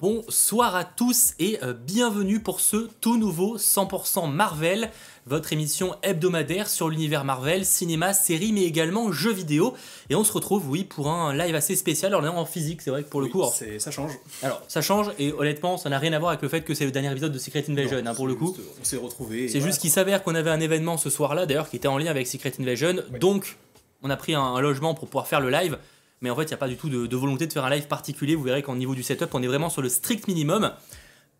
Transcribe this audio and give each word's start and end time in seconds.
Bonsoir 0.00 0.76
à 0.76 0.84
tous 0.84 1.34
et 1.40 1.58
euh, 1.64 1.72
bienvenue 1.72 2.38
pour 2.38 2.60
ce 2.60 2.88
tout 3.00 3.16
nouveau 3.16 3.58
100% 3.58 4.30
Marvel, 4.30 4.90
votre 5.26 5.52
émission 5.52 5.96
hebdomadaire 6.04 6.68
sur 6.68 6.88
l'univers 6.88 7.24
Marvel, 7.24 7.64
cinéma, 7.64 8.12
séries, 8.12 8.52
mais 8.52 8.62
également 8.62 9.10
jeux 9.10 9.32
vidéo. 9.32 9.74
Et 10.08 10.14
on 10.14 10.22
se 10.22 10.30
retrouve, 10.32 10.68
oui, 10.70 10.84
pour 10.84 11.08
un 11.10 11.34
live 11.34 11.56
assez 11.56 11.74
spécial. 11.74 12.12
Alors, 12.14 12.22
on 12.22 12.26
est 12.26 12.40
en 12.40 12.44
physique, 12.44 12.80
c'est 12.80 12.90
vrai 12.90 13.02
que 13.02 13.08
pour 13.08 13.18
le 13.20 13.26
Oui, 13.26 13.32
coup. 13.32 13.38
alors- 13.40 13.52
ça 13.78 13.90
change. 13.90 14.12
Alors, 14.44 14.62
ça 14.68 14.82
change 14.82 15.10
et 15.18 15.32
honnêtement, 15.32 15.76
ça 15.78 15.88
n'a 15.90 15.98
rien 15.98 16.12
à 16.12 16.18
voir 16.20 16.30
avec 16.30 16.42
le 16.42 16.48
fait 16.48 16.60
que 16.60 16.74
c'est 16.74 16.84
le 16.84 16.92
dernier 16.92 17.10
épisode 17.10 17.32
de 17.32 17.38
Secret 17.40 17.64
Invasion, 17.68 18.00
Non, 18.00 18.12
hein, 18.12 18.14
pour 18.14 18.28
le 18.28 18.36
coup. 18.36 18.54
juste, 18.56 18.68
On 18.80 18.84
s'est 18.84 18.96
retrouvés. 18.98 19.48
C'est 19.48 19.60
juste 19.60 19.80
qu'il 19.80 19.90
s'avère 19.90 20.22
qu'on 20.22 20.36
avait 20.36 20.50
un 20.50 20.60
événement 20.60 20.96
ce 20.96 21.10
soir-là, 21.10 21.44
d'ailleurs, 21.44 21.68
qui 21.68 21.74
était 21.74 21.88
en 21.88 21.98
lien 21.98 22.06
avec 22.12 22.28
Secret 22.28 22.52
Invasion. 22.60 22.94
Oui. 23.12 23.18
Donc, 23.18 23.56
on 24.04 24.10
a 24.10 24.16
pris 24.16 24.36
un, 24.36 24.42
un 24.42 24.60
logement 24.60 24.94
pour 24.94 25.08
pouvoir 25.08 25.26
faire 25.26 25.40
le 25.40 25.50
live. 25.50 25.76
Mais 26.20 26.30
en 26.30 26.36
fait, 26.36 26.42
il 26.42 26.48
n'y 26.48 26.54
a 26.54 26.58
pas 26.58 26.68
du 26.68 26.76
tout 26.76 26.88
de, 26.88 27.06
de 27.06 27.16
volonté 27.16 27.46
de 27.46 27.52
faire 27.52 27.64
un 27.64 27.70
live 27.70 27.86
particulier. 27.86 28.34
Vous 28.34 28.42
verrez 28.42 28.62
qu'au 28.62 28.74
niveau 28.74 28.94
du 28.94 29.02
setup, 29.02 29.34
on 29.34 29.42
est 29.42 29.46
vraiment 29.46 29.70
sur 29.70 29.82
le 29.82 29.88
strict 29.88 30.28
minimum. 30.28 30.72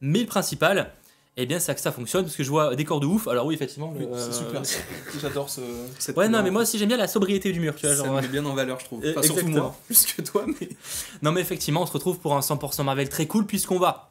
Mais 0.01 0.21
le 0.21 0.27
principal, 0.27 0.93
eh 1.41 1.47
bien, 1.47 1.61
c'est 1.61 1.73
que 1.73 1.81
ça 1.81 1.93
fonctionne 1.93 2.25
parce 2.25 2.35
que 2.35 2.43
je 2.43 2.51
vois 2.51 2.75
des 2.75 2.85
corps 2.85 2.99
de 2.99 3.07
ouf. 3.07 3.29
Alors, 3.29 3.47
oui, 3.47 3.55
effectivement. 3.55 3.95
c'est 3.97 4.05
euh, 4.05 4.33
super. 4.33 4.63
J'adore 5.23 5.49
ce. 5.49 5.61
Cette 5.99 6.17
Ouais, 6.17 6.29
non, 6.29 6.43
mais 6.43 6.51
moi 6.51 6.63
aussi, 6.63 6.79
j'aime 6.79 6.89
bien 6.89 6.97
la 6.97 7.07
sobriété 7.07 7.53
du 7.53 7.61
mur. 7.61 7.77
Tu 7.77 7.87
vois, 7.87 7.95
ça 7.95 8.05
genre, 8.05 8.15
me 8.15 8.21
met 8.21 8.27
bien 8.29 8.45
en 8.45 8.55
valeur, 8.55 8.81
je 8.81 8.85
trouve. 8.87 9.05
Euh, 9.05 9.13
Enfin, 9.17 9.23
surtout 9.23 9.47
moi, 9.47 9.77
plus 9.87 10.05
que 10.07 10.23
toi, 10.23 10.45
mais. 10.47 10.69
Non 11.23 11.31
mais 11.31 11.41
effectivement, 11.41 11.83
on 11.83 11.87
se 11.87 11.93
retrouve 11.93 12.19
pour 12.19 12.37
un 12.37 12.41
100% 12.41 12.83
Marvel 12.83 13.09
très 13.09 13.27
cool 13.27 13.47
puisqu'on 13.47 13.79
va, 13.79 14.11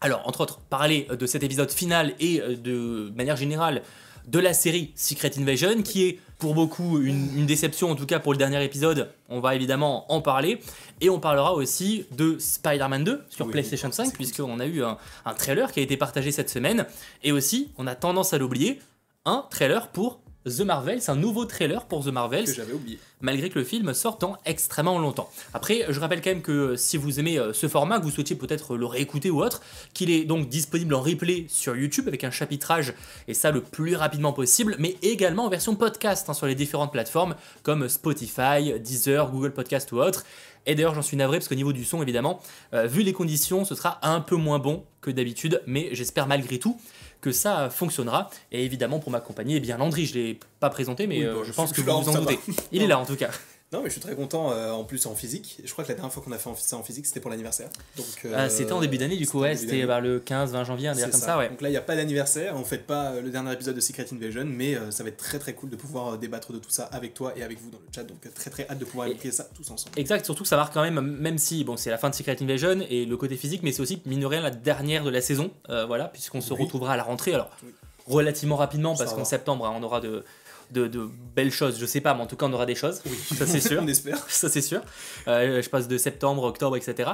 alors 0.00 0.22
entre 0.26 0.40
autres, 0.40 0.60
parler 0.60 1.08
de 1.10 1.26
cet 1.26 1.42
épisode 1.42 1.72
final 1.72 2.14
et 2.20 2.40
euh, 2.40 2.56
de 2.56 3.12
manière 3.16 3.36
générale 3.36 3.82
de 4.28 4.38
la 4.38 4.54
série 4.54 4.92
Secret 4.94 5.32
Invasion 5.38 5.82
qui 5.82 6.04
est 6.04 6.20
pour 6.38 6.54
beaucoup 6.54 7.00
une, 7.00 7.36
une 7.36 7.46
déception, 7.46 7.90
en 7.90 7.94
tout 7.96 8.06
cas 8.06 8.20
pour 8.20 8.32
le 8.32 8.38
dernier 8.38 8.62
épisode, 8.64 9.10
on 9.28 9.40
va 9.40 9.54
évidemment 9.56 10.10
en 10.12 10.20
parler. 10.20 10.60
Et 11.00 11.10
on 11.10 11.18
parlera 11.20 11.54
aussi 11.54 12.06
de 12.16 12.36
Spider-Man 12.38 13.04
2 13.04 13.24
sur 13.28 13.46
Oui, 13.46 13.52
PlayStation 13.52 13.88
c'est 13.90 13.96
5 14.02 14.04
cool. 14.04 14.12
puisqu'on 14.14 14.60
a 14.60 14.66
eu 14.66 14.82
un, 14.84 14.98
un 15.24 15.34
trailer 15.34 15.72
qui 15.72 15.80
a 15.80 15.82
été 15.82 15.96
partagé 15.96 16.30
cette 16.32 16.50
semaine. 16.50 16.86
Et 17.24 17.32
aussi, 17.32 17.70
on 17.76 17.86
a 17.86 17.94
tendance 17.94 18.32
à 18.34 18.38
l'oublier, 18.38 18.80
un 19.24 19.44
trailer 19.50 19.88
pour 19.88 20.20
The 20.48 20.60
Marvels, 20.60 21.00
un 21.08 21.16
nouveau 21.16 21.44
trailer 21.44 21.84
pour 21.86 22.04
The 22.04 22.08
Marvels 22.08 22.44
que 22.44 22.54
j'avais 22.54 22.72
oublié. 22.72 22.98
malgré 23.20 23.50
que 23.50 23.58
le 23.58 23.64
film 23.64 23.92
sorte 23.94 24.20
dans 24.20 24.36
extrêmement 24.44 24.98
longtemps. 24.98 25.30
Après, 25.54 25.86
je 25.88 26.00
rappelle 26.00 26.20
quand 26.20 26.30
même 26.30 26.42
que 26.42 26.52
euh, 26.52 26.76
si 26.76 26.96
vous 26.96 27.20
aimez 27.20 27.38
euh, 27.38 27.52
ce 27.52 27.68
format, 27.68 27.98
que 27.98 28.04
vous 28.04 28.10
souhaitiez 28.10 28.36
peut-être 28.36 28.76
le 28.76 28.86
réécouter 28.86 29.30
ou 29.30 29.42
autre, 29.42 29.62
qu'il 29.94 30.10
est 30.10 30.24
donc 30.24 30.48
disponible 30.48 30.94
en 30.94 31.00
replay 31.00 31.46
sur 31.48 31.76
YouTube 31.76 32.08
avec 32.08 32.24
un 32.24 32.30
chapitrage, 32.30 32.94
et 33.26 33.34
ça 33.34 33.50
le 33.50 33.60
plus 33.60 33.96
rapidement 33.96 34.32
possible, 34.32 34.76
mais 34.78 34.96
également 35.02 35.46
en 35.46 35.48
version 35.48 35.74
podcast 35.76 36.28
hein, 36.28 36.34
sur 36.34 36.46
les 36.46 36.54
différentes 36.54 36.92
plateformes 36.92 37.34
comme 37.62 37.88
Spotify, 37.88 38.78
Deezer, 38.80 39.30
Google 39.30 39.52
Podcast 39.52 39.92
ou 39.92 40.00
autre. 40.00 40.24
Et 40.66 40.74
d'ailleurs, 40.74 40.94
j'en 40.94 41.02
suis 41.02 41.16
navré 41.16 41.38
parce 41.38 41.48
qu'au 41.48 41.54
niveau 41.54 41.72
du 41.72 41.84
son, 41.84 42.02
évidemment, 42.02 42.40
euh, 42.74 42.86
vu 42.86 43.02
les 43.02 43.14
conditions, 43.14 43.64
ce 43.64 43.74
sera 43.74 43.98
un 44.02 44.20
peu 44.20 44.36
moins 44.36 44.58
bon 44.58 44.84
que 45.00 45.10
d'habitude, 45.10 45.62
mais 45.66 45.88
j'espère 45.92 46.26
malgré 46.26 46.58
tout 46.58 46.78
que 47.20 47.32
ça 47.32 47.70
fonctionnera. 47.70 48.30
Et 48.52 48.64
évidemment, 48.64 48.98
pour 48.98 49.10
m'accompagner, 49.10 49.56
eh 49.56 49.60
bien 49.60 49.76
Landry, 49.76 50.06
je 50.06 50.14
l'ai 50.14 50.40
pas 50.60 50.70
présenté, 50.70 51.06
mais 51.06 51.18
Oui, 51.18 51.24
euh, 51.24 51.34
bon, 51.34 51.44
je 51.44 51.48
je 51.48 51.52
pense 51.52 51.72
que 51.72 51.82
je 51.82 51.86
vous 51.90 52.00
vous 52.02 52.08
en 52.16 52.20
doutez. 52.20 52.38
Il 52.72 52.82
est 52.82 52.86
là 52.86 52.98
en 52.98 53.06
tout 53.06 53.16
cas. 53.16 53.30
Non, 53.70 53.80
mais 53.82 53.88
je 53.88 53.92
suis 53.92 54.00
très 54.00 54.14
content 54.14 54.50
euh, 54.50 54.70
en 54.70 54.82
plus 54.84 55.04
en 55.04 55.14
physique. 55.14 55.60
Je 55.62 55.70
crois 55.72 55.84
que 55.84 55.90
la 55.90 55.94
dernière 55.94 56.10
fois 56.10 56.22
qu'on 56.22 56.32
a 56.32 56.38
fait 56.38 56.48
ça 56.56 56.76
en 56.78 56.82
physique, 56.82 57.04
c'était 57.04 57.20
pour 57.20 57.30
l'anniversaire. 57.30 57.68
Donc, 57.98 58.06
euh, 58.24 58.32
Ah, 58.34 58.48
c'était 58.48 58.72
en 58.72 58.80
début 58.80 58.96
d'année, 58.96 59.16
du 59.18 59.26
coup, 59.26 59.40
ouais, 59.40 59.56
c'était 59.56 59.84
vers 59.84 60.00
le 60.00 60.20
15-20 60.20 60.64
janvier, 60.64 60.88
un 60.88 60.94
comme 60.94 61.12
ça. 61.12 61.18
ça, 61.18 61.38
ouais. 61.38 61.50
Donc 61.50 61.60
là, 61.60 61.68
il 61.68 61.72
n'y 61.72 61.76
a 61.76 61.82
pas 61.82 61.94
d'anniversaire, 61.94 62.54
on 62.56 62.64
fête 62.64 62.86
pas 62.86 63.10
euh, 63.10 63.20
le 63.20 63.28
dernier 63.28 63.52
épisode 63.52 63.76
de 63.76 63.80
Secret 63.80 64.06
Invasion, 64.10 64.46
mais 64.46 64.74
euh, 64.74 64.90
ça 64.90 65.02
va 65.02 65.10
être 65.10 65.18
très 65.18 65.38
très 65.38 65.52
cool 65.52 65.68
de 65.68 65.76
pouvoir 65.76 66.16
débattre 66.16 66.54
de 66.54 66.58
tout 66.58 66.70
ça 66.70 66.84
avec 66.84 67.12
toi 67.12 67.34
et 67.36 67.42
avec 67.42 67.60
vous 67.60 67.68
dans 67.68 67.76
le 67.78 67.84
chat. 67.94 68.04
Donc 68.04 68.20
très 68.34 68.48
très 68.48 68.66
hâte 68.70 68.78
de 68.78 68.86
pouvoir 68.86 69.08
évoquer 69.08 69.30
ça 69.32 69.46
tous 69.54 69.70
ensemble. 69.70 69.98
Exact, 69.98 70.24
surtout 70.24 70.44
que 70.44 70.48
ça 70.48 70.56
marque 70.56 70.72
quand 70.72 70.82
même, 70.82 70.98
même 71.00 71.36
si 71.36 71.62
bon, 71.62 71.76
c'est 71.76 71.90
la 71.90 71.98
fin 71.98 72.08
de 72.08 72.14
Secret 72.14 72.38
Invasion 72.42 72.80
et 72.88 73.04
le 73.04 73.16
côté 73.18 73.36
physique, 73.36 73.60
mais 73.62 73.72
c'est 73.72 73.82
aussi, 73.82 74.00
mine 74.06 74.20
de 74.20 74.26
rien, 74.26 74.40
la 74.40 74.50
dernière 74.50 75.04
de 75.04 75.10
la 75.10 75.20
saison, 75.20 75.50
voilà, 75.86 76.06
puisqu'on 76.06 76.40
se 76.40 76.54
Oui. 76.54 76.62
retrouvera 76.62 76.94
à 76.94 76.96
la 76.96 77.02
rentrée, 77.02 77.34
alors 77.34 77.50
Oui. 77.62 77.68
relativement 78.06 78.56
rapidement, 78.56 78.94
Ça 78.96 79.04
parce 79.04 79.14
qu'en 79.14 79.26
septembre, 79.26 79.66
hein, 79.66 79.74
on 79.78 79.82
aura 79.82 80.00
de, 80.00 80.24
de, 80.72 80.86
de 80.86 81.08
belles 81.34 81.50
choses, 81.52 81.78
je 81.78 81.86
sais 81.86 82.00
pas, 82.00 82.14
mais 82.14 82.22
en 82.22 82.26
tout 82.26 82.36
cas, 82.36 82.46
on 82.46 82.52
aura 82.52 82.66
des 82.66 82.74
choses, 82.74 83.02
ça 83.36 83.46
c'est 83.46 83.60
sûr. 83.60 83.80
on 83.84 83.86
espère. 83.86 84.18
ça 84.28 84.48
c'est 84.48 84.60
sûr. 84.60 84.80
Euh, 85.26 85.62
je 85.62 85.68
passe 85.70 85.88
de 85.88 85.96
septembre, 85.98 86.42
octobre, 86.44 86.76
etc. 86.76 87.10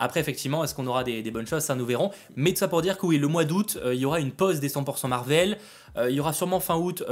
Après, 0.00 0.20
effectivement, 0.20 0.62
est-ce 0.62 0.74
qu'on 0.76 0.86
aura 0.86 1.02
des, 1.02 1.22
des 1.22 1.30
bonnes 1.32 1.46
choses? 1.46 1.64
Ça, 1.64 1.74
nous 1.74 1.84
verrons. 1.84 2.12
Mais 2.36 2.52
tout 2.52 2.58
ça 2.58 2.68
pour 2.68 2.82
dire 2.82 2.98
que 2.98 3.04
oui, 3.06 3.18
le 3.18 3.26
mois 3.26 3.44
d'août, 3.44 3.78
euh, 3.82 3.94
il 3.94 4.00
y 4.00 4.04
aura 4.04 4.20
une 4.20 4.30
pause 4.30 4.60
des 4.60 4.68
100% 4.68 5.08
Marvel. 5.08 5.58
Euh, 5.96 6.08
il 6.08 6.14
y 6.14 6.20
aura 6.20 6.32
sûrement 6.32 6.60
fin 6.60 6.76
août, 6.76 7.02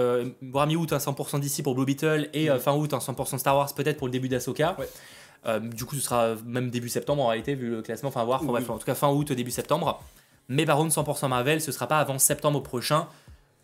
voire 0.42 0.66
mi-août, 0.68 0.92
un 0.92 0.98
100% 0.98 1.40
d'ici 1.40 1.64
pour 1.64 1.74
Blue 1.74 1.84
Beetle. 1.84 2.28
Et 2.32 2.48
Mhm. 2.48 2.58
fin 2.60 2.74
août, 2.76 2.92
un 2.94 3.00
100% 3.00 3.38
Star 3.38 3.56
Wars, 3.56 3.74
peut-être 3.74 3.96
pour 3.96 4.06
le 4.06 4.12
début 4.12 4.28
d'Asoka. 4.28 4.76
Ouais. 4.78 5.60
Du 5.60 5.84
coup, 5.84 5.96
ce 5.96 6.00
sera 6.02 6.34
même 6.44 6.70
début 6.70 6.88
septembre 6.88 7.22
en 7.24 7.28
réalité, 7.28 7.54
vu 7.56 7.70
le 7.70 7.82
classement. 7.82 8.08
Enfin, 8.10 8.22
voir. 8.24 8.38
Enfin, 8.42 8.46
Oui. 8.52 8.52
bref, 8.60 8.70
en 8.70 8.78
tout 8.78 8.86
cas, 8.86 8.94
fin 8.94 9.08
août, 9.10 9.32
début 9.32 9.50
septembre. 9.50 10.00
Mais 10.48 10.64
par 10.64 10.76
contre, 10.76 10.92
100% 10.94 11.28
Marvel, 11.28 11.60
ce 11.60 11.72
sera 11.72 11.88
pas 11.88 11.98
avant 11.98 12.20
septembre 12.20 12.62
prochain, 12.62 13.08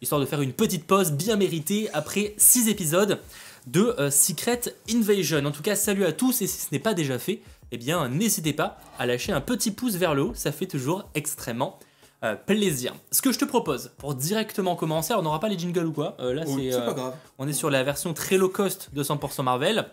histoire 0.03 0.21
de 0.21 0.27
faire 0.27 0.43
une 0.43 0.53
petite 0.53 0.87
pause 0.87 1.13
bien 1.13 1.37
méritée 1.37 1.89
après 1.95 2.35
6 2.37 2.69
épisodes 2.69 3.21
de 3.67 3.95
euh, 3.99 4.11
Secret 4.11 4.61
Invasion. 4.91 5.45
En 5.47 5.53
tout 5.53 5.63
cas, 5.63 5.77
salut 5.77 6.05
à 6.05 6.13
tous 6.13 6.43
et 6.43 6.47
si 6.47 6.59
ce 6.61 6.67
n'est 6.73 6.81
pas 6.81 6.93
déjà 6.93 7.19
fait, 7.19 7.41
eh 7.71 7.79
bien 7.79 8.09
n'hésitez 8.09 8.53
pas 8.53 8.79
à 8.99 9.07
lâcher 9.07 9.33
un 9.33 9.41
petit 9.41 9.71
pouce 9.71 9.95
vers 9.95 10.15
le 10.15 10.23
haut, 10.23 10.33
ça 10.35 10.53
fait 10.53 10.67
toujours 10.67 11.09
extrêmement 11.15 11.79
euh, 12.25 12.37
plaisir. 12.37 12.95
Ce 13.11 13.23
que 13.23 13.33
je 13.33 13.39
te 13.39 13.45
propose 13.45 13.91
pour 13.99 14.15
directement 14.15 14.77
commencer, 14.77 15.13
alors 15.13 15.23
on 15.23 15.25
n'aura 15.25 15.41
pas 15.41 15.49
les 15.49 15.59
jingles 15.59 15.87
ou 15.87 15.93
quoi, 15.93 16.17
euh, 16.21 16.35
là 16.35 16.43
Oui, 16.47 16.67
c'est, 16.67 16.71
c'est 16.73 16.81
euh, 16.81 16.87
pas 16.87 16.95
grave. 16.95 17.15
on 17.39 17.49
est 17.49 17.53
sur 17.53 17.71
la 17.71 17.83
version 17.83 18.13
très 18.15 18.39
low 18.39 18.49
cost 18.49 18.91
de 18.93 19.03
100% 19.03 19.43
Marvel. 19.43 19.87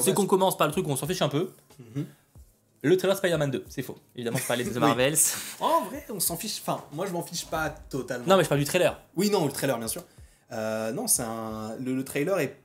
C'est 0.00 0.14
qu'on 0.14 0.26
commence 0.26 0.56
par 0.56 0.66
le 0.66 0.72
truc 0.72 0.88
où 0.88 0.90
on 0.90 0.96
s'en 0.96 1.06
fiche 1.06 1.22
un 1.22 1.28
peu. 1.28 1.50
Mhm. 1.78 2.06
Le 2.82 2.96
trailer 2.96 3.16
Spider-Man 3.16 3.50
2, 3.50 3.64
c'est 3.68 3.82
faux. 3.82 3.96
Évidemment, 4.14 4.38
je 4.38 4.46
parlais 4.46 4.64
de 4.64 4.70
The 4.72 4.74
Oui. 4.74 4.80
Marvels. 4.80 5.16
En 5.60 5.84
vrai, 5.84 6.04
on 6.10 6.20
s'en 6.20 6.36
fiche. 6.36 6.60
Enfin, 6.60 6.84
moi 6.92 7.06
je 7.06 7.12
m'en 7.12 7.22
fiche 7.22 7.46
pas 7.46 7.70
totalement. 7.70 8.26
Non, 8.26 8.36
mais 8.36 8.44
je 8.44 8.48
parle 8.48 8.60
du 8.60 8.66
trailer. 8.66 9.00
Oui, 9.16 9.30
non, 9.30 9.46
le 9.46 9.52
trailer, 9.52 9.78
bien 9.78 9.88
sûr. 9.88 10.04
Euh, 10.52 10.92
non, 10.92 11.06
c'est 11.08 11.22
un. 11.22 11.74
Le, 11.80 11.94
le 11.94 12.04
trailer 12.04 12.38
est 12.38 12.56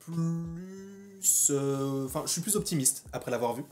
plus. 0.00 1.48
euh, 1.50 2.06
Enfin, 2.06 2.22
je 2.26 2.32
suis 2.32 2.40
plus 2.40 2.56
optimiste 2.56 3.04
après 3.12 3.30
l'avoir 3.30 3.54
vu. 3.54 3.64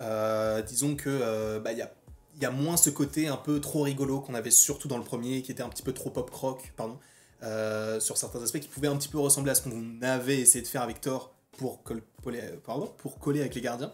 Euh, 0.00 0.62
disons 0.62 0.96
que 0.96 1.58
bah, 1.58 1.72
il 1.72 1.78
y 1.78 1.82
a, 1.82 1.92
il 2.36 2.42
y 2.42 2.46
a 2.46 2.50
moins 2.50 2.76
ce 2.76 2.90
côté 2.90 3.28
un 3.28 3.36
peu 3.36 3.60
trop 3.60 3.82
rigolo 3.82 4.20
qu'on 4.20 4.34
avait 4.34 4.50
surtout 4.50 4.88
dans 4.88 4.98
le 4.98 5.04
premier, 5.04 5.42
qui 5.42 5.52
était 5.52 5.62
un 5.62 5.68
petit 5.68 5.82
peu 5.82 5.92
trop 5.92 6.10
pop 6.10 6.30
rock, 6.30 6.72
pardon, 6.76 6.98
euh, 7.42 8.00
sur 8.00 8.16
certains 8.16 8.42
aspects 8.42 8.60
qui 8.60 8.68
pouvaient 8.68 8.88
un 8.88 8.96
petit 8.96 9.08
peu 9.08 9.18
ressembler 9.18 9.52
à 9.52 9.54
ce 9.54 9.62
qu'on 9.62 10.00
avait 10.02 10.40
essayé 10.40 10.62
de 10.62 10.68
faire 10.68 10.82
avec 10.82 11.00
Thor 11.00 11.34
pour, 11.58 11.82
col- 11.82 12.02
coller, 12.24 12.42
pardon, 12.64 12.86
pour 12.98 13.18
coller 13.18 13.40
avec 13.40 13.54
les 13.54 13.60
gardiens. 13.60 13.92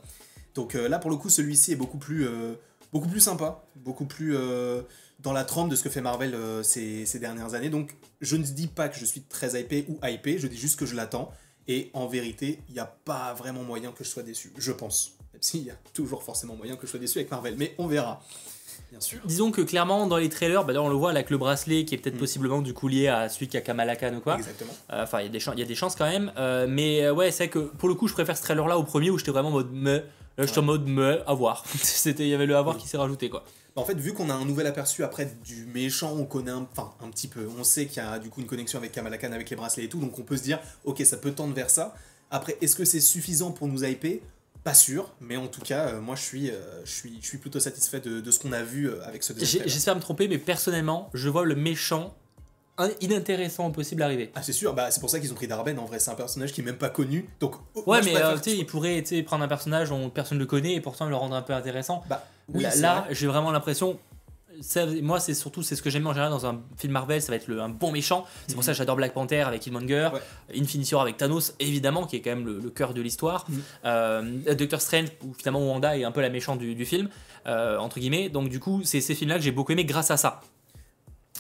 Donc 0.57 0.75
euh, 0.75 0.89
là, 0.89 0.99
pour 0.99 1.11
le 1.11 1.17
coup, 1.17 1.29
celui-ci 1.31 1.73
est 1.73 1.77
beaucoup 1.77 1.99
plus, 1.99 2.27
euh, 2.27 2.55
beaucoup 2.93 3.09
plus 3.09 3.21
sympa, 3.21 3.63
beaucoup 3.77 4.07
plus 4.07 4.35
euh, 4.37 4.83
dans 5.21 5.33
la 5.33 5.45
trempe 5.45 5.69
de 5.71 5.77
ce 5.77 5.85
que 5.85 5.91
fait 5.91 6.01
Marvel 6.01 6.35
euh, 6.35 6.63
ces, 6.65 7.07
ces 7.07 7.19
dernières 7.21 7.55
années. 7.55 7.69
Donc 7.71 7.95
je 8.21 8.37
ne 8.37 8.43
dis 8.43 8.67
pas 8.67 8.89
que 8.89 8.99
je 8.99 9.05
suis 9.05 9.21
très 9.23 9.61
hypé 9.61 9.85
ou 9.89 9.99
hypé, 10.05 10.39
je 10.39 10.47
dis 10.49 10.57
juste 10.59 10.79
que 10.79 10.87
je 10.87 10.97
l'attends. 10.97 11.31
Et 11.69 11.91
en 11.95 12.07
vérité, 12.07 12.61
il 12.69 12.75
n'y 12.75 12.81
a 12.81 12.87
pas 13.05 13.35
vraiment 13.35 13.63
moyen 13.65 13.91
que 13.93 14.03
je 14.05 14.09
sois 14.09 14.23
déçu, 14.23 14.53
je 14.57 14.73
pense. 14.73 15.13
Même 15.33 15.43
s'il 15.43 15.63
y 15.65 15.71
a 15.71 15.75
toujours 15.93 16.23
forcément 16.23 16.55
moyen 16.57 16.77
que 16.77 16.87
je 16.87 16.91
sois 16.93 17.01
déçu 17.01 17.19
avec 17.19 17.31
Marvel, 17.31 17.55
mais 17.59 17.75
on 17.79 17.87
verra. 17.89 18.23
Bien 18.93 19.01
sûr. 19.01 19.19
Disons 19.25 19.51
que 19.51 19.63
clairement, 19.63 20.07
dans 20.07 20.17
les 20.17 20.29
trailers, 20.29 20.65
bah, 20.65 20.73
là, 20.73 20.81
on 20.81 20.89
le 20.89 20.95
voit 20.95 21.11
avec 21.11 21.29
le 21.29 21.39
bracelet 21.39 21.85
qui 21.85 21.97
est 21.97 21.99
peut-être 21.99 22.15
Mm. 22.15 22.19
possiblement 22.21 22.63
du 22.63 22.73
coup 22.73 22.87
lié 22.87 23.09
à 23.09 23.29
celui 23.29 23.49
qui 23.49 23.57
a 23.57 23.61
Kamala 23.63 23.97
Khan 23.97 24.15
ou 24.15 24.21
quoi. 24.21 24.37
Exactement. 24.37 24.73
Enfin, 24.91 25.21
il 25.21 25.25
y, 25.25 25.27
a 25.27 25.31
des 25.31 25.41
chan- 25.41 25.53
il 25.55 25.59
y 25.59 25.63
a 25.63 25.67
des 25.67 25.75
chances 25.75 25.97
quand 25.97 26.09
même. 26.09 26.31
Euh, 26.39 26.67
mais 26.69 27.11
ouais, 27.11 27.33
c'est 27.33 27.45
vrai 27.45 27.51
que 27.51 27.59
pour 27.59 27.89
le 27.89 27.97
coup, 27.97 28.07
je 28.07 28.13
préfère 28.13 28.37
ce 28.37 28.43
trailer-là 28.43 28.79
au 28.79 28.85
premier 28.85 29.11
où 29.11 29.19
j'étais 29.19 29.33
vraiment 29.33 29.49
en 29.49 29.53
mode 29.53 29.73
me. 29.73 30.03
Là, 30.39 30.47
j'étais 30.47 30.59
en 30.59 30.63
Ouais. 30.63 30.67
mode 30.67 30.87
me, 30.87 31.29
à 31.29 31.35
voir. 31.35 31.65
C'était, 31.83 32.25
il 32.25 32.29
y 32.31 32.35
avait 32.35 32.47
le 32.47 32.57
à 32.57 32.63
voir 32.63 32.77
Oui. 32.77 32.83
qui 32.83 32.89
s'est 32.89 32.97
rajouté 32.99 33.29
quoi. 33.31 33.45
En 33.75 33.85
fait, 33.85 33.95
vu 33.99 34.15
qu'on 34.15 34.31
a 34.31 34.35
un 34.35 34.45
nouvel 34.47 34.67
aperçu 34.67 35.05
après 35.05 35.31
du 35.45 35.67
méchant, 35.67 36.15
on 36.17 36.25
connaît 36.25 36.51
un, 36.51 36.67
enfin, 36.73 36.93
un 37.03 37.11
petit 37.11 37.29
peu. 37.29 37.47
On 37.59 37.63
sait 37.65 37.85
qu'il 37.87 38.03
y 38.03 38.07
a 38.07 38.19
du 38.19 38.31
coup 38.31 38.41
une 38.41 38.47
connexion 38.47 38.79
avec 38.79 38.93
Kamala 38.93 39.19
Khan, 39.19 39.33
avec 39.33 39.51
les 39.51 39.57
bracelets 39.57 39.85
et 39.85 39.89
tout, 39.91 39.99
donc 40.01 40.19
on 40.19 40.23
peut 40.23 40.37
se 40.39 40.43
dire, 40.43 40.59
ok, 40.85 41.03
ça 41.05 41.19
peut 41.19 41.33
tendre 41.33 41.53
vers 41.55 41.69
ça. 41.69 41.95
Après, 42.31 42.57
est-ce 42.63 42.75
que 42.75 42.85
c'est 42.87 43.01
suffisant 43.01 43.51
pour 43.51 43.69
nous 43.69 43.85
hyper? 43.85 44.19
Pas 44.65 44.73
sûr, 44.75 45.13
mais 45.21 45.37
en 45.37 45.47
tout 45.47 45.61
cas, 45.61 45.89
euh, 45.91 46.01
moi 46.01 46.17
je 46.17 46.23
suis, 46.23 46.51
euh, 46.51 46.85
je 46.87 46.91
suis, 46.91 47.19
je 47.21 47.27
suis 47.27 47.39
plutôt 47.39 47.61
satisfait 47.61 48.01
de, 48.01 48.21
de 48.21 48.31
ce 48.31 48.41
qu'on 48.41 48.51
a 48.53 48.63
vu 48.63 48.89
euh, 48.89 49.05
avec 49.07 49.23
ce 49.23 49.33
deuxième. 49.35 49.69
J'espère 49.69 49.95
me 49.95 50.01
tromper, 50.01 50.27
mais 50.27 50.39
personnellement, 50.39 51.09
je 51.15 51.29
vois 51.29 51.45
le 51.45 51.55
méchant 51.55 52.15
inintéressant 53.01 53.71
possible 53.71 54.03
arriver. 54.03 54.31
Ah, 54.35 54.43
c'est 54.43 54.53
sûr, 54.53 54.75
bah, 54.75 54.91
c'est 54.91 55.01
pour 55.01 55.11
ça 55.11 55.19
qu'ils 55.21 55.33
ont 55.33 55.35
pris 55.37 55.47
Darben. 55.49 55.79
En 55.79 55.85
vrai, 55.87 55.99
c'est 55.99 56.11
un 56.11 56.15
personnage 56.15 56.53
qui 56.53 56.61
est 56.61 56.65
même 56.65 56.77
pas 56.77 56.91
connu. 56.91 57.29
Donc, 57.41 57.55
Ouais, 57.75 57.83
moi, 57.87 58.01
mais 58.05 58.17
euh, 58.17 58.37
tu 58.37 58.51
sais, 58.51 58.57
il 58.57 58.67
pourrait 58.67 59.03
tu 59.03 59.17
sais, 59.17 59.23
prendre 59.23 59.45
un 59.45 59.49
personnage 59.49 59.89
dont 59.89 60.11
personne 60.11 60.39
ne 60.39 60.43
le 60.43 60.47
connaît 60.47 60.75
et 60.75 60.81
pourtant 60.81 61.07
le 61.07 61.17
rendre 61.17 61.35
un 61.35 61.43
peu 61.43 61.53
intéressant. 61.55 62.03
Bah, 62.09 62.25
oui, 62.53 62.63
là, 62.63 62.75
là, 62.77 63.01
vrai. 63.07 63.15
j'ai 63.15 63.27
vraiment 63.27 63.51
l'impression. 63.51 63.99
ça, 64.63 64.87
moi, 65.03 65.21
c'est 65.21 65.35
surtout 65.35 65.63
c'est 65.63 65.77
ce 65.77 65.83
que 65.83 65.91
j'aime 65.91 66.07
en 66.07 66.13
général 66.15 66.31
dans 66.31 66.47
un 66.47 66.63
film 66.79 66.95
Marvel, 66.95 67.21
ça 67.21 67.31
va 67.31 67.37
être 67.37 67.47
le- 67.47 67.61
un 67.61 67.69
bon 67.69 67.93
méchant. 67.93 68.25
C'est 68.47 68.55
pour 68.55 68.63
Mhm. 68.63 68.67
ça 68.67 68.73
que 68.73 68.79
j'adore 68.79 68.97
Black 68.97 69.13
Panther 69.13 69.41
avec 69.43 69.61
Killmonger, 69.61 70.09
Ouais. 70.15 70.59
Infinity 70.59 70.95
War 70.95 71.03
avec 71.03 71.19
Thanos, 71.19 71.53
évidemment, 71.61 72.07
qui 72.07 72.17
est 72.17 72.21
quand 72.23 72.31
même 72.31 72.47
le, 72.47 72.59
le 72.61 72.71
cœur 72.71 72.95
de 72.95 73.03
l'histoire. 73.03 73.45
Mhm. 73.51 73.63
Euh, 73.85 74.55
Doctor 74.55 74.81
Strange, 74.81 75.09
où 75.23 75.35
finalement 75.35 75.61
Wanda 75.61 75.97
est 75.99 76.05
un 76.05 76.11
peu 76.13 76.23
la 76.23 76.31
méchante 76.31 76.59
du, 76.59 76.75
du 76.75 76.87
film, 76.87 77.11
euh, 77.47 77.77
entre 77.79 78.01
guillemets. 78.01 78.31
Donc, 78.31 78.49
du 78.49 78.59
coup, 78.59 78.81
c'est 78.83 79.03
ces 79.03 79.15
films-là 79.15 79.37
que 79.37 79.43
j'ai 79.43 79.53
beaucoup 79.53 79.73
aimé 79.73 79.85
grâce 79.85 80.11
à 80.11 80.17
ça. 80.17 80.41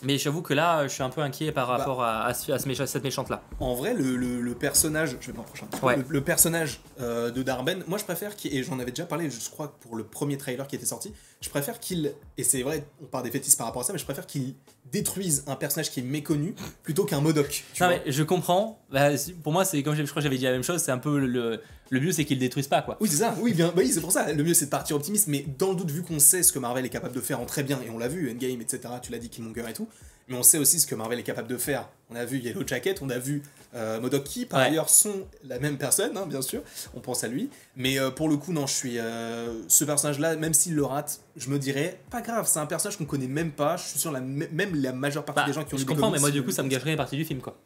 Mais 0.02 0.18
j'avoue 0.18 0.42
que 0.42 0.54
là, 0.54 0.82
je 0.86 0.92
suis 0.92 1.02
un 1.02 1.10
peu 1.10 1.20
inquiet 1.20 1.52
par 1.52 1.68
Bah. 1.68 1.76
rapport 1.78 2.02
à, 2.02 2.24
à 2.26 2.34
ce- 2.34 2.52
à 2.52 2.58
ce 2.58 2.68
mécha- 2.68 2.86
cette 2.86 3.04
méchante-là. 3.04 3.42
En 3.60 3.74
vrai, 3.74 3.94
le, 3.94 4.16
le- 4.16 4.40
le 4.40 4.54
personnage, 4.54 5.16
je 5.20 5.26
vais 5.28 5.32
peu. 5.32 5.86
Ouais. 5.86 5.96
le, 5.96 6.04
le 6.08 6.20
personnage 6.20 6.80
euh, 7.00 7.30
de 7.30 7.42
Darben, 7.42 7.82
moi 7.86 7.98
je 7.98 8.04
préfère, 8.04 8.36
qu'il- 8.36 8.54
et 8.54 8.62
j'en 8.62 8.78
avais 8.78 8.90
déjà 8.90 9.06
parlé, 9.06 9.30
je 9.30 9.50
crois, 9.50 9.76
pour 9.80 9.96
le 9.96 10.04
premier 10.04 10.36
trailer 10.36 10.66
qui 10.66 10.76
était 10.76 10.86
sorti, 10.86 11.12
je 11.40 11.48
préfère 11.48 11.80
qu'il, 11.80 12.12
et 12.38 12.44
c'est 12.44 12.62
vrai, 12.62 12.86
on 13.02 13.06
parle 13.06 13.24
des 13.24 13.30
fétiches 13.30 13.56
par 13.56 13.66
rapport 13.66 13.82
à 13.82 13.84
ça, 13.84 13.92
mais 13.92 13.98
je 13.98 14.04
préfère 14.04 14.26
qu'il 14.26 14.54
détruise 14.92 15.44
un 15.46 15.56
personnage 15.56 15.90
qui 15.90 16.00
est 16.00 16.04
méconnu 16.04 16.54
plutôt 16.82 17.04
qu'un 17.04 17.20
Modoc. 17.20 17.64
Non, 17.80 17.88
vois. 17.88 17.96
mais 18.04 18.12
je 18.12 18.22
comprends. 18.22 18.80
Bah, 18.90 19.08
pour 19.42 19.52
moi, 19.52 19.64
c'est 19.64 19.82
comme 19.82 19.94
je, 19.94 20.02
je 20.04 20.10
crois 20.10 20.20
que 20.20 20.24
j'avais 20.24 20.38
dit 20.38 20.44
la 20.44 20.52
même 20.52 20.62
chose. 20.62 20.80
C'est 20.80 20.92
un 20.92 20.98
peu 20.98 21.18
le, 21.18 21.60
le 21.90 22.00
mieux, 22.00 22.12
c'est 22.12 22.24
qu'ils 22.24 22.38
détruisent 22.38 22.68
pas, 22.68 22.82
quoi. 22.82 22.96
Oui, 23.00 23.08
c'est 23.08 23.16
ça, 23.18 23.34
oui, 23.40 23.52
bien, 23.54 23.68
bah 23.68 23.74
oui, 23.78 23.90
c'est 23.92 24.00
pour 24.00 24.12
ça. 24.12 24.32
Le 24.32 24.42
mieux, 24.44 24.54
c'est 24.54 24.66
de 24.66 24.70
partir 24.70 24.96
optimiste, 24.96 25.28
mais 25.28 25.44
dans 25.58 25.70
le 25.70 25.76
doute, 25.76 25.90
vu 25.90 26.02
qu'on 26.02 26.18
sait 26.18 26.42
ce 26.42 26.52
que 26.52 26.58
Marvel 26.58 26.84
est 26.84 26.88
capable 26.90 27.14
de 27.14 27.20
faire 27.20 27.40
en 27.40 27.46
très 27.46 27.62
bien, 27.62 27.80
et 27.86 27.90
on 27.90 27.98
l'a 27.98 28.08
vu, 28.08 28.30
Endgame, 28.30 28.60
etc., 28.60 28.80
tu 29.02 29.12
l'as 29.12 29.18
dit, 29.18 29.28
Killmonger 29.28 29.64
et 29.68 29.72
tout, 29.72 29.88
mais 30.28 30.36
on 30.36 30.42
sait 30.42 30.58
aussi 30.58 30.80
ce 30.80 30.86
que 30.88 30.94
Marvel 30.96 31.18
est 31.20 31.22
capable 31.22 31.46
de 31.46 31.56
faire. 31.56 31.88
On 32.10 32.16
a 32.16 32.24
vu 32.24 32.38
Yellow 32.38 32.66
Jacket, 32.66 33.00
on 33.02 33.10
a 33.10 33.18
vu 33.18 33.42
euh, 33.76 34.00
Modok 34.00 34.24
qui, 34.24 34.44
par 34.46 34.58
Ouais. 34.60 34.66
ailleurs, 34.66 34.88
sont 34.90 35.26
la 35.44 35.60
même 35.60 35.76
personne, 35.78 36.16
hein, 36.16 36.26
bien 36.26 36.42
sûr, 36.42 36.62
on 36.94 37.00
pense 37.00 37.22
à 37.22 37.28
lui. 37.28 37.48
Mais 37.76 37.98
euh, 38.00 38.10
pour 38.10 38.28
le 38.28 38.36
coup, 38.36 38.52
non, 38.52 38.66
je 38.66 38.74
suis. 38.74 38.98
euh, 38.98 39.52
ce 39.68 39.84
personnage-là, 39.84 40.34
même 40.36 40.54
s'il 40.54 40.74
le 40.74 40.84
rate, 40.84 41.20
je 41.36 41.48
me 41.48 41.58
dirais, 41.60 42.00
pas 42.10 42.22
grave, 42.22 42.48
c'est 42.48 42.58
un 42.58 42.66
personnage 42.66 42.96
qu'on 42.98 43.04
connaît 43.04 43.28
même 43.28 43.52
pas, 43.52 43.76
je 43.76 43.84
suis 43.86 43.98
sûr, 44.00 44.10
la, 44.10 44.20
même 44.20 44.74
la 44.74 44.92
majeure 44.92 45.24
partie 45.24 45.42
Bah, 45.42 45.46
des 45.46 45.52
gens 45.52 45.62
qui 45.64 45.74
ont 45.74 45.78
je 45.78 45.84
comprends, 45.84 46.10
mais 46.10 46.18
moi, 46.18 46.32
du 46.32 46.42
coup, 46.42 46.48
euh, 46.50 46.52
ça 46.52 46.64
me 46.64 46.68
gâcherait 46.68 46.90
une 46.90 46.96
partie 46.96 47.16
du 47.16 47.24
film, 47.24 47.40
quoi. 47.40 47.56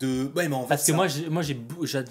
De... 0.00 0.30
Ouais, 0.36 0.48
mais 0.48 0.54
en 0.54 0.62
fait, 0.62 0.68
Parce 0.68 0.82
que 0.82 0.92
ça- 0.92 0.96
moi, 0.96 1.06
moi, 1.30 1.42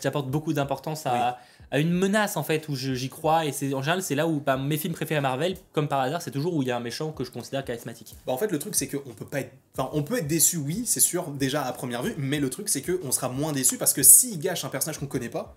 j'apporte 0.01 0.27
beaucoup 0.29 0.51
d'importance 0.53 1.05
à, 1.05 1.39
à 1.71 1.79
une 1.79 1.91
menace, 1.91 2.35
en 2.37 2.43
fait, 2.43 2.67
où 2.69 2.75
j'y 2.75 3.09
crois. 3.09 3.45
Et 3.45 3.51
c'est 3.51 3.73
en 3.73 3.81
général, 3.81 4.01
c'est 4.03 4.15
là 4.15 4.27
où 4.27 4.41
bah, 4.41 4.57
mes 4.57 4.77
films 4.77 4.93
préférés 4.93 5.21
Marvel, 5.21 5.55
comme 5.73 5.87
par 5.87 6.01
hasard, 6.01 6.21
c'est 6.21 6.31
toujours 6.31 6.53
où 6.55 6.61
il 6.63 6.67
y 6.67 6.71
a 6.71 6.75
un 6.77 6.81
méchant 6.81 7.11
que 7.11 7.23
je 7.23 7.31
considère 7.31 7.63
charismatique. 7.63 8.15
Bah, 8.25 8.33
en 8.33 8.37
fait, 8.37 8.51
le 8.51 8.59
truc, 8.59 8.75
c'est 8.75 8.87
qu'on 8.87 9.13
peut 9.13 9.25
pas 9.25 9.39
être. 9.41 9.53
Enfin, 9.77 9.89
on 9.93 10.03
peut 10.03 10.17
être 10.17 10.27
déçu, 10.27 10.57
oui, 10.57 10.83
c'est 10.85 10.99
sûr, 10.99 11.27
déjà 11.31 11.63
à 11.65 11.71
première 11.71 12.03
vue, 12.03 12.13
mais 12.17 12.39
le 12.39 12.49
truc, 12.49 12.67
c'est 12.69 12.81
qu'on 12.81 13.11
sera 13.11 13.29
moins 13.29 13.53
déçu 13.53 13.77
parce 13.77 13.93
que 13.93 14.03
s'il 14.03 14.39
gâche 14.39 14.65
un 14.65 14.69
personnage 14.69 14.97
qu'on 14.99 15.07
connaît 15.07 15.29
pas, 15.29 15.55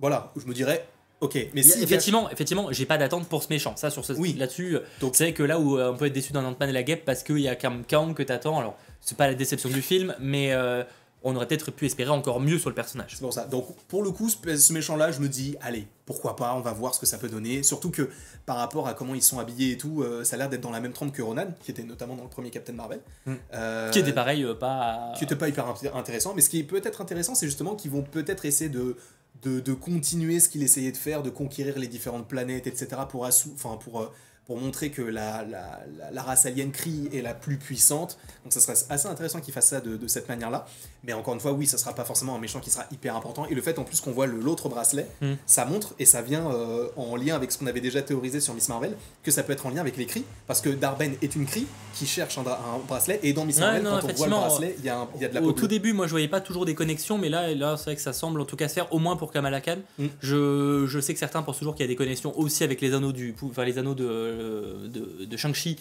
voilà, 0.00 0.32
je 0.36 0.46
me 0.46 0.54
dirais, 0.54 0.86
ok, 1.20 1.36
mais 1.54 1.62
si. 1.62 1.82
effectivement, 1.82 2.30
effectivement, 2.30 2.68
j'ai 2.70 2.86
pas 2.86 2.96
d'attente 2.98 3.26
pour 3.28 3.42
ce 3.42 3.48
méchant. 3.50 3.74
Ça, 3.76 3.90
sur 3.90 4.04
ce, 4.04 4.12
Oui. 4.14 4.34
là-dessus, 4.38 4.76
euh, 4.76 4.80
Donc- 5.00 5.16
c'est 5.16 5.32
que 5.32 5.42
là 5.42 5.58
où 5.58 5.76
euh, 5.78 5.90
on 5.92 5.96
peut 5.96 6.06
être 6.06 6.12
déçu 6.12 6.32
dans 6.32 6.44
Ant-Man 6.44 6.68
et 6.68 6.72
la 6.72 6.82
Guêpe 6.84 7.04
parce 7.04 7.22
qu'il 7.24 7.40
y 7.40 7.48
a 7.48 7.56
Kang 7.56 8.14
que 8.14 8.22
t'attends. 8.22 8.58
Alors, 8.60 8.76
c'est 9.00 9.16
pas 9.18 9.26
la 9.26 9.34
déception 9.34 9.68
du 9.70 9.82
film, 9.82 10.14
mais 10.20 10.52
euh, 10.52 10.84
on 11.24 11.34
aurait 11.34 11.48
peut-être 11.48 11.70
pu 11.72 11.86
espérer 11.86 12.10
encore 12.10 12.38
mieux 12.40 12.58
sur 12.58 12.68
le 12.70 12.74
personnage. 12.76 13.12
C'est 13.14 13.20
pour 13.20 13.32
ça. 13.32 13.44
Donc, 13.46 13.74
pour 13.88 14.02
le 14.04 14.10
coup, 14.12 14.28
ce, 14.28 14.72
méchant-là, 14.72 15.10
je 15.10 15.18
me 15.20 15.28
dis, 15.28 15.56
allez, 15.60 15.86
pourquoi 16.06 16.36
pas, 16.36 16.54
on 16.54 16.60
va 16.60 16.72
voir 16.72 16.94
ce 16.94 17.00
que 17.00 17.06
ça 17.06 17.18
peut 17.18 17.28
donner. 17.28 17.62
Surtout 17.64 17.90
que 17.90 18.08
par 18.46 18.56
rapport 18.56 18.86
à 18.86 18.94
comment 18.94 19.14
ils 19.14 19.22
sont 19.22 19.38
habillés 19.40 19.72
et 19.72 19.76
tout, 19.76 20.02
euh, 20.02 20.22
ça 20.22 20.36
a 20.36 20.38
l'air 20.38 20.48
d'être 20.48 20.60
dans 20.60 20.70
la 20.70 20.80
même 20.80 20.92
trempe 20.92 21.12
que 21.12 21.20
Ronan, 21.20 21.48
qui 21.64 21.72
était 21.72 21.82
notamment 21.82 22.14
dans 22.14 22.22
le 22.22 22.28
premier 22.28 22.50
Captain 22.50 22.72
Marvel. 22.72 23.00
Mm. 23.26 23.34
Euh, 23.52 23.90
Qui 23.90 23.98
était 23.98 24.12
pareil, 24.12 24.44
euh, 24.44 24.54
pas. 24.54 25.12
qui 25.18 25.24
était 25.24 25.36
pas 25.36 25.48
hyper 25.48 25.66
inté- 25.66 25.92
intéressant. 25.92 26.34
Mais 26.34 26.40
ce 26.40 26.50
qui 26.50 26.60
est 26.60 26.64
peut-être 26.64 27.00
intéressant, 27.00 27.34
c'est 27.34 27.46
justement 27.46 27.74
qu'ils 27.74 27.90
vont 27.90 28.02
peut-être 28.02 28.44
essayer 28.44 28.70
de, 28.70 28.96
de, 29.42 29.58
de 29.60 29.72
continuer 29.74 30.38
ce 30.38 30.48
qu'il 30.48 30.62
essayait 30.62 30.92
de 30.92 30.96
faire, 30.96 31.22
de 31.24 31.30
conquérir 31.30 31.78
les 31.80 31.88
différentes 31.88 32.28
planètes, 32.28 32.66
etc. 32.68 32.86
pour, 33.10 33.26
assou- 33.26 33.52
enfin, 33.54 33.76
pour, 33.76 34.10
pour 34.46 34.56
montrer 34.56 34.90
que 34.90 35.02
la, 35.02 35.44
la, 35.44 35.80
la, 35.98 36.10
la 36.10 36.22
race 36.22 36.46
alien 36.46 36.72
Kree 36.72 37.10
est 37.12 37.20
la 37.20 37.34
plus 37.34 37.58
puissante. 37.58 38.18
Donc 38.44 38.52
ça 38.54 38.60
serait 38.60 38.78
assez 38.88 39.06
intéressant 39.06 39.40
qu'ils 39.42 39.52
fassent 39.52 39.68
ça 39.68 39.82
de, 39.82 39.98
de 39.98 40.06
cette 40.08 40.26
manière-là. 40.26 40.66
Mais 41.04 41.12
encore 41.12 41.32
une 41.34 41.40
fois, 41.40 41.52
oui, 41.52 41.66
ça 41.66 41.78
sera 41.78 41.94
pas 41.94 42.04
forcément 42.04 42.34
un 42.34 42.38
méchant 42.40 42.58
qui 42.58 42.70
sera 42.70 42.84
hyper 42.92 43.14
important. 43.14 43.46
Et 43.48 43.54
le 43.54 43.62
fait 43.62 43.78
en 43.78 43.84
plus 43.84 44.00
qu'on 44.00 44.10
voit 44.10 44.26
le- 44.26 44.40
l'autre 44.40 44.68
bracelet, 44.68 45.06
Mm. 45.20 45.34
ça 45.46 45.64
montre, 45.64 45.94
et 46.00 46.04
ça 46.04 46.22
vient 46.22 46.50
euh, 46.50 46.88
en 46.96 47.14
lien 47.16 47.36
avec 47.36 47.52
ce 47.52 47.58
qu'on 47.58 47.66
avait 47.66 47.80
déjà 47.80 48.02
théorisé 48.02 48.40
sur 48.40 48.52
Miss 48.52 48.68
Marvel, 48.68 48.96
que 49.22 49.30
ça 49.30 49.42
peut 49.44 49.52
être 49.52 49.64
en 49.66 49.70
lien 49.70 49.80
avec 49.80 49.96
les 49.96 50.06
Kree. 50.06 50.24
Parce 50.48 50.60
que 50.60 50.70
Darben 50.70 51.14
est 51.22 51.36
une 51.36 51.46
Kree 51.46 51.66
qui 51.94 52.04
cherche 52.06 52.36
un, 52.38 52.42
bracelet, 52.88 53.20
et 53.22 53.32
dans 53.32 53.44
Miss 53.44 53.60
Marvel, 53.60 53.82
non, 53.82 53.98
quand 54.00 54.08
on 54.10 54.14
voit 54.14 54.26
le 54.26 54.32
bracelet, 54.32 54.74
il 54.78 54.84
y, 54.84 54.88
a 54.88 55.06
y 55.20 55.28
de 55.28 55.34
la 55.34 55.42
Au 55.42 55.52
tout 55.52 55.68
début, 55.68 55.92
moi 55.92 56.06
je 56.06 56.10
voyais 56.10 56.28
pas 56.28 56.40
toujours 56.40 56.64
des 56.64 56.74
connexions, 56.74 57.16
mais 57.16 57.28
là, 57.28 57.54
là 57.54 57.76
c'est 57.76 57.84
vrai 57.84 57.96
que 57.96 58.02
ça 58.02 58.12
semble 58.12 58.40
en 58.40 58.44
tout 58.44 58.56
cas 58.56 58.66
se 58.68 58.74
faire, 58.74 58.92
au 58.92 58.98
moins 58.98 59.16
pour 59.16 59.30
Kamala 59.32 59.60
Khan. 59.60 59.76
Mm. 59.98 60.06
Je, 60.20 60.86
je 60.88 61.00
sais 61.00 61.12
que 61.12 61.20
certains 61.20 61.42
pensent 61.42 61.58
toujours 61.58 61.74
qu'il 61.76 61.84
y 61.84 61.88
a 61.88 61.92
des 61.92 61.96
connexions 61.96 62.36
aussi 62.38 62.64
avec 62.64 62.80
les 62.80 62.92
anneaux, 62.92 63.12
du, 63.12 63.34
enfin, 63.42 63.64
les 63.64 63.78
anneaux 63.78 63.94
de, 63.94 64.88
de, 64.88 65.24
de 65.24 65.36
Shang-Chi. 65.36 65.76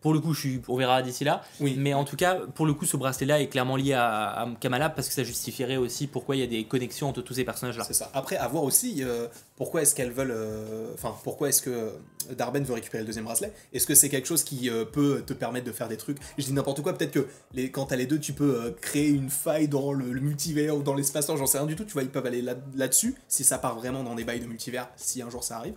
Pour 0.00 0.14
le 0.14 0.20
coup, 0.20 0.32
je 0.32 0.40
suis, 0.40 0.62
on 0.68 0.76
verra 0.76 1.02
d'ici 1.02 1.24
là. 1.24 1.42
Oui. 1.60 1.74
Mais 1.78 1.92
en 1.92 2.04
tout 2.04 2.16
cas, 2.16 2.36
pour 2.54 2.64
le 2.66 2.72
coup, 2.72 2.86
ce 2.86 2.96
bracelet-là 2.96 3.40
est 3.40 3.48
clairement 3.48 3.76
lié 3.76 3.92
à, 3.92 4.30
à 4.42 4.48
Kamala 4.58 4.88
parce 4.88 5.08
que 5.08 5.14
ça 5.14 5.24
justifierait 5.24 5.76
aussi 5.76 6.06
pourquoi 6.06 6.36
il 6.36 6.40
y 6.40 6.42
a 6.42 6.46
des 6.46 6.64
connexions 6.64 7.08
entre 7.08 7.20
tous 7.22 7.34
ces 7.34 7.44
personnages-là. 7.44 7.84
C'est 7.84 7.92
ça. 7.94 8.10
Après, 8.14 8.36
à 8.36 8.48
voir 8.48 8.64
aussi 8.64 9.04
euh, 9.04 9.28
pourquoi 9.56 9.82
est-ce 9.82 9.94
qu'elles 9.94 10.10
veulent. 10.12 10.30
euh, 10.34 10.86
Enfin, 10.94 11.14
pourquoi 11.22 11.50
est-ce 11.50 11.60
que 11.62 11.90
Darben 12.36 12.64
veut 12.64 12.74
récupérer 12.74 13.02
le 13.02 13.06
deuxième 13.06 13.24
bracelet? 13.26 13.52
Est-ce 13.72 13.86
que 13.86 13.94
c'est 13.94 14.08
quelque 14.08 14.26
chose 14.26 14.42
qui 14.42 14.70
euh, 14.70 14.84
peut 14.86 15.22
te 15.26 15.32
permettre 15.34 15.66
de 15.66 15.72
faire 15.72 15.88
des 15.88 15.96
trucs? 15.98 16.18
Je 16.38 16.44
dis 16.44 16.52
n'importe 16.52 16.80
quoi, 16.82 16.96
peut-être 16.96 17.12
que 17.12 17.26
les, 17.52 17.70
quand 17.70 17.86
t'as 17.86 17.96
les 17.96 18.06
deux, 18.06 18.18
tu 18.18 18.32
peux 18.32 18.74
créer 18.80 19.08
une 19.08 19.28
faille 19.30 19.68
dans 19.68 19.92
le, 19.92 20.12
le 20.12 20.20
multivers 20.20 20.74
ou 20.76 20.82
dans 20.82 20.94
l'espace-temps, 20.94 21.36
j'en 21.36 21.46
sais 21.46 21.58
rien 21.58 21.66
du 21.66 21.76
tout. 21.76 21.84
Tu 21.84 21.92
vois, 21.92 22.02
ils 22.02 22.08
peuvent 22.10 22.26
aller 22.26 22.40
là- 22.42 22.54
là-dessus 22.74 23.14
si 23.28 23.44
ça 23.44 23.58
part 23.58 23.76
vraiment 23.76 24.02
dans 24.02 24.14
des 24.14 24.24
bails 24.24 24.40
de 24.40 24.46
multivers, 24.46 24.88
si 24.96 25.20
un 25.20 25.28
jour 25.28 25.44
ça 25.44 25.58
arrive. 25.58 25.74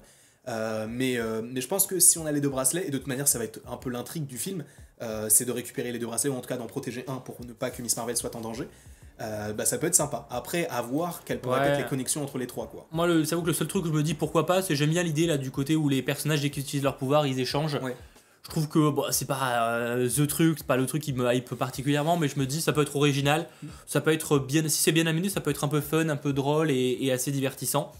Euh, 0.47 0.87
mais, 0.89 1.17
euh, 1.17 1.41
mais 1.43 1.61
je 1.61 1.67
pense 1.67 1.87
que 1.87 1.99
si 1.99 2.17
on 2.17 2.25
a 2.25 2.31
les 2.31 2.41
deux 2.41 2.49
bracelets, 2.49 2.87
et 2.87 2.91
de 2.91 2.97
toute 2.97 3.07
manière, 3.07 3.27
ça 3.27 3.37
va 3.39 3.45
être 3.45 3.61
un 3.67 3.77
peu 3.77 3.89
l'intrigue 3.89 4.25
du 4.25 4.37
film, 4.37 4.63
euh, 5.01 5.27
c'est 5.29 5.45
de 5.45 5.51
récupérer 5.51 5.91
les 5.91 5.99
deux 5.99 6.05
bracelets, 6.07 6.29
ou 6.33 6.35
en 6.37 6.41
tout 6.41 6.49
cas 6.49 6.57
d'en 6.57 6.67
protéger 6.67 7.05
un 7.07 7.15
pour 7.15 7.37
ne 7.45 7.53
pas 7.53 7.69
que 7.69 7.81
Miss 7.81 7.95
Marvel 7.97 8.17
soit 8.17 8.35
en 8.35 8.41
danger. 8.41 8.67
Bah, 9.55 9.63
ça 9.63 9.77
peut 9.77 9.87
être 9.87 9.95
sympa. 9.95 10.27
Après, 10.29 10.67
à 10.67 10.81
voir 10.81 11.23
quelles 11.23 11.39
pourraient 11.39 11.61
Ouais. 11.61 11.67
être 11.67 11.77
les 11.77 11.85
connexions 11.85 12.21
entre 12.23 12.37
les 12.37 12.45
trois, 12.47 12.67
quoi. 12.67 12.87
Moi, 12.91 13.07
le- 13.07 13.23
j'avoue 13.23 13.41
que 13.41 13.47
le 13.47 13.53
seul 13.53 13.67
truc 13.69 13.83
que 13.83 13.87
je 13.87 13.93
me 13.93 14.03
dis 14.03 14.15
pourquoi 14.15 14.45
pas, 14.45 14.61
c'est 14.61 14.75
j'aime 14.75 14.89
bien 14.89 15.01
l'idée 15.01 15.27
là 15.27 15.37
du 15.37 15.49
côté 15.49 15.77
où 15.77 15.87
les 15.87 16.01
personnages, 16.01 16.41
dès 16.41 16.49
qu'ils 16.49 16.63
utilisent 16.63 16.83
leur 16.83 16.97
pouvoir, 16.97 17.25
ils 17.25 17.39
échangent. 17.39 17.79
Ouais. 17.81 17.95
Je 18.43 18.49
trouve 18.49 18.67
que 18.67 18.89
bon, 18.89 19.05
c'est 19.11 19.23
pas 19.27 19.95
the 20.09 20.27
truc, 20.27 20.57
c'est 20.57 20.67
pas 20.67 20.75
le 20.75 20.85
truc 20.87 21.01
qui 21.03 21.13
me 21.13 21.33
hype 21.33 21.55
particulièrement, 21.55 22.17
mais 22.17 22.27
je 22.27 22.37
me 22.37 22.45
dis 22.45 22.59
ça 22.59 22.73
peut 22.73 22.81
être 22.81 22.97
original, 22.97 23.47
ça 23.87 24.01
peut 24.01 24.11
être 24.11 24.39
bien, 24.39 24.67
si 24.67 24.81
c'est 24.81 24.91
bien 24.91 25.07
amené, 25.07 25.29
ça 25.29 25.39
peut 25.39 25.51
être 25.51 25.63
un 25.63 25.69
peu 25.69 25.79
fun, 25.79 26.09
un 26.09 26.17
peu 26.17 26.33
drôle 26.33 26.69
et, 26.69 26.97
et 26.99 27.13
assez 27.13 27.31
divertissant. 27.31 27.93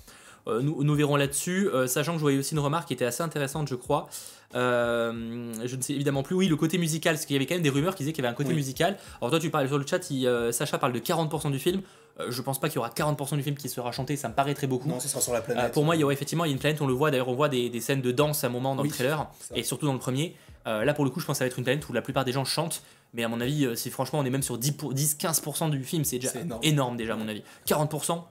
Euh, 0.47 0.61
nous, 0.61 0.83
nous 0.83 0.95
verrons 0.95 1.15
là-dessus, 1.15 1.69
euh, 1.69 1.87
sachant 1.87 2.11
que 2.13 2.17
je 2.17 2.21
voyais 2.23 2.37
aussi 2.37 2.53
une 2.53 2.59
remarque 2.59 2.87
qui 2.87 2.93
était 2.93 3.05
assez 3.05 3.23
intéressante, 3.23 3.67
je 3.69 3.75
crois. 3.75 4.09
Euh, 4.55 5.51
je 5.65 5.75
ne 5.75 5.81
sais 5.81 5.93
évidemment 5.93 6.23
plus, 6.23 6.35
oui, 6.35 6.47
le 6.47 6.55
côté 6.55 6.77
musical, 6.77 7.15
parce 7.15 7.25
qu'il 7.25 7.33
y 7.35 7.37
avait 7.37 7.45
quand 7.45 7.55
même 7.55 7.63
des 7.63 7.69
rumeurs 7.69 7.95
qui 7.95 8.03
disaient 8.03 8.13
qu'il 8.13 8.23
y 8.23 8.27
avait 8.27 8.33
un 8.33 8.37
côté 8.37 8.49
Oui. 8.49 8.55
musical. 8.55 8.97
Alors 9.21 9.31
toi, 9.31 9.39
tu 9.39 9.49
parles 9.49 9.67
sur 9.67 9.77
le 9.77 9.85
chat, 9.87 10.09
il, 10.11 10.27
euh, 10.27 10.51
Sacha 10.51 10.77
parle 10.77 10.93
de 10.93 10.99
40% 10.99 11.49
du 11.51 11.59
film. 11.59 11.81
Euh, 12.19 12.27
je 12.29 12.41
pense 12.43 12.59
pas 12.59 12.67
qu'il 12.69 12.75
y 12.75 12.79
aura 12.79 12.89
40% 12.89 13.35
du 13.35 13.41
film 13.43 13.55
qui 13.55 13.69
sera 13.69 13.91
chanté, 13.91 14.15
ça 14.15 14.29
me 14.29 14.35
paraîtrait 14.35 14.67
beaucoup. 14.67 14.87
Non, 14.87 14.99
ce 14.99 15.07
sera 15.07 15.21
sur 15.21 15.33
la 15.33 15.41
planète. 15.41 15.71
pour 15.71 15.83
moi, 15.83 15.95
il 15.95 15.99
y 15.99 16.03
aura 16.03 16.13
effectivement 16.13 16.45
il 16.45 16.49
y 16.49 16.51
a 16.51 16.53
une 16.53 16.59
planète, 16.59 16.79
on 16.81 16.87
le 16.87 16.93
voit, 16.93 17.09
d'ailleurs 17.09 17.29
on 17.29 17.33
voit 17.35 17.49
des, 17.49 17.69
des 17.69 17.79
scènes 17.81 18.01
de 18.01 18.11
danse 18.11 18.43
à 18.43 18.47
un 18.47 18.49
moment 18.51 18.75
dans 18.75 18.83
Oui, 18.83 18.89
le 18.89 18.93
trailer, 18.93 19.27
et 19.55 19.63
surtout 19.63 19.87
dans 19.87 19.93
le 19.93 19.99
premier. 19.99 20.35
Là 20.65 20.93
pour 20.93 21.03
le 21.05 21.09
coup, 21.11 21.19
je 21.19 21.25
pense 21.25 21.35
que 21.35 21.39
ça 21.39 21.43
va 21.45 21.47
être 21.47 21.57
une 21.57 21.63
planète 21.65 21.87
où 21.89 21.93
la 21.93 22.01
plupart 22.03 22.23
des 22.23 22.31
gens 22.31 22.45
chantent, 22.45 22.83
mais 23.15 23.23
à 23.23 23.27
mon 23.27 23.41
avis, 23.41 23.67
si 23.75 23.89
franchement 23.89 24.19
on 24.19 24.25
est 24.25 24.29
même 24.29 24.43
sur 24.43 24.57
10 24.59 24.73
pour- 24.73 24.93
10-15% 24.93 25.69
du 25.71 25.83
film, 25.83 26.03
c'est 26.05 26.19
déjà 26.19 26.39
énorme. 26.39 26.61
énorme. 26.63 26.97
déjà 26.97 27.13
à 27.13 27.17
mon 27.17 27.27
avis. 27.27 27.41
40%, 27.65 28.15
Bah, 28.17 28.29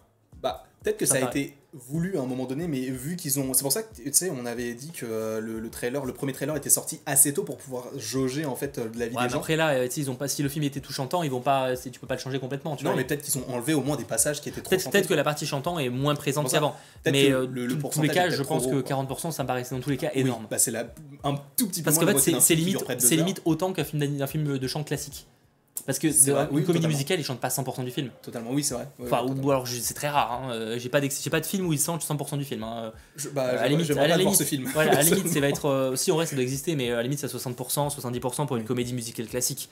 peut-être 0.82 0.98
que 0.98 1.06
Ça 1.06 1.18
ça, 1.20 1.26
a 1.26 1.28
été 1.28 1.54
voulu 1.72 2.18
à 2.18 2.20
un 2.20 2.26
moment 2.26 2.44
donné, 2.44 2.68
mais 2.68 2.80
vu 2.80 3.16
qu'ils 3.16 3.40
ont. 3.40 3.54
C'est 3.54 3.62
pour 3.62 3.72
ça 3.72 3.82
que, 3.82 3.94
tu 4.02 4.12
sais, 4.12 4.30
on 4.30 4.44
avait 4.44 4.74
dit 4.74 4.90
que 4.90 5.06
euh, 5.06 5.40
le, 5.40 5.58
le 5.58 5.70
trailer, 5.70 6.04
le 6.04 6.12
premier 6.12 6.32
trailer 6.34 6.54
était 6.56 6.68
sorti 6.70 7.00
assez 7.06 7.32
tôt 7.32 7.44
pour 7.44 7.56
pouvoir 7.56 7.84
jauger, 7.96 8.44
en 8.44 8.54
fait, 8.56 8.76
euh, 8.78 8.88
de 8.90 8.98
la 8.98 9.06
vie 9.08 9.14
Ouais, 9.16 9.22
des 9.22 9.26
mais 9.28 9.32
gens. 9.32 9.38
après 9.38 9.56
là, 9.56 9.70
euh, 9.70 9.88
ils 9.96 10.10
ont 10.10 10.14
pas, 10.14 10.28
si 10.28 10.42
le 10.42 10.48
film 10.50 10.64
était 10.64 10.80
tout 10.80 10.92
chantant, 10.92 11.22
ils 11.22 11.30
vont 11.30 11.40
pas, 11.40 11.74
tu 11.76 11.98
peux 11.98 12.06
pas 12.06 12.14
le 12.16 12.20
changer 12.20 12.38
complètement. 12.38 12.76
Tu 12.76 12.84
Non, 12.84 12.90
vois. 12.90 12.98
mais 12.98 13.04
peut-être 13.06 13.22
qu'ils 13.22 13.38
ont 13.40 13.48
enlevé 13.50 13.72
au 13.74 13.80
moins 13.82 13.96
des 13.96 14.04
passages 14.04 14.40
qui 14.42 14.48
étaient 14.50 14.60
trop 14.60 14.76
Peut-être 14.76 15.08
que 15.08 15.14
la 15.14 15.24
partie 15.24 15.46
chantant 15.46 15.78
est 15.78 15.88
moins 15.88 16.14
présente 16.14 16.50
qu'avant. 16.50 16.74
Mais 17.06 17.28
que 17.28 17.32
euh, 17.32 17.46
le- 17.50 17.66
le 17.66 17.78
tous- 17.78 18.02
les 18.02 18.08
cas, 18.08 18.28
je 18.28 18.42
pense 18.42 18.66
que 18.66 18.70
gros, 18.70 18.82
quoi. 18.82 19.04
40% 19.04 19.30
ça 19.30 19.42
me 19.42 19.48
paraissait 19.48 19.74
dans 19.74 19.80
tous 19.80 19.90
les 19.90 19.96
cas 19.96 20.10
Oui, 20.14 20.20
énorme. 20.20 20.46
bah, 20.50 20.58
c'est 20.58 20.70
la... 20.70 20.92
un 21.24 21.36
tout 21.56 21.68
petit 21.68 21.80
peu 21.80 21.86
Parce 21.92 21.98
qu'en 21.98 22.06
fait, 22.18 22.40
c'est 22.40 22.54
limite, 22.54 22.84
limite 23.10 23.40
autant 23.46 23.72
qu'un 23.72 23.84
film 24.26 24.58
de 24.58 24.66
chant 24.68 24.84
classique. 24.84 25.26
Parce 25.86 25.98
que 25.98 26.10
C'est 26.12 26.30
une 26.30 26.36
oui, 26.36 26.46
comédie 26.48 26.66
totalement. 26.66 26.88
musicale, 26.88 27.18
ils 27.20 27.24
chantent 27.24 27.40
pas 27.40 27.48
100% 27.48 27.84
du 27.84 27.90
film. 27.90 28.10
Totalement, 28.22 28.50
oui, 28.52 28.62
c'est 28.62 28.74
vrai. 28.74 28.88
Ouais, 28.98 29.06
Enfin, 29.10 29.24
ou, 29.26 29.50
alors 29.50 29.66
c'est 29.66 29.94
très 29.94 30.08
rare. 30.08 30.32
Hein. 30.32 30.52
euh, 30.52 30.78
J'ai 30.78 30.88
pas, 30.88 31.00
pas 31.00 31.40
de 31.40 31.46
film 31.46 31.66
où 31.66 31.72
ils 31.72 31.80
chantent 31.80 32.04
100% 32.04 32.36
du 32.38 32.44
film. 32.44 32.62
hein. 32.62 32.92
Je- 33.16 33.28
bah, 33.30 33.42
à 33.42 33.54
la 33.54 33.68
limite, 33.68 33.90
à 33.90 33.94
la 33.94 34.00
pas 34.00 34.06
voir 34.06 34.18
limite, 34.18 34.36
ce 34.36 34.44
film. 34.44 34.68
Voilà, 34.72 34.92
à 34.92 34.94
la 34.96 35.02
limite, 35.02 35.28
ça 35.32 35.40
va 35.40 35.48
être. 35.48 35.66
euh, 35.68 35.96
si 35.96 36.12
en 36.12 36.14
vrai, 36.14 36.26
ça 36.26 36.34
doit 36.36 36.42
exister, 36.42 36.76
mais 36.76 36.90
à 36.92 36.96
la 36.96 37.02
limite, 37.02 37.18
c'est 37.18 37.26
à 37.26 37.28
60%, 37.28 37.88
70% 37.90 38.46
pour 38.46 38.56
une 38.56 38.64
comédie 38.64 38.94
musicale 38.94 39.26
classique. 39.26 39.68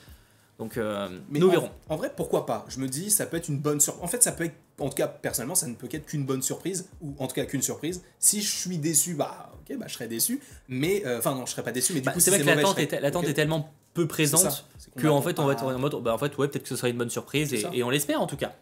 Donc, 0.59 0.77
euh, 0.77 1.07
Mais 1.29 1.39
nous 1.39 1.47
en, 1.47 1.51
verrons. 1.51 1.69
En 1.89 1.95
vrai, 1.95 2.11
pourquoi 2.15 2.45
pas? 2.45 2.65
Je 2.69 2.79
me 2.79 2.87
dis, 2.87 3.09
ça 3.09 3.25
peut 3.25 3.37
être 3.37 3.47
une 3.47 3.57
bonne 3.57 3.79
surprise. 3.79 4.03
En 4.03 4.07
fait, 4.07 4.21
ça 4.21 4.31
peut 4.31 4.43
être, 4.43 4.53
en 4.79 4.89
tout 4.89 4.95
cas, 4.95 5.07
personnellement, 5.07 5.55
ça 5.55 5.65
ne 5.65 5.73
peut 5.73 5.87
qu'être 5.87 6.05
qu'une 6.05 6.23
bonne 6.25 6.41
surprise, 6.43 6.87
ou 7.01 7.15
en 7.17 7.25
tout 7.27 7.33
cas 7.33 7.45
qu'une 7.45 7.63
surprise. 7.63 8.03
Si 8.19 8.41
je 8.41 8.51
suis 8.53 8.77
déçu, 8.77 9.15
bah, 9.15 9.49
ok, 9.53 9.77
bah, 9.77 9.85
je 9.87 9.93
serais 9.93 10.07
déçu. 10.07 10.39
Mais, 10.67 11.03
euh, 11.05 11.17
enfin, 11.17 11.33
non, 11.33 11.45
je 11.47 11.51
serais 11.51 11.63
pas 11.63 11.71
déçu, 11.71 11.93
mais 11.93 12.01
du 12.01 12.05
Bah, 12.05 12.11
coup, 12.11 12.19
c'est 12.19 12.29
vrai 12.29 12.41
que 12.41 12.45
l'attente 12.45 12.77
est, 12.77 12.89
serais- 12.91 13.29
est 13.31 13.33
tellement 13.33 13.73
peu 13.93 14.07
présente 14.07 14.65
qu'en 15.01 15.17
attend 15.17 15.21
fait, 15.21 15.39
on 15.39 15.45
va 15.45 15.53
être 15.53 15.63
en 15.63 15.77
mode. 15.79 15.95
Bah, 16.01 16.13
en 16.13 16.17
fait, 16.17 16.37
ouais, 16.37 16.47
peut-être 16.47 16.63
que 16.63 16.69
ce 16.69 16.75
sera 16.75 16.89
une 16.89 16.97
bonne 16.97 17.09
surprise 17.09 17.53
et, 17.53 17.83
on 17.83 17.89
l'espère 17.89 18.21
en 18.21 18.27
tout 18.27 18.37
cas. 18.37 18.53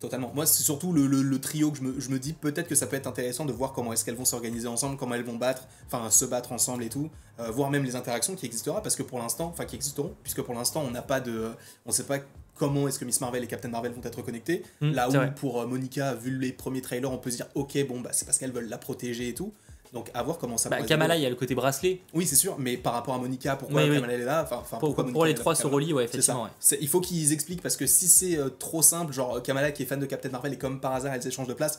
Totalement. 0.00 0.30
Moi, 0.32 0.46
c'est 0.46 0.62
surtout 0.62 0.92
le, 0.92 1.08
le- 1.08 1.22
le 1.22 1.40
trio 1.40 1.72
que 1.72 1.78
je 1.78 1.82
me, 1.82 1.98
je 2.00 2.08
me 2.10 2.20
dis 2.20 2.32
peut-être 2.32 2.68
que 2.68 2.76
ça 2.76 2.86
peut 2.86 2.94
être 2.94 3.08
intéressant 3.08 3.44
de 3.44 3.52
voir 3.52 3.72
comment 3.72 3.92
est-ce 3.92 4.04
qu'elles 4.04 4.14
vont 4.14 4.24
s'organiser 4.24 4.68
ensemble, 4.68 4.96
comment 4.96 5.16
elles 5.16 5.24
vont 5.24 5.34
battre, 5.36 5.66
enfin 5.88 6.08
se 6.08 6.24
battre 6.24 6.52
ensemble 6.52 6.84
et 6.84 6.88
tout, 6.88 7.10
euh, 7.40 7.50
voir 7.50 7.68
même 7.70 7.82
les 7.82 7.96
interactions 7.96 8.36
qui 8.36 8.46
existera 8.46 8.80
parce 8.80 8.94
que 8.94 9.02
pour 9.02 9.18
l'instant, 9.18 9.46
enfin 9.46 9.64
qui 9.64 9.74
existeront, 9.74 10.14
puisque 10.22 10.42
pour 10.42 10.54
l'instant 10.54 10.84
on 10.86 10.92
n'a 10.92 11.02
pas 11.02 11.18
de, 11.18 11.48
on 11.84 11.90
sait 11.90 12.04
pas 12.04 12.18
comment 12.54 12.86
est-ce 12.86 13.00
que 13.00 13.04
Miss 13.04 13.20
Marvel 13.20 13.42
et 13.42 13.48
Captain 13.48 13.70
Marvel 13.70 13.90
vont 13.90 14.00
être 14.04 14.22
connectés. 14.22 14.62
Hmm, 14.80 14.92
Là 14.92 15.08
où 15.08 15.12
vrai. 15.12 15.34
pour 15.34 15.60
euh, 15.60 15.66
Monica, 15.66 16.14
vu 16.14 16.38
les 16.38 16.52
premiers 16.52 16.80
trailers, 16.80 17.10
on 17.10 17.18
peut 17.18 17.32
se 17.32 17.36
dire 17.36 17.48
ok 17.56 17.84
bon 17.88 17.98
bah 18.00 18.10
c'est 18.12 18.24
parce 18.24 18.38
qu'elles 18.38 18.52
veulent 18.52 18.68
la 18.68 18.78
protéger 18.78 19.28
et 19.30 19.34
tout. 19.34 19.52
Donc 19.92 20.10
à 20.14 20.22
voir 20.22 20.38
comment 20.38 20.58
ça 20.58 20.68
Bah, 20.68 20.82
Kamala, 20.82 21.16
il 21.16 21.22
y 21.22 21.26
a 21.26 21.30
le 21.30 21.34
côté 21.36 21.54
bracelet. 21.54 22.00
Oui 22.14 22.26
c'est 22.26 22.36
sûr, 22.36 22.56
mais 22.58 22.76
par 22.76 22.92
rapport 22.92 23.14
à 23.14 23.18
Monica, 23.18 23.56
pourquoi 23.56 23.82
Oui, 23.82 23.88
oui. 23.90 23.94
Kamala 23.96 24.12
est 24.14 24.18
là, 24.24 24.42
enfin 24.44 24.62
Pour, 24.70 24.78
pourquoi 24.80 25.04
pour 25.04 25.12
Monica 25.14 25.26
les 25.28 25.34
trois 25.34 25.54
se 25.54 25.66
relient, 25.66 25.92
ouais, 25.94 26.04
ça. 26.06 26.10
effectivement. 26.10 26.42
ouais. 26.44 26.78
Il 26.80 26.88
faut 26.88 27.00
qu'ils 27.00 27.32
expliquent 27.32 27.62
parce 27.62 27.76
que 27.76 27.86
si 27.86 28.06
c'est 28.08 28.36
euh, 28.38 28.50
trop 28.50 28.82
simple, 28.82 29.12
genre 29.12 29.42
Kamala 29.42 29.72
qui 29.72 29.82
est 29.84 29.86
fan 29.86 29.98
de 30.00 30.06
Captain 30.06 30.28
Marvel 30.28 30.52
et 30.52 30.58
comme 30.58 30.80
par 30.80 30.92
hasard 30.94 31.14
elle 31.14 31.22
s'échange 31.22 31.46
de 31.48 31.54
place, 31.54 31.78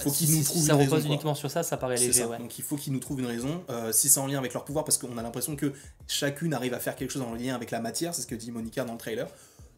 faut 0.00 0.10
qu'ils 0.10 0.28
si 0.28 0.38
nous 0.38 0.44
trouvent 0.44 0.62
ça 0.64 0.72
une 0.72 0.78
repose 0.80 0.94
raison, 0.94 1.08
uniquement 1.08 1.34
sur 1.34 1.50
ça, 1.50 1.62
ça 1.62 1.76
paraît 1.76 1.96
léger. 1.98 2.12
ça. 2.20 2.26
ouais. 2.28 2.38
Donc 2.38 2.58
il 2.58 2.64
faut 2.64 2.76
qu'ils 2.76 2.94
nous 2.94 2.98
trouvent 3.00 3.20
une 3.20 3.26
raison. 3.26 3.62
Euh, 3.68 3.92
si 3.92 4.08
c'est 4.08 4.20
en 4.20 4.26
lien 4.26 4.38
avec 4.38 4.54
leur 4.54 4.64
pouvoir, 4.64 4.84
parce 4.86 4.96
qu'on 4.96 5.18
a 5.18 5.22
l'impression 5.22 5.54
que 5.54 5.72
chacune 6.08 6.54
arrive 6.54 6.72
à 6.72 6.78
faire 6.78 6.96
quelque 6.96 7.10
chose 7.10 7.22
en 7.22 7.34
lien 7.34 7.54
avec 7.54 7.70
la 7.70 7.80
matière, 7.80 8.14
c'est 8.14 8.22
ce 8.22 8.26
que 8.26 8.34
dit 8.34 8.50
Monica 8.50 8.84
dans 8.84 8.92
le 8.92 8.98
trailer. 8.98 9.26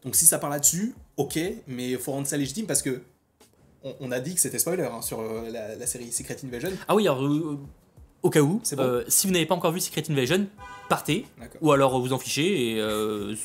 Donc 0.05 0.15
si 0.15 0.25
ça 0.25 0.37
part 0.39 0.49
là-dessus, 0.51 0.95
ok, 1.17 1.37
mais 1.67 1.89
il 1.91 1.97
faut 1.97 2.11
rendre 2.13 2.27
ça 2.27 2.37
légitime 2.37 2.65
parce 2.65 2.81
que 2.81 3.01
on, 3.85 3.95
on 4.01 4.11
a 4.11 4.19
dit 4.19 4.35
que 4.35 4.41
c'était 4.41 4.59
spoiler 4.59 4.83
hein, 4.83 5.01
sur 5.01 5.21
euh, 5.21 5.49
la, 5.49 5.75
la 5.75 5.87
série 5.87 6.11
Secret 6.11 6.37
Invasion. 6.43 6.71
Ah 6.87 6.95
oui, 6.95 7.03
alors, 7.03 7.23
euh, 7.23 7.57
au 8.23 8.29
cas 8.29 8.41
où, 8.41 8.61
bon 8.75 8.83
euh, 8.83 9.03
si 9.07 9.27
vous 9.27 9.33
n'avez 9.33 9.45
pas 9.45 9.55
encore 9.55 9.71
vu 9.71 9.79
Secret 9.79 10.03
Invasion, 10.09 10.47
partez, 10.89 11.25
ou 11.61 11.71
alors 11.71 11.99
vous 12.01 12.11
en 12.11 12.19
fichez, 12.19 12.71
et 12.71 12.81
euh, 12.81 13.35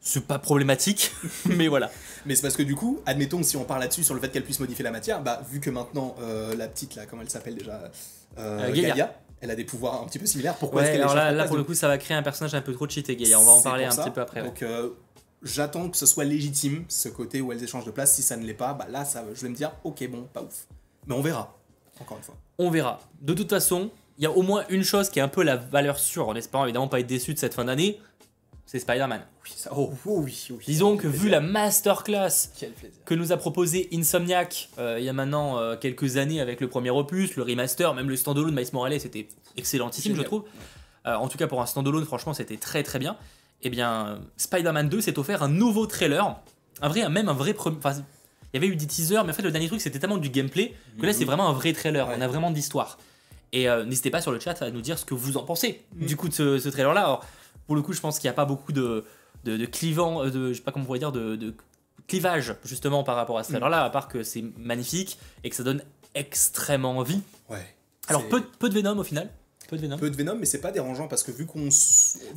c'est 0.00 0.24
pas 0.24 0.38
problématique, 0.38 1.12
mais 1.46 1.68
voilà. 1.68 1.90
Mais 2.24 2.34
c'est 2.36 2.42
parce 2.42 2.56
que 2.56 2.62
du 2.62 2.74
coup, 2.74 3.00
admettons 3.04 3.42
si 3.42 3.56
on 3.56 3.64
part 3.64 3.78
là-dessus 3.78 4.04
sur 4.04 4.14
le 4.14 4.20
fait 4.20 4.30
qu'elle 4.30 4.44
puisse 4.44 4.60
modifier 4.60 4.84
la 4.84 4.92
matière, 4.92 5.22
bah 5.22 5.42
vu 5.50 5.60
que 5.60 5.70
maintenant 5.70 6.14
la 6.56 6.68
petite 6.68 6.94
là, 6.94 7.06
comment 7.06 7.22
elle 7.22 7.30
s'appelle 7.30 7.56
déjà, 7.56 7.90
Gaïa. 8.36 8.88
Gaïa, 8.88 9.20
elle 9.40 9.50
a 9.50 9.56
des 9.56 9.64
pouvoirs 9.64 10.02
un 10.02 10.06
petit 10.06 10.18
peu 10.18 10.26
similaires. 10.26 10.54
Pourquoi 10.56 10.82
est-ce 10.82 10.92
qu'elle 10.92 11.00
alors 11.00 11.14
là, 11.14 11.32
là 11.32 11.46
pour 11.46 11.56
le 11.56 11.64
coup, 11.64 11.74
ça 11.74 11.88
va 11.88 11.96
créer 11.98 12.16
un 12.16 12.22
personnage 12.22 12.54
un 12.54 12.60
peu 12.60 12.74
trop 12.74 12.88
cheaté, 12.88 13.16
Gaïa. 13.16 13.40
On 13.40 13.44
va 13.44 13.52
en 13.52 13.62
parler 13.62 13.84
un 13.84 13.90
ça. 13.90 14.04
petit 14.04 14.10
peu 14.10 14.20
après. 14.20 14.42
Donc 14.42 14.62
euh, 14.62 14.90
j'attends 15.42 15.88
que 15.88 15.96
ce 15.96 16.06
soit 16.06 16.24
légitime, 16.24 16.84
ce 16.88 17.08
côté 17.08 17.40
où 17.40 17.52
elles 17.52 17.62
échangent 17.62 17.84
de 17.84 17.90
place. 17.90 18.14
Si 18.14 18.22
ça 18.22 18.36
ne 18.36 18.44
l'est 18.44 18.54
pas, 18.54 18.74
bah 18.74 18.86
là, 18.88 19.04
ça, 19.04 19.24
je 19.34 19.40
vais 19.40 19.48
me 19.48 19.54
dire, 19.54 19.72
ok, 19.84 20.08
bon, 20.10 20.28
pas 20.32 20.42
ouf. 20.42 20.66
Mais 21.06 21.14
on 21.14 21.22
verra, 21.22 21.56
encore 22.00 22.18
une 22.18 22.22
fois. 22.22 22.36
On 22.58 22.70
verra. 22.70 23.00
De 23.20 23.34
toute 23.34 23.50
façon, 23.50 23.90
il 24.18 24.24
y 24.24 24.26
a 24.26 24.30
au 24.30 24.42
moins 24.42 24.64
une 24.68 24.84
chose 24.84 25.08
qui 25.08 25.18
est 25.18 25.22
un 25.22 25.28
peu 25.28 25.42
la 25.42 25.56
valeur 25.56 25.98
sûre, 25.98 26.28
en 26.28 26.34
espérant 26.34 26.64
évidemment 26.64 26.88
pas 26.88 27.00
être 27.00 27.06
déçu 27.06 27.32
de 27.32 27.38
cette 27.38 27.54
fin 27.54 27.64
d'année, 27.64 27.98
c'est 28.66 28.78
Spider-Man. 28.78 29.22
Oui, 29.42 29.50
ça, 29.56 29.70
oh, 29.74 29.92
oh 30.06 30.20
oui, 30.20 30.46
oui. 30.50 30.64
Disons 30.64 30.96
que 30.96 31.08
vu 31.08 31.28
la 31.28 31.40
masterclass 31.40 32.52
que 33.04 33.14
nous 33.14 33.32
a 33.32 33.36
proposé 33.36 33.88
Insomniac 33.92 34.68
euh, 34.78 35.00
il 35.00 35.04
y 35.04 35.08
a 35.08 35.12
maintenant 35.12 35.58
euh, 35.58 35.76
quelques 35.76 36.18
années 36.18 36.40
avec 36.40 36.60
le 36.60 36.68
premier 36.68 36.90
opus, 36.90 37.34
le 37.34 37.42
remaster, 37.42 37.92
même 37.94 38.08
le 38.08 38.14
standalone 38.14 38.54
Miles 38.54 38.68
Morales, 38.72 39.00
c'était 39.00 39.26
excellentissime, 39.56 40.14
je 40.14 40.22
trouve. 40.22 40.44
Euh, 41.06 41.14
en 41.14 41.28
tout 41.28 41.36
cas, 41.36 41.48
pour 41.48 41.60
un 41.60 41.66
standalone, 41.66 42.04
franchement, 42.04 42.32
c'était 42.32 42.58
très 42.58 42.82
très 42.82 43.00
bien. 43.00 43.16
Et 43.62 43.70
bien, 43.70 44.20
Spider-Man 44.36 44.88
2 44.88 45.00
s'est 45.00 45.18
offert 45.18 45.42
un 45.42 45.48
nouveau 45.48 45.86
trailer, 45.86 46.36
un 46.82 46.88
vrai, 46.88 47.08
même 47.08 47.28
un 47.28 47.34
vrai 47.34 47.52
premier. 47.54 47.76
Enfin, 47.78 47.92
il 48.52 48.56
y 48.60 48.64
avait 48.64 48.72
eu 48.72 48.76
des 48.76 48.86
teasers, 48.86 49.22
mais 49.24 49.30
en 49.30 49.34
fait, 49.34 49.42
le 49.42 49.50
dernier 49.52 49.68
truc, 49.68 49.80
c'était 49.80 49.98
tellement 49.98 50.16
du 50.16 50.30
gameplay 50.30 50.74
que 50.98 51.06
là, 51.06 51.12
c'est 51.12 51.24
vraiment 51.24 51.48
un 51.48 51.52
vrai 51.52 51.72
trailer. 51.72 52.08
Ouais. 52.08 52.14
On 52.18 52.20
a 52.20 52.26
vraiment 52.28 52.50
d'histoire. 52.50 52.98
Et 53.52 53.68
euh, 53.68 53.84
n'hésitez 53.84 54.10
pas 54.10 54.20
sur 54.22 54.32
le 54.32 54.40
chat 54.40 54.60
à 54.62 54.70
nous 54.70 54.80
dire 54.80 54.98
ce 54.98 55.04
que 55.04 55.14
vous 55.14 55.36
en 55.36 55.42
pensez 55.44 55.82
Mm. 55.96 56.06
du 56.06 56.16
coup 56.16 56.28
de 56.28 56.34
ce, 56.34 56.58
ce 56.58 56.68
trailer-là. 56.68 57.00
Alors, 57.02 57.24
pour 57.66 57.76
le 57.76 57.82
coup, 57.82 57.92
je 57.92 58.00
pense 58.00 58.18
qu'il 58.18 58.26
n'y 58.28 58.32
a 58.32 58.34
pas 58.34 58.44
beaucoup 58.46 58.72
de, 58.72 59.04
de, 59.44 59.56
de 59.56 59.66
clivant, 59.66 60.24
euh, 60.24 60.30
de, 60.30 60.48
je 60.52 60.58
sais 60.58 60.62
pas 60.62 60.72
comment 60.72 60.84
on 60.84 60.86
pourrait 60.86 60.98
dire, 61.00 61.12
de, 61.12 61.36
de 61.36 61.54
clivage 62.08 62.54
justement 62.64 63.04
par 63.04 63.14
rapport 63.16 63.38
à 63.38 63.42
ce 63.44 63.48
Mm. 63.50 63.52
trailer-là, 63.54 63.84
à 63.84 63.90
part 63.90 64.08
que 64.08 64.22
c'est 64.22 64.44
magnifique 64.56 65.18
et 65.44 65.50
que 65.50 65.54
ça 65.56 65.62
donne 65.62 65.82
extrêmement 66.14 66.96
envie. 66.96 67.20
Ouais. 67.48 67.64
Alors, 68.08 68.24
peu 68.28 68.68
de 68.68 68.74
Venom 68.74 68.98
au 68.98 69.04
final. 69.04 69.28
Peu 69.70 69.76
de 69.76 69.82
Venom. 69.82 69.96
peu 69.98 70.10
de 70.10 70.16
Venom, 70.16 70.34
mais 70.36 70.46
c'est 70.46 70.60
pas 70.60 70.72
dérangeant 70.72 71.06
parce 71.08 71.22
que 71.22 71.30
vu 71.30 71.46
qu'on, 71.46 71.68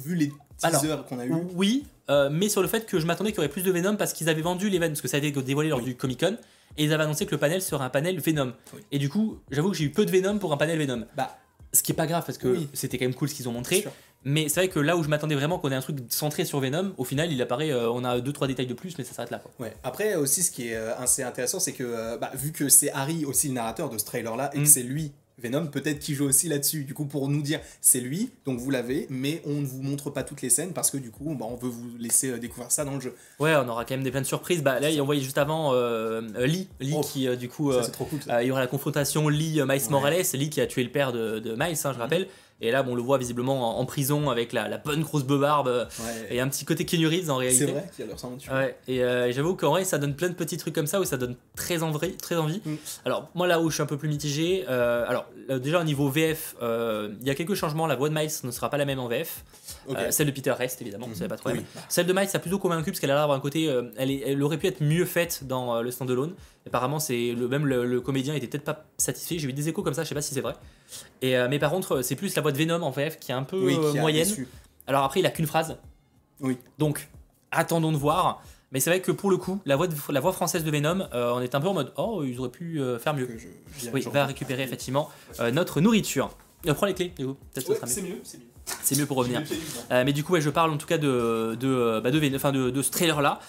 vu 0.04 0.16
les 0.16 0.32
teasers 0.62 1.04
qu'on 1.10 1.20
a 1.20 1.26
eu, 1.26 1.34
Oui, 1.56 1.86
euh, 2.10 2.30
mais 2.32 2.48
sur 2.50 2.62
le 2.62 2.68
fait 2.68 2.86
que 2.86 3.00
je 3.00 3.06
m'attendais 3.06 3.32
qu'il 3.32 3.38
y 3.38 3.40
aurait 3.40 3.50
plus 3.50 3.64
de 3.64 3.72
Venom 3.72 3.96
parce 3.96 4.14
qu'ils 4.14 4.30
avaient 4.30 4.42
vendu 4.42 4.70
les 4.70 4.80
parce 4.80 5.02
que 5.02 5.08
ça 5.08 5.18
a 5.18 5.20
été 5.20 5.32
dévoilé 5.42 5.70
lors 5.70 5.80
Oui. 5.80 5.86
du 5.86 5.96
Comic 5.96 6.20
Con, 6.20 6.38
et 6.78 6.84
ils 6.86 6.94
avaient 6.94 7.04
annoncé 7.04 7.26
que 7.26 7.32
le 7.32 7.38
panel 7.40 7.62
serait 7.62 7.84
un 7.86 7.90
panel 7.90 8.20
Venom. 8.20 8.54
Oui. 8.74 8.82
Et 8.92 9.00
du 9.00 9.10
coup, 9.10 9.40
j'avoue 9.52 9.72
que 9.72 9.78
j'ai 9.78 9.86
eu 9.86 9.90
peu 9.92 10.06
de 10.06 10.12
Venom 10.12 10.38
pour 10.40 10.54
un 10.54 10.58
panel 10.58 10.78
Venom. 10.80 11.06
bah, 11.18 11.38
Ce 11.72 11.82
qui 11.82 11.92
est 11.92 11.96
pas 11.96 12.06
grave 12.08 12.24
parce 12.26 12.38
que 12.38 12.48
Oui. 12.50 12.70
c'était 12.74 12.98
quand 13.00 13.06
même 13.06 13.16
cool 13.16 13.30
ce 13.30 13.34
qu'ils 13.36 13.50
ont 13.50 13.52
montré. 13.54 13.86
Mais 14.26 14.48
c'est 14.48 14.62
vrai 14.62 14.70
que 14.70 14.80
là 14.80 14.96
où 14.96 15.04
je 15.04 15.10
m'attendais 15.10 15.36
vraiment 15.36 15.60
qu'on 15.60 15.70
ait 15.72 15.76
un 15.76 15.82
truc 15.82 15.98
centré 16.08 16.46
sur 16.46 16.60
Venom, 16.62 16.94
au 16.98 17.04
final 17.04 17.30
il 17.32 17.42
apparaît, 17.42 17.72
euh, 17.72 17.90
on 17.92 18.06
a 18.06 18.20
2-3 18.22 18.48
détails 18.48 18.68
de 18.68 18.74
plus, 18.74 18.98
mais 18.98 19.04
ça 19.04 19.14
s'arrête 19.14 19.32
là. 19.32 19.40
Quoi. 19.40 19.52
Ouais. 19.60 19.74
Après 19.84 20.16
aussi, 20.16 20.44
ce 20.44 20.52
qui 20.52 20.70
est 20.70 20.76
euh, 20.76 20.96
assez 20.96 21.24
intéressant, 21.24 21.60
c'est 21.60 21.74
que 21.74 22.18
bah, 22.20 22.32
vu 22.36 22.52
que 22.54 22.70
c'est 22.70 22.90
Harry 22.92 23.26
aussi 23.26 23.50
le 23.50 23.56
narrateur 23.56 23.90
de 23.90 23.98
ce 23.98 24.06
trailer-là 24.06 24.50
et 24.54 24.60
Mm. 24.60 24.64
que 24.64 24.70
c'est 24.70 24.84
lui 24.84 25.12
Venom, 25.40 25.68
peut-être 25.68 26.00
qu'il 26.00 26.16
joue 26.16 26.26
aussi 26.26 26.48
là-dessus. 26.48 26.84
Du 26.84 26.94
coup, 26.94 27.06
pour 27.06 27.28
nous 27.28 27.42
dire 27.42 27.60
c'est 27.82 28.00
lui, 28.00 28.32
donc 28.46 28.60
vous 28.60 28.70
l'avez, 28.70 29.08
mais 29.10 29.42
on 29.46 29.62
ne 29.62 29.66
vous 29.66 29.82
montre 29.82 30.10
pas 30.10 30.24
toutes 30.24 30.42
les 30.42 30.50
scènes 30.50 30.74
parce 30.74 30.92
que 30.92 30.98
du 30.98 31.10
coup, 31.12 31.36
bah, 31.36 31.46
on 31.50 31.56
veut 31.56 31.70
vous 31.70 31.88
laisser 31.98 32.30
euh, 32.32 32.38
découvrir 32.38 32.72
ça 32.72 32.86
dans 32.86 32.94
le 32.96 33.02
jeu. 33.02 33.16
Ouais, 33.40 33.56
on 33.56 33.68
aura 33.68 33.84
quand 33.86 33.96
même 33.96 34.04
des 34.04 34.12
plein 34.12 34.22
de 34.22 34.26
surprises. 34.28 34.62
Bah, 34.62 34.80
là, 34.80 34.90
on 35.02 35.06
voyait 35.06 35.22
juste 35.22 35.38
avant 35.40 35.74
euh, 35.74 36.22
euh, 36.36 36.46
Lee, 36.46 36.68
Lee 36.80 36.94
Oh. 36.96 37.02
qui 37.02 37.28
euh, 37.28 37.36
du 37.36 37.50
coup. 37.50 37.72
Ça, 37.74 37.84
c'est 37.84 37.92
trop 37.92 38.06
cool. 38.06 38.22
ça. 38.22 38.44
Il 38.44 38.48
y 38.48 38.52
aura 38.52 38.60
la 38.62 38.68
confrontation 38.68 39.28
Lee-Miles 39.30 39.66
Ouais. 39.68 39.90
Morales, 39.90 40.24
Lee 40.34 40.50
qui 40.50 40.62
a 40.62 40.68
tué 40.68 40.84
le 40.84 40.92
père 40.92 41.12
de, 41.12 41.40
de 41.40 41.52
Miles, 41.54 41.78
hein, 41.84 41.94
je 41.94 42.00
rappelle. 42.00 42.28
Et 42.62 42.72
là, 42.72 42.82
bon, 42.84 42.94
on 42.94 42.96
le 42.96 43.02
voit 43.02 43.18
visiblement 43.18 43.78
en, 43.78 43.82
en 43.82 43.86
prison 43.86 44.30
avec 44.30 44.54
la, 44.54 44.70
la 44.70 44.78
bonne 44.78 45.02
grosse 45.02 45.24
beubarbbe 45.24 45.68
euh, 45.68 45.86
Ouais. 46.00 46.28
et 46.36 46.40
un 46.40 46.48
petit 46.48 46.64
côté 46.64 46.86
Keanu 46.86 47.08
Reeves 47.08 47.30
en 47.30 47.36
réalité. 47.36 47.66
C'est 47.66 47.72
vrai 47.72 47.90
qu'il 47.96 48.06
leur 48.06 48.16
ressemble. 48.16 48.38
Ouais, 48.52 48.78
et 48.88 49.04
euh, 49.04 49.32
j'avoue 49.34 49.56
qu'en 49.56 49.72
vrai, 49.72 49.84
ça 49.84 49.98
donne 49.98 50.16
plein 50.16 50.30
de 50.30 50.34
petits 50.34 50.58
trucs 50.58 50.74
comme 50.74 50.88
ça 50.88 51.02
où 51.02 51.04
ça 51.04 51.18
donne 51.18 51.36
très 51.58 51.84
envie. 51.84 52.16
Très 52.16 52.36
envie. 52.38 52.62
Mm. 52.64 52.76
Alors, 53.06 53.30
moi, 53.36 53.48
là 53.48 53.60
où 53.60 53.70
je 53.70 53.74
suis 53.76 53.84
un 53.84 53.88
peu 53.88 53.98
plus 53.98 54.08
mitigé, 54.08 54.66
euh, 54.70 55.04
alors, 55.08 55.26
déjà 55.60 55.82
au 55.82 55.84
niveau 55.84 56.10
VF, 56.10 56.56
euh, 56.62 57.10
il 57.22 57.28
y 57.28 57.32
a 57.32 57.36
quelques 57.36 57.56
changements. 57.56 57.86
La 57.88 57.96
voix 57.96 58.08
de 58.10 58.14
Miles 58.14 58.32
ne 58.44 58.52
sera 58.52 58.70
pas 58.70 58.78
la 58.78 58.86
même 58.86 59.00
en 59.00 59.08
VF. 59.10 59.44
Euh, 59.90 60.12
celle 60.12 60.28
de 60.28 60.32
Peter 60.32 60.52
reste, 60.52 60.82
évidemment, 60.82 61.08
Mhm. 61.08 61.16
ça 61.16 61.28
pas 61.28 61.36
de 61.36 61.42
problème. 61.42 61.64
Oui. 61.76 61.82
Celle 61.90 62.06
de 62.06 62.14
Miles 62.14 62.30
a 62.34 62.40
plutôt 62.40 62.60
convaincu 62.60 62.92
parce 62.92 63.00
qu'elle 63.00 63.12
a 63.12 63.14
l'air 63.16 63.24
d'avoir 63.24 63.38
un 63.38 63.42
côté. 63.42 63.68
euh, 63.70 63.84
elle, 63.98 64.12
est- 64.12 64.24
elle 64.26 64.42
aurait 64.44 64.58
pu 64.58 64.68
être 64.68 64.82
mieux 64.82 65.06
faite 65.06 65.44
dans 65.46 65.76
euh, 65.76 65.82
le 65.82 65.92
standalone. 65.92 66.34
Apparemment, 66.68 67.00
c'est 67.00 67.34
le 67.34 67.48
même 67.48 67.66
le, 67.66 67.86
le 67.86 68.02
comédien 68.02 68.34
était 68.36 68.48
peut-être 68.48 68.64
pas 68.64 68.86
satisfait. 68.98 69.38
J'ai 69.40 69.50
eu 69.50 69.54
des 69.54 69.70
échos 69.70 69.84
comme 69.84 69.94
ça, 69.94 70.04
je 70.04 70.10
sais 70.10 70.16
pas 70.16 70.22
si 70.22 70.34
c'est 70.34 70.42
vrai. 70.42 70.54
Et 71.22 71.36
mais 71.50 71.60
par 71.60 71.72
contre, 71.72 72.02
c'est 72.02 72.16
plus 72.16 72.36
la 72.36 72.42
voix 72.42 72.52
de 72.52 72.58
Venom 72.58 72.82
en 72.82 72.92
VF 72.92 73.20
qui 73.20 73.32
est 73.32 73.36
un 73.36 73.44
peu 73.44 73.58
Oui, 73.58 73.78
moyenne. 74.00 74.28
déçu. 74.28 74.48
Alors 74.88 75.04
après, 75.04 75.20
il 75.20 75.26
a 75.26 75.30
qu'une 75.32 75.48
phrase. 75.48 75.78
Oui. 76.40 76.58
Donc, 76.80 77.10
attendons 77.52 77.92
de 77.92 77.98
voir. 77.98 78.42
Mais 78.72 78.80
c'est 78.80 78.90
vrai 78.90 79.02
que 79.02 79.12
pour 79.12 79.30
le 79.30 79.38
coup, 79.38 79.62
la 79.66 79.76
voix, 79.76 79.86
de- 79.88 79.94
la 80.10 80.20
voix 80.20 80.34
française 80.34 80.64
de 80.64 80.72
Venom, 80.72 81.08
euh, 81.14 81.32
on 81.36 81.42
est 81.42 81.54
un 81.54 81.62
peu 81.62 81.68
en 81.68 81.74
mode 81.76 81.94
oh, 81.96 82.24
ils 82.26 82.40
auraient 82.40 82.50
pu 82.50 82.82
euh, 82.82 82.98
faire 82.98 83.14
mieux. 83.14 83.30
Je- 83.78 83.90
Oui, 83.92 84.02
va 84.12 84.26
récupérer 84.26 84.64
effectivement 84.64 85.10
euh, 85.40 85.52
notre 85.52 85.80
nourriture. 85.80 86.36
Prends 86.66 86.86
les 86.88 86.94
clés, 86.96 87.14
du 87.18 87.26
coup. 87.28 87.36
Peut-être 87.54 87.70
Ouais, 87.70 87.78
c'est 87.86 88.02
mieux, 88.02 88.20
c'est 88.24 88.40
mieux. 88.40 88.46
C'est 88.82 88.98
mieux 88.98 89.06
pour 89.06 89.18
revenir. 89.18 89.42
Euh, 89.92 90.04
mais 90.06 90.14
du 90.14 90.24
coup, 90.24 90.34
ouais, 90.34 90.42
je 90.42 90.50
parle 90.50 90.72
en 90.72 90.78
tout 90.78 90.88
cas 90.88 90.98
de, 90.98 91.56
de, 91.60 91.68
euh, 91.68 92.02
bah, 92.02 92.12
de, 92.12 92.18
Ven- 92.20 92.36
enfin, 92.36 92.52
de, 92.52 92.70
de 92.70 92.82
ce 92.82 92.92
trailer 92.92 93.22
là. 93.22 93.40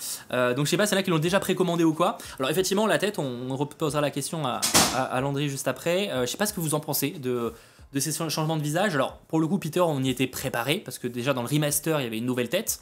donc, 0.55 0.67
je 0.67 0.71
sais 0.71 0.77
pas, 0.77 0.87
c'est 0.87 0.95
là 0.95 1.03
qui 1.03 1.11
l'ont 1.11 1.19
déjà 1.19 1.41
précommandé 1.41 1.85
ou 1.85 1.93
quoi. 1.95 2.19
Alors, 2.39 2.51
effectivement, 2.51 2.87
la 2.87 2.99
tête, 2.99 3.19
on, 3.19 3.51
on 3.51 3.57
reposera 3.57 4.01
la 4.01 4.11
question 4.11 4.47
à, 4.47 4.61
à, 4.95 5.03
à 5.03 5.21
Landry 5.21 5.49
juste 5.49 5.69
après. 5.69 6.11
Euh, 6.11 6.23
je 6.27 6.31
sais 6.31 6.37
pas 6.37 6.47
ce 6.47 6.53
que 6.53 6.61
vous 6.61 6.75
en 6.75 6.81
pensez 6.81 7.11
de, 7.11 7.53
de 7.93 8.01
ces 8.01 8.13
changements 8.13 8.57
de 8.57 8.63
visage. 8.63 8.95
Alors, 8.95 9.19
pour 9.29 9.39
le 9.41 9.47
coup, 9.47 9.59
Peter, 9.59 9.81
on 9.81 10.03
y 10.03 10.09
était 10.11 10.27
préparé 10.27 10.77
parce 10.79 10.99
que 10.99 11.07
déjà 11.09 11.33
dans 11.33 11.43
le 11.43 11.49
remaster, 11.49 12.01
il 12.01 12.05
y 12.05 12.07
avait 12.07 12.19
une 12.19 12.27
nouvelle 12.27 12.49
tête. 12.49 12.81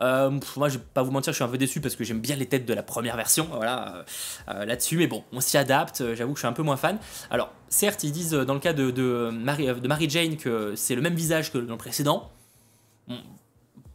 Euh, 0.00 0.30
moi, 0.56 0.68
je 0.68 0.78
vais 0.78 0.84
pas 0.92 1.02
vous 1.02 1.10
mentir, 1.10 1.32
je 1.32 1.36
suis 1.36 1.44
un 1.44 1.48
peu 1.48 1.58
déçu 1.58 1.80
parce 1.80 1.96
que 1.96 2.04
j'aime 2.04 2.20
bien 2.20 2.36
les 2.36 2.46
têtes 2.46 2.66
de 2.66 2.74
la 2.74 2.82
première 2.82 3.16
version, 3.16 3.46
voilà, 3.50 3.96
euh, 3.96 4.02
euh, 4.48 4.64
là-dessus. 4.64 4.96
Mais 4.96 5.06
bon, 5.06 5.24
on 5.32 5.40
s'y 5.40 5.56
adapte. 5.56 6.14
J'avoue 6.14 6.32
que 6.32 6.38
je 6.38 6.40
suis 6.40 6.48
un 6.48 6.52
peu 6.52 6.62
moins 6.62 6.76
fan. 6.76 6.98
Alors, 7.30 7.52
certes, 7.68 8.04
ils 8.04 8.12
disent 8.12 8.32
dans 8.32 8.54
le 8.54 8.60
cas 8.60 8.72
de, 8.72 8.90
de, 8.90 9.30
Mary, 9.30 10.10
Jane 10.10 10.36
que 10.36 10.74
c'est 10.76 10.94
le 10.94 11.02
même 11.02 11.14
visage 11.14 11.52
que 11.52 11.58
dans 11.58 11.74
le 11.74 11.78
précédent. 11.78 12.30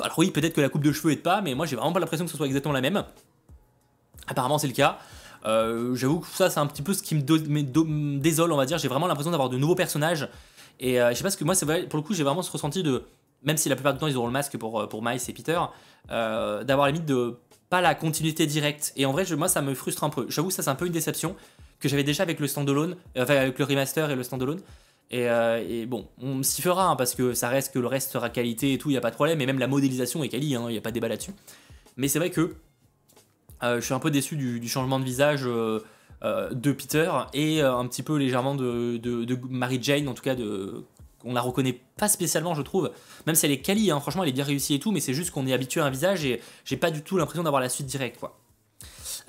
Alors 0.02 0.18
oui, 0.18 0.32
peut-être 0.32 0.54
que 0.54 0.62
la 0.62 0.70
coupe 0.70 0.84
de 0.84 0.92
cheveux 0.92 1.12
est 1.12 1.18
pas, 1.18 1.42
mais 1.42 1.56
moi 1.56 1.66
j'ai 1.66 1.76
vraiment 1.76 1.92
pas 1.92 2.00
l'impression 2.00 2.26
que 2.26 2.32
ce 2.32 2.38
soit 2.38 2.46
exactement 2.46 2.74
la 2.74 2.82
même. 2.82 3.04
Apparemment 4.28 4.58
c'est 4.58 4.68
le 4.68 4.74
cas. 4.74 5.00
J'avoue 5.44 6.20
que 6.20 6.28
ça 6.28 6.50
c'est 6.50 6.60
un 6.60 6.68
petit 6.68 6.84
peu 6.84 6.94
ce 6.94 7.04
qui 7.04 7.16
me, 7.16 8.20
désole, 8.20 8.52
on 8.54 8.58
va 8.58 8.66
dire. 8.66 8.78
J'ai 8.78 8.88
vraiment 8.88 9.08
l'impression 9.08 9.32
d'avoir 9.32 9.50
de 9.50 9.58
nouveaux 9.58 9.76
personnages. 9.76 10.30
Et 10.80 10.96
je 10.96 11.14
sais 11.14 11.24
pas 11.24 11.32
ce 11.32 11.38
que 11.38 11.44
moi 11.44 11.56
pour 11.90 11.98
le 11.98 12.04
coup 12.04 12.14
j'ai 12.14 12.24
vraiment 12.24 12.44
ce 12.44 12.52
ressenti 12.52 12.84
de, 12.84 13.04
même 13.44 13.58
si 13.58 13.70
la 13.70 13.76
plupart 13.76 13.94
du 13.94 14.00
temps 14.00 14.08
ils 14.08 14.18
auront 14.18 14.28
le 14.28 14.34
masque 14.34 14.58
pour, 14.58 14.80
euh, 14.82 14.88
pour 14.88 15.04
Miles 15.04 15.20
et 15.28 15.34
Peter, 15.34 15.60
euh, 16.12 16.64
d'avoir 16.64 16.88
la 16.88 16.92
limite 16.94 17.08
de 17.08 17.38
pas 17.70 17.82
la 17.82 17.96
continuité 17.96 18.46
directe. 18.48 18.94
Et 18.96 19.06
en 19.06 19.12
vrai 19.12 19.26
je- 19.26 19.36
moi 19.36 19.48
ça 19.48 19.62
me 19.62 19.74
frustre 19.74 20.04
un 20.04 20.10
peu. 20.10 20.26
J'avoue 20.30 20.52
ça 20.52 20.64
c'est 20.64 20.70
un 20.70 20.76
peu 20.76 20.88
une 20.88 20.94
déception 20.94 21.36
que 21.80 21.88
j'avais 21.88 22.04
déjà 22.04 22.24
avec 22.24 22.40
le 22.40 22.48
standalone, 22.48 22.96
euh, 23.18 23.24
enfin 23.24 23.36
avec 23.36 23.58
le 23.58 23.66
remaster 23.66 24.10
et 24.10 24.16
le 24.16 24.24
standalone. 24.24 24.62
Et, 25.12 25.24
et 25.24 25.88
bon, 25.88 26.08
on 26.22 26.44
s'y 26.44 26.62
fera 26.62 26.86
hein, 26.86 26.96
parce 26.96 27.16
que 27.16 27.34
ça 27.34 27.50
reste 27.50 27.74
que 27.74 27.80
le 27.80 27.88
reste 27.88 28.12
sera 28.12 28.30
qualité 28.30 28.74
et 28.74 28.78
tout, 28.78 28.90
il 28.90 28.94
n'y 28.94 28.98
a 28.98 29.02
pas 29.02 29.10
de 29.10 29.16
problème. 29.16 29.42
Et 29.42 29.48
même 29.48 29.58
la 29.58 29.66
modélisation 29.66 30.24
est 30.24 30.30
quali, 30.30 30.50
il 30.52 30.60
n'y 30.60 30.78
a 30.78 30.82
pas 30.82 30.92
de 30.92 30.94
débat 30.94 31.08
là-dessus. 31.08 31.32
Mais 31.98 32.08
c'est 32.08 32.20
vrai 32.20 32.30
que 32.30 32.54
je 33.64 33.80
suis 33.80 33.96
un 33.96 34.00
peu 34.00 34.12
déçu 34.12 34.36
du, 34.36 34.68
changement 34.68 35.00
de 35.00 35.04
visage 35.04 35.46
de 35.46 36.72
Peter 36.74 37.12
et 37.34 37.64
un 37.64 37.88
petit 37.88 38.04
peu 38.04 38.18
légèrement 38.18 38.54
de, 38.54 38.98
de, 38.98 39.26
de 39.26 39.40
Mary 39.50 39.80
Jane, 39.82 40.08
en 40.08 40.14
tout 40.14 40.22
cas, 40.22 40.36
de, 40.36 40.84
on 41.24 41.34
la 41.34 41.42
reconnaît 41.42 41.82
pas 41.98 42.08
spécialement, 42.08 42.54
je 42.56 42.62
trouve. 42.62 42.92
Même 43.28 43.36
si 43.36 43.46
elle 43.46 43.52
est 43.52 43.62
quali, 43.62 43.92
hein, 43.92 44.00
franchement, 44.00 44.24
elle 44.24 44.30
est 44.30 44.34
bien 44.34 44.44
réussie 44.46 44.76
et 44.76 44.80
tout, 44.80 44.92
mais 44.92 45.00
c'est 45.00 45.14
juste 45.14 45.32
qu'on 45.32 45.46
est 45.48 45.54
habitué 45.54 45.82
à 45.82 45.86
un 45.86 45.90
visage 45.90 46.26
et 46.26 46.42
j'ai 46.66 46.78
pas 46.78 46.92
du 46.92 47.02
tout 47.02 47.18
l'impression 47.18 47.44
d'avoir 47.44 47.62
la 47.62 47.70
suite 47.70 47.88
directe, 47.88 48.20
quoi. 48.20 48.38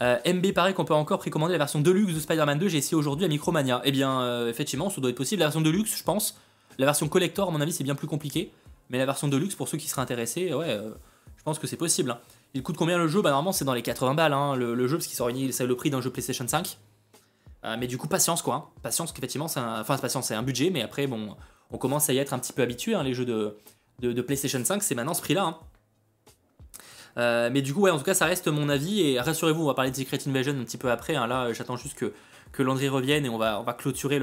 Euh, 0.01 0.17
MB 0.27 0.53
paraît 0.53 0.73
qu'on 0.73 0.87
peut 0.87 0.95
encore 0.95 1.19
précommander 1.19 1.53
la 1.53 1.59
version 1.59 1.81
Deluxe 1.81 2.15
de 2.15 2.21
Spider-Man 2.21 2.59
2, 2.59 2.69
j'ai 2.69 2.79
essayé 2.79 2.97
aujourd'hui 2.97 3.27
à 3.27 3.29
Micromania. 3.29 3.83
Eh 3.85 3.93
bien, 3.93 4.23
euh, 4.23 4.49
effectivement, 4.49 4.89
ça 4.89 5.01
doit 5.01 5.11
être 5.11 5.17
possible. 5.17 5.41
La 5.41 5.47
version 5.47 5.61
Deluxe, 5.61 5.95
je 5.97 6.03
pense. 6.05 6.39
La 6.79 6.87
version 6.87 7.07
Collector, 7.09 7.49
à 7.49 7.51
mon 7.51 7.61
avis, 7.61 7.73
c'est 7.73 7.85
bien 7.85 7.95
plus 7.95 8.07
compliqué. 8.07 8.51
Mais 8.89 8.97
la 8.97 9.05
version 9.05 9.29
Deluxe, 9.29 9.55
pour 9.55 9.69
ceux 9.69 9.77
qui 9.77 9.89
seraient 9.89 10.01
intéressés, 10.01 10.55
ouais, 10.55 10.71
euh, 10.71 10.91
je 11.37 11.43
pense 11.43 11.59
que 11.59 11.67
c'est 11.67 11.77
possible. 11.77 12.13
hein. 12.13 12.19
Il 12.55 12.63
coûte 12.63 12.77
combien 12.77 12.97
le 12.97 13.09
jeu? 13.09 13.21
Bah, 13.21 13.29
normalement, 13.31 13.53
c'est 13.53 13.65
dans 13.67 13.75
les 13.75 13.83
80 13.83 14.15
balles, 14.15 14.33
hein, 14.33 14.57
le, 14.57 14.89
jeu, 14.89 14.97
parce 14.97 15.07
qu'il 15.07 15.17
sort 15.17 15.29
c'est 15.51 15.67
le 15.67 15.77
prix 15.77 15.91
d'un 15.91 16.01
jeu 16.01 16.11
PlayStation 16.11 16.49
5. 16.49 16.79
Euh, 17.67 17.77
mais 17.79 17.87
du 17.87 17.99
coup, 17.99 18.09
patience, 18.09 18.41
quoi. 18.41 18.55
hein. 18.55 18.65
Patience, 18.83 19.13
qu'effectivement, 19.13 19.49
c'est 19.49 19.61
un... 19.61 19.81
Enfin, 19.81 19.99
patience, 19.99 20.29
c'est 20.29 20.35
un 20.35 20.43
budget, 20.43 20.71
mais 20.71 20.81
après, 20.83 21.07
bon, 21.07 21.37
on 21.71 21.79
commence 21.79 22.09
à 22.11 22.13
y 22.13 22.19
être 22.19 22.33
un 22.35 22.39
petit 22.39 22.53
peu 22.53 22.63
habitué, 22.63 22.95
hein, 22.95 23.03
les 23.03 23.15
jeux 23.15 23.25
de, 23.25 24.21
PlayStation 24.23 24.65
5, 24.65 24.83
c'est 24.83 24.95
maintenant 24.95 25.15
ce 25.15 25.21
prix-là. 25.23 25.45
hein. 25.45 25.59
Euh, 27.19 27.51
mais 27.53 27.61
du 27.63 27.75
coup, 27.75 27.81
ouais, 27.83 27.91
en 27.91 27.99
tout 27.99 28.05
cas, 28.05 28.15
ça 28.15 28.27
reste 28.27 28.49
mon 28.49 28.69
avis. 28.69 29.01
Et 29.03 29.21
rassurez-vous, 29.21 29.63
on 29.63 29.67
va 29.67 29.75
parler 29.75 29.91
de 29.91 29.97
Secret 29.97 30.19
Invasion 30.27 30.53
un 30.59 30.65
petit 30.65 30.79
peu 30.79 30.91
après. 30.91 31.17
hein. 31.17 31.27
Là, 31.27 31.53
j'attends 31.53 31.77
juste 31.77 31.95
que, 31.99 32.13
que 32.53 32.63
Landry 32.63 32.89
revienne 32.89 33.27
et 33.27 33.29
on 33.29 33.39
va, 33.39 33.65
clôturer 33.79 34.21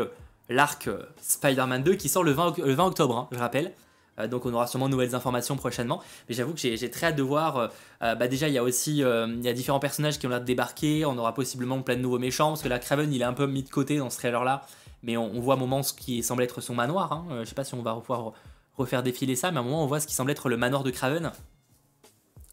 l'arc 0.49 0.87
euh, 0.87 1.03
Spider-Man 1.21 1.83
2 1.83 1.95
qui 1.95 2.07
sort 2.09 2.23
le 2.23 2.31
20, 2.31 2.47
oc- 2.47 2.57
le 2.59 2.73
20 2.73 2.85
octobre, 2.85 3.17
hein, 3.17 3.27
je 3.31 3.37
rappelle. 3.39 3.73
Euh, 4.19 4.27
donc 4.27 4.45
on 4.45 4.53
aura 4.53 4.65
sûrement 4.65 4.87
de 4.87 4.91
nouvelles 4.91 5.13
informations 5.15 5.57
prochainement. 5.57 6.01
Mais 6.27 6.33
j'avoue 6.35 6.53
que 6.53 6.59
j'ai 6.59 6.89
très 6.89 7.07
hâte 7.07 7.15
de 7.17 7.21
voir. 7.23 7.57
euh, 7.57 7.67
euh, 8.03 8.15
bah 8.15 8.27
déjà, 8.27 8.47
il 8.47 8.53
y 8.53 8.57
a 8.57 8.63
aussi 8.63 9.03
euh, 9.03 9.27
il 9.27 9.43
y 9.43 9.49
a 9.49 9.53
différents 9.53 9.79
personnages 9.79 10.17
qui 10.17 10.25
ont 10.25 10.29
l'air 10.29 10.39
de 10.39 10.45
débarquer. 10.45 11.05
On 11.05 11.17
aura 11.17 11.33
possiblement 11.33 11.81
plein 11.81 11.95
de 11.97 12.01
nouveaux 12.01 12.19
méchants. 12.19 12.49
Parce 12.49 12.63
que 12.63 12.69
là, 12.69 12.79
Craven, 12.79 13.13
il 13.13 13.21
est 13.21 13.25
un 13.25 13.33
peu 13.33 13.45
mis 13.47 13.63
de 13.63 13.69
côté 13.69 13.97
dans 13.97 14.09
ce 14.09 14.17
trailer-là. 14.17 14.65
Mais 15.03 15.17
on, 15.17 15.39
voit 15.39 15.53
à 15.53 15.57
un 15.57 15.59
moment 15.59 15.83
ce 15.83 15.93
qui 15.93 16.23
semble 16.23 16.43
être 16.43 16.61
son 16.61 16.75
manoir. 16.75 17.11
Hein. 17.11 17.25
Euh, 17.31 17.43
je 17.43 17.49
sais 17.49 17.55
pas 17.55 17.63
si 17.63 17.73
on 17.75 17.81
va 17.81 17.93
pouvoir 17.95 18.33
refaire 18.75 19.03
défiler 19.03 19.35
ça. 19.35 19.51
Mais 19.51 19.57
à 19.57 19.61
un 19.61 19.63
moment, 19.63 19.83
on 19.83 19.87
voit 19.87 19.99
ce 19.99 20.07
qui 20.07 20.13
semble 20.13 20.31
être 20.31 20.49
le 20.49 20.57
manoir 20.57 20.83
de 20.83 20.91
Craven. 20.91 21.31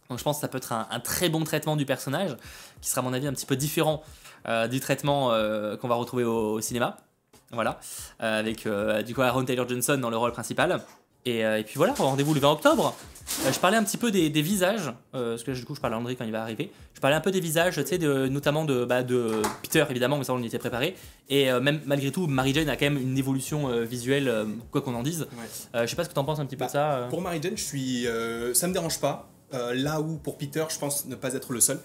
Donc 0.09 0.19
je 0.19 0.25
pense 0.25 0.37
que 0.37 0.41
ça 0.43 0.49
peut 0.49 0.59
être 0.59 0.73
un, 0.73 1.01
très 1.01 1.29
bon 1.29 1.45
traitement 1.45 1.77
du 1.77 1.87
personnage. 1.87 2.37
Qui 2.81 2.91
sera, 2.91 3.01
à 3.01 3.05
mon 3.05 3.13
avis, 3.13 3.27
un 3.27 3.33
petit 3.33 3.47
peu 3.47 3.57
différent 3.57 4.03
euh, 4.47 4.69
du 4.69 4.81
traitement 4.81 5.33
euh, 5.33 5.77
qu'on 5.77 5.89
va 5.89 5.95
retrouver 5.95 6.25
au, 6.25 6.53
au 6.53 6.61
cinéma. 6.61 6.97
Voilà. 7.51 7.79
Euh, 8.23 8.41
avec 8.41 8.67
du 9.07 9.15
coup 9.15 9.23
Aaron 9.23 9.45
Taylor 9.45 9.69
Johnson 9.69 9.99
dans 9.99 10.11
le 10.11 10.17
rôle 10.17 10.33
principal. 10.33 10.83
Et, 11.27 11.45
euh, 11.45 11.59
et 11.59 11.65
puis 11.65 11.75
voilà, 11.77 11.95
rendez-vous 11.95 12.35
le 12.35 12.41
20 12.41 12.53
octobre. 12.53 12.95
Euh, 13.47 13.53
je 13.53 13.59
parlais 13.59 13.79
un 13.79 13.85
petit 13.85 13.97
peu 13.97 14.11
des, 14.11 14.29
des 14.29 14.43
visages, 14.43 14.93
euh, 15.15 15.31
parce 15.31 15.45
que 15.45 15.51
là, 15.51 15.57
du 15.57 15.65
coup 15.65 15.75
je 15.75 15.81
parle 15.81 15.95
à 15.95 15.99
André 15.99 16.15
quand 16.15 16.27
il 16.27 16.33
va 16.33 16.43
arriver. 16.43 16.71
Je 16.93 17.01
parlais 17.01 17.17
un 17.17 17.23
peu 17.23 17.31
des 17.31 17.41
visages, 17.41 17.77
tu 17.77 17.87
sais, 17.87 17.97
de, 17.97 18.29
notamment 18.29 18.67
de, 18.67 18.85
bah, 18.85 19.03
de 19.03 19.41
Peter 19.63 19.85
évidemment, 19.89 20.19
mais 20.19 20.25
ça 20.25 20.35
on 20.35 20.43
y 20.43 20.47
était 20.47 20.59
préparé. 20.59 20.95
Et 21.31 21.51
même 21.53 21.81
malgré 21.87 22.11
tout, 22.11 22.27
Mary 22.27 22.53
Jane 22.53 22.69
a 22.69 22.77
quand 22.77 22.85
même 22.85 22.99
une 23.01 23.17
évolution 23.17 23.69
visuelle, 23.85 24.31
quoi 24.71 24.83
qu'on 24.83 24.95
en 24.95 25.03
dise. 25.03 25.27
Ouais. 25.73 25.83
Je 25.83 25.87
sais 25.87 25.97
pas 25.97 26.05
ce 26.05 26.11
que 26.11 26.15
t'en 26.15 26.25
penses 26.25 26.39
un 26.39 26.45
petit 26.45 26.57
peu 26.57 26.61
Bah, 26.61 26.67
de 26.67 26.73
ça. 26.73 27.07
Pour 27.09 27.23
Mary 27.23 27.41
Jane, 27.43 27.57
je 27.57 27.65
suis, 27.65 28.07
ça 28.53 28.69
me 28.69 28.75
dérange 28.75 29.01
pas. 29.01 29.31
Euh, 29.55 29.73
là 29.75 30.01
où 30.01 30.17
pour 30.17 30.37
Peter, 30.37 30.65
je 30.69 30.79
pense 30.79 31.07
ne 31.07 31.15
pas 31.15 31.33
être 31.35 31.53
le 31.53 31.61
seul. 31.61 31.79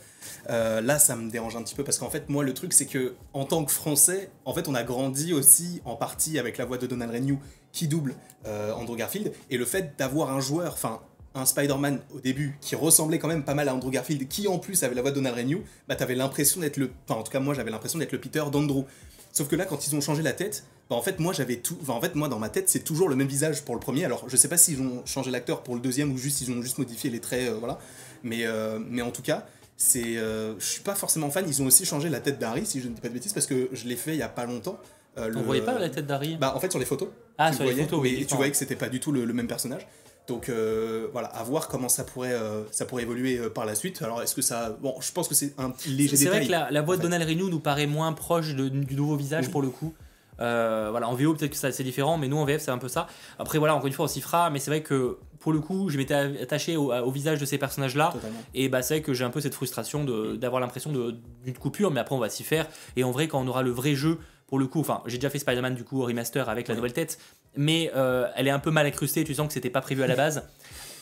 Euh, 0.49 0.81
là, 0.81 0.99
ça 0.99 1.15
me 1.15 1.29
dérange 1.29 1.55
un 1.55 1.63
petit 1.63 1.75
peu 1.75 1.83
parce 1.83 1.97
qu'en 1.97 2.09
fait, 2.09 2.29
moi, 2.29 2.43
le 2.43 2.53
truc, 2.53 2.73
c'est 2.73 2.85
que 2.85 3.15
en 3.33 3.45
tant 3.45 3.63
que 3.63 3.71
Français, 3.71 4.29
en 4.45 4.53
fait, 4.53 4.67
on 4.67 4.75
a 4.75 4.83
grandi 4.83 5.33
aussi 5.33 5.81
en 5.85 5.95
partie 5.95 6.39
avec 6.39 6.57
la 6.57 6.65
voix 6.65 6.77
de 6.77 6.87
Donald 6.87 7.11
Renew 7.11 7.39
qui 7.71 7.87
double 7.87 8.15
euh, 8.45 8.73
Andrew 8.73 8.95
Garfield 8.95 9.31
et 9.49 9.57
le 9.57 9.65
fait 9.65 9.93
d'avoir 9.97 10.31
un 10.31 10.39
joueur, 10.39 10.73
enfin 10.73 11.01
un 11.35 11.45
Spider-Man 11.45 11.99
au 12.15 12.19
début 12.19 12.57
qui 12.61 12.75
ressemblait 12.75 13.19
quand 13.19 13.27
même 13.27 13.43
pas 13.43 13.53
mal 13.53 13.69
à 13.69 13.75
Andrew 13.75 13.91
Garfield, 13.91 14.27
qui 14.27 14.47
en 14.47 14.57
plus 14.57 14.83
avait 14.83 14.95
la 14.95 15.01
voix 15.01 15.11
de 15.11 15.15
Donald 15.15 15.37
Renew, 15.37 15.63
bah 15.87 15.95
t'avais 15.95 16.15
l'impression 16.15 16.61
d'être 16.61 16.77
le, 16.77 16.91
enfin 17.07 17.19
en 17.19 17.23
tout 17.23 17.31
cas 17.31 17.39
moi 17.39 17.53
j'avais 17.53 17.69
l'impression 17.69 17.99
d'être 17.99 18.11
le 18.11 18.19
Peter 18.19 18.43
d'Andrew. 18.51 18.85
Sauf 19.31 19.47
que 19.47 19.55
là, 19.55 19.65
quand 19.65 19.85
ils 19.85 19.95
ont 19.95 20.01
changé 20.01 20.23
la 20.23 20.33
tête, 20.33 20.63
bah 20.89 20.95
en 20.95 21.03
fait, 21.03 21.19
moi, 21.19 21.33
j'avais 21.33 21.57
tout. 21.57 21.77
en 21.87 22.01
fait, 22.01 22.15
moi, 22.15 22.27
dans 22.29 22.39
ma 22.39 22.49
tête, 22.49 22.67
c'est 22.67 22.79
toujours 22.79 23.09
le 23.09 23.15
même 23.15 23.27
visage 23.27 23.63
pour 23.63 23.75
le 23.75 23.79
premier. 23.79 24.03
Alors, 24.03 24.27
je 24.27 24.35
sais 24.35 24.47
pas 24.47 24.57
s'ils 24.57 24.81
ont 24.81 25.05
changé 25.05 25.29
l'acteur 25.29 25.61
pour 25.61 25.75
le 25.75 25.81
deuxième 25.81 26.11
ou 26.11 26.17
juste 26.17 26.41
ils 26.41 26.51
ont 26.51 26.63
juste 26.63 26.79
modifié 26.79 27.11
les 27.11 27.19
traits, 27.19 27.47
euh, 27.47 27.57
voilà. 27.59 27.77
Mais, 28.23 28.43
mais 28.89 29.01
en 29.01 29.11
tout 29.11 29.21
cas, 29.21 29.45
c'est. 29.79 30.17
euh, 30.17 30.53
je 30.59 30.65
suis 30.65 30.81
pas 30.83 30.93
forcément 30.93 31.31
fan. 31.31 31.45
Ils 31.47 31.61
ont 31.63 31.65
aussi 31.65 31.85
changé 31.85 32.09
la 32.09 32.19
tête 32.19 32.37
d'Harry, 32.37 32.65
si 32.67 32.81
je 32.81 32.87
ne 32.89 32.93
dis 32.93 33.01
pas 33.01 33.07
de 33.07 33.13
bêtises, 33.15 33.33
parce 33.33 33.47
que 33.47 33.69
je 33.73 33.87
l'ai 33.87 33.95
fait 33.95 34.13
il 34.13 34.19
y 34.19 34.21
a 34.21 34.29
pas 34.29 34.45
longtemps. 34.45 34.77
Euh, 35.17 35.31
On 35.35 35.39
le- 35.39 35.45
voyait 35.45 35.61
pas 35.63 35.79
la 35.79 35.89
tête 35.89 36.05
d'Harry? 36.05 36.37
Bah, 36.37 36.53
en 36.55 36.59
fait, 36.59 36.69
sur 36.69 36.79
les 36.79 36.85
photos. 36.85 37.09
Ah, 37.39 37.49
tu 37.49 37.55
sur 37.55 37.63
les 37.65 37.71
voyais, 37.71 37.85
photos, 37.87 38.03
mais 38.03 38.09
oui. 38.11 38.25
tu 38.27 38.35
voyais 38.35 38.51
que 38.51 38.57
c'était 38.57 38.75
pas 38.75 38.89
du 38.89 38.99
tout 38.99 39.11
le, 39.11 39.25
le 39.25 39.33
même 39.33 39.47
personnage. 39.47 39.87
Donc 40.27 40.47
euh, 40.49 41.07
voilà, 41.11 41.29
à 41.29 41.41
voir 41.43 41.67
comment 41.69 41.89
ça 41.89 42.03
pourrait, 42.03 42.33
euh, 42.33 42.61
ça 42.69 42.85
pourrait 42.85 43.01
évoluer 43.01 43.39
euh, 43.39 43.49
par 43.49 43.65
la 43.65 43.73
suite. 43.73 44.01
Alors 44.03 44.21
est-ce 44.21 44.35
que 44.35 44.43
ça. 44.43 44.77
Bon, 44.79 44.93
je 45.01 45.11
pense 45.11 45.27
que 45.27 45.33
c'est 45.33 45.55
un 45.57 45.73
léger 45.87 46.15
C'est 46.17 46.25
vrai 46.25 46.45
que 46.45 46.51
la, 46.51 46.69
la 46.69 46.81
voix 46.83 46.97
de. 46.97 47.01
Donald 47.01 47.27
Renew 47.27 47.49
nous 47.49 47.59
paraît 47.59 47.87
moins 47.87 48.13
proche 48.13 48.53
de- 48.53 48.69
du 48.69 48.95
nouveau 48.95 49.15
visage 49.15 49.45
Oui. 49.47 49.51
pour 49.51 49.63
le 49.63 49.69
coup. 49.69 49.93
Euh, 50.41 50.87
voilà, 50.91 51.07
en 51.09 51.13
VO 51.15 51.33
peut-être 51.33 51.51
que 51.51 51.57
ça 51.57 51.71
c'est 51.71 51.83
différent, 51.83 52.17
mais 52.17 52.27
nous 52.27 52.37
en 52.37 52.45
VF 52.45 52.61
c'est 52.61 52.71
un 52.71 52.77
peu 52.77 52.87
ça. 52.87 53.07
Après 53.37 53.57
voilà, 53.57 53.75
encore 53.75 53.87
une 53.87 53.93
fois 53.93 54.05
on 54.05 54.07
s'y 54.07 54.21
fera, 54.21 54.49
mais 54.49 54.59
c'est 54.59 54.71
vrai 54.71 54.81
que 54.83 55.17
pour 55.39 55.51
le 55.53 55.59
coup 55.59 55.89
je 55.89 55.97
m'étais 55.97 56.13
attaché 56.13 56.77
au, 56.77 56.93
au 56.93 57.11
visage 57.11 57.39
de 57.39 57.45
ces 57.45 57.57
personnages-là, 57.57 58.13
et 58.53 58.69
bah 58.69 58.81
c'est 58.81 58.95
vrai 58.95 59.01
que 59.01 59.13
j'ai 59.13 59.23
un 59.25 59.29
peu 59.29 59.41
cette 59.41 59.53
frustration 59.53 60.03
d'avoir 60.35 60.59
l'impression 60.61 60.91
d'une 60.91 61.57
coupure, 61.57 61.91
mais 61.91 61.99
après 61.99 62.15
on 62.15 62.19
va 62.19 62.29
s'y 62.29 62.43
faire. 62.43 62.67
Et 62.95 63.03
en 63.03 63.11
vrai 63.11 63.27
quand 63.27 63.41
on 63.41 63.47
aura 63.47 63.61
le 63.63 63.71
vrai 63.71 63.95
jeu, 63.95 64.17
pour 64.47 64.59
le 64.59 64.67
coup, 64.67 64.79
enfin 64.79 65.01
j'ai 65.05 65.17
déjà 65.17 65.29
fait 65.29 65.39
Spider-Man 65.39 65.75
du 65.75 65.83
coup 65.83 66.01
au 66.01 66.05
remaster 66.05 66.47
avec 66.49 66.67
la 66.67 66.75
nouvelle 66.75 66.93
tête, 66.93 67.19
mais 67.55 67.91
euh, 67.95 68.27
elle 68.35 68.47
est 68.47 68.51
un 68.51 68.59
peu 68.59 68.71
mal 68.71 68.85
incrustée, 68.85 69.23
tu 69.23 69.33
sens 69.35 69.47
que 69.47 69.53
c'était 69.53 69.69
pas 69.69 69.81
prévu 69.81 70.03
à 70.03 70.07
la 70.07 70.15
base. 70.15 70.43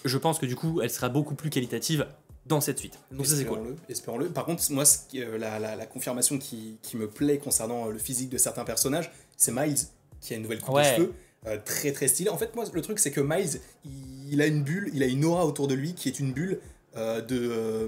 Je 0.05 0.17
pense 0.17 0.39
que 0.39 0.45
du 0.45 0.55
coup 0.55 0.81
elle 0.81 0.89
sera 0.89 1.09
beaucoup 1.09 1.35
plus 1.35 1.49
qualitative 1.49 2.05
dans 2.45 2.61
cette 2.61 2.79
suite. 2.79 2.97
Donc 3.11 3.25
ça 3.25 3.35
c'est 3.35 3.43
cool. 3.45 3.75
Espérons-le. 3.89 4.27
Par 4.27 4.45
contre, 4.45 4.63
moi, 4.71 4.85
euh, 5.15 5.37
la, 5.37 5.59
la- 5.59 5.75
la 5.75 5.85
confirmation 5.85 6.37
qui, 6.37 6.77
qui 6.81 6.95
me 6.95 7.07
plaît 7.07 7.39
concernant 7.39 7.87
le 7.87 7.97
physique 7.97 8.29
de 8.29 8.37
certains 8.37 8.63
personnages, 8.63 9.11
c'est 9.37 9.53
Miles, 9.53 9.77
qui 10.19 10.33
a 10.33 10.35
une 10.37 10.43
nouvelle 10.43 10.59
coupe 10.59 10.75
Ouais. 10.75 10.91
de 10.91 10.95
cheveux, 10.95 11.13
euh, 11.45 11.57
très 11.63 11.93
très 11.93 12.07
stylée. 12.09 12.29
En 12.29 12.37
fait, 12.37 12.53
moi, 12.55 12.65
le 12.73 12.81
truc, 12.81 12.99
c'est 12.99 13.11
que 13.11 13.21
Miles, 13.21 13.61
il, 13.85 14.33
il 14.33 14.41
a 14.41 14.47
une 14.47 14.63
bulle, 14.63 14.89
il 14.93 15.01
a 15.03 15.05
une 15.05 15.23
aura 15.23 15.45
autour 15.45 15.67
de 15.69 15.73
lui 15.75 15.93
qui 15.93 16.09
est 16.09 16.19
une 16.19 16.33
bulle 16.33 16.59
euh, 16.97 17.21
de. 17.21 17.37
euh, 17.39 17.87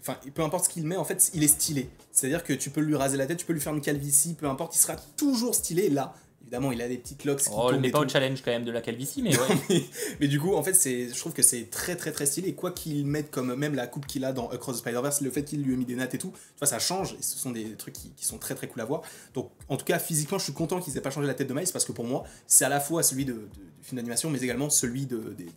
Enfin, 0.00 0.16
peu 0.34 0.42
importe 0.42 0.64
ce 0.64 0.70
qu'il 0.70 0.86
met, 0.86 0.96
en 0.96 1.04
fait, 1.04 1.30
il 1.34 1.44
est 1.44 1.48
stylé. 1.48 1.90
C'est-à-dire 2.10 2.42
que 2.42 2.54
tu 2.54 2.70
peux 2.70 2.80
lui 2.80 2.96
raser 2.96 3.18
la 3.18 3.26
tête, 3.26 3.36
tu 3.36 3.44
peux 3.44 3.52
lui 3.52 3.60
faire 3.60 3.74
une 3.74 3.82
calvitie, 3.82 4.32
peu 4.32 4.46
importe, 4.48 4.74
il 4.74 4.78
sera 4.78 4.96
toujours 5.18 5.54
stylé. 5.54 5.90
Là, 5.90 6.14
évidemment, 6.50 6.72
il 6.72 6.82
a 6.82 6.88
des 6.88 6.96
petites 6.98 7.24
locks 7.24 7.38
qui 7.42 7.48
Oh, 7.52 7.70
tombent 7.70 7.80
met 7.80 7.88
et 7.88 7.90
pas 7.92 8.00
tout. 8.00 8.06
au 8.06 8.08
challenge 8.08 8.42
quand 8.44 8.50
même 8.50 8.64
de 8.64 8.72
la 8.72 8.80
calvitie, 8.80 9.22
mais 9.22 9.30
ouais. 9.38 9.46
mais, 9.68 9.82
mais 10.18 10.26
du 10.28 10.40
coup, 10.40 10.54
en 10.56 10.62
fait, 10.64 10.74
c'est, 10.74 11.08
je 11.08 11.16
trouve 11.16 11.32
que 11.32 11.42
c'est 11.42 11.70
très 11.70 11.94
très 11.94 12.10
très 12.10 12.26
stylé. 12.26 12.54
Quoi 12.54 12.72
qu'il 12.72 13.06
mette 13.06 13.30
comme 13.30 13.54
même 13.54 13.74
la 13.76 13.86
coupe 13.86 14.04
qu'il 14.06 14.24
a 14.24 14.32
dans 14.32 14.48
Across 14.48 14.76
the 14.76 14.78
Spider-Verse, 14.80 15.20
le 15.20 15.30
fait 15.30 15.44
qu'il 15.44 15.62
lui 15.62 15.74
ait 15.74 15.76
mis 15.76 15.84
des 15.84 15.94
nattes 15.94 16.14
et 16.14 16.18
tout, 16.18 16.32
tu 16.32 16.58
vois, 16.58 16.66
ça 16.66 16.80
change. 16.80 17.12
Et 17.12 17.22
ce 17.22 17.38
sont 17.38 17.52
des 17.52 17.74
trucs 17.76 17.94
qui, 17.94 18.10
qui 18.16 18.24
sont 18.24 18.38
très 18.38 18.56
très 18.56 18.66
cool 18.66 18.80
à 18.82 18.84
voir. 18.84 19.02
Donc, 19.34 19.50
en 19.68 19.76
tout 19.76 19.84
cas, 19.84 20.00
physiquement, 20.00 20.38
je 20.38 20.44
suis 20.44 20.52
content 20.52 20.80
qu'ils 20.80 20.96
aient 20.96 21.00
pas 21.00 21.10
changé 21.12 21.28
la 21.28 21.34
tête 21.34 21.48
de 21.48 21.54
Miles 21.54 21.68
parce 21.72 21.84
que 21.84 21.92
pour 21.92 22.04
moi, 22.04 22.24
c'est 22.48 22.64
à 22.64 22.68
la 22.68 22.80
fois 22.80 23.02
celui 23.04 23.24
de, 23.24 23.32
de- 23.34 23.38
du 23.38 23.84
film 23.84 23.96
d'animation, 23.98 24.28
mais 24.28 24.40
également 24.42 24.70
celui 24.70 25.06
de, 25.06 25.18
des. 25.38 25.44
des, 25.44 25.52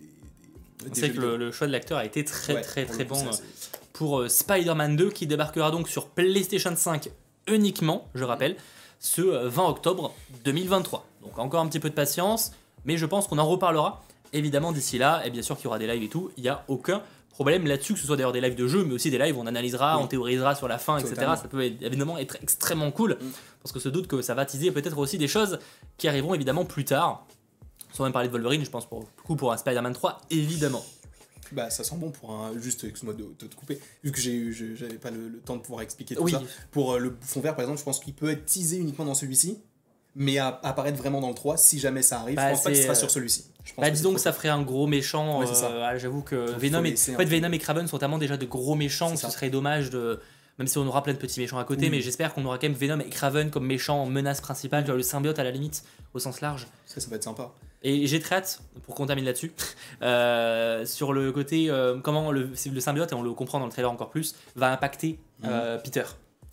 C'est 0.94 1.08
jeux 1.08 1.14
que 1.14 1.20
le, 1.26 1.52
choix 1.52 1.66
de 1.66 1.72
l'acteur 1.72 1.98
a 1.98 2.06
été 2.06 2.24
très 2.24 2.54
Ouais, 2.54 2.62
très 2.62 2.86
très 2.86 3.06
coup, 3.08 3.16
bon 3.16 3.32
ça, 3.32 3.42
euh, 3.42 3.78
pour 3.94 4.20
euh, 4.20 4.30
Spider-Man 4.30 4.96
2 4.96 5.10
qui 5.10 5.26
débarquera 5.26 5.72
donc 5.72 5.90
sur 5.90 6.08
PlayStation 6.10 6.76
5 6.76 7.10
uniquement, 7.48 8.08
je 8.16 8.24
rappelle, 8.24 8.56
ce 9.04 9.22
euh, 9.22 9.50
20 9.50 9.68
octobre 9.68 10.14
2023. 10.46 11.06
Donc 11.22 11.38
encore 11.38 11.62
un 11.62 11.68
petit 11.68 11.80
peu 11.80 11.90
de 11.90 11.94
patience, 11.94 12.52
mais 12.86 12.98
je 12.98 13.06
pense 13.06 13.28
qu'on 13.28 13.38
en 13.38 13.46
reparlera 13.48 14.02
évidemment 14.32 14.72
d'ici 14.72 14.98
là, 14.98 15.22
et 15.26 15.30
bien 15.30 15.44
sûr 15.44 15.56
qu'il 15.58 15.66
y 15.66 15.68
aura 15.68 15.78
des 15.78 15.86
lives 15.86 16.02
et 16.04 16.10
tout, 16.10 16.32
il 16.38 16.44
n'y 16.44 16.50
a 16.50 16.64
aucun 16.68 17.04
problème 17.30 17.68
là-dessus, 17.68 17.94
que 17.94 18.00
ce 18.00 18.06
soit 18.08 18.16
d'ailleurs 18.16 18.32
des 18.32 18.42
lives 18.42 18.56
de 18.56 18.68
jeu, 18.68 18.84
mais 18.86 18.94
aussi 18.94 19.12
des 19.12 19.18
lives 19.20 19.38
où 19.38 19.42
on 19.42 19.46
analysera, 19.48 19.98
Oui. 19.98 20.04
on 20.04 20.08
théorisera 20.08 20.56
sur 20.56 20.68
la 20.68 20.78
fin, 20.80 20.98
etc. 20.98 21.16
Ça 21.36 21.48
peut 21.50 21.64
évidemment 21.64 22.18
être 22.18 22.38
extrêmement 22.42 22.90
cool, 22.92 23.18
Mm. 23.20 23.26
parce 23.62 23.72
que 23.74 23.80
se 23.80 23.90
doute 23.90 24.08
que 24.08 24.22
ça 24.22 24.34
va 24.36 24.46
teaser 24.46 24.72
peut-être 24.72 24.98
aussi 24.98 25.18
des 25.18 25.28
choses 25.28 25.60
qui 25.98 26.08
arriveront 26.08 26.34
évidemment 26.34 26.66
plus 26.66 26.86
tard. 26.86 27.26
Sans 27.92 28.04
même 28.06 28.14
parler 28.14 28.28
de 28.28 28.34
Wolverine, 28.34 28.64
je 28.66 28.70
pense 28.72 28.88
pour, 28.88 29.06
pour 29.38 29.52
un 29.52 29.58
Spider-Man 29.58 29.94
3, 29.94 30.20
évidemment. 30.32 30.84
Bah, 31.54 31.70
ça 31.70 31.84
sent 31.84 31.96
bon 31.98 32.12
pour 32.12 32.32
un. 32.32 32.52
Juste, 32.60 32.84
excuse-moi 32.84 33.14
de, 33.14 33.24
de 33.40 33.48
te 33.48 33.56
couper, 33.56 33.80
vu 34.04 34.12
que 34.12 34.20
j'ai 34.20 34.34
eu- 34.34 34.54
je- 34.54 34.76
j'avais 34.76 34.96
pas 34.96 35.12
le, 35.12 35.30
le 35.30 35.40
temps 35.40 35.56
de 35.56 35.62
pouvoir 35.62 35.82
expliquer 35.82 36.16
tout 36.16 36.24
Oui, 36.24 36.32
ça. 36.32 36.42
Pour 36.72 36.94
euh, 36.94 37.00
le 37.00 37.10
bouffon 37.12 37.40
vert, 37.42 37.56
par 37.56 37.64
exemple, 37.64 37.80
je 37.80 37.84
pense 37.86 38.00
qu'il 38.00 38.14
peut 38.14 38.30
être 38.30 38.46
teasé 38.46 38.78
uniquement 38.78 39.06
dans 39.06 39.14
celui-ci, 39.14 39.60
mais 40.16 40.38
à- 40.38 40.60
apparaître 40.64 40.98
vraiment 40.98 41.22
dans 41.22 41.30
le 41.30 41.36
3 41.36 41.58
si 41.58 41.80
jamais 41.80 42.02
ça 42.02 42.20
arrive. 42.20 42.36
Bah, 42.36 42.50
je 42.50 42.54
pense 42.56 42.64
pas 42.64 42.74
sera 42.76 42.92
euh, 42.94 42.96
sur 42.96 43.12
celui-ci. 43.12 43.46
Bah, 43.78 43.90
disons 43.90 44.14
que 44.14 44.20
ça 44.20 44.34
ferait 44.34 44.50
un 44.50 44.62
gros 44.62 44.88
méchant. 44.88 45.40
Ouais, 45.40 45.46
euh, 45.48 45.84
ah, 45.86 45.98
J'avoue 45.98 46.22
que 46.22 46.36
Venom, 46.58 46.84
et, 46.84 46.94
en 46.94 46.96
fait. 46.98 47.26
Venom 47.26 47.52
et 47.52 47.60
Kraven 47.60 47.88
sont 47.88 47.98
tellement 47.98 48.18
déjà 48.18 48.36
de 48.38 48.46
gros 48.46 48.76
méchants 48.76 49.16
ce 49.16 49.30
serait 49.30 49.50
dommage 49.50 49.90
de. 49.90 50.20
Même 50.60 50.68
si 50.68 50.78
on 50.78 50.86
aura 50.86 51.02
plein 51.02 51.14
de 51.14 51.18
petits 51.18 51.40
méchants 51.40 51.58
à 51.58 51.64
côté, 51.64 51.86
Oui. 51.86 51.90
mais 51.90 52.02
j'espère 52.02 52.32
qu'on 52.36 52.46
aura 52.46 52.60
quand 52.60 52.68
même 52.68 52.78
Venom 52.78 53.00
et 53.00 53.10
Kraven 53.10 53.50
comme 53.50 53.66
méchants 53.66 54.06
menace 54.06 54.40
principale, 54.40 54.84
vois, 54.86 54.96
le 54.96 55.02
symbiote 55.02 55.40
à 55.40 55.44
la 55.44 55.50
limite, 55.50 55.84
au 56.14 56.20
sens 56.20 56.42
large. 56.42 56.68
Ça, 56.86 57.00
ça 57.02 57.10
va 57.10 57.16
être 57.16 57.24
sympa. 57.24 57.52
Et 57.84 58.08
j'ai 58.08 58.20
très 58.20 58.36
hâte, 58.36 58.62
pour 58.86 58.96
qu'on 58.96 59.06
termine 59.06 59.26
là-dessus, 59.26 59.52
euh, 60.02 60.86
sur 60.86 61.14
le 61.14 61.32
côté 61.32 61.70
euh, 61.70 62.00
comment 62.00 62.32
le, 62.32 62.56
symbiote, 62.56 63.12
et 63.12 63.16
on 63.16 63.22
le 63.22 63.34
comprend 63.34 63.60
dans 63.60 63.66
le 63.66 63.72
trailer 63.72 63.92
encore 63.92 64.10
plus, 64.10 64.36
va 64.56 64.72
impacter 64.72 65.20
euh, 65.46 65.78
Peter. 65.78 66.04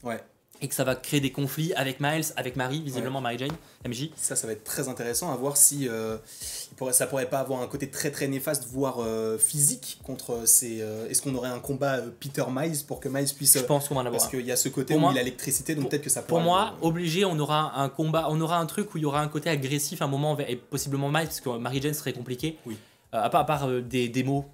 Ouais. 0.02 0.20
Et 0.60 0.68
que 0.68 0.74
ça 0.74 0.84
va 0.84 0.94
créer 0.94 1.20
des 1.20 1.32
conflits 1.32 1.72
avec 1.74 2.00
Miles, 2.00 2.24
avec 2.36 2.56
Marie, 2.56 2.82
visiblement 2.82 3.22
Mary 3.22 3.38
Jane, 3.38 3.52
MJ. 3.88 4.10
Ça, 4.16 4.36
ça 4.36 4.46
va 4.46 4.52
être 4.52 4.64
très 4.64 4.88
intéressant 4.88 5.32
à 5.32 5.36
voir 5.36 5.56
si 5.56 5.88
pourrait, 6.80 6.92
ça 6.94 7.06
pourrait 7.06 7.28
pas 7.28 7.38
avoir 7.40 7.60
un 7.62 7.66
côté 7.68 7.88
très 7.90 8.10
très 8.10 8.26
néfaste, 8.26 8.66
voire 8.68 8.96
euh, 9.00 9.38
physique 9.38 10.00
contre 10.02 10.46
ces. 10.46 10.80
euh, 10.80 11.08
Est-ce 11.08 11.20
qu'on 11.22 11.34
aurait 11.34 11.50
un 11.50 11.60
combat 11.60 11.96
euh, 11.98 12.10
Peter 12.18 12.42
Miles 12.50 12.78
pour 12.88 12.98
que 13.00 13.08
Miles 13.08 13.28
puisse. 13.36 13.56
Je 13.56 13.62
pense 13.64 13.86
qu'on 13.88 13.94
va 13.94 14.00
en 14.00 14.06
avoir. 14.06 14.18
parce 14.20 14.30
qu'il 14.30 14.44
y 14.46 14.50
a 14.50 14.56
ce 14.56 14.68
côté 14.70 14.94
Pour 14.94 14.96
où 14.96 15.00
moi- 15.00 15.12
il 15.14 15.18
a 15.18 15.22
l'électricité, 15.22 15.74
donc 15.74 15.82
pour- 15.84 15.90
peut-être 15.90 16.02
que 16.02 16.10
ça 16.10 16.22
Pour 16.22 16.38
pourra 16.38 16.42
moi, 16.42 16.74
obligé, 16.80 17.24
on 17.24 17.38
aura 17.38 17.78
un 17.80 17.88
combat, 17.88 18.26
on 18.30 18.40
aura 18.40 18.58
un 18.58 18.66
truc 18.66 18.94
où 18.94 18.98
il 18.98 19.02
y 19.02 19.06
aura 19.06 19.20
un 19.20 19.28
côté 19.28 19.50
agressif 19.50 20.00
à 20.02 20.06
un 20.06 20.08
moment, 20.08 20.36
et 20.48 20.56
possiblement 20.56 21.08
Miles, 21.10 21.24
parce 21.26 21.40
que 21.40 21.50
Mary 21.58 21.80
Jane 21.82 21.94
serait 21.94 22.12
compliqué. 22.14 22.56
Oui. 22.66 22.76
À 23.12 23.28
part, 23.28 23.40
à 23.42 23.44
part, 23.46 23.68
des 23.68 24.10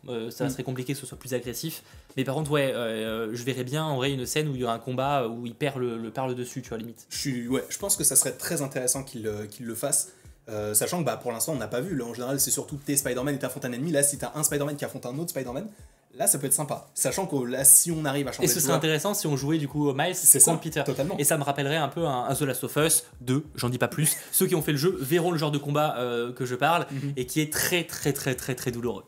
euh, 0.08 0.30
ça 0.30 0.46
Mm. 0.46 0.50
serait 0.50 0.62
compliqué 0.62 0.94
que 0.94 0.98
ce 0.98 1.04
soit 1.06 1.18
plus 1.18 1.34
agressif. 1.34 1.82
Mais 2.16 2.24
par 2.24 2.34
contre, 2.34 2.50
ouais, 2.52 2.72
euh, 2.74 3.28
je 3.34 3.42
verrais 3.44 3.64
bien 3.64 3.84
en 3.84 3.96
vrai 3.96 4.10
une 4.12 4.24
scène 4.24 4.48
où 4.48 4.54
il 4.54 4.60
y 4.62 4.64
aura 4.64 4.72
un 4.72 4.78
combat 4.78 5.28
où 5.28 5.44
il 5.46 5.54
perd 5.54 5.78
le, 5.78 5.98
le 5.98 6.10
perd 6.10 6.28
le 6.30 6.34
dessus, 6.34 6.62
tu 6.62 6.70
vois, 6.70 6.78
limite. 6.78 7.06
Je, 7.10 7.18
suis, 7.18 7.48
ouais, 7.48 7.62
je 7.68 7.76
pense 7.78 7.96
que 7.96 8.02
ça 8.04 8.16
serait 8.16 8.32
très 8.32 8.62
intéressant 8.62 9.02
qu'il 9.04 9.26
euh, 9.28 9.46
qu'il 9.46 9.66
le 9.66 9.74
fasse. 9.74 10.08
Euh, 10.48 10.74
sachant 10.74 11.00
que 11.00 11.04
bah, 11.06 11.16
pour 11.16 11.32
l'instant 11.32 11.52
on 11.52 11.56
n'a 11.58 11.68
pas 11.68 11.80
vu, 11.80 11.96
là 11.96 12.04
en 12.04 12.14
général 12.14 12.38
c'est 12.40 12.50
surtout 12.50 12.76
tes 12.76 12.96
Spider-Man 12.96 13.34
et 13.34 13.38
t'affrontes 13.38 13.64
un 13.64 13.72
ennemi, 13.72 13.90
là 13.92 14.02
si 14.02 14.18
t'as 14.18 14.32
un 14.34 14.42
Spider-Man 14.42 14.76
qui 14.76 14.84
affronte 14.84 15.06
un 15.06 15.16
autre 15.18 15.30
Spider-Man, 15.30 15.66
là 16.14 16.26
ça 16.26 16.38
peut 16.38 16.46
être 16.46 16.52
sympa. 16.54 16.88
Sachant 16.94 17.26
que 17.26 17.36
là 17.44 17.64
si 17.64 17.90
on 17.90 18.04
arrive 18.04 18.28
à 18.28 18.32
changer 18.32 18.48
Et 18.48 18.52
ce 18.52 18.60
serait 18.60 18.72
intéressant 18.72 19.12
si 19.14 19.26
on 19.26 19.36
jouait 19.36 19.58
du 19.58 19.68
coup 19.68 19.92
Miles 19.92 20.14
c'est 20.14 20.42
contre 20.42 20.60
Peter. 20.60 20.82
totalement. 20.84 21.16
Et 21.18 21.24
ça 21.24 21.36
me 21.36 21.42
rappellerait 21.42 21.76
un 21.76 21.88
peu 21.88 22.06
un, 22.06 22.24
un 22.24 22.34
The 22.34 22.42
Last 22.42 22.64
of 22.64 22.76
Us 22.76 23.04
2, 23.22 23.44
j'en 23.56 23.68
dis 23.68 23.78
pas 23.78 23.88
plus. 23.88 24.16
Ceux 24.32 24.46
qui 24.46 24.54
ont 24.54 24.62
fait 24.62 24.72
le 24.72 24.78
jeu 24.78 24.96
verront 25.00 25.30
le 25.32 25.38
genre 25.38 25.50
de 25.50 25.58
combat 25.58 25.96
euh, 25.98 26.32
que 26.32 26.46
je 26.46 26.54
parle 26.54 26.86
Mhm. 26.90 27.12
et 27.16 27.26
qui 27.26 27.40
est 27.40 27.52
très 27.52 27.84
très 27.84 28.12
très 28.12 28.34
très 28.34 28.54
très 28.54 28.70
douloureux. 28.70 29.04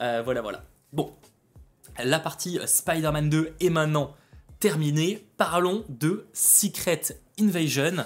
Euh, 0.00 0.22
voilà 0.24 0.42
voilà. 0.42 0.64
Bon, 0.92 1.12
la 2.02 2.18
partie 2.18 2.58
Spider-Man 2.66 3.30
2 3.30 3.52
est 3.60 3.70
maintenant 3.70 4.14
terminée. 4.58 5.24
Parlons 5.36 5.84
de 5.88 6.26
Secret 6.34 7.00
Invasion. 7.40 8.04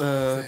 Euh. 0.00 0.42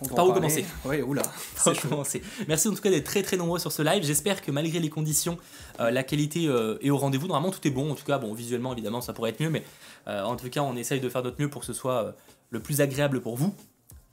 On 0.00 0.08
Par 0.08 0.28
où 0.28 0.32
commencer? 0.32 0.64
Oula. 0.84 1.22
Par 1.64 1.74
où 1.74 1.88
commencer 1.88 2.22
Merci 2.48 2.68
en 2.68 2.74
tout 2.74 2.82
cas 2.82 2.90
d'être 2.90 3.04
très 3.04 3.22
très 3.22 3.36
nombreux 3.36 3.58
sur 3.58 3.72
ce 3.72 3.82
live. 3.82 4.02
J'espère 4.02 4.42
que 4.42 4.50
malgré 4.50 4.78
les 4.78 4.90
conditions, 4.90 5.38
euh, 5.80 5.90
la 5.90 6.02
qualité 6.02 6.46
euh, 6.46 6.78
est 6.82 6.90
au 6.90 6.96
rendez-vous. 6.96 7.26
Normalement, 7.26 7.52
tout 7.52 7.66
est 7.66 7.70
bon. 7.70 7.92
En 7.92 7.94
tout 7.94 8.04
cas, 8.04 8.18
bon, 8.18 8.34
visuellement, 8.34 8.72
évidemment, 8.72 9.00
ça 9.00 9.12
pourrait 9.12 9.30
être 9.30 9.40
mieux, 9.40 9.50
mais 9.50 9.64
en 10.06 10.36
tout 10.36 10.48
cas, 10.50 10.60
on 10.62 10.76
essaye 10.76 11.00
de 11.00 11.08
faire 11.08 11.22
notre 11.22 11.40
mieux 11.40 11.50
pour 11.50 11.60
que 11.60 11.66
ce 11.66 11.72
soit 11.72 12.14
le 12.50 12.60
plus 12.60 12.80
agréable 12.80 13.20
pour 13.20 13.36
vous. 13.36 13.54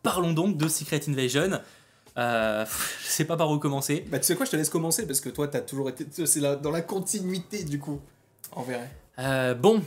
Parlons 0.01 0.33
donc 0.33 0.57
de 0.57 0.67
Secret 0.67 1.01
Invasion. 1.07 1.59
Euh, 2.17 2.65
je 3.03 3.07
sais 3.07 3.25
pas 3.25 3.37
par 3.37 3.49
où 3.49 3.57
commencer. 3.59 4.05
Bah, 4.09 4.19
tu 4.19 4.25
sais 4.25 4.35
quoi, 4.35 4.45
je 4.45 4.51
te 4.51 4.55
laisse 4.55 4.69
commencer 4.69 5.07
parce 5.07 5.21
que 5.21 5.29
toi, 5.29 5.47
t'as 5.47 5.61
toujours 5.61 5.89
été. 5.89 6.05
C'est 6.25 6.41
dans 6.41 6.71
la 6.71 6.81
continuité 6.81 7.63
du 7.63 7.79
coup. 7.79 7.99
En 8.51 8.63
vrai. 8.63 9.55
Bon, 9.55 9.81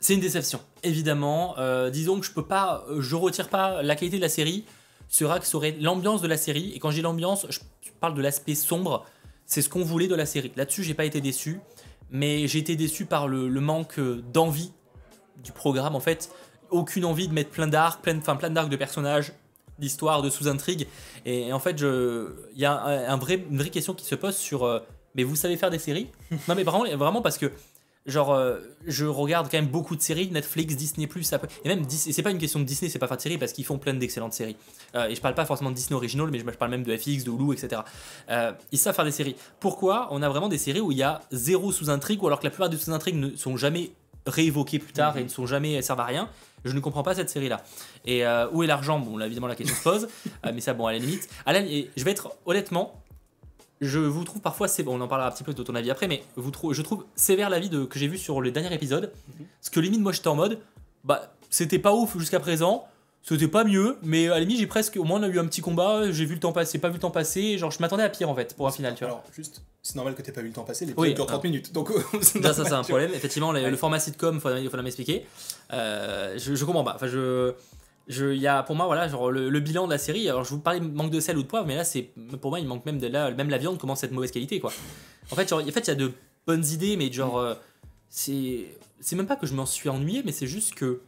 c'est 0.00 0.14
une 0.14 0.20
déception, 0.20 0.60
évidemment. 0.82 1.58
Euh, 1.58 1.90
disons 1.90 2.18
que 2.18 2.26
je 2.26 2.32
peux 2.32 2.46
pas, 2.46 2.86
je 2.98 3.14
retire 3.14 3.48
pas 3.48 3.82
la 3.82 3.94
qualité 3.94 4.16
de 4.16 4.22
la 4.22 4.30
série. 4.30 4.64
Que 5.10 5.26
ça 5.26 5.56
aurait 5.56 5.76
l'ambiance 5.80 6.22
de 6.22 6.28
la 6.28 6.36
série. 6.36 6.72
Et 6.74 6.78
quand 6.78 6.90
dis 6.90 7.02
l'ambiance, 7.02 7.46
je 7.50 7.58
parle 8.00 8.14
de 8.14 8.22
l'aspect 8.22 8.54
sombre. 8.54 9.04
C'est 9.44 9.60
ce 9.60 9.68
qu'on 9.68 9.82
voulait 9.82 10.06
de 10.06 10.14
la 10.14 10.24
série. 10.24 10.52
Là-dessus, 10.56 10.84
j'ai 10.84 10.94
pas 10.94 11.04
été 11.04 11.20
déçu, 11.20 11.60
mais 12.10 12.46
j'ai 12.46 12.60
été 12.60 12.76
déçu 12.76 13.04
par 13.04 13.28
le, 13.28 13.48
manque 13.60 13.98
euh, 13.98 14.22
d'envie 14.32 14.72
du 15.42 15.52
programme. 15.52 15.96
En 15.96 16.00
fait, 16.00 16.30
aucune 16.70 17.04
envie 17.04 17.28
de 17.28 17.34
mettre 17.34 17.50
plein 17.50 17.66
d'arcs, 17.66 18.00
plein, 18.00 18.16
enfin, 18.18 18.36
plein 18.36 18.50
d'arcs 18.50 18.70
de 18.70 18.76
personnages, 18.76 19.32
d'histoires, 19.78 20.22
de 20.22 20.30
sous-intrigues. 20.30 20.86
Et, 21.26 21.52
en 21.52 21.58
fait, 21.58 21.80
il 21.80 22.60
y 22.60 22.64
a 22.64 23.10
une 23.10 23.58
vraie 23.58 23.70
question 23.70 23.92
qui 23.92 24.06
se 24.06 24.14
pose 24.14 24.36
sur. 24.36 24.64
euh, 24.64 24.78
mais 25.16 25.24
vous 25.24 25.34
savez 25.34 25.56
faire 25.56 25.70
des 25.70 25.80
séries? 25.80 26.06
Non, 26.48 26.54
mais 26.54 26.62
vraiment, 26.62 26.84
vraiment 26.96 27.20
parce 27.20 27.36
que 27.36 27.50
genre 28.06 28.32
euh, 28.32 28.58
je 28.86 29.04
regarde 29.04 29.48
quand 29.50 29.58
même 29.58 29.68
beaucoup 29.68 29.94
de 29.94 30.00
séries 30.00 30.30
Netflix 30.30 30.74
Disney 30.74 31.06
Plus 31.06 31.30
et 31.64 31.68
même 31.68 31.80
et 31.82 32.12
c'est 32.12 32.22
pas 32.22 32.30
une 32.30 32.38
question 32.38 32.58
de 32.58 32.64
Disney 32.64 32.90
c'est 32.90 32.98
pas 32.98 33.06
faire 33.06 33.18
de 33.18 33.22
séries 33.22 33.36
parce 33.38 33.52
qu'ils 33.52 33.64
font 33.66 33.76
plein 33.78 33.92
d'excellentes 33.94 34.32
séries. 34.32 34.56
Euh, 34.94 35.08
et 35.08 35.14
je 35.14 35.20
parle 35.20 35.34
pas 35.34 35.44
forcément 35.44 35.70
de 35.70 35.74
Disney 35.76 35.94
original 35.96 36.28
mais 36.30 36.38
je, 36.38 36.44
je 36.44 36.50
parle 36.56 36.70
même 36.70 36.82
de 36.82 36.96
FX 36.96 37.24
de 37.24 37.30
Hulu 37.30 37.52
etc 37.52 37.82
Euh, 38.30 38.52
ils 38.72 38.78
savent 38.78 38.94
faire 38.94 39.04
des 39.04 39.10
séries. 39.10 39.36
Pourquoi 39.60 40.08
on 40.12 40.22
a 40.22 40.28
vraiment 40.28 40.48
des 40.48 40.58
séries 40.58 40.80
où 40.80 40.92
il 40.92 40.98
y 40.98 41.02
a 41.02 41.20
zéro 41.30 41.72
sous-intrigue 41.72 42.22
ou 42.22 42.26
alors 42.26 42.40
que 42.40 42.44
la 42.44 42.50
plupart 42.50 42.70
des 42.70 42.78
sous-intrigues 42.78 43.16
ne 43.16 43.36
sont 43.36 43.56
jamais 43.58 43.92
réévoquées 44.26 44.78
plus 44.78 44.92
tard 44.92 45.16
et 45.18 45.22
ne 45.24 45.28
sont 45.28 45.46
jamais 45.46 45.72
elles 45.72 45.84
servent 45.84 46.00
à 46.00 46.04
rien 46.04 46.28
je 46.64 46.74
ne 46.74 46.80
comprends 46.80 47.02
pas 47.02 47.14
cette 47.14 47.30
série 47.30 47.48
là 47.48 47.62
et 48.06 48.22
où 48.52 48.62
est 48.62 48.66
l'argent? 48.66 48.98
Bon 48.98 49.16
là 49.18 49.26
évidemment 49.26 49.46
la 49.46 49.56
question 49.56 49.74
se 49.76 49.82
pose 49.82 50.08
mais 50.54 50.60
ça 50.60 50.72
bon 50.74 50.86
à 50.86 50.92
la 50.92 50.98
limite. 50.98 51.28
À 51.46 51.52
la- 51.52 51.60
et 51.60 51.90
je 51.96 52.04
vais 52.04 52.10
être 52.12 52.32
honnêtement 52.46 52.99
je 53.80 53.98
vous 53.98 54.24
trouve 54.24 54.40
parfois 54.42 54.66
on 54.86 55.00
en 55.00 55.08
parlera 55.08 55.28
un 55.28 55.32
petit 55.32 55.44
peu 55.44 55.54
de 55.54 55.62
ton 55.62 55.74
avis 55.74 55.90
après, 55.90 56.06
mais 56.08 56.22
vous 56.36 56.50
trou- 56.50 56.72
je 56.74 56.82
trouve 56.82 57.04
sévère 57.16 57.50
l'avis 57.50 57.68
de, 57.68 57.84
que 57.84 57.98
j'ai 57.98 58.08
vu 58.08 58.18
sur 58.18 58.40
le 58.40 58.50
dernier 58.50 58.72
épisode. 58.74 59.12
Parce 59.60 59.70
que 59.70 59.80
limite, 59.80 60.00
moi 60.00 60.12
j'étais 60.12 60.28
en 60.28 60.36
mode, 60.36 60.58
bah 61.04 61.32
c'était 61.48 61.78
pas 61.78 61.92
ouf 61.94 62.16
jusqu'à 62.18 62.40
présent, 62.40 62.86
c'était 63.22 63.48
pas 63.48 63.64
mieux, 63.64 63.96
mais 64.02 64.26
à 64.28 64.34
la 64.34 64.40
limite, 64.40 64.58
j'ai 64.58 64.66
presque, 64.66 64.96
au 64.96 65.04
moins 65.04 65.20
on 65.20 65.22
a 65.24 65.28
eu 65.28 65.38
un 65.38 65.46
petit 65.46 65.60
combat, 65.60 66.10
j'ai 66.10 66.24
vu 66.24 66.34
le 66.34 66.40
temps 66.40 66.52
passer, 66.52 66.78
pas 66.78 66.88
vu 66.88 66.94
le 66.94 67.00
temps 67.00 67.10
passer, 67.10 67.58
genre 67.58 67.70
je 67.70 67.78
m'attendais 67.80 68.02
à 68.02 68.08
pire 68.08 68.28
en 68.30 68.34
fait 68.34 68.54
pour 68.56 68.66
un 68.68 68.70
final, 68.70 68.94
tu 68.94 69.00
vois. 69.00 69.08
Alors, 69.08 69.24
juste, 69.34 69.62
c'est 69.82 69.96
normal 69.96 70.14
que 70.14 70.22
t'aies 70.22 70.32
pas 70.32 70.40
vu 70.42 70.48
le 70.48 70.52
temps 70.54 70.64
passer. 70.64 70.86
Les 70.86 70.94
Oui, 70.96 71.14
dure 71.14 71.26
30 71.26 71.40
ah. 71.42 71.46
minutes. 71.46 71.72
Donc, 71.72 71.90
c'est 72.22 72.42
Ça, 72.42 72.54
ça 72.54 72.64
c'est 72.64 72.72
un 72.72 72.82
problème. 72.82 73.10
Effectivement, 73.14 73.52
le, 73.52 73.60
Ouais. 73.62 73.70
le 73.70 73.76
format 73.76 73.98
sitcom, 73.98 74.40
faut, 74.40 74.54
il 74.56 74.68
faut 74.70 74.76
m'expliquer. 74.82 75.26
Euh, 75.72 76.34
je, 76.38 76.54
je 76.54 76.64
comprends 76.64 76.84
pas. 76.84 76.94
Enfin, 76.94 77.08
je, 77.08 77.52
je, 78.10 78.34
y 78.34 78.46
a 78.46 78.62
pour 78.62 78.76
moi, 78.76 78.84
voilà, 78.86 79.08
genre 79.08 79.30
le, 79.30 79.48
le 79.48 79.60
bilan 79.60 79.86
de 79.86 79.92
la 79.92 79.98
série. 79.98 80.28
Alors, 80.28 80.44
je 80.44 80.50
vous 80.50 80.58
parlais 80.60 80.80
de 80.80 80.84
manque 80.86 81.10
de 81.10 81.20
sel 81.20 81.38
ou 81.38 81.42
de 81.42 81.46
poivre, 81.48 81.66
mais 81.66 81.76
là, 81.76 81.84
c'est 81.84 82.10
pour 82.40 82.50
moi, 82.50 82.60
il 82.60 82.66
manque 82.66 82.84
même 82.84 82.98
de 82.98 83.06
là, 83.06 83.30
même 83.30 83.48
la 83.50 83.58
viande 83.58 83.78
commence 83.78 84.02
à 84.02 84.06
être 84.06 84.10
de 84.10 84.16
mauvaise 84.16 84.30
qualité, 84.32 84.60
quoi. 84.60 84.72
En 85.30 85.36
fait, 85.36 85.48
genre, 85.48 85.60
en 85.62 85.70
fait, 85.72 85.80
il 85.80 85.88
y 85.88 85.90
a 85.90 85.94
de 85.94 86.12
bonnes 86.46 86.64
idées, 86.66 86.96
mais 86.96 87.10
genre, 87.12 87.38
euh, 87.38 87.54
c'est, 88.08 88.66
c'est 89.00 89.16
même 89.16 89.26
pas 89.26 89.36
que 89.36 89.46
je 89.46 89.54
m'en 89.54 89.66
suis 89.66 89.88
ennuyé, 89.88 90.22
mais 90.24 90.32
c'est 90.32 90.46
juste 90.46 90.74
que 90.74 91.00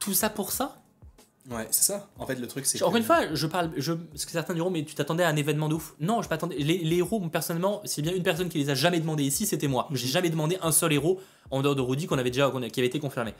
tout 0.00 0.14
ça 0.14 0.30
pour 0.30 0.50
ça. 0.52 0.80
Ouais, 1.48 1.68
c'est 1.70 1.84
ça. 1.84 2.08
En 2.18 2.26
fait, 2.26 2.34
le 2.34 2.48
truc, 2.48 2.66
c'est. 2.66 2.82
Encore 2.82 2.94
que- 2.94 2.98
une 2.98 3.04
fois, 3.04 3.20
je 3.32 3.46
parle, 3.46 3.70
je, 3.76 3.92
parce 3.92 4.24
que 4.24 4.32
certains 4.32 4.52
diront, 4.54 4.70
mais 4.70 4.84
tu 4.84 4.96
t'attendais 4.96 5.22
à 5.22 5.28
un 5.28 5.36
événement 5.36 5.68
de 5.68 5.74
ouf. 5.74 5.94
Non, 6.00 6.20
je 6.20 6.28
m'attendais. 6.28 6.56
Les, 6.56 6.78
les 6.78 6.96
héros, 6.96 7.20
personnellement, 7.28 7.82
c'est 7.84 8.02
bien 8.02 8.12
une 8.12 8.24
personne 8.24 8.48
qui 8.48 8.58
les 8.58 8.68
a 8.70 8.74
jamais 8.74 8.98
demandé 8.98 9.22
ici, 9.22 9.46
c'était 9.46 9.68
moi. 9.68 9.86
J'ai 9.92 10.08
jamais 10.08 10.28
demandé 10.30 10.58
un 10.60 10.72
seul 10.72 10.92
héros 10.92 11.20
en 11.52 11.62
dehors 11.62 11.76
de 11.76 11.82
Rudy 11.82 12.06
qu'on 12.08 12.18
avait 12.18 12.30
déjà, 12.30 12.50
qu'on 12.50 12.62
a- 12.64 12.68
qui 12.68 12.80
avait 12.80 12.88
été 12.88 12.98
confirmé. 12.98 13.32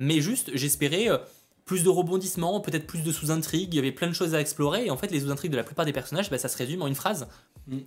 Mais 0.00 0.20
juste, 0.20 0.50
j'espérais 0.54 1.08
euh, 1.08 1.18
plus 1.64 1.84
de 1.84 1.88
rebondissements, 1.88 2.60
peut-être 2.60 2.86
plus 2.86 3.02
de 3.02 3.12
sous-intrigues. 3.12 3.72
Il 3.72 3.76
y 3.76 3.78
avait 3.78 3.92
plein 3.92 4.08
de 4.08 4.12
choses 4.14 4.34
à 4.34 4.40
explorer. 4.40 4.86
Et 4.86 4.90
en 4.90 4.96
fait, 4.96 5.10
les 5.10 5.20
sous-intrigues 5.20 5.52
de 5.52 5.56
la 5.56 5.64
plupart 5.64 5.84
des 5.84 5.92
personnages, 5.92 6.28
bah, 6.30 6.38
ça 6.38 6.48
se 6.48 6.56
résume 6.58 6.82
en 6.82 6.86
une 6.88 6.94
phrase. 6.94 7.28
Mm. 7.68 7.78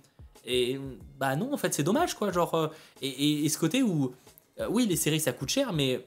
Et 0.46 0.78
bah 1.18 1.34
non, 1.36 1.52
en 1.52 1.56
fait, 1.56 1.74
c'est 1.74 1.82
dommage, 1.82 2.14
quoi. 2.14 2.30
Genre, 2.32 2.54
euh, 2.54 2.68
et, 3.02 3.08
et- 3.08 3.44
et 3.44 3.48
ce 3.48 3.58
côté 3.58 3.82
où, 3.82 4.12
euh, 4.60 4.66
oui, 4.70 4.86
les 4.86 4.96
séries 4.96 5.20
ça 5.20 5.32
coûte 5.32 5.48
cher, 5.50 5.72
mais 5.72 6.00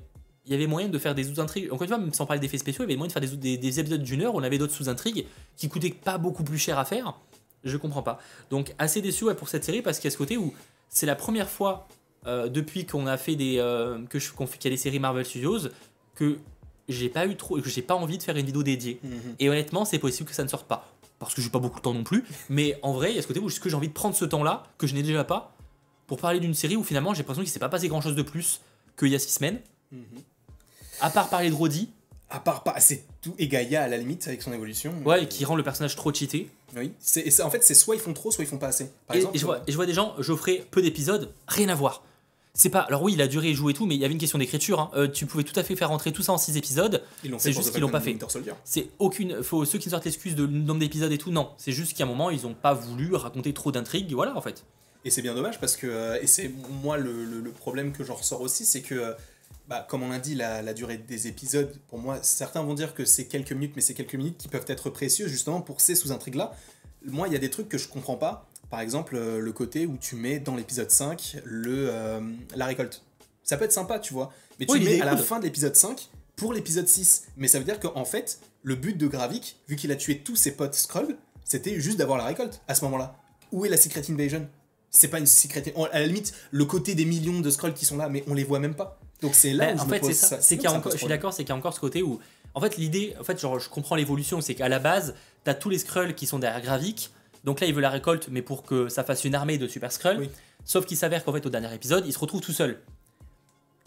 il 0.46 0.52
y 0.52 0.56
avait 0.56 0.66
moyen 0.68 0.88
de 0.88 0.98
faire 0.98 1.14
des 1.14 1.26
sous-intrigues. 1.26 1.68
Encore 1.72 1.84
une 1.84 1.90
fois, 1.90 1.98
même 1.98 2.14
sans 2.14 2.26
parler 2.26 2.40
d'effets 2.40 2.58
spéciaux, 2.58 2.84
il 2.86 2.88
y 2.88 2.92
avait 2.92 2.98
moyen 2.98 3.10
de 3.10 3.14
faire 3.14 3.22
des, 3.22 3.36
des- 3.38 3.58
des 3.58 3.80
épisodes 3.80 4.02
d'une 4.02 4.22
heure 4.22 4.34
où 4.36 4.40
on 4.40 4.44
avait 4.44 4.58
d'autres 4.58 4.74
sous-intrigues 4.74 5.26
qui 5.58 5.68
coûtaient 5.70 5.90
pas 5.92 6.18
beaucoup 6.18 6.44
plus 6.44 6.58
cher 6.58 6.80
à 6.80 6.86
faire. 6.86 7.16
Je 7.66 7.76
comprends 7.76 8.02
pas. 8.04 8.20
Donc, 8.50 8.74
assez 8.78 9.02
déçu 9.02 9.26
ouais, 9.26 9.36
pour 9.36 9.50
cette 9.50 9.66
série 9.66 9.82
parce 9.82 10.00
qu'il 10.00 10.06
y 10.06 10.08
a 10.08 10.12
ce 10.12 10.18
côté 10.18 10.38
où 10.38 10.54
c'est 10.88 11.06
la 11.06 11.16
première 11.16 11.50
fois 11.50 11.88
euh, 12.26 12.48
depuis 12.48 12.86
qu'on 12.86 13.06
a 13.08 13.18
fait 13.18 13.36
des. 13.36 13.58
que 14.10 14.18
je, 14.20 14.32
qu'on 14.32 14.48
fait- 14.48 14.58
qu'il 14.58 14.72
y 14.72 14.74
a 14.74 14.78
des 14.78 14.82
séries 14.82 15.00
Marvel 15.00 15.26
Studios 15.26 15.68
que 16.16 16.38
j'ai 16.90 17.10
pas 17.10 17.26
eu 17.28 17.36
trop. 17.36 17.60
que 17.62 17.70
j'ai 17.70 17.82
pas 17.82 17.96
envie 17.96 18.18
de 18.18 18.24
faire 18.24 18.36
une 18.36 18.46
vidéo 18.46 18.64
dédiée. 18.64 19.00
Mhm. 19.04 19.36
Et 19.40 19.50
honnêtement, 19.50 19.86
c'est 19.86 20.00
possible 20.00 20.30
que 20.30 20.36
ça 20.36 20.44
ne 20.44 20.50
sorte 20.50 20.68
pas. 20.68 20.88
Parce 21.20 21.34
que 21.34 21.42
j'ai 21.42 21.50
pas 21.50 21.60
beaucoup 21.60 21.78
de 21.80 21.84
temps 21.84 21.94
non 21.94 22.04
plus. 22.04 22.24
Mais 22.50 22.78
en 22.82 22.94
vrai, 22.94 23.12
il 23.12 23.16
y 23.16 23.20
a 23.20 23.22
ce 23.22 23.28
côté 23.28 23.40
où 23.40 23.50
j'ai 23.50 23.74
envie 23.76 23.88
de 23.90 23.94
prendre 23.94 24.16
ce 24.16 24.26
temps-là, 24.26 24.64
que 24.78 24.88
je 24.88 24.94
n'ai 24.96 25.04
déjà 25.04 25.24
pas, 25.24 25.56
pour 26.08 26.18
parler 26.20 26.40
d'une 26.40 26.54
série 26.54 26.76
où 26.76 26.84
finalement 26.84 27.14
j'ai 27.14 27.20
l'impression 27.20 27.44
qu'il 27.44 27.52
s'est 27.52 27.60
pas 27.60 27.70
passé 27.70 27.88
grand-chose 27.88 28.16
de 28.16 28.22
plus 28.24 28.62
qu'il 28.98 29.10
y 29.10 29.16
a 29.16 29.20
six 29.20 29.32
semaines. 29.34 29.60
Mhm. 29.92 30.02
À 31.02 31.10
part 31.10 31.30
parler 31.30 31.50
de 31.50 31.56
Roddy, 31.56 31.90
À 32.32 32.40
part 32.40 32.62
pas, 32.64 32.80
c'est 32.80 33.06
tout. 33.24 33.34
Et 33.40 33.48
Gaïa 33.48 33.82
à 33.82 33.88
la 33.88 33.98
limite 33.98 34.28
avec 34.28 34.44
son 34.44 34.54
évolution. 34.54 34.94
ouais, 35.04 35.22
mais- 35.22 35.28
qui 35.28 35.46
rend 35.46 35.56
le 35.56 35.64
personnage 35.64 35.96
trop 35.96 36.14
cheaté. 36.14 36.48
Oui. 36.76 36.94
C'est, 37.00 37.22
et 37.28 37.42
en 37.42 37.50
fait, 37.50 37.64
c'est 37.64 37.74
soit 37.74 37.96
ils 37.96 38.02
font 38.02 38.14
trop, 38.14 38.30
soit 38.30 38.44
ils 38.44 38.48
font 38.48 38.60
pas 38.60 38.68
assez. 38.68 38.92
Par 39.08 39.16
Et, 39.16 39.20
exemple. 39.20 39.36
et 39.36 39.40
je 39.40 39.46
vois, 39.46 39.62
et 39.66 39.72
je 39.72 39.76
vois 39.76 39.88
des 39.88 39.94
gens, 39.96 40.14
je 40.20 40.36
ferai 40.36 40.64
peu 40.70 40.82
d'épisodes, 40.84 41.34
rien 41.48 41.70
à 41.70 41.74
voir. 41.76 42.04
C'est 42.60 42.70
pas. 42.70 42.82
Alors 42.82 43.02
oui, 43.04 43.14
il 43.14 43.22
a 43.22 43.28
duré, 43.28 43.54
jouer 43.54 43.72
et 43.72 43.74
tout, 43.76 43.86
mais 43.86 43.96
il 43.96 44.02
y 44.02 44.04
avait 44.06 44.14
une 44.14 44.20
question 44.20 44.38
d'écriture. 44.38 44.82
hein. 44.82 44.92
Euh, 44.96 45.08
tu 45.08 45.26
pouvais 45.26 45.46
tout 45.46 45.58
à 45.58 45.64
fait 45.64 45.78
faire 45.78 45.88
rentrer 45.90 46.12
tout 46.12 46.24
ça 46.24 46.34
en 46.34 46.38
6 46.38 46.58
épisodes. 46.58 47.02
ils 47.24 47.32
l'ont 47.32 47.40
c'est 47.40 47.54
juste 47.54 47.72
qu'ils 47.72 47.80
l'ont 47.82 47.88
pas 47.90 48.02
fait. 48.02 48.12
C'est 48.66 48.90
aucune. 49.00 49.42
Faut, 49.44 49.64
ceux 49.64 49.80
qui 49.80 49.90
sortent 49.90 50.04
l'excuse 50.04 50.36
de 50.36 50.46
nombre 50.46 50.82
d'épisodes 50.82 51.12
et 51.12 51.18
tout, 51.18 51.32
non. 51.32 51.52
C'est 51.58 51.72
juste 51.72 51.96
qu'à 51.96 52.04
un 52.04 52.08
moment, 52.08 52.30
ils 52.30 52.46
ont 52.46 52.54
pas 52.54 52.74
voulu 52.74 53.16
raconter 53.16 53.54
trop 53.54 53.72
d'intrigues. 53.72 54.12
Voilà, 54.14 54.36
en 54.36 54.42
fait. 54.42 54.66
Et 55.06 55.10
c'est 55.10 55.22
bien 55.22 55.34
dommage 55.34 55.60
parce 55.62 55.78
que, 55.78 55.88
euh, 55.88 56.20
et 56.22 56.28
c'est 56.28 56.52
moi 56.84 56.98
le, 56.98 57.24
le- 57.24 57.40
le 57.40 57.52
problème 57.52 57.94
que 57.94 58.04
j'en 58.04 58.16
ressors 58.16 58.42
aussi, 58.42 58.66
c'est 58.66 58.82
que, 58.82 58.94
euh, 58.96 59.14
bah, 59.70 59.88
comme 59.90 60.04
on 60.04 60.10
l'a 60.10 60.20
dit, 60.20 60.36
la, 60.36 60.62
la 60.62 60.74
durée 60.74 60.98
des 60.98 61.28
épisodes, 61.28 61.74
pour 61.88 62.00
moi, 62.00 62.20
certains 62.24 62.62
vont 62.62 62.74
dire 62.74 62.94
que 62.94 63.06
c'est 63.06 63.26
quelques 63.28 63.54
minutes, 63.54 63.72
mais 63.78 63.82
c'est 63.82 63.94
quelques 63.94 64.16
minutes 64.16 64.38
qui 64.38 64.50
peuvent 64.50 64.66
être 64.68 64.90
précieuses 64.90 65.30
justement 65.32 65.62
pour 65.62 65.80
ces 65.80 65.96
sous-intrigues-là. 65.96 66.52
Moi, 67.06 67.28
il 67.30 67.34
y 67.34 67.38
a 67.38 67.40
des 67.40 67.50
trucs 67.50 67.70
que 67.70 67.78
je 67.78 67.88
comprends 67.88 68.18
pas. 68.18 68.49
Par 68.70 68.82
exemple, 68.82 69.16
euh, 69.16 69.40
le 69.40 69.52
côté 69.52 69.86
où 69.86 69.98
tu 70.00 70.16
mets 70.16 70.40
dans 70.40 70.56
l'épisode 70.56 70.92
5 70.92 71.38
le, 71.44 71.90
euh, 71.90 72.22
la 72.56 72.66
récolte. 72.66 73.04
Ça 73.44 73.58
peut 73.58 73.66
être 73.66 73.72
sympa, 73.74 73.98
tu 74.00 74.14
vois. 74.14 74.32
Mais 74.60 74.66
tu 74.66 74.74
Oui, 74.74 74.84
mets 74.84 75.02
à 75.02 75.06
la 75.06 75.16
cool. 75.16 75.24
fin 75.26 75.40
de 75.40 75.44
l'épisode 75.46 75.76
5 75.76 76.10
pour 76.36 76.54
l'épisode 76.54 76.88
6. 76.88 77.24
Mais 77.38 77.48
ça 77.48 77.58
veut 77.58 77.66
dire 77.66 77.80
qu'en 77.80 78.06
fait, 78.06 78.40
le 78.62 78.76
but 78.76 78.96
de 78.98 79.08
Gravik, 79.08 79.58
vu 79.68 79.76
qu'il 79.76 79.92
a 79.92 79.96
tué 79.96 80.20
tous 80.20 80.36
ses 80.36 80.52
potes 80.52 80.76
Skrull, 80.76 81.18
c'était 81.44 81.80
juste 81.80 81.98
d'avoir 81.98 82.18
la 82.20 82.26
récolte 82.26 82.62
à 82.68 82.76
ce 82.76 82.86
moment-là. 82.86 83.16
Où 83.52 83.66
est 83.66 83.70
la 83.70 83.78
Secret 83.78 84.04
Invasion? 84.10 84.48
C'est 84.92 85.08
pas 85.08 85.18
une 85.20 85.26
Secret 85.26 85.74
À 85.92 86.00
la 86.00 86.06
limite, 86.06 86.34
le 86.52 86.66
côté 86.66 86.94
des 86.94 87.06
millions 87.06 87.40
de 87.40 87.50
Skrulls 87.50 87.74
qui 87.74 87.86
sont 87.86 87.98
là, 87.98 88.08
mais 88.10 88.24
on 88.28 88.34
les 88.36 88.44
voit 88.44 88.60
même 88.60 88.76
pas. 88.76 89.00
Donc 89.22 89.34
c'est 89.34 89.54
là 89.54 89.74
Ben, 89.74 89.80
où 89.80 89.82
en 89.82 89.88
fait, 89.88 90.04
c'est 90.06 90.14
ça. 90.14 90.28
ça. 90.28 90.42
C'est 90.42 90.56
qu'il 90.58 90.66
y 90.66 90.68
a 90.68 90.74
encore, 90.74 90.92
je 90.92 90.98
suis 90.98 91.08
d'accord, 91.08 91.34
c'est 91.34 91.44
qu'il 91.44 91.50
y 91.50 91.54
a 91.54 91.58
encore 91.58 91.74
ce 91.74 91.80
côté 91.80 92.04
où, 92.04 92.20
en 92.54 92.62
fait, 92.62 92.78
l'idée, 92.78 93.16
en 93.20 93.24
fait, 93.24 93.40
genre, 93.40 93.60
je 93.60 93.68
comprends 93.70 93.96
l'évolution, 93.96 94.42
c'est 94.42 94.54
qu'à 94.56 94.70
la 94.70 94.80
base, 94.80 95.16
t'as 95.44 95.54
tous 95.56 95.70
les 95.70 95.80
Skrulls 95.80 96.14
qui 96.16 96.28
sont 96.28 96.38
derrière 96.40 96.62
Gravik. 96.62 97.12
Donc 97.44 97.60
là, 97.62 97.68
il 97.68 97.74
veut 97.74 97.82
la 97.82 97.90
récolte, 97.90 98.28
mais 98.30 98.42
pour 98.42 98.64
que 98.64 98.90
ça 98.90 99.04
fasse 99.04 99.24
une 99.26 99.36
armée 99.36 99.58
de 99.58 99.68
Super 99.68 99.92
Skrulls. 99.92 100.18
Oui. 100.20 100.30
Sauf 100.66 100.86
qu'il 100.86 100.98
s'avère 100.98 101.24
qu'en 101.24 101.34
fait, 101.34 101.46
au 101.46 101.50
dernier 101.50 101.74
épisode, 101.74 102.06
il 102.06 102.14
se 102.14 102.20
retrouve 102.20 102.42
tout 102.42 102.52
seul. 102.52 102.80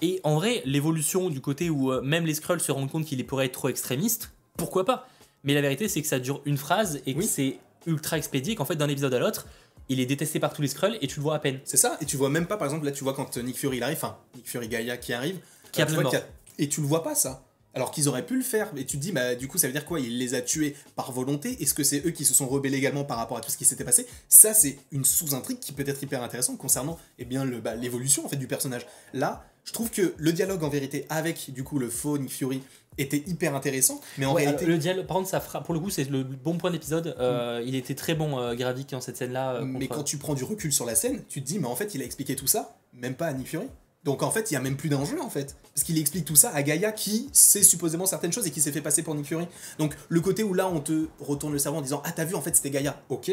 Et 0.00 0.20
en 0.24 0.34
vrai, 0.36 0.62
l'évolution 0.64 1.30
du 1.30 1.40
côté 1.40 1.70
où 1.70 1.92
euh, 1.92 2.00
même 2.02 2.26
les 2.26 2.34
Skrulls 2.34 2.60
se 2.60 2.72
rendent 2.72 2.90
compte 2.90 3.04
qu'il 3.04 3.24
pourrait 3.26 3.46
être 3.46 3.52
trop 3.52 3.68
extrémiste, 3.68 4.32
pourquoi 4.56 4.84
pas? 4.84 5.08
Mais 5.44 5.54
la 5.54 5.60
vérité, 5.60 5.88
c'est 5.88 6.02
que 6.02 6.08
ça 6.08 6.18
dure 6.18 6.40
une 6.44 6.56
phrase 6.56 7.00
et 7.06 7.14
que 7.14 7.18
Oui. 7.20 7.26
c'est 7.26 7.58
ultra 7.86 8.16
expédié, 8.18 8.54
qu'en 8.54 8.64
fait, 8.64 8.76
d'un 8.76 8.88
épisode 8.88 9.14
à 9.14 9.18
l'autre, 9.18 9.46
il 9.88 10.00
est 10.00 10.06
détesté 10.06 10.40
par 10.40 10.52
tous 10.54 10.62
les 10.62 10.68
Skrulls 10.68 10.98
et 11.00 11.06
tu 11.06 11.16
le 11.16 11.22
vois 11.22 11.34
à 11.34 11.38
peine. 11.38 11.60
C'est 11.64 11.76
ça, 11.76 11.98
et 12.00 12.04
tu 12.06 12.16
vois 12.16 12.30
même 12.30 12.46
pas, 12.46 12.56
par 12.56 12.66
exemple, 12.66 12.84
là 12.86 12.92
tu 12.92 13.04
vois 13.04 13.12
quand 13.14 13.36
Nick 13.36 13.56
Fury 13.58 13.76
il 13.78 13.82
arrive, 13.82 13.96
enfin, 13.96 14.16
Nick 14.34 14.48
Fury 14.48 14.68
Gaia 14.68 14.96
qui 14.96 15.12
arrive, 15.12 15.38
Qui 15.72 15.82
a 15.82 15.84
euh, 15.84 15.88
plein 15.88 16.02
de 16.10 16.16
a- 16.16 16.22
et 16.58 16.68
tu 16.68 16.80
le 16.80 16.86
vois 16.86 17.02
pas 17.02 17.14
ça. 17.14 17.44
Alors 17.74 17.90
qu'ils 17.90 18.08
auraient 18.08 18.26
pu 18.26 18.36
le 18.36 18.42
faire, 18.42 18.70
et 18.76 18.84
tu 18.84 18.98
te 18.98 19.02
dis, 19.02 19.12
bah 19.12 19.34
du 19.34 19.48
coup 19.48 19.56
ça 19.58 19.66
veut 19.66 19.72
dire 19.72 19.86
quoi? 19.86 19.98
Il 20.00 20.18
les 20.18 20.34
a 20.34 20.42
tués 20.42 20.74
par 20.94 21.10
volonté 21.12 21.62
Est-ce 21.62 21.72
que 21.72 21.82
c'est 21.84 22.04
eux 22.06 22.10
qui 22.10 22.24
se 22.26 22.34
sont 22.34 22.46
rebellés 22.46 22.76
également 22.78 23.04
par 23.04 23.16
rapport 23.16 23.38
à 23.38 23.40
tout 23.40 23.50
ce 23.50 23.56
qui 23.56 23.64
s'était 23.64 23.84
passé? 23.84 24.06
Ça 24.28 24.52
c'est 24.52 24.76
une 24.90 25.04
sous-intrigue 25.04 25.58
qui 25.58 25.72
peut 25.72 25.84
être 25.86 26.02
hyper 26.02 26.22
intéressante 26.22 26.58
concernant 26.58 26.98
eh 27.18 27.24
bien, 27.24 27.44
le, 27.44 27.60
bah, 27.60 27.74
l'évolution 27.74 28.24
en 28.26 28.28
fait 28.28 28.36
du 28.36 28.46
personnage. 28.46 28.86
Là, 29.14 29.44
je 29.64 29.72
trouve 29.72 29.90
que 29.90 30.12
le 30.18 30.32
dialogue 30.32 30.62
en 30.64 30.68
vérité 30.68 31.06
avec 31.08 31.50
du 31.52 31.64
coup 31.64 31.78
le 31.78 31.88
faux 31.88 32.18
Nick 32.18 32.32
Fury 32.32 32.62
était 32.98 33.22
hyper 33.26 33.54
intéressant, 33.54 34.02
mais 34.18 34.26
en 34.26 34.34
Ouais, 34.34 34.42
réalité... 34.42 34.66
le 34.66 34.76
dialogue, 34.76 35.06
par 35.06 35.16
contre, 35.16 35.30
ça 35.30 35.40
fera, 35.40 35.62
pour 35.62 35.72
le 35.72 35.80
coup, 35.80 35.88
c'est 35.88 36.04
le 36.10 36.24
bon 36.24 36.58
point 36.58 36.70
d'épisode. 36.70 37.16
Euh, 37.20 37.64
Il 37.66 37.74
était 37.74 37.94
très 37.94 38.14
bon, 38.14 38.38
euh, 38.38 38.54
Gravik, 38.54 38.90
dans 38.90 39.00
cette 39.00 39.16
scène-là. 39.16 39.54
euh, 39.54 39.64
Mais 39.64 39.86
contre- 39.86 40.00
quand 40.00 40.04
tu 40.04 40.18
prends 40.18 40.34
du 40.34 40.44
recul 40.44 40.70
sur 40.74 40.84
la 40.84 40.94
scène, 40.94 41.22
tu 41.26 41.40
te 41.40 41.46
dis, 41.46 41.58
mais 41.58 41.68
en 41.68 41.74
fait, 41.74 41.94
il 41.94 42.02
a 42.02 42.04
expliqué 42.04 42.36
tout 42.36 42.46
ça, 42.46 42.76
même 42.92 43.14
pas 43.14 43.28
à 43.28 43.32
Nick 43.32 43.48
Fury. 43.48 43.64
Donc 44.04 44.22
en 44.22 44.30
fait, 44.30 44.50
il 44.50 44.54
y 44.54 44.56
a 44.56 44.60
même 44.60 44.76
plus 44.76 44.88
d'enjeu 44.88 45.20
en 45.20 45.30
fait. 45.30 45.56
Parce 45.74 45.84
qu'il 45.84 45.98
explique 45.98 46.24
tout 46.24 46.36
ça 46.36 46.50
à 46.50 46.62
Gaïa 46.62 46.92
qui 46.92 47.28
sait 47.32 47.62
supposément 47.62 48.06
certaines 48.06 48.32
choses 48.32 48.46
et 48.46 48.50
qui 48.50 48.60
s'est 48.60 48.72
fait 48.72 48.80
passer 48.80 49.02
pour 49.02 49.14
Nick 49.14 49.26
Fury. 49.26 49.46
Donc 49.78 49.96
le 50.08 50.20
côté 50.20 50.42
où 50.42 50.54
là 50.54 50.68
on 50.68 50.80
te 50.80 51.06
retourne 51.20 51.52
le 51.52 51.58
cerveau 51.58 51.78
en 51.78 51.82
disant 51.82 52.02
Ah 52.04 52.12
t'as 52.12 52.24
vu 52.24 52.34
en 52.34 52.42
fait 52.42 52.54
c'était 52.56 52.70
Gaïa, 52.70 53.00
ok. 53.08 53.30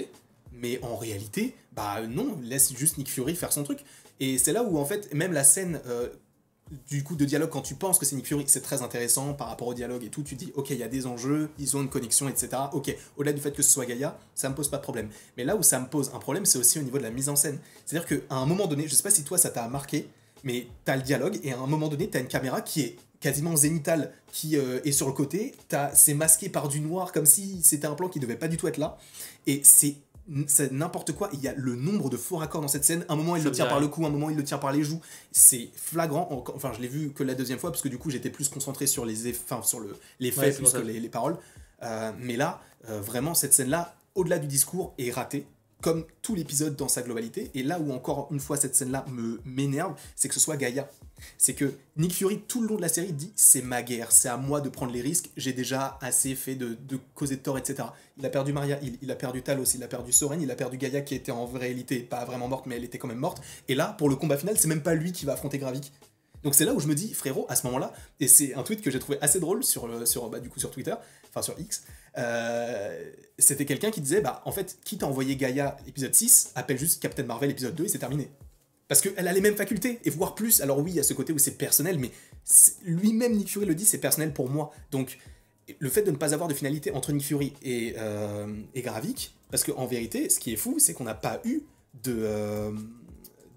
Mais 0.53 0.79
en 0.83 0.97
réalité, 0.97 1.55
bah 1.73 2.01
non, 2.07 2.37
laisse 2.43 2.75
juste 2.75 2.97
Nick 2.97 3.09
Fury 3.09 3.35
faire 3.35 3.53
son 3.53 3.63
truc. 3.63 3.79
Et 4.19 4.37
c'est 4.37 4.51
là 4.51 4.63
où 4.63 4.77
en 4.77 4.85
fait, 4.85 5.13
même 5.13 5.31
la 5.31 5.43
scène 5.43 5.79
euh, 5.87 6.09
du 6.89 7.03
coup 7.03 7.15
de 7.15 7.25
dialogue, 7.25 7.49
quand 7.49 7.61
tu 7.61 7.75
penses 7.75 7.97
que 7.97 8.05
c'est 8.05 8.15
Nick 8.15 8.27
Fury, 8.27 8.43
c'est 8.47 8.61
très 8.61 8.81
intéressant 8.81 9.33
par 9.33 9.47
rapport 9.47 9.67
au 9.67 9.73
dialogue 9.73 10.03
et 10.03 10.09
tout, 10.09 10.21
tu 10.21 10.35
dis 10.35 10.51
ok 10.55 10.69
il 10.71 10.77
y 10.77 10.83
a 10.83 10.87
des 10.87 11.07
enjeux, 11.07 11.49
ils 11.57 11.75
ont 11.77 11.81
une 11.81 11.89
connexion, 11.89 12.29
etc. 12.29 12.49
Ok, 12.73 12.95
au-delà 13.17 13.33
du 13.33 13.41
fait 13.41 13.51
que 13.51 13.63
ce 13.63 13.69
soit 13.69 13.85
Gaïa, 13.85 14.17
ça 14.35 14.49
me 14.49 14.55
pose 14.55 14.69
pas 14.69 14.77
de 14.77 14.83
problème. 14.83 15.09
Mais 15.37 15.43
là 15.43 15.55
où 15.55 15.63
ça 15.63 15.79
me 15.79 15.87
pose 15.87 16.11
un 16.13 16.19
problème, 16.19 16.45
c'est 16.45 16.59
aussi 16.59 16.79
au 16.79 16.83
niveau 16.83 16.97
de 16.97 17.03
la 17.03 17.11
mise 17.11 17.29
en 17.29 17.35
scène. 17.35 17.59
C'est-à-dire 17.85 18.07
qu'à 18.07 18.35
un 18.35 18.45
moment 18.45 18.67
donné, 18.67 18.87
je 18.87 18.93
sais 18.93 19.03
pas 19.03 19.09
si 19.09 19.23
toi 19.23 19.37
ça 19.37 19.49
t'a 19.49 19.67
marqué, 19.67 20.09
mais 20.43 20.67
t'as 20.85 20.95
le 20.95 21.01
dialogue 21.01 21.39
et 21.43 21.53
à 21.53 21.59
un 21.59 21.67
moment 21.67 21.87
donné, 21.87 22.09
t'as 22.09 22.19
une 22.19 22.27
caméra 22.27 22.61
qui 22.61 22.81
est 22.81 22.97
quasiment 23.19 23.55
zénithale 23.55 24.13
qui 24.31 24.57
euh, 24.57 24.79
est 24.85 24.91
sur 24.91 25.07
le 25.07 25.13
côté, 25.13 25.53
c'est 25.93 26.13
masqué 26.13 26.49
par 26.49 26.67
du 26.67 26.79
noir 26.79 27.11
comme 27.11 27.25
si 27.25 27.61
c'était 27.63 27.87
un 27.87 27.95
plan 27.95 28.07
qui 28.07 28.19
devait 28.19 28.37
pas 28.37 28.47
du 28.47 28.57
tout 28.57 28.67
être 28.67 28.77
là, 28.77 28.97
et 29.47 29.61
c'est 29.63 29.97
n'importe 30.71 31.13
quoi. 31.13 31.29
Il 31.33 31.41
y 31.41 31.47
a 31.47 31.53
le 31.55 31.75
nombre 31.75 32.09
de 32.09 32.17
faux 32.17 32.37
raccords 32.37 32.61
dans 32.61 32.67
cette 32.67 32.85
scène. 32.85 33.05
Un 33.09 33.15
moment, 33.15 33.35
il 33.35 33.43
le 33.43 33.51
tient 33.51 33.65
par 33.65 33.79
le 33.79 33.87
cou, 33.87 34.05
un 34.05 34.09
moment, 34.09 34.29
il 34.29 34.37
le 34.37 34.43
tient 34.43 34.57
par 34.57 34.71
les 34.71 34.83
joues. 34.83 35.01
C'est 35.31 35.69
flagrant. 35.75 36.45
Enfin, 36.53 36.71
je 36.75 36.81
l'ai 36.81 36.87
vu 36.87 37.11
que 37.11 37.23
la 37.23 37.33
deuxième 37.33 37.59
fois, 37.59 37.71
parce 37.71 37.81
que 37.81 37.89
du 37.89 37.97
coup, 37.97 38.09
j'étais 38.09 38.29
plus 38.29 38.47
concentré 38.49 38.87
sur 38.87 39.05
les, 39.05 39.29
enfin, 39.31 39.61
sur 39.63 39.79
le, 39.79 39.95
les 40.19 40.31
faits 40.31 40.55
plus 40.55 40.71
que 40.71 40.77
les, 40.77 41.09
paroles. 41.09 41.37
Euh, 41.81 42.11
mais 42.19 42.37
là, 42.37 42.61
euh, 42.89 43.01
vraiment, 43.01 43.33
cette 43.33 43.53
scène-là, 43.53 43.95
au-delà 44.15 44.37
du 44.37 44.47
discours, 44.47 44.93
est 44.97 45.11
ratée 45.11 45.47
comme 45.81 46.05
tout 46.21 46.35
l'épisode 46.35 46.75
dans 46.75 46.87
sa 46.87 47.01
globalité. 47.01 47.51
Et 47.53 47.63
là 47.63 47.79
où 47.79 47.91
encore 47.91 48.27
une 48.31 48.39
fois 48.39 48.57
cette 48.57 48.75
scène-là 48.75 49.05
me 49.09 49.39
m'énerve, 49.45 49.95
c'est 50.15 50.27
que 50.27 50.33
ce 50.33 50.39
soit 50.39 50.57
Gaïa. 50.57 50.89
C'est 51.37 51.53
que 51.53 51.73
Nick 51.97 52.13
Fury, 52.13 52.39
tout 52.47 52.61
le 52.61 52.67
long 52.67 52.75
de 52.75 52.81
la 52.81 52.87
série, 52.87 53.11
dit 53.11 53.31
c'est 53.35 53.61
ma 53.61 53.81
guerre, 53.81 54.11
c'est 54.11 54.29
à 54.29 54.37
moi 54.37 54.61
de 54.61 54.69
prendre 54.69 54.93
les 54.93 55.01
risques, 55.01 55.29
j'ai 55.35 55.51
déjà 55.53 55.97
assez 56.01 56.33
fait 56.35 56.55
de, 56.55 56.77
de, 56.87 56.97
causer 57.13 57.35
de 57.35 57.41
tort, 57.41 57.57
etc. 57.57 57.89
Il 58.17 58.25
a 58.25 58.29
perdu 58.29 58.53
Maria, 58.53 58.79
il, 59.01 59.11
a 59.11 59.15
perdu 59.15 59.41
Talos, 59.41 59.65
il 59.75 59.83
a 59.83 59.87
perdu 59.87 60.13
Soren, 60.13 60.41
il 60.41 60.49
a 60.49 60.55
perdu 60.55 60.77
Gaïa 60.77 61.01
qui 61.01 61.15
était 61.15 61.31
en 61.31 61.45
réalité 61.45 61.99
pas 61.99 62.23
vraiment 62.25 62.47
morte, 62.47 62.65
mais 62.67 62.75
elle 62.75 62.83
était 62.83 62.97
quand 62.97 63.07
même 63.07 63.17
morte. 63.17 63.41
Et 63.67 63.75
là, 63.75 63.95
pour 63.97 64.09
le 64.09 64.15
combat 64.15 64.37
final, 64.37 64.57
c'est 64.57 64.67
même 64.67 64.83
pas 64.83 64.93
lui 64.93 65.11
qui 65.11 65.25
va 65.25 65.33
affronter 65.33 65.57
Gravik. 65.57 65.91
Donc 66.43 66.55
c'est 66.55 66.65
là 66.65 66.73
où 66.73 66.79
je 66.79 66.87
me 66.87 66.95
dis, 66.95 67.13
frérot, 67.13 67.45
à 67.49 67.55
ce 67.55 67.65
moment-là, 67.67 67.93
et 68.19 68.27
c'est 68.27 68.53
un 68.53 68.63
tweet 68.63 68.81
que 68.81 68.91
j'ai 68.91 68.99
trouvé 68.99 69.17
assez 69.21 69.39
drôle 69.39 69.63
sur, 69.63 70.07
sur, 70.07 70.29
bah, 70.29 70.39
du 70.39 70.49
coup, 70.49 70.59
sur 70.59 70.71
Twitter, 70.71 70.93
enfin 71.29 71.41
sur 71.41 71.59
X, 71.59 71.83
euh, 72.17 73.11
c'était 73.37 73.65
quelqu'un 73.65 73.91
qui 73.91 74.01
disait, 74.01 74.21
bah 74.21 74.41
en 74.45 74.51
fait, 74.51 74.77
quitte 74.83 75.03
à 75.03 75.07
envoyer 75.07 75.35
Gaïa 75.35 75.77
épisode 75.87 76.13
6, 76.13 76.51
appelle 76.55 76.77
juste 76.77 77.01
Captain 77.01 77.23
Marvel 77.23 77.49
épisode 77.49 77.75
2 77.75 77.85
et 77.85 77.87
c'est 77.87 77.99
terminé. 77.99 78.29
Parce 78.87 79.01
qu'elle 79.01 79.27
a 79.27 79.33
les 79.33 79.41
mêmes 79.41 79.55
facultés, 79.55 79.99
et 80.03 80.09
voire 80.09 80.33
plus. 80.33 80.61
Alors 80.61 80.79
oui, 80.79 80.91
il 80.91 80.95
y 80.95 80.99
a 80.99 81.03
ce 81.03 81.13
côté 81.13 81.31
où 81.31 81.37
c'est 81.37 81.57
personnel, 81.57 81.99
mais 81.99 82.11
lui-même, 82.83 83.35
Nick 83.35 83.49
Fury 83.49 83.65
le 83.65 83.75
dit, 83.75 83.85
c'est 83.85 83.99
personnel 83.99 84.33
pour 84.33 84.49
moi. 84.49 84.71
Donc, 84.91 85.19
le 85.77 85.89
fait 85.89 86.01
de 86.01 86.09
ne 86.09 86.17
pas 86.17 86.33
avoir 86.33 86.49
de 86.49 86.55
finalité 86.55 86.91
entre 86.91 87.11
Nick 87.11 87.23
Fury 87.23 87.53
et, 87.61 87.93
euh, 87.99 88.47
et 88.73 88.81
Gravik, 88.81 89.35
parce 89.51 89.63
qu'en 89.63 89.85
vérité, 89.85 90.29
ce 90.29 90.39
qui 90.39 90.53
est 90.53 90.57
fou, 90.57 90.79
c'est 90.79 90.93
qu'on 90.93 91.03
n'a 91.03 91.13
pas 91.13 91.39
eu. 91.45 91.61
Euh, 92.07 92.71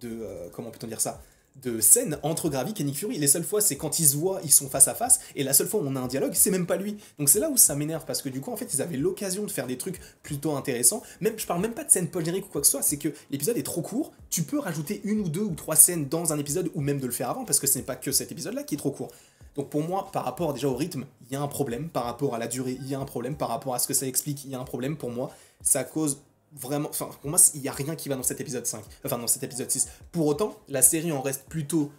de 0.00 0.26
comment 0.52 0.70
peut-on 0.70 0.88
dire 0.88 1.00
ça? 1.00 1.22
De 1.56 1.80
scène 1.80 2.18
entre 2.22 2.48
Gravik 2.48 2.80
et 2.80 2.84
Nick 2.84 2.96
Fury. 2.96 3.18
Les 3.18 3.26
seules 3.26 3.44
fois, 3.44 3.60
c'est 3.60 3.76
quand 3.76 3.98
ils 3.98 4.06
se 4.06 4.16
voient, 4.16 4.40
ils 4.44 4.52
sont 4.52 4.68
face 4.68 4.88
à 4.88 4.94
face, 4.94 5.20
et 5.36 5.44
la 5.44 5.52
seule 5.52 5.68
fois 5.68 5.80
où 5.80 5.84
on 5.86 5.96
a 5.96 6.00
un 6.00 6.06
dialogue, 6.06 6.32
c'est 6.34 6.50
même 6.50 6.66
pas 6.66 6.76
lui. 6.76 6.96
Donc 7.18 7.28
c'est 7.28 7.40
là 7.40 7.50
où 7.50 7.56
ça 7.56 7.74
m'énerve, 7.74 8.04
parce 8.06 8.22
que 8.22 8.28
du 8.28 8.40
coup, 8.40 8.52
en 8.52 8.56
fait, 8.56 8.72
ils 8.74 8.82
avaient 8.82 8.96
l'occasion 8.96 9.44
de 9.44 9.50
faire 9.50 9.66
des 9.66 9.78
trucs 9.78 10.00
plutôt 10.22 10.56
intéressants. 10.56 11.02
Même, 11.20 11.38
je 11.38 11.46
parle 11.46 11.60
même 11.60 11.74
pas 11.74 11.84
de 11.84 11.90
scène 11.90 12.08
polérique 12.08 12.46
ou 12.46 12.48
quoi 12.48 12.60
que 12.60 12.66
ce 12.66 12.72
soit, 12.72 12.82
c'est 12.82 12.96
que 12.96 13.08
l'épisode 13.30 13.56
est 13.56 13.62
trop 13.62 13.82
court, 13.82 14.12
tu 14.30 14.42
peux 14.42 14.58
rajouter 14.58 15.00
une 15.04 15.20
ou 15.20 15.28
deux 15.28 15.42
ou 15.42 15.54
trois 15.54 15.76
scènes 15.76 16.08
dans 16.08 16.32
un 16.32 16.38
épisode, 16.38 16.70
ou 16.74 16.80
même 16.80 17.00
de 17.00 17.06
le 17.06 17.12
faire 17.12 17.30
avant, 17.30 17.44
parce 17.44 17.58
que 17.58 17.66
ce 17.66 17.78
n'est 17.78 17.84
pas 17.84 17.96
que 17.96 18.12
cet 18.12 18.32
épisode-là 18.32 18.62
qui 18.62 18.74
est 18.74 18.78
trop 18.78 18.90
court. 18.90 19.10
Donc 19.54 19.68
pour 19.68 19.82
moi, 19.82 20.08
par 20.12 20.24
rapport 20.24 20.54
déjà 20.54 20.68
au 20.68 20.74
rythme, 20.74 21.04
il 21.26 21.34
y 21.34 21.36
a 21.36 21.42
un 21.42 21.48
problème, 21.48 21.90
par 21.90 22.04
rapport 22.04 22.34
à 22.34 22.38
la 22.38 22.46
durée, 22.46 22.78
il 22.80 22.88
y 22.88 22.94
a 22.94 22.98
un 22.98 23.04
problème, 23.04 23.36
par 23.36 23.48
rapport 23.48 23.74
à 23.74 23.78
ce 23.78 23.86
que 23.86 23.94
ça 23.94 24.06
explique, 24.06 24.44
il 24.44 24.50
y 24.50 24.54
a 24.54 24.58
un 24.58 24.64
problème 24.64 24.96
pour 24.96 25.10
moi. 25.10 25.30
Ça 25.60 25.84
cause 25.84 26.22
vraiment. 26.54 26.88
Enfin, 26.88 27.10
pour 27.20 27.30
moi, 27.30 27.38
il 27.54 27.60
n'y 27.60 27.68
a 27.68 27.72
rien 27.72 27.94
qui 27.94 28.08
va 28.08 28.16
dans 28.16 28.22
cet 28.22 28.40
épisode 28.40 28.66
5. 28.66 28.84
Enfin, 29.04 29.18
dans 29.18 29.26
cet 29.26 29.42
épisode 29.42 29.70
6. 29.70 29.88
Pour 30.10 30.26
autant, 30.26 30.58
la 30.68 30.82
série 30.82 31.12
en 31.12 31.20
reste 31.20 31.44
plutôt 31.48 31.90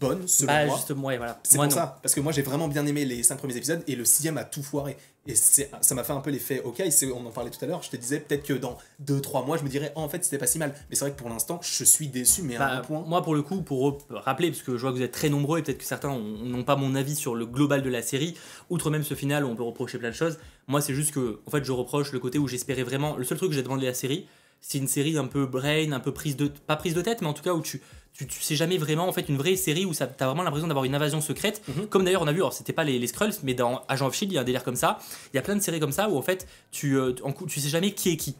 bonne, 0.00 0.26
selon 0.26 0.52
bah, 0.52 0.66
moi. 0.66 0.76
Justement, 0.76 1.06
ouais, 1.08 1.16
voilà. 1.16 1.40
C'est 1.42 1.58
pour 1.58 1.70
ça. 1.72 1.98
Parce 2.02 2.14
que 2.14 2.20
moi, 2.20 2.32
j'ai 2.32 2.42
vraiment 2.42 2.68
bien 2.68 2.86
aimé 2.86 3.04
les 3.04 3.22
5 3.22 3.36
premiers 3.36 3.56
épisodes 3.56 3.82
et 3.86 3.96
le 3.96 4.04
sixième 4.04 4.38
a 4.38 4.44
tout 4.44 4.62
foiré. 4.62 4.96
Et 5.26 5.36
ça 5.36 5.94
m'a 5.94 6.02
fait 6.02 6.12
un 6.12 6.20
peu 6.20 6.30
l'effet, 6.30 6.60
ok, 6.64 6.82
on 7.14 7.26
en 7.26 7.30
parlait 7.30 7.50
tout 7.50 7.64
à 7.64 7.68
l'heure, 7.68 7.80
je 7.84 7.90
te 7.90 7.96
disais 7.96 8.18
peut-être 8.18 8.42
que 8.42 8.54
dans 8.54 8.76
2-3 9.04 9.46
mois, 9.46 9.56
je 9.56 9.62
me 9.62 9.68
dirais, 9.68 9.92
oh, 9.94 10.00
en 10.00 10.08
fait, 10.08 10.24
c'était 10.24 10.38
pas 10.38 10.48
si 10.48 10.58
mal. 10.58 10.74
Mais 10.90 10.96
c'est 10.96 11.04
vrai 11.04 11.12
que 11.12 11.18
pour 11.18 11.28
l'instant, 11.28 11.60
je 11.62 11.84
suis 11.84 12.08
déçu, 12.08 12.42
mais 12.42 12.56
à 12.56 12.58
bah, 12.58 12.72
un 12.72 12.80
point. 12.80 13.04
Moi, 13.06 13.22
pour 13.22 13.36
le 13.36 13.42
coup, 13.42 13.62
pour 13.62 13.98
rappeler, 14.10 14.50
parce 14.50 14.62
que 14.62 14.76
je 14.76 14.82
vois 14.82 14.90
que 14.90 14.96
vous 14.96 15.02
êtes 15.02 15.12
très 15.12 15.28
nombreux 15.28 15.60
et 15.60 15.62
peut-être 15.62 15.78
que 15.78 15.84
certains 15.84 16.18
n'ont 16.18 16.64
pas 16.64 16.74
mon 16.74 16.96
avis 16.96 17.14
sur 17.14 17.36
le 17.36 17.46
global 17.46 17.82
de 17.82 17.88
la 17.88 18.02
série, 18.02 18.36
outre 18.68 18.90
même 18.90 19.04
ce 19.04 19.14
final 19.14 19.44
où 19.44 19.48
on 19.48 19.54
peut 19.54 19.62
reprocher 19.62 19.98
plein 19.98 20.10
de 20.10 20.14
choses, 20.14 20.38
moi, 20.66 20.80
c'est 20.80 20.94
juste 20.94 21.14
que, 21.14 21.38
en 21.46 21.50
fait, 21.52 21.64
je 21.64 21.70
reproche 21.70 22.10
le 22.10 22.18
côté 22.18 22.38
où 22.38 22.48
j'espérais 22.48 22.82
vraiment. 22.82 23.16
Le 23.16 23.22
seul 23.22 23.38
truc 23.38 23.50
que 23.50 23.54
j'ai 23.54 23.62
demandé 23.62 23.86
à 23.86 23.90
la 23.90 23.94
série, 23.94 24.26
c'est 24.60 24.78
une 24.78 24.88
série 24.88 25.16
un 25.16 25.26
peu 25.26 25.46
brain, 25.46 25.92
un 25.92 26.00
peu 26.00 26.12
prise 26.12 26.36
de. 26.36 26.48
Pas 26.48 26.74
prise 26.74 26.94
de 26.94 27.00
tête, 27.00 27.20
mais 27.20 27.28
en 27.28 27.32
tout 27.32 27.42
cas 27.44 27.52
où 27.52 27.62
tu 27.62 27.80
tu, 28.14 28.26
sais 28.28 28.56
jamais 28.56 28.78
vraiment 28.78 29.08
en 29.08 29.12
fait 29.12 29.28
une 29.28 29.36
vraie 29.36 29.56
série 29.56 29.84
où 29.84 29.94
tu 29.94 30.02
as 30.02 30.06
vraiment 30.06 30.42
l'impression 30.42 30.68
d'avoir 30.68 30.84
une 30.84 30.94
invasion 30.94 31.20
secrète. 31.20 31.62
Mhm. 31.68 31.86
comme 31.86 32.04
d'ailleurs 32.04 32.22
on 32.22 32.26
a 32.26 32.32
vu 32.32 32.38
alors 32.38 32.52
c'était 32.52 32.72
pas 32.72 32.84
les, 32.84 32.98
les 32.98 33.06
Skrulls 33.06 33.34
mais 33.42 33.54
dans 33.54 33.82
Agent 33.88 34.06
of 34.06 34.14
Shield 34.14 34.32
il 34.32 34.34
y 34.36 34.38
a 34.38 34.42
un 34.42 34.44
délire 34.44 34.64
comme 34.64 34.76
ça. 34.76 34.98
Il 35.32 35.36
y 35.36 35.38
a 35.38 35.42
plein 35.42 35.56
de 35.56 35.60
séries 35.60 35.80
comme 35.80 35.92
ça 35.92 36.08
où 36.08 36.16
en 36.16 36.22
fait 36.22 36.46
tu 36.70 36.96
euh, 36.96 37.14
en, 37.22 37.32
tu 37.32 37.60
sais 37.60 37.68
jamais 37.68 37.92
qui 37.92 38.10
est 38.10 38.16
qui. 38.16 38.36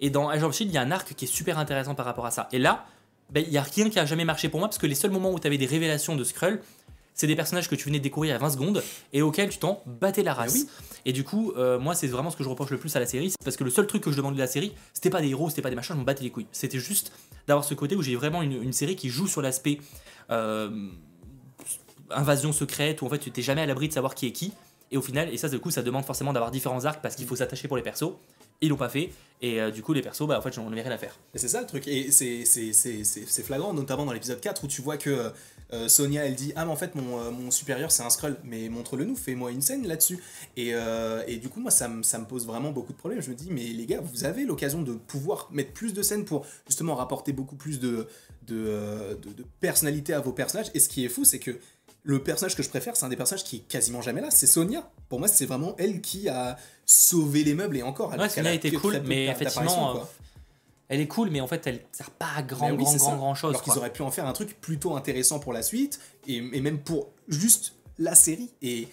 Et 0.00 0.10
dans 0.10 0.28
Agent 0.28 0.46
of 0.46 0.54
Shield 0.54 0.72
il 0.72 0.74
y 0.74 0.78
a 0.78 0.82
un 0.82 0.90
arc 0.90 1.14
qui 1.14 1.24
est 1.24 1.28
super 1.28 1.58
intéressant 1.58 1.94
par 1.94 2.06
rapport 2.06 2.26
à 2.26 2.30
ça. 2.30 2.48
Et 2.52 2.58
là 2.58 2.86
ben, 3.30 3.42
il 3.46 3.52
y 3.52 3.58
a 3.58 3.62
rien 3.62 3.88
qui 3.88 3.98
a 3.98 4.06
jamais 4.06 4.24
marché 4.24 4.48
pour 4.48 4.60
moi 4.60 4.68
parce 4.68 4.78
que 4.78 4.86
les 4.86 4.94
seuls 4.94 5.10
moments 5.10 5.32
où 5.32 5.38
tu 5.38 5.46
avais 5.46 5.58
des 5.58 5.66
révélations 5.66 6.14
de 6.14 6.24
Skrull 6.24 6.60
c'est 7.14 7.26
des 7.26 7.36
personnages 7.36 7.68
que 7.68 7.74
tu 7.74 7.84
venais 7.86 7.98
de 7.98 8.02
découvrir 8.02 8.34
à 8.34 8.38
20 8.38 8.50
secondes 8.50 8.82
et 9.12 9.22
auxquels 9.22 9.48
tu 9.48 9.58
t'en 9.58 9.82
battais 9.86 10.22
la 10.22 10.34
race. 10.34 10.66
Et 11.04 11.12
du 11.12 11.24
coup, 11.24 11.52
euh, 11.56 11.78
moi, 11.78 11.94
c'est 11.94 12.08
vraiment 12.08 12.30
ce 12.30 12.36
que 12.36 12.44
je 12.44 12.48
reproche 12.48 12.70
le 12.70 12.78
plus 12.78 12.94
à 12.96 13.00
la 13.00 13.06
série, 13.06 13.32
parce 13.44 13.56
que 13.56 13.64
le 13.64 13.70
seul 13.70 13.86
truc 13.86 14.02
que 14.02 14.10
je 14.10 14.16
demandais 14.16 14.34
de 14.34 14.40
la 14.40 14.46
série, 14.46 14.72
c'était 14.92 15.10
pas 15.10 15.20
des 15.20 15.28
héros, 15.28 15.48
c'était 15.48 15.62
pas 15.62 15.70
des 15.70 15.76
machins, 15.76 15.94
je 15.94 15.98
m'en 15.98 16.04
battais 16.04 16.24
les 16.24 16.30
couilles. 16.30 16.46
C'était 16.50 16.78
juste 16.78 17.12
d'avoir 17.46 17.64
ce 17.64 17.74
côté 17.74 17.94
où 17.94 18.02
j'ai 18.02 18.16
vraiment 18.16 18.42
une, 18.42 18.72
série 18.72 18.96
qui 18.96 19.08
joue 19.08 19.28
sur 19.28 19.42
l'aspect 19.42 19.78
euh, 20.30 20.88
invasion 22.10 22.52
secrète, 22.52 23.02
où 23.02 23.06
en 23.06 23.10
fait 23.10 23.18
tu 23.18 23.30
t'es 23.30 23.42
jamais 23.42 23.60
à 23.62 23.66
l'abri 23.66 23.88
de 23.88 23.92
savoir 23.92 24.14
qui 24.14 24.26
est 24.26 24.32
qui. 24.32 24.52
Et 24.90 24.96
au 24.96 25.02
final, 25.02 25.32
et 25.32 25.36
ça, 25.36 25.48
du 25.48 25.58
coup, 25.58 25.70
ça 25.70 25.82
demande 25.82 26.04
forcément 26.04 26.32
d'avoir 26.32 26.50
différents 26.50 26.84
arcs 26.84 27.00
parce 27.02 27.14
qu'il 27.16 27.26
faut 27.26 27.36
s'attacher 27.36 27.68
pour 27.68 27.76
les 27.76 27.82
persos. 27.82 28.12
Ils 28.64 28.70
l'ont 28.70 28.76
pas 28.76 28.88
fait. 28.88 29.10
Et 29.42 29.60
euh, 29.60 29.70
du 29.70 29.82
coup, 29.82 29.92
les 29.92 30.00
persos, 30.00 30.26
bah, 30.26 30.38
en 30.38 30.42
fait, 30.42 30.54
j'en 30.54 30.66
avais 30.66 30.80
rien 30.80 30.90
à 30.90 30.96
faire. 30.96 31.18
C'est 31.34 31.48
ça 31.48 31.60
le 31.60 31.66
truc. 31.66 31.86
Et 31.86 32.10
c'est 32.10 33.42
flagrant, 33.42 33.74
notamment 33.74 34.06
dans 34.06 34.12
l'épisode 34.12 34.40
4 34.40 34.64
où 34.64 34.68
tu 34.68 34.80
vois 34.80 34.96
que 34.96 35.32
euh, 35.74 35.88
Sonia, 35.88 36.24
elle 36.24 36.34
dit 36.34 36.52
Ah, 36.56 36.64
mais 36.64 36.70
en 36.70 36.76
fait, 36.76 36.94
mon, 36.94 37.20
euh, 37.20 37.30
mon 37.30 37.50
supérieur, 37.50 37.90
c'est 37.90 38.02
un 38.02 38.10
scroll, 38.10 38.36
mais 38.44 38.68
montre-le 38.68 39.04
nous, 39.04 39.16
fais-moi 39.16 39.50
une 39.50 39.60
scène 39.60 39.86
là-dessus. 39.86 40.18
Et, 40.56 40.70
euh, 40.74 41.22
et, 41.26 41.36
du 41.36 41.48
coup, 41.48 41.60
moi, 41.60 41.70
ça, 41.70 41.90
ça, 42.02 42.18
me 42.18 42.24
pose 42.24 42.46
vraiment 42.46 42.70
beaucoup 42.70 42.92
de 42.92 42.98
problèmes. 42.98 43.20
Je 43.20 43.30
me 43.30 43.34
dis 43.34 43.48
Mais 43.50 43.64
les 43.64 43.86
gars, 43.86 44.00
vous 44.00 44.24
avez 44.24 44.44
l'occasion 44.44 44.82
de 44.82 44.92
pouvoir 44.92 45.48
mettre 45.52 45.72
plus 45.72 45.92
de 45.92 46.02
scènes 46.02 46.24
pour 46.24 46.46
justement 46.66 46.94
rapporter 46.94 47.32
beaucoup 47.32 47.56
plus 47.56 47.80
de, 47.80 48.06
de, 48.46 49.18
de, 49.22 49.44
personnalité 49.60 50.12
à 50.12 50.20
vos 50.20 50.32
personnages. 50.32 50.70
Et 50.74 50.80
ce 50.80 50.88
qui 50.88 51.04
est 51.04 51.08
fou, 51.08 51.24
c'est 51.24 51.38
que 51.38 51.58
le 52.02 52.22
personnage 52.22 52.54
que 52.54 52.62
je 52.62 52.68
préfère, 52.68 52.96
c'est 52.96 53.06
un 53.06 53.08
des 53.08 53.16
personnages 53.16 53.44
qui 53.44 53.56
est 53.56 53.68
quasiment 53.68 54.02
jamais 54.02 54.20
là, 54.20 54.30
c'est 54.30 54.46
Sonia. 54.46 54.90
Pour 55.08 55.18
moi, 55.18 55.28
c'est 55.28 55.46
vraiment 55.46 55.74
elle 55.78 56.00
qui 56.02 56.28
a 56.28 56.56
sauvé 56.86 57.44
les 57.44 57.54
meubles 57.54 57.76
et 57.76 57.82
encore. 57.82 58.10
Ouais, 58.10 58.46
a 58.46 58.52
été 58.52 58.70
cool, 58.72 59.02
mais 59.04 59.26
effectivement, 59.26 60.06
elle 60.88 61.00
est 61.00 61.08
cool, 61.08 61.30
mais 61.30 61.40
en 61.40 61.46
fait, 61.46 61.66
elle 61.66 61.80
sert 61.92 62.10
pas 62.10 62.28
à 62.36 62.42
grand, 62.42 62.72
grand, 62.74 62.96
grand, 62.96 63.16
grand 63.16 63.34
chose. 63.34 63.50
Alors 63.50 63.62
qu'ils 63.62 63.78
auraient 63.78 63.92
pu 63.92 64.02
en 64.02 64.10
faire 64.10 64.26
un 64.26 64.32
truc 64.32 64.60
plutôt 64.60 64.96
intéressant 64.96 65.38
pour 65.38 65.52
la 65.52 65.62
suite, 65.62 65.98
et, 66.26 66.40
même 66.40 66.78
pour 66.78 67.08
juste 67.28 67.74
la 67.98 68.14
série. 68.14 68.50
Et 68.60 68.88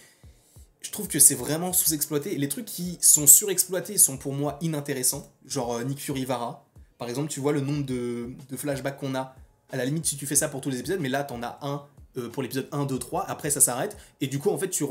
je 0.82 0.92
trouve 0.92 1.08
que 1.08 1.20
c'est 1.20 1.36
vraiment 1.36 1.74
sous-exploité. 1.74 2.38
Les 2.38 2.50
trucs 2.50 2.66
qui 2.66 2.98
sont 3.02 3.28
surexploités 3.28 3.98
sont 3.98 4.18
pour 4.18 4.34
moi 4.34 4.58
inintéressants, 4.62 5.30
genre 5.46 5.76
euh, 5.76 5.84
Nick 5.84 6.00
Fury 6.00 6.26
Vara. 6.26 6.66
Par 6.98 7.10
exemple, 7.10 7.30
tu 7.30 7.40
vois 7.40 7.52
le 7.52 7.62
nombre 7.62 7.86
de, 7.86 8.30
de 8.50 8.58
flashbacks 8.58 8.98
qu'on 8.98 9.16
a. 9.16 9.36
À 9.72 9.78
la 9.78 9.86
limite, 9.86 10.06
si 10.06 10.18
tu 10.18 10.26
fais 10.26 10.36
ça 10.36 10.50
pour 10.50 10.62
tous 10.62 10.70
les 10.70 10.80
épisodes, 10.80 11.00
mais 11.00 11.10
là, 11.10 11.24
t'en 11.24 11.42
as 11.44 11.58
un 11.62 11.84
euh, 12.18 12.28
pour 12.28 12.44
l'épisode 12.44 12.68
1, 12.74 12.88
2, 12.88 13.00
3, 13.00 13.26
après 13.30 13.50
ça 13.50 13.62
s'arrête, 13.62 13.96
et 14.20 14.28
du 14.28 14.38
coup 14.38 14.50
en 14.50 14.58
fait 14.58 14.68
tu, 14.68 14.84
euh, 14.84 14.88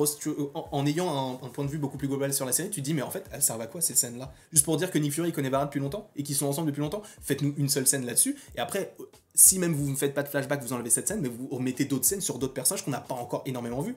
en, 0.55 0.87
ayant 0.87 1.39
un, 1.43 1.49
point 1.49 1.67
de 1.67 1.71
vue 1.71 1.77
beaucoup 1.77 1.99
plus 1.99 2.09
global 2.09 2.33
sur 2.33 2.47
la 2.47 2.53
série, 2.53 2.71
tu 2.71 2.81
te 2.81 2.85
dis 2.87 2.95
mais 2.95 3.03
en 3.03 3.11
fait 3.11 3.27
elle 3.31 3.43
servent 3.43 3.61
à 3.61 3.67
quoi 3.67 3.83
ces 3.83 3.95
scènes 3.95 4.19
là 4.19 4.33
Juste 4.55 4.65
pour 4.65 4.79
dire 4.79 4.91
que 4.91 4.99
Nick 4.99 5.13
Fury 5.13 5.31
connaît 5.31 5.51
Vara 5.51 5.67
depuis 5.67 5.81
longtemps, 5.81 6.11
et 6.17 6.23
qu'ils 6.23 6.35
sont 6.35 6.47
ensemble 6.47 6.69
depuis 6.69 6.81
longtemps, 6.81 7.03
faites-nous 7.21 7.53
une 7.59 7.69
seule 7.69 7.87
scène 7.87 8.07
là-dessus, 8.07 8.37
et 8.57 8.61
après, 8.61 8.95
euh, 9.01 9.05
si 9.35 9.59
même 9.59 9.75
vous 9.75 9.91
ne 9.91 9.97
faites 9.97 10.15
pas 10.15 10.23
de 10.23 10.29
flashback, 10.29 10.63
vous 10.63 10.73
enlevez 10.73 10.89
cette 10.89 11.09
scène, 11.09 11.21
mais 11.21 11.29
vous 11.29 11.47
remettez 11.49 11.85
d'autres 11.85 12.07
scènes 12.07 12.23
sur 12.23 12.39
d'autres 12.39 12.55
personnages 12.55 12.87
qu'on 12.87 12.91
n'a 12.91 13.01
pas 13.01 13.15
encore 13.15 13.43
énormément 13.45 13.83
vus. 13.83 13.97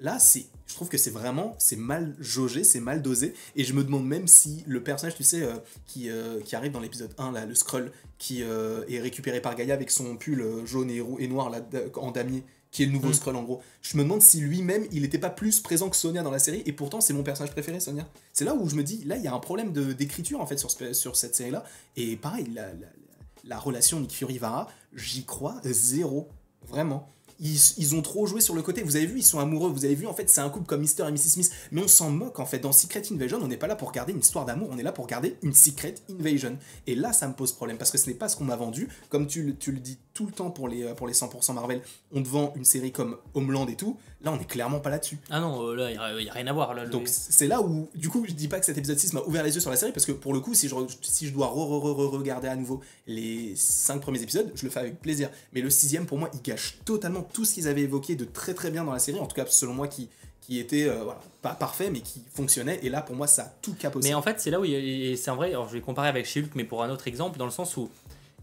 Là, 0.00 0.18
c'est, 0.18 0.46
je 0.66 0.74
trouve 0.74 0.88
que 0.88 0.98
c'est 0.98 1.10
vraiment, 1.10 1.54
c'est 1.60 1.76
mal 1.76 2.16
jaugé, 2.18 2.64
c'est 2.64 2.80
mal 2.80 3.02
dosé, 3.02 3.34
et 3.54 3.62
je 3.62 3.72
me 3.72 3.84
demande 3.84 4.04
même 4.04 4.26
si 4.26 4.64
le 4.66 4.82
personnage, 4.82 5.14
tu 5.14 5.22
sais, 5.22 5.48
qui, 5.86 6.10
qui 6.44 6.56
arrive 6.56 6.72
dans 6.72 6.80
l'épisode 6.80 7.14
1, 7.18 7.30
là, 7.30 7.46
le 7.46 7.54
Skrull, 7.54 7.92
qui 8.18 8.42
est 8.42 9.00
récupéré 9.00 9.40
par 9.40 9.54
Gaïa 9.54 9.72
avec 9.72 9.92
son 9.92 10.16
pull 10.16 10.44
jaune 10.66 10.90
et, 10.90 11.00
et 11.20 11.28
noir 11.28 11.52
en 11.94 12.10
damier, 12.10 12.42
qui 12.74 12.82
est 12.82 12.86
le 12.86 12.92
nouveau 12.92 13.10
mm. 13.10 13.14
Skrull 13.14 13.36
en 13.36 13.44
gros. 13.44 13.62
Je 13.82 13.96
me 13.96 14.02
demande 14.02 14.20
si 14.20 14.40
lui-même, 14.40 14.84
il 14.90 15.02
n'était 15.02 15.18
pas 15.18 15.30
plus 15.30 15.60
présent 15.60 15.88
que 15.88 15.94
Sonia 15.94 16.24
dans 16.24 16.32
la 16.32 16.40
série, 16.40 16.64
et 16.66 16.72
pourtant 16.72 17.00
c'est 17.00 17.12
mon 17.12 17.22
personnage 17.22 17.52
préféré, 17.52 17.78
Sonia. 17.78 18.06
C'est 18.32 18.44
là 18.44 18.52
où 18.52 18.68
je 18.68 18.74
me 18.74 18.82
dis, 18.82 19.04
là 19.04 19.16
il 19.16 19.22
y 19.22 19.28
a 19.28 19.32
un 19.32 19.38
problème 19.38 19.72
d'écriture 19.72 20.40
en 20.40 20.46
fait 20.46 20.58
sur, 20.58 20.72
sur 20.72 21.14
cette 21.14 21.36
série-là, 21.36 21.64
et 21.96 22.16
pareil, 22.16 22.50
la, 22.52 22.66
la, 23.44 23.58
relation 23.60 24.00
Nick 24.00 24.12
Fury-Vara, 24.12 24.68
j'y 24.92 25.24
crois 25.24 25.60
zéro. 25.62 26.28
Vraiment. 26.66 27.13
Ils, 27.40 27.94
ont 27.94 28.02
trop 28.02 28.26
joué 28.26 28.40
sur 28.40 28.54
le 28.54 28.62
côté. 28.62 28.82
Vous 28.82 28.96
avez 28.96 29.06
vu, 29.06 29.18
ils 29.18 29.24
sont 29.24 29.38
amoureux. 29.38 29.70
Vous 29.70 29.84
avez 29.84 29.94
vu, 29.94 30.06
en 30.06 30.14
fait, 30.14 30.30
c'est 30.30 30.40
un 30.40 30.48
couple 30.50 30.66
comme 30.66 30.80
Mr. 30.82 31.08
et 31.08 31.12
Mrs. 31.12 31.18
Smith. 31.18 31.50
Mais 31.72 31.82
on 31.82 31.88
s'en 31.88 32.10
moque, 32.10 32.38
en 32.38 32.46
fait. 32.46 32.58
Dans 32.58 32.72
Secret 32.72 33.02
Invasion, 33.12 33.38
on 33.42 33.48
n'est 33.48 33.56
pas 33.56 33.66
là 33.66 33.76
pour 33.76 33.92
garder 33.92 34.12
une 34.12 34.20
histoire 34.20 34.44
d'amour. 34.44 34.68
On 34.70 34.78
est 34.78 34.82
là 34.82 34.92
pour 34.92 35.06
garder 35.06 35.36
une 35.42 35.52
Secret 35.52 35.94
Invasion. 36.10 36.56
Et 36.86 36.94
là, 36.94 37.12
ça 37.12 37.26
me 37.28 37.34
pose 37.34 37.52
problème. 37.52 37.76
Parce 37.78 37.90
que 37.90 37.98
ce 37.98 38.08
n'est 38.08 38.14
pas 38.16 38.28
ce 38.28 38.36
qu'on 38.36 38.44
m'a 38.44 38.56
vendu. 38.56 38.88
Comme 39.08 39.26
tu, 39.26 39.42
le- 39.42 39.56
tu 39.56 39.72
le 39.72 39.80
dis 39.80 39.98
tout 40.14 40.26
le 40.26 40.32
temps 40.32 40.50
pour 40.50 40.68
les, 40.68 40.84
euh, 40.84 40.94
pour 40.94 41.06
les 41.06 41.14
100% 41.14 41.52
Marvel, 41.54 41.82
on 42.12 42.22
te 42.22 42.28
vend 42.28 42.52
une 42.56 42.64
série 42.64 42.92
comme 42.92 43.16
Homeland 43.34 43.66
et 43.66 43.76
tout. 43.76 43.96
Là, 44.24 44.32
on 44.32 44.40
est 44.40 44.46
clairement 44.46 44.80
pas 44.80 44.88
là-dessus. 44.90 45.18
Ah 45.30 45.38
non, 45.40 45.68
euh, 45.68 45.74
là, 45.74 45.90
il 45.90 46.22
n'y 46.24 46.30
a, 46.30 46.32
rien 46.32 46.46
à 46.46 46.52
voir. 46.52 46.72
Là, 46.74 46.84
le- 46.84 46.90
Donc 46.90 47.02
c'est 47.06 47.46
là 47.46 47.60
où, 47.60 47.88
du 47.94 48.08
coup, 48.08 48.24
je 48.26 48.32
dis 48.32 48.48
pas 48.48 48.58
que 48.58 48.64
cet 48.66 48.78
épisode 48.78 48.98
6 48.98 49.12
m'a 49.12 49.20
ouvert 49.22 49.42
les 49.44 49.54
yeux 49.54 49.60
sur 49.60 49.70
la 49.70 49.76
série, 49.76 49.92
parce 49.92 50.06
que 50.06 50.12
pour 50.12 50.32
le 50.32 50.40
coup, 50.40 50.54
si 50.54 50.66
je, 50.68 50.74
re- 50.74 50.88
si 51.02 51.26
je 51.28 51.32
dois 51.32 51.46
re-re-re-regarder 51.48 52.48
à 52.48 52.56
nouveau 52.56 52.80
les 53.06 53.54
5 53.56 54.00
premiers 54.00 54.22
épisodes, 54.22 54.50
je 54.54 54.64
le 54.64 54.70
fais 54.70 54.80
avec 54.80 55.00
plaisir. 55.00 55.28
Mais 55.52 55.60
le 55.60 55.68
sixième, 55.70 56.06
pour 56.06 56.18
moi, 56.18 56.30
il 56.32 56.40
gâche 56.42 56.78
totalement 56.84 57.22
tout 57.22 57.44
ce 57.44 57.54
qu'ils 57.54 57.68
avaient 57.68 57.82
évoqué 57.82 58.16
de 58.16 58.24
très 58.24 58.54
très 58.54 58.70
bien 58.70 58.84
dans 58.84 58.92
la 58.92 58.98
série, 58.98 59.18
en 59.20 59.26
tout 59.26 59.36
cas 59.36 59.44
selon 59.46 59.74
moi, 59.74 59.88
qui, 59.88 60.08
qui 60.40 60.58
était, 60.58 60.84
euh, 60.88 61.04
voilà, 61.04 61.20
pas 61.42 61.54
parfait, 61.54 61.90
mais 61.90 62.00
qui 62.00 62.22
fonctionnait, 62.34 62.80
et 62.82 62.88
là, 62.88 63.02
pour 63.02 63.16
moi, 63.16 63.26
ça 63.26 63.42
a 63.42 63.52
tout 63.62 63.74
capoté. 63.74 64.08
Mais 64.08 64.14
en 64.14 64.22
fait, 64.22 64.40
c'est 64.40 64.50
là 64.50 64.58
où 64.60 64.64
c'est 64.64 65.28
un 65.28 65.34
vrai. 65.34 65.50
Alors, 65.50 65.68
je 65.68 65.74
vais 65.74 65.80
comparer 65.82 66.08
avec 66.08 66.24
She-Hulk, 66.26 66.52
mais 66.54 66.64
pour 66.64 66.82
un 66.82 66.88
autre 66.90 67.08
exemple, 67.08 67.38
dans 67.38 67.44
le 67.46 67.50
sens 67.50 67.76
où 67.76 67.90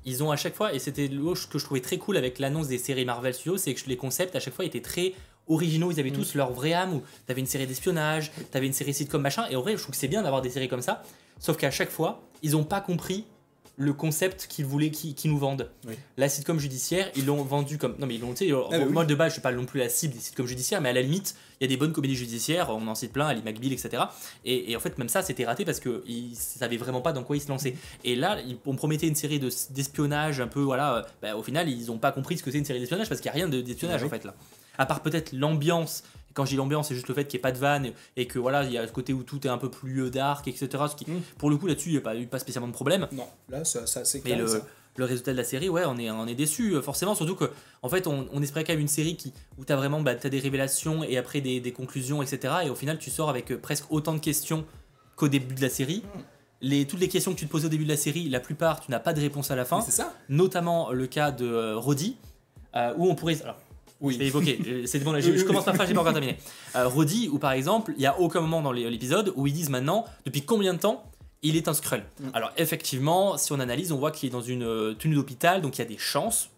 ils 0.03 0.23
ont 0.23 0.31
à 0.31 0.35
chaque 0.35 0.55
fois, 0.55 0.73
et 0.73 0.79
c'était 0.79 1.07
ce 1.07 1.47
que 1.47 1.59
je 1.59 1.65
trouvais 1.65 1.79
très 1.81 1.97
cool 1.97 2.17
avec 2.17 2.39
l'annonce 2.39 2.67
des 2.67 2.79
séries 2.79 3.05
Marvel 3.05 3.33
Studios, 3.35 3.57
c'est 3.57 3.73
que 3.75 3.87
les 3.87 3.97
concepts 3.97 4.35
à 4.35 4.39
chaque 4.39 4.55
fois 4.55 4.65
étaient 4.65 4.81
très 4.81 5.13
originaux. 5.47 5.91
Ils 5.91 5.99
avaient 5.99 6.09
Mm. 6.11 6.13
tous 6.15 6.35
leur 6.35 6.51
vraie 6.53 6.73
âme. 6.73 6.93
Où 6.95 7.01
t'avais 7.27 7.41
une 7.41 7.47
série 7.47 7.67
d'espionnage, 7.67 8.31
t'avais 8.51 8.67
une 8.67 8.73
série 8.73 8.93
sitcom 8.93 9.21
machin. 9.21 9.45
Et 9.49 9.55
en 9.55 9.61
vrai, 9.61 9.73
je 9.77 9.81
trouve 9.81 9.91
que 9.91 9.97
c'est 9.97 10.07
bien 10.07 10.21
d'avoir 10.23 10.41
des 10.41 10.49
séries 10.49 10.69
comme 10.69 10.81
ça. 10.81 11.03
Sauf 11.39 11.57
qu'à 11.57 11.71
chaque 11.71 11.89
fois, 11.91 12.21
ils 12.43 12.55
ont 12.55 12.63
pas 12.63 12.81
compris 12.81 13.25
le 13.77 13.93
concept 13.93 14.45
qu'ils 14.47 14.65
voulaient 14.65 14.91
qu'ils 14.91 15.31
nous 15.31 15.39
vendent. 15.39 15.71
Oui. 15.87 15.95
La 16.17 16.29
sitcom 16.29 16.59
judiciaire, 16.59 17.09
ils 17.15 17.25
l'ont 17.25 17.41
vendu 17.41 17.79
comme. 17.79 17.95
Non, 17.97 18.05
mais 18.05 18.13
ils 18.15 18.21
l'ont. 18.21 18.33
tu 18.33 18.45
sais, 18.45 18.51
bah 18.51 18.67
oui. 18.73 18.85
Moi, 18.91 19.05
de 19.05 19.15
base, 19.15 19.29
je 19.29 19.33
suis 19.35 19.41
pas 19.41 19.51
non 19.51 19.65
plus 19.65 19.79
la 19.79 19.89
cible 19.89 20.13
des 20.13 20.19
sitcoms 20.19 20.45
judiciaires, 20.45 20.81
mais 20.81 20.89
à 20.89 20.93
la 20.93 21.01
limite, 21.01 21.35
il 21.59 21.63
y 21.63 21.65
a 21.65 21.67
des 21.69 21.77
bonnes 21.77 21.93
comédies 21.93 22.15
judiciaires. 22.15 22.69
On 22.69 22.85
en 22.87 22.93
cite 22.93 23.11
plein, 23.13 23.25
Ali 23.27 23.41
McBeal, 23.43 23.71
etc. 23.71 24.03
Et, 24.45 24.71
et 24.71 24.75
en 24.75 24.79
fait, 24.79 24.99
même 24.99 25.09
ça, 25.09 25.23
c'était 25.23 25.45
raté 25.45 25.65
parce 25.65 25.79
qu'ils 25.79 26.35
savaient 26.35 26.77
vraiment 26.77 27.01
pas 27.01 27.13
dans 27.13 27.23
quoi 27.23 27.37
ils 27.37 27.41
se 27.41 27.47
lançaient. 27.47 27.75
Et 28.03 28.15
là, 28.15 28.39
ils, 28.45 28.57
on 28.67 28.75
promettait 28.75 29.07
une 29.07 29.15
série 29.15 29.39
de- 29.39 29.49
d'espionnage 29.71 30.41
un 30.41 30.47
peu, 30.47 30.61
voilà. 30.61 30.97
euh, 30.97 31.01
bah, 31.21 31.35
au 31.35 31.41
final, 31.41 31.67
ils 31.67 31.89
ont 31.89 31.97
pas 31.97 32.11
compris 32.11 32.37
ce 32.37 32.43
que 32.43 32.51
c'est 32.51 32.59
une 32.59 32.65
série 32.65 32.79
d'espionnage 32.81 33.09
parce 33.09 33.19
qu'il 33.21 33.29
y 33.29 33.33
a 33.33 33.35
rien 33.35 33.47
de- 33.47 33.61
d'espionnage 33.61 34.01
Oui. 34.01 34.07
en 34.07 34.11
fait 34.11 34.25
là. 34.25 34.35
À 34.77 34.85
part 34.85 35.01
peut-être 35.01 35.33
l'ambiance. 35.33 36.03
Quand 36.33 36.45
je 36.45 36.51
dis 36.51 36.55
l'ambiance, 36.55 36.87
c'est 36.87 36.95
juste 36.95 37.09
le 37.09 37.13
fait 37.13 37.25
qu'il 37.25 37.37
n'y 37.37 37.41
ait 37.41 37.43
pas 37.43 37.51
de 37.51 37.57
vanne 37.57 37.91
et 38.15 38.25
que 38.25 38.39
voilà, 38.39 38.63
il 38.63 38.71
y 38.71 38.77
a 38.77 38.87
ce 38.87 38.93
côté 38.93 39.11
où 39.11 39.21
tout 39.23 39.45
est 39.45 39.49
un 39.49 39.57
peu 39.57 39.69
plus 39.69 40.03
euh, 40.03 40.09
dark, 40.09 40.47
etc. 40.47 40.69
Ce 40.89 40.95
qui, 40.95 41.09
Mm. 41.11 41.19
pour 41.37 41.49
le 41.49 41.57
coup, 41.57 41.67
là-dessus, 41.67 41.89
il 41.89 41.93
n'y 41.93 41.97
a 41.97 42.01
pas 42.01 42.15
eu 42.15 42.25
pas 42.25 42.39
spécialement 42.39 42.69
de 42.69 42.73
problème. 42.73 43.07
Non, 43.11 43.27
là, 43.49 43.65
ça, 43.65 43.85
ça 43.85 44.05
c'est 44.05 44.19
Mais 44.23 44.31
clair. 44.31 44.39
le, 44.43 44.47
ça. 44.47 44.65
le 44.95 45.03
résultat 45.05 45.33
de 45.33 45.37
la 45.37 45.43
série, 45.43 45.67
ouais, 45.67 45.83
on 45.85 45.97
est, 45.97 46.09
on 46.09 46.25
est 46.27 46.35
déçu, 46.35 46.73
euh, 46.73 46.81
forcément. 46.81 47.15
Surtout 47.15 47.35
que, 47.35 47.51
en 47.81 47.89
fait, 47.89 48.07
on, 48.07 48.27
on 48.31 48.41
espérait 48.41 48.63
quand 48.63 48.71
même 48.71 48.79
une 48.79 48.87
série 48.87 49.17
qui, 49.17 49.33
où 49.57 49.65
tu 49.65 49.73
as 49.73 49.75
vraiment 49.75 49.99
bah, 49.99 50.15
des 50.15 50.39
révélations 50.39 51.03
et 51.03 51.17
après 51.17 51.41
des, 51.41 51.59
des 51.59 51.73
conclusions, 51.73 52.21
etc. 52.21 52.53
Et 52.65 52.69
au 52.69 52.75
final, 52.75 52.97
tu 52.97 53.09
sors 53.09 53.29
avec 53.29 53.51
euh, 53.51 53.57
presque 53.57 53.85
autant 53.91 54.13
de 54.13 54.19
questions 54.19 54.63
qu'au 55.17 55.27
début 55.27 55.53
de 55.55 55.61
la 55.61 55.69
série. 55.69 56.03
Mm. 56.15 56.19
Les, 56.61 56.85
toutes 56.87 56.99
les 57.01 57.09
questions 57.09 57.33
que 57.33 57.39
tu 57.39 57.47
te 57.47 57.51
posais 57.51 57.65
au 57.65 57.69
début 57.69 57.83
de 57.83 57.89
la 57.89 57.97
série, 57.97 58.29
la 58.29 58.39
plupart, 58.39 58.79
tu 58.79 58.89
n'as 58.91 58.99
pas 58.99 59.11
de 59.13 59.19
réponse 59.19 59.51
à 59.51 59.55
la 59.57 59.65
fin. 59.65 59.79
Mais 59.79 59.83
c'est 59.83 59.91
ça 59.91 60.13
Notamment 60.29 60.91
le 60.91 61.07
cas 61.07 61.31
de 61.31 61.45
euh, 61.45 61.75
Roddy, 61.77 62.15
euh, 62.77 62.93
où 62.97 63.09
on 63.09 63.15
pourrait. 63.15 63.41
Alors, 63.41 63.57
Oui. 64.01 64.15
je 64.15 64.19
vais 64.19 64.27
évoquer, 64.27 64.59
euh, 64.67 64.83
c'est 64.85 64.99
bon, 64.99 65.11
là, 65.11 65.19
je, 65.19 65.35
je 65.35 65.43
commence 65.43 65.65
ma 65.65 65.73
phrase, 65.73 65.87
j'ai 65.87 65.93
pas 65.93 66.01
encore 66.01 66.13
terminé. 66.13 66.37
Euh, 66.75 66.87
Roddy, 66.87 67.27
où 67.29 67.37
par 67.37 67.51
exemple, 67.51 67.93
il 67.97 68.01
y 68.01 68.05
a 68.05 68.17
aucun 68.17 68.39
moment 68.39 68.61
dans 68.61 68.71
l'épisode 68.71 69.33
où 69.35 69.45
ils 69.45 69.53
disent 69.53 69.69
maintenant 69.69 70.05
depuis 70.25 70.41
combien 70.41 70.73
de 70.73 70.79
temps 70.79 71.03
il 71.41 71.57
est 71.57 71.67
un 71.67 71.73
Skrull? 71.73 72.03
Mm. 72.19 72.29
Alors 72.33 72.51
effectivement, 72.55 73.37
si 73.37 73.51
on 73.51 73.59
analyse, 73.59 73.91
on 73.91 73.97
voit 73.97 74.11
qu'il 74.11 74.29
est 74.29 74.31
dans 74.31 74.41
une 74.41 74.63
euh, 74.63 74.93
tenue 74.93 75.15
d'hôpital, 75.15 75.61
donc 75.61 75.77
il 75.77 75.79
y 75.79 75.81
a 75.81 75.87
des 75.87 75.97
chances, 75.97 76.49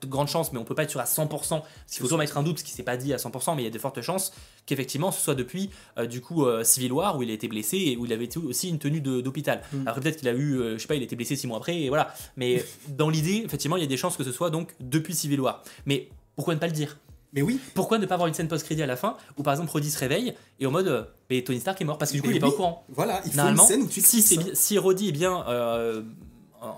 de 0.00 0.06
grandes 0.06 0.28
chances, 0.28 0.52
mais 0.52 0.58
on 0.58 0.64
peut 0.64 0.74
pas 0.74 0.84
être 0.84 0.90
sûr 0.90 1.00
à 1.00 1.04
100%, 1.04 1.28
parce 1.28 1.48
qu'il 1.48 1.98
faut 1.98 2.04
toujours 2.04 2.18
mettre 2.18 2.38
un 2.38 2.42
doute, 2.42 2.54
parce 2.54 2.62
qu'il 2.62 2.74
s'est 2.74 2.82
pas 2.82 2.96
dit 2.96 3.12
à 3.12 3.16
100%, 3.16 3.54
mais 3.54 3.62
il 3.62 3.64
y 3.64 3.68
a 3.68 3.70
de 3.70 3.78
fortes 3.78 4.00
chances 4.00 4.32
qu'effectivement 4.66 5.10
ce 5.10 5.20
soit 5.20 5.34
depuis 5.34 5.70
euh, 5.98 6.06
du 6.06 6.20
coup 6.20 6.46
euh, 6.46 6.64
Civil 6.64 6.92
War 6.92 7.16
où 7.16 7.22
il 7.22 7.30
a 7.30 7.32
été 7.32 7.48
blessé 7.48 7.76
et 7.76 7.96
où 7.96 8.06
il 8.06 8.12
avait 8.12 8.28
aussi 8.38 8.68
une 8.68 8.78
tenue 8.78 9.00
d'hôpital. 9.00 9.62
Mm. 9.72 9.88
Après 9.88 10.00
peut-être 10.00 10.16
qu'il 10.18 10.28
a 10.28 10.32
eu, 10.32 10.58
euh, 10.58 10.74
je 10.74 10.82
sais 10.82 10.88
pas, 10.88 10.94
il 10.94 11.02
a 11.02 11.04
été 11.04 11.16
blessé 11.16 11.36
six 11.36 11.46
mois 11.46 11.58
après, 11.58 11.80
et 11.80 11.88
voilà. 11.88 12.14
Mais 12.36 12.64
dans 12.88 13.10
l'idée, 13.10 13.42
effectivement, 13.44 13.76
il 13.76 13.82
y 13.82 13.86
a 13.86 13.88
des 13.88 13.96
chances 13.96 14.16
que 14.16 14.24
ce 14.24 14.32
soit 14.32 14.50
donc 14.50 14.74
depuis 14.80 15.14
Civil 15.14 15.40
War. 15.40 15.62
Mais 15.86 16.08
pourquoi 16.40 16.54
ne 16.54 16.60
pas 16.60 16.66
le 16.66 16.72
dire? 16.72 16.98
Mais 17.32 17.42
oui, 17.42 17.60
pourquoi 17.74 17.98
ne 17.98 18.06
pas 18.06 18.14
avoir 18.14 18.26
une 18.26 18.34
scène 18.34 18.48
post-crédit 18.48 18.82
à 18.82 18.86
la 18.86 18.96
fin 18.96 19.16
où 19.36 19.42
par 19.44 19.52
exemple 19.54 19.70
Roddy 19.70 19.88
se 19.90 19.98
réveille 19.98 20.34
et 20.58 20.66
au 20.66 20.70
mode 20.72 20.88
euh, 20.88 21.04
mais 21.30 21.42
Tony 21.42 21.60
Stark 21.60 21.80
est 21.80 21.84
mort 21.84 21.96
parce 21.96 22.10
que 22.10 22.16
du 22.16 22.22
coup 22.22 22.28
Mais 22.28 22.34
il 22.34 22.36
est 22.38 22.40
pas 22.40 22.48
au 22.48 22.52
courant. 22.52 22.84
voilà, 22.88 23.20
il 23.24 23.32
faut 23.32 23.40
une 23.46 23.56
scène 23.58 23.82
où 23.82 23.86
tu 23.86 24.00
si, 24.00 24.20
ça. 24.20 24.40
si 24.52 24.78
Roddy 24.78 25.08
est 25.10 25.12
bien 25.12 25.44
euh, 25.48 26.02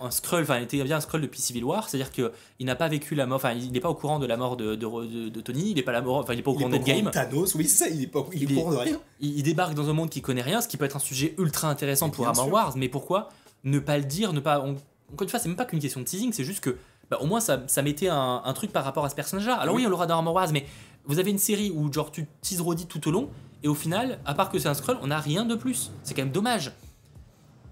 un 0.03 0.11
Skrull, 0.11 0.43
enfin 0.43 0.59
il 0.59 0.65
était 0.65 0.83
bien 0.85 0.99
un 0.99 1.01
Skrull 1.01 1.23
depuis 1.23 1.41
Civil 1.41 1.65
War, 1.65 1.89
c'est-à-dire 1.89 2.13
que 2.13 2.33
il 2.59 2.67
n'a 2.67 2.77
pas 2.77 2.89
vécu 2.89 3.15
la 3.15 3.25
mort, 3.25 3.37
enfin 3.37 3.53
il 3.53 3.73
n'est 3.73 3.81
pas 3.81 3.89
au 3.89 3.95
courant 3.95 4.19
de 4.19 4.27
la 4.27 4.37
mort 4.37 4.59
de, 4.59 4.75
de, 4.75 4.87
de- 4.87 5.29
de 5.31 5.41
Tony, 5.41 5.71
il 5.71 5.75
n'est 5.77 5.83
pas 5.83 5.91
la 5.93 6.03
mort, 6.03 6.19
enfin 6.19 6.35
il 6.35 6.41
est 6.41 6.43
pas 6.43 6.51
au 6.51 6.55
courant 6.55 6.69
d'Endgame. 6.69 7.11
Thanos, 7.11 7.55
oui, 7.55 7.67
ça, 7.67 7.89
il 7.89 8.03
est 8.03 8.07
pas 8.07 8.25
il 8.35 8.53
est 8.53 8.55
au 8.55 8.59
courant 8.59 8.73
de 8.73 8.77
rien. 8.77 9.01
Il, 9.21 9.39
il 9.39 9.43
débarque 9.43 9.73
dans 9.75 9.89
un 9.89 9.95
monde 9.95 10.11
qu'il 10.11 10.21
connaît 10.23 10.43
rien, 10.43 10.61
ce 10.61 10.69
qui 10.69 10.77
peut 10.77 10.85
être 10.85 10.97
un 10.97 11.01
sujet 11.01 11.35
ultra 11.39 11.69
intéressant 11.71 12.09
Mais 12.09 12.13
pour 12.13 12.29
Armor. 12.29 12.53
Wars, 12.53 12.75
mais 12.77 12.89
pourquoi 12.91 13.31
ne 13.65 13.79
pas 13.79 13.97
le 13.97 14.05
dire, 14.05 14.35
ne 14.35 14.41
pas 14.41 14.61
on- 14.61 14.77
encore 15.13 15.23
une 15.25 15.29
fois, 15.29 15.39
c'est 15.41 15.49
même 15.49 15.57
pas 15.57 15.65
qu'une 15.67 15.81
question 15.81 16.01
de 16.01 16.05
teasing, 16.07 16.33
c'est 16.33 16.45
juste 16.45 16.61
que 16.61 16.77
bah, 17.13 17.19
au 17.21 17.27
moins 17.27 17.41
ça, 17.41 17.61
ça 17.67 17.83
mettait 17.83 18.09
un, 18.09 18.41
un 18.43 18.53
truc 18.55 18.73
par 18.73 18.85
rapport 18.85 19.05
à 19.05 19.11
ce 19.11 19.15
personnage-là. 19.15 19.55
Alors 19.57 19.75
oui, 19.75 19.85
on 19.87 19.91
l'aura 19.91 20.07
dans 20.07 20.17
Armor 20.17 20.33
Wars, 20.35 20.49
mais 20.53 20.65
vous 21.05 21.19
avez 21.19 21.31
une 21.31 21.39
série 21.39 21.71
où 21.71 21.93
genre 21.93 22.11
tu 22.11 22.27
teases 22.41 22.61
Roddy 22.63 22.87
tout 22.87 23.07
au 23.07 23.11
long, 23.11 23.29
et 23.63 23.69
au 23.69 23.75
final, 23.75 24.19
à 24.25 24.33
part 24.35 24.51
que 24.51 24.59
c'est 24.59 24.69
un 24.69 24.75
scroll, 24.75 24.97
on 25.03 25.09
n'a 25.09 25.19
rien 25.21 25.45
de 25.45 25.55
plus. 25.55 25.93
C'est 26.05 26.15
quand 26.15 26.23
même 26.23 26.33
dommage. 26.33 26.73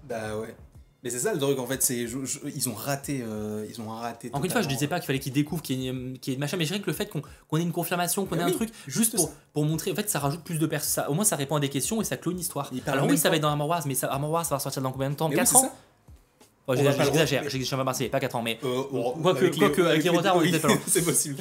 Bah 0.07 0.37
ouais. 0.39 0.55
Mais 1.03 1.09
c'est 1.09 1.17
ça 1.17 1.33
le 1.33 1.39
truc 1.39 1.57
en 1.57 1.65
fait, 1.65 1.81
c'est 1.81 2.05
je- 2.05 2.23
je- 2.25 2.39
ils 2.55 2.69
ont 2.69 2.75
raté, 2.75 3.23
euh, 3.25 3.65
ils 3.67 3.81
ont 3.81 3.89
raté. 3.89 4.29
Encore 4.31 4.45
une 4.45 4.51
fois, 4.51 4.61
je 4.61 4.67
disais 4.67 4.87
pas 4.87 4.99
qu'il 4.99 5.07
fallait 5.07 5.17
qu'il 5.17 5.33
découvre 5.33 5.63
qu'il 5.63 5.79
y, 5.81 5.87
ait- 5.87 6.37
machin, 6.37 6.57
mais 6.57 6.65
je 6.65 6.69
dirais 6.73 6.79
que 6.81 6.85
le 6.85 6.93
fait 6.93 7.07
qu'on 7.07 7.23
qu'on 7.47 7.57
ait 7.57 7.63
une 7.63 7.71
confirmation, 7.71 8.25
qu'on 8.27 8.37
ait 8.37 8.43
un 8.43 8.51
truc, 8.51 8.69
juste 8.85 9.15
pour, 9.15 9.31
pour 9.53 9.65
montrer, 9.65 9.91
en 9.91 9.95
fait, 9.95 10.07
ça 10.11 10.19
rajoute 10.19 10.43
plus 10.43 10.59
de 10.59 10.67
personnes. 10.67 11.05
Au 11.07 11.15
moins, 11.15 11.23
ça 11.25 11.35
répond 11.35 11.55
à 11.55 11.59
des 11.59 11.69
questions 11.69 12.01
et 12.01 12.03
ça 12.03 12.17
clôt 12.17 12.31
une 12.31 12.39
histoire. 12.39 12.69
Alors 12.85 13.07
oui, 13.07 13.17
ça 13.17 13.29
va 13.31 13.37
être 13.37 13.41
dans 13.41 13.49
Armor 13.49 13.67
Wars, 13.67 13.81
mais 13.87 13.95
ça, 13.95 14.11
Armor 14.11 14.29
Wars, 14.29 14.45
ça 14.45 14.53
va 14.53 14.59
sortir 14.59 14.83
dans 14.83 14.91
combien 14.91 15.09
de 15.09 15.15
temps? 15.15 15.27
Mais 15.29 15.33
oui, 15.35 15.39
4 15.39 15.47
c'est 15.49 15.57
ans. 15.57 15.73
Oh, 16.71 16.75
J'exagère, 17.05 17.43
je 17.49 17.57
suis 17.57 17.75
Marseillais, 17.75 18.09
pas 18.09 18.19
4 18.19 18.35
ans, 18.35 18.41
mais 18.41 18.59
Euh, 18.63 18.83
Quoique- 19.21 19.37
avec 19.45 19.57
quoique, 19.57 19.81
avec 19.81 20.03
les 20.03 20.09
retards, 20.09 20.37
on 20.37 20.39
peut-être 20.41 20.61
pas 20.61 20.67
loin. 20.69 20.77
c'est 20.87 21.03
possible. 21.03 21.37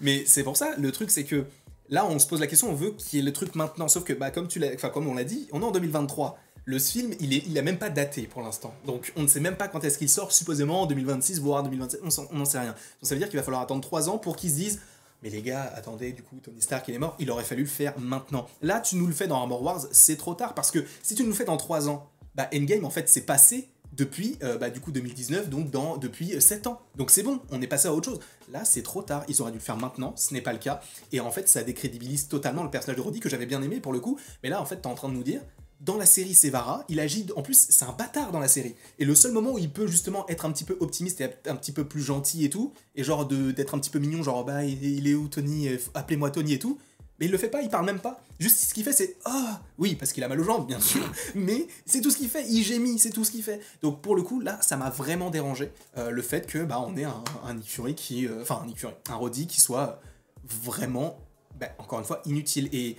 Mais 0.00 0.24
c'est 0.26 0.42
pour 0.42 0.56
ça, 0.56 0.70
le 0.78 0.90
truc 0.92 1.10
c'est 1.10 1.24
que 1.24 1.44
là 1.88 2.06
on 2.06 2.18
se 2.18 2.26
pose 2.26 2.40
la 2.40 2.46
question, 2.46 2.70
on 2.70 2.74
veut 2.74 2.92
qu'il 2.92 3.18
y 3.18 3.22
ait 3.22 3.24
le 3.24 3.32
truc 3.32 3.54
maintenant. 3.54 3.88
Sauf 3.88 4.04
que 4.04 4.12
bah, 4.12 4.30
comme, 4.30 4.48
tu 4.48 4.62
enfin, 4.74 4.88
comme 4.88 5.06
on 5.06 5.14
l'a 5.14 5.24
dit, 5.24 5.48
on 5.52 5.60
est 5.60 5.64
en 5.64 5.70
2023. 5.70 6.38
Le 6.66 6.78
film, 6.78 7.14
il, 7.20 7.32
est, 7.34 7.42
il 7.48 7.58
a 7.58 7.62
même 7.62 7.78
pas 7.78 7.88
daté 7.88 8.22
pour 8.22 8.42
l'instant. 8.42 8.72
Donc 8.86 9.12
on 9.16 9.22
ne 9.22 9.26
sait 9.26 9.40
même 9.40 9.56
pas 9.56 9.66
quand 9.66 9.82
est-ce 9.82 9.98
qu'il 9.98 10.10
sort, 10.10 10.30
supposément 10.30 10.82
en 10.82 10.86
2026, 10.86 11.40
voire 11.40 11.62
2027, 11.62 12.00
on 12.04 12.10
s'en- 12.10 12.26
on 12.30 12.36
n'en 12.36 12.44
sait 12.44 12.58
rien. 12.60 12.68
Donc 12.72 12.76
ça 13.02 13.14
veut 13.14 13.18
dire 13.18 13.28
qu'il 13.28 13.38
va 13.38 13.42
falloir 13.42 13.62
attendre 13.62 13.80
3 13.80 14.08
ans 14.08 14.18
pour 14.18 14.36
qu'ils 14.36 14.50
se 14.50 14.54
disent 14.56 14.80
mais 15.22 15.28
les 15.30 15.42
gars, 15.42 15.70
attendez, 15.74 16.12
du 16.12 16.22
coup, 16.22 16.36
Tony 16.42 16.62
Stark, 16.62 16.86
il 16.88 16.94
est 16.94 16.98
mort, 16.98 17.14
il 17.18 17.30
aurait 17.30 17.44
fallu 17.44 17.62
le 17.64 17.68
faire 17.68 17.92
maintenant. 17.98 18.46
Là, 18.62 18.80
tu 18.80 18.96
nous 18.96 19.06
le 19.06 19.12
fais 19.12 19.26
dans 19.26 19.36
Armor 19.36 19.62
Wars, 19.62 19.82
c'est 19.92 20.16
trop 20.16 20.32
tard, 20.34 20.54
parce 20.54 20.70
que 20.70 20.82
si 21.02 21.14
tu 21.14 21.22
nous 21.24 21.28
le 21.28 21.34
fais 21.34 21.44
dans 21.44 21.58
3 21.58 21.88
ans, 21.90 22.08
bah 22.34 22.48
Endgame, 22.54 22.84
en 22.86 22.90
fait, 22.90 23.06
c'est 23.08 23.26
passé 23.26 23.68
depuis, 23.92 24.36
euh, 24.42 24.58
bah, 24.58 24.70
du 24.70 24.80
coup, 24.80 24.92
2019, 24.92 25.48
donc 25.48 25.70
dans, 25.70 25.96
depuis 25.96 26.40
7 26.40 26.66
ans. 26.66 26.80
Donc 26.96 27.10
c'est 27.10 27.22
bon, 27.22 27.40
on 27.50 27.60
est 27.60 27.66
passé 27.66 27.88
à 27.88 27.94
autre 27.94 28.10
chose. 28.10 28.20
Là, 28.52 28.64
c'est 28.64 28.82
trop 28.82 29.02
tard, 29.02 29.24
ils 29.28 29.40
auraient 29.42 29.52
dû 29.52 29.58
le 29.58 29.62
faire 29.64 29.76
maintenant, 29.76 30.14
ce 30.16 30.34
n'est 30.34 30.40
pas 30.40 30.52
le 30.52 30.58
cas. 30.58 30.80
Et 31.12 31.20
en 31.20 31.30
fait, 31.30 31.48
ça 31.48 31.62
décrédibilise 31.62 32.28
totalement 32.28 32.64
le 32.64 32.70
personnage 32.70 32.96
de 32.96 33.02
Roddy, 33.02 33.20
que 33.20 33.28
j'avais 33.28 33.46
bien 33.46 33.62
aimé 33.62 33.80
pour 33.80 33.92
le 33.92 34.00
coup. 34.00 34.18
Mais 34.42 34.48
là, 34.48 34.60
en 34.60 34.64
fait, 34.64 34.76
t'es 34.76 34.86
en 34.86 34.94
train 34.94 35.08
de 35.08 35.14
nous 35.14 35.22
dire, 35.22 35.42
dans 35.80 35.96
la 35.96 36.06
série 36.06 36.34
Sevara, 36.34 36.84
il 36.88 37.00
agit. 37.00 37.26
En 37.36 37.42
plus, 37.42 37.66
c'est 37.70 37.84
un 37.84 37.92
bâtard 37.92 38.32
dans 38.32 38.40
la 38.40 38.48
série. 38.48 38.74
Et 38.98 39.04
le 39.04 39.14
seul 39.14 39.32
moment 39.32 39.52
où 39.52 39.58
il 39.58 39.70
peut 39.70 39.86
justement 39.86 40.28
être 40.28 40.44
un 40.44 40.52
petit 40.52 40.64
peu 40.64 40.76
optimiste 40.80 41.20
et 41.20 41.30
un 41.46 41.56
petit 41.56 41.72
peu 41.72 41.84
plus 41.84 42.02
gentil 42.02 42.44
et 42.44 42.50
tout, 42.50 42.74
et 42.96 43.02
genre 43.02 43.26
d'être 43.26 43.74
un 43.74 43.78
petit 43.78 43.90
peu 43.90 43.98
mignon, 43.98 44.22
genre 44.22 44.44
bah 44.44 44.64
il 44.64 45.08
est 45.08 45.14
où 45.14 45.28
Tony? 45.28 45.68
Appelez-moi 45.94 46.30
Tony 46.30 46.54
et 46.54 46.58
tout. 46.58 46.78
Mais 47.20 47.26
il 47.26 47.32
le 47.32 47.38
fait 47.38 47.48
pas, 47.48 47.60
il 47.60 47.68
parle 47.68 47.84
même 47.84 48.00
pas. 48.00 48.20
Juste 48.38 48.56
ce 48.56 48.74
qu'il 48.74 48.82
fait, 48.82 48.92
c'est 48.92 49.16
ah 49.26 49.60
oui 49.78 49.94
parce 49.94 50.12
qu'il 50.12 50.24
a 50.24 50.28
mal 50.28 50.40
aux 50.40 50.44
jambes 50.44 50.66
bien 50.66 50.80
sûr. 50.80 51.02
Mais 51.34 51.66
c'est 51.84 52.00
tout 52.00 52.10
ce 52.10 52.16
qu'il 52.16 52.30
fait. 52.30 52.46
Il 52.48 52.62
gémit, 52.64 52.98
c'est 52.98 53.10
tout 53.10 53.24
ce 53.24 53.30
qu'il 53.30 53.42
fait. 53.42 53.60
Donc 53.82 54.00
pour 54.00 54.16
le 54.16 54.22
coup 54.22 54.40
là, 54.40 54.58
ça 54.62 54.76
m'a 54.76 54.90
vraiment 54.90 55.30
dérangé 55.30 55.70
euh, 55.98 56.10
le 56.10 56.22
fait 56.22 56.46
que 56.46 56.64
bah 56.64 56.82
on 56.84 56.96
ait 56.96 57.04
un, 57.04 57.22
un 57.44 57.54
Nick 57.54 57.70
Fury 57.70 57.94
qui, 57.94 58.26
euh, 58.26 58.42
enfin 58.42 58.60
un 58.62 58.66
Nick 58.66 58.78
Fury, 58.78 58.94
un 59.10 59.16
Roddy 59.16 59.46
qui 59.46 59.60
soit 59.60 60.00
vraiment, 60.44 61.18
bah, 61.58 61.68
encore 61.78 61.98
une 61.98 62.06
fois 62.06 62.22
inutile 62.24 62.68
et 62.72 62.96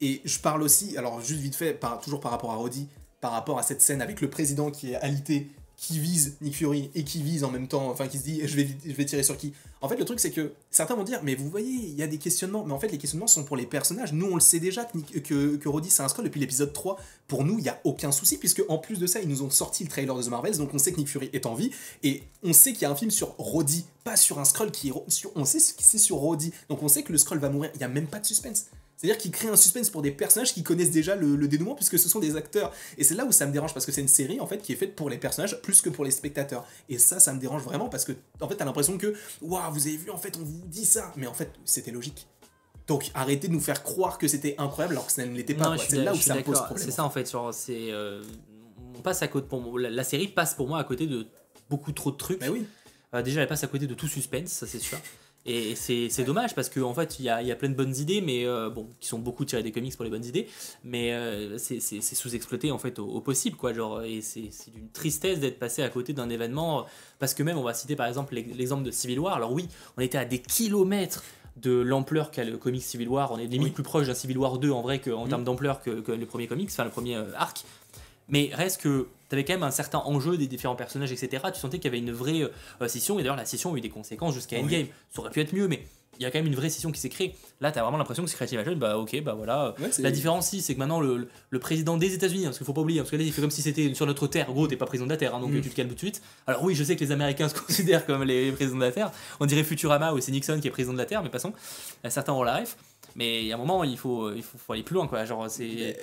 et 0.00 0.22
je 0.24 0.38
parle 0.38 0.62
aussi, 0.62 0.96
alors 0.96 1.20
juste 1.20 1.40
vite 1.40 1.54
fait, 1.54 1.74
par, 1.74 2.00
toujours 2.00 2.20
par 2.20 2.30
rapport 2.30 2.50
à 2.52 2.56
Roddy, 2.56 2.88
par 3.20 3.32
rapport 3.32 3.58
à 3.58 3.62
cette 3.62 3.82
scène 3.82 4.00
avec 4.00 4.20
le 4.20 4.30
président 4.30 4.70
qui 4.70 4.92
est 4.92 4.96
alité, 4.96 5.50
qui 5.80 5.98
vise 5.98 6.36
Nick 6.42 6.54
Fury 6.56 6.90
et 6.94 7.04
qui 7.04 7.22
vise 7.22 7.42
en 7.42 7.50
même 7.50 7.66
temps, 7.66 7.88
enfin 7.88 8.06
qui 8.06 8.18
se 8.18 8.22
dit 8.22 8.42
je 8.44 8.54
vais, 8.54 9.04
tirer 9.06 9.22
sur 9.22 9.38
qui. 9.38 9.54
En 9.80 9.88
fait, 9.88 9.96
le 9.96 10.04
truc 10.04 10.20
c'est 10.20 10.30
que 10.30 10.52
certains 10.70 10.94
vont 10.94 11.04
dire, 11.04 11.20
mais 11.22 11.34
vous 11.34 11.48
voyez, 11.48 11.70
il 11.70 11.94
y 11.94 12.02
a 12.02 12.06
des 12.06 12.18
questionnements, 12.18 12.64
mais 12.66 12.74
en 12.74 12.78
fait, 12.78 12.88
les 12.88 12.98
questionnements 12.98 13.26
sont 13.26 13.44
pour 13.44 13.56
les 13.56 13.64
personnages. 13.64 14.12
Nous, 14.12 14.26
on 14.26 14.34
le 14.34 14.42
sait 14.42 14.60
déjà 14.60 14.84
que, 14.84 15.56
que 15.56 15.68
Roddy 15.70 15.88
c'est 15.88 16.02
un 16.02 16.08
scroll 16.08 16.26
depuis 16.26 16.38
l'épisode 16.38 16.74
3. 16.74 16.98
Pour 17.28 17.44
nous, 17.44 17.58
il 17.58 17.62
n'y 17.62 17.70
a 17.70 17.80
aucun 17.84 18.12
souci, 18.12 18.36
puisque 18.36 18.62
en 18.68 18.76
plus 18.76 18.98
de 18.98 19.06
ça, 19.06 19.22
ils 19.22 19.28
nous 19.28 19.42
ont 19.42 19.48
sorti 19.48 19.82
le 19.82 19.88
trailer 19.88 20.14
de 20.14 20.22
The 20.22 20.28
Marvels, 20.28 20.58
donc 20.58 20.74
on 20.74 20.78
sait 20.78 20.92
que 20.92 20.98
Nick 20.98 21.08
Fury 21.08 21.30
est 21.32 21.46
en 21.46 21.54
vie, 21.54 21.70
et 22.02 22.24
on 22.42 22.52
sait 22.52 22.74
qu'il 22.74 22.82
y 22.82 22.84
a 22.84 22.90
un 22.90 22.96
film 22.96 23.10
sur 23.10 23.34
Roddy, 23.38 23.86
pas 24.04 24.16
sur 24.16 24.38
un 24.38 24.44
scroll 24.44 24.70
qui 24.70 24.90
est. 24.90 25.10
Sur, 25.10 25.32
on 25.34 25.46
sait 25.46 25.58
que 25.58 25.82
c'est 25.82 25.98
sur 25.98 26.16
Roddy, 26.16 26.52
donc 26.68 26.82
on 26.82 26.88
sait 26.88 27.02
que 27.02 27.12
le 27.12 27.18
scroll 27.18 27.38
va 27.38 27.48
mourir, 27.48 27.70
il 27.74 27.78
n'y 27.78 27.84
a 27.84 27.88
même 27.88 28.06
pas 28.06 28.20
de 28.20 28.26
suspense. 28.26 28.66
C'est-à-dire 29.00 29.16
qu'ils 29.16 29.30
créent 29.30 29.48
un 29.48 29.56
suspense 29.56 29.88
pour 29.88 30.02
des 30.02 30.10
personnages 30.10 30.52
qui 30.52 30.62
connaissent 30.62 30.90
déjà 30.90 31.16
le, 31.16 31.34
le 31.34 31.48
dénouement 31.48 31.74
puisque 31.74 31.98
ce 31.98 32.06
sont 32.06 32.18
des 32.20 32.36
acteurs. 32.36 32.70
Et 32.98 33.04
c'est 33.04 33.14
là 33.14 33.24
où 33.24 33.32
ça 33.32 33.46
me 33.46 33.52
dérange 33.52 33.72
parce 33.72 33.86
que 33.86 33.92
c'est 33.92 34.02
une 34.02 34.08
série 34.08 34.40
en 34.40 34.46
fait 34.46 34.58
qui 34.60 34.72
est 34.74 34.76
faite 34.76 34.94
pour 34.94 35.08
les 35.08 35.16
personnages 35.16 35.58
plus 35.62 35.80
que 35.80 35.88
pour 35.88 36.04
les 36.04 36.10
spectateurs. 36.10 36.66
Et 36.90 36.98
ça, 36.98 37.18
ça 37.18 37.32
me 37.32 37.40
dérange 37.40 37.62
vraiment 37.62 37.88
parce 37.88 38.04
que 38.04 38.12
en 38.42 38.46
fait, 38.48 38.56
t'as 38.56 38.66
l'impression 38.66 38.98
que 38.98 39.14
waouh, 39.40 39.72
vous 39.72 39.86
avez 39.86 39.96
vu, 39.96 40.10
en 40.10 40.18
fait, 40.18 40.36
on 40.38 40.44
vous 40.44 40.60
dit 40.66 40.84
ça, 40.84 41.12
mais 41.16 41.26
en 41.26 41.32
fait, 41.32 41.50
c'était 41.64 41.92
logique. 41.92 42.26
Donc 42.88 43.10
arrêtez 43.14 43.48
de 43.48 43.52
nous 43.54 43.60
faire 43.60 43.82
croire 43.82 44.18
que 44.18 44.28
c'était 44.28 44.54
incroyable 44.58 44.92
alors 44.94 45.06
que 45.06 45.12
ça 45.12 45.24
ne 45.24 45.34
l'était 45.34 45.54
pas. 45.54 45.78
C'est 45.78 45.96
là 45.96 46.12
où 46.12 46.16
ça 46.16 46.34
me 46.34 46.42
pose 46.42 46.58
problème. 46.66 46.84
C'est 46.84 46.92
ça 46.92 47.04
en 47.04 47.10
fait, 47.10 47.26
c'est 47.52 47.92
euh, 47.92 48.22
on 48.98 49.00
passe 49.00 49.22
à 49.22 49.28
côté 49.28 49.46
pour 49.48 49.62
moi- 49.62 49.80
la, 49.80 49.88
la 49.90 50.04
série 50.04 50.28
passe 50.28 50.52
pour 50.54 50.68
moi 50.68 50.78
à 50.78 50.84
côté 50.84 51.06
de 51.06 51.26
beaucoup 51.70 51.92
trop 51.92 52.10
de 52.10 52.16
trucs. 52.16 52.40
Mais 52.40 52.48
oui. 52.50 52.66
Euh, 53.14 53.22
déjà 53.22 53.40
elle 53.40 53.48
passe 53.48 53.64
à 53.64 53.66
côté 53.66 53.86
de 53.86 53.94
tout 53.94 54.08
suspense, 54.08 54.50
ça 54.50 54.66
c'est 54.66 54.78
sûr. 54.78 54.98
Et 55.46 55.74
c'est 55.74 56.24
dommage 56.24 56.54
parce 56.54 56.68
qu'en 56.68 56.82
en 56.90 56.94
fait 56.94 57.18
il 57.18 57.24
y 57.24 57.30
a, 57.30 57.40
y 57.42 57.50
a 57.50 57.56
plein 57.56 57.70
de 57.70 57.74
bonnes 57.74 57.96
idées, 57.96 58.20
mais 58.20 58.44
euh, 58.46 58.68
bon, 58.68 58.88
qui 59.00 59.08
sont 59.08 59.18
beaucoup 59.18 59.44
tirées 59.46 59.62
des 59.62 59.72
comics 59.72 59.94
pour 59.96 60.04
les 60.04 60.10
bonnes 60.10 60.24
idées, 60.24 60.46
mais 60.84 61.12
euh, 61.14 61.56
c'est 61.56 61.80
sous-exploité 61.80 62.70
en 62.70 62.78
fait 62.78 62.98
au, 62.98 63.06
au 63.06 63.20
possible 63.22 63.56
quoi. 63.56 63.72
Genre, 63.72 64.02
et 64.02 64.20
c'est 64.20 64.50
d'une 64.70 64.90
tristesse 64.90 65.40
d'être 65.40 65.58
passé 65.58 65.82
à 65.82 65.88
côté 65.88 66.12
d'un 66.12 66.28
événement 66.28 66.84
parce 67.18 67.32
que 67.32 67.42
même 67.42 67.56
on 67.56 67.62
va 67.62 67.72
citer 67.72 67.96
par 67.96 68.06
exemple 68.06 68.34
l'ex- 68.34 68.54
l'exemple 68.54 68.82
de 68.82 68.90
Civil 68.90 69.18
War. 69.18 69.34
Alors 69.34 69.52
oui, 69.52 69.66
on 69.96 70.02
était 70.02 70.18
à 70.18 70.26
des 70.26 70.40
kilomètres 70.40 71.24
de 71.56 71.72
l'ampleur 71.72 72.30
qu'a 72.30 72.44
le 72.44 72.56
comic 72.58 72.82
Civil 72.82 73.08
War. 73.08 73.32
On 73.32 73.38
est 73.38 73.46
limite 73.46 73.68
Oui. 73.68 73.70
plus 73.72 73.82
proche 73.82 74.06
d'un 74.06 74.14
Civil 74.14 74.36
War 74.38 74.58
2 74.58 74.70
en 74.70 74.82
vrai 74.82 75.00
qu'en 75.00 75.24
Mhm. 75.24 75.28
termes 75.30 75.44
d'ampleur 75.44 75.80
que, 75.82 76.00
que 76.00 76.12
le 76.12 76.26
premier 76.26 76.46
comics, 76.46 76.68
enfin 76.70 76.84
le 76.84 76.90
premier 76.90 77.16
euh, 77.16 77.24
arc. 77.36 77.64
Mais 78.30 78.50
reste 78.52 78.80
que 78.80 79.06
tu 79.28 79.34
avais 79.34 79.44
quand 79.44 79.52
même 79.54 79.62
un 79.62 79.70
certain 79.70 79.98
enjeu 79.98 80.36
des 80.36 80.46
différents 80.46 80.76
personnages, 80.76 81.12
etc. 81.12 81.44
Tu 81.52 81.60
sentais 81.60 81.78
qu'il 81.78 81.86
y 81.86 81.88
avait 81.94 81.98
une 81.98 82.12
vraie 82.12 82.42
euh, 82.80 82.88
scission, 82.88 83.18
et 83.18 83.22
d'ailleurs 83.22 83.36
la 83.36 83.44
scission 83.44 83.74
a 83.74 83.76
eu 83.76 83.80
des 83.80 83.90
conséquences 83.90 84.34
jusqu'à 84.34 84.56
Oui. 84.56 84.62
Endgame. 84.64 84.86
Ça 85.10 85.20
aurait 85.20 85.30
pu 85.30 85.40
être 85.40 85.52
mieux, 85.52 85.68
mais 85.68 85.84
il 86.18 86.22
y 86.24 86.26
a 86.26 86.30
quand 86.30 86.38
même 86.38 86.48
une 86.48 86.54
vraie 86.54 86.68
scission 86.68 86.92
qui 86.92 87.00
s'est 87.00 87.08
créée. 87.08 87.34
Là, 87.62 87.72
tu 87.72 87.78
as 87.78 87.82
vraiment 87.82 87.96
l'impression 87.96 88.22
que 88.22 88.28
c'est 88.28 88.36
Creative 88.36 88.58
Action, 88.58 88.76
bah 88.76 88.98
ok, 88.98 89.22
bah 89.22 89.32
voilà. 89.32 89.74
Ouais, 89.80 89.88
La 90.00 90.10
différence, 90.10 90.48
si, 90.48 90.60
c'est 90.60 90.74
que 90.74 90.78
maintenant, 90.78 91.00
le, 91.00 91.28
le 91.48 91.58
président 91.58 91.96
des 91.96 92.12
États-Unis, 92.12 92.42
hein, 92.44 92.48
parce 92.48 92.58
qu'il 92.58 92.66
faut 92.66 92.74
pas 92.74 92.82
oublier, 92.82 93.00
parce 93.00 93.10
que 93.10 93.16
là, 93.16 93.22
il 93.22 93.32
fait 93.32 93.40
comme 93.40 93.50
si 93.50 93.62
c'était 93.62 93.94
sur 93.94 94.04
notre 94.04 94.26
terre. 94.26 94.46
Gros, 94.52 94.66
t'es 94.66 94.76
pas 94.76 94.84
président 94.84 95.06
de 95.06 95.12
la 95.12 95.16
terre, 95.16 95.34
hein, 95.34 95.40
donc 95.40 95.50
Mm. 95.52 95.56
euh, 95.56 95.60
tu 95.62 95.70
te 95.70 95.74
calmes 95.76 95.88
tout 95.88 95.94
de 95.94 96.00
suite. 96.00 96.20
Alors, 96.46 96.62
oui, 96.62 96.74
je 96.74 96.84
sais 96.84 96.94
que 96.94 97.00
les 97.02 97.10
Américains 97.12 97.48
se 97.48 97.54
considèrent 97.60 98.04
comme 98.04 98.22
les 98.24 98.52
présidents 98.52 98.76
de 98.78 98.84
la 98.84 98.92
terre. 98.92 99.12
On 99.40 99.46
dirait 99.46 99.64
Futurama 99.64 100.12
ou 100.12 100.20
c'est 100.20 100.30
Nixon 100.32 100.58
qui 100.60 100.68
est 100.68 100.70
président 100.70 100.92
de 100.92 100.98
la 100.98 101.06
terre, 101.06 101.22
mais 101.22 101.30
passons. 101.30 101.54
Euh, 102.04 102.10
Certains 102.10 102.34
ont 102.34 102.42
la 102.42 102.58
ref. 102.58 102.76
Mais 103.16 103.40
il 103.40 103.46
y 103.46 103.52
a 103.52 103.56
un 103.56 103.58
moment, 103.58 103.82
il 103.82 103.96
faut, 103.96 104.30
il 104.32 104.42
faut, 104.42 104.58
faut 104.58 104.72
aller 104.74 104.82
plus 104.82 104.94
loin, 104.94 105.06
quoi. 105.06 105.24
Genre, 105.24 105.48
c'est. 105.50 105.96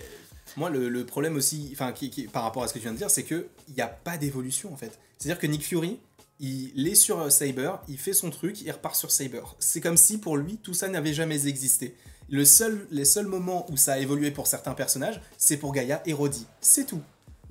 Moi, 0.57 0.71
le, 0.71 1.05
problème 1.05 1.35
aussi, 1.35 1.69
enfin, 1.71 1.93
par 2.33 2.41
rapport 2.41 2.63
à 2.63 2.67
ce 2.67 2.73
que 2.73 2.79
tu 2.79 2.83
viens 2.83 2.93
de 2.93 2.97
dire, 2.97 3.11
c'est 3.11 3.23
qu'il 3.23 3.45
n'y 3.75 3.81
a 3.81 3.87
pas 3.87 4.17
d'évolution 4.17 4.73
en 4.73 4.75
fait. 4.75 4.99
C'est-à-dire 5.17 5.39
que 5.39 5.45
Nick 5.45 5.63
Fury, 5.63 5.99
il 6.39 6.87
est 6.87 6.95
sur 6.95 7.19
euh, 7.19 7.29
Cyber, 7.29 7.79
il 7.87 7.97
fait 7.97 8.13
son 8.13 8.31
truc, 8.31 8.59
il 8.61 8.71
repart 8.71 8.95
sur 8.95 9.11
Cyber. 9.11 9.55
C'est 9.59 9.81
comme 9.81 9.97
si 9.97 10.17
pour 10.17 10.35
lui, 10.35 10.57
tout 10.57 10.73
ça 10.73 10.87
n'avait 10.87 11.13
jamais 11.13 11.47
existé. 11.47 11.95
Le 12.29 12.43
seul, 12.43 12.87
les 12.89 13.05
seuls 13.05 13.27
moments 13.27 13.65
où 13.71 13.77
ça 13.77 13.93
a 13.93 13.97
évolué 13.99 14.31
pour 14.31 14.47
certains 14.47 14.73
personnages, 14.73 15.21
c'est 15.37 15.57
pour 15.57 15.73
Gaïa 15.73 16.01
et 16.07 16.13
Roddy. 16.13 16.47
C'est 16.59 16.85
tout. 16.85 17.01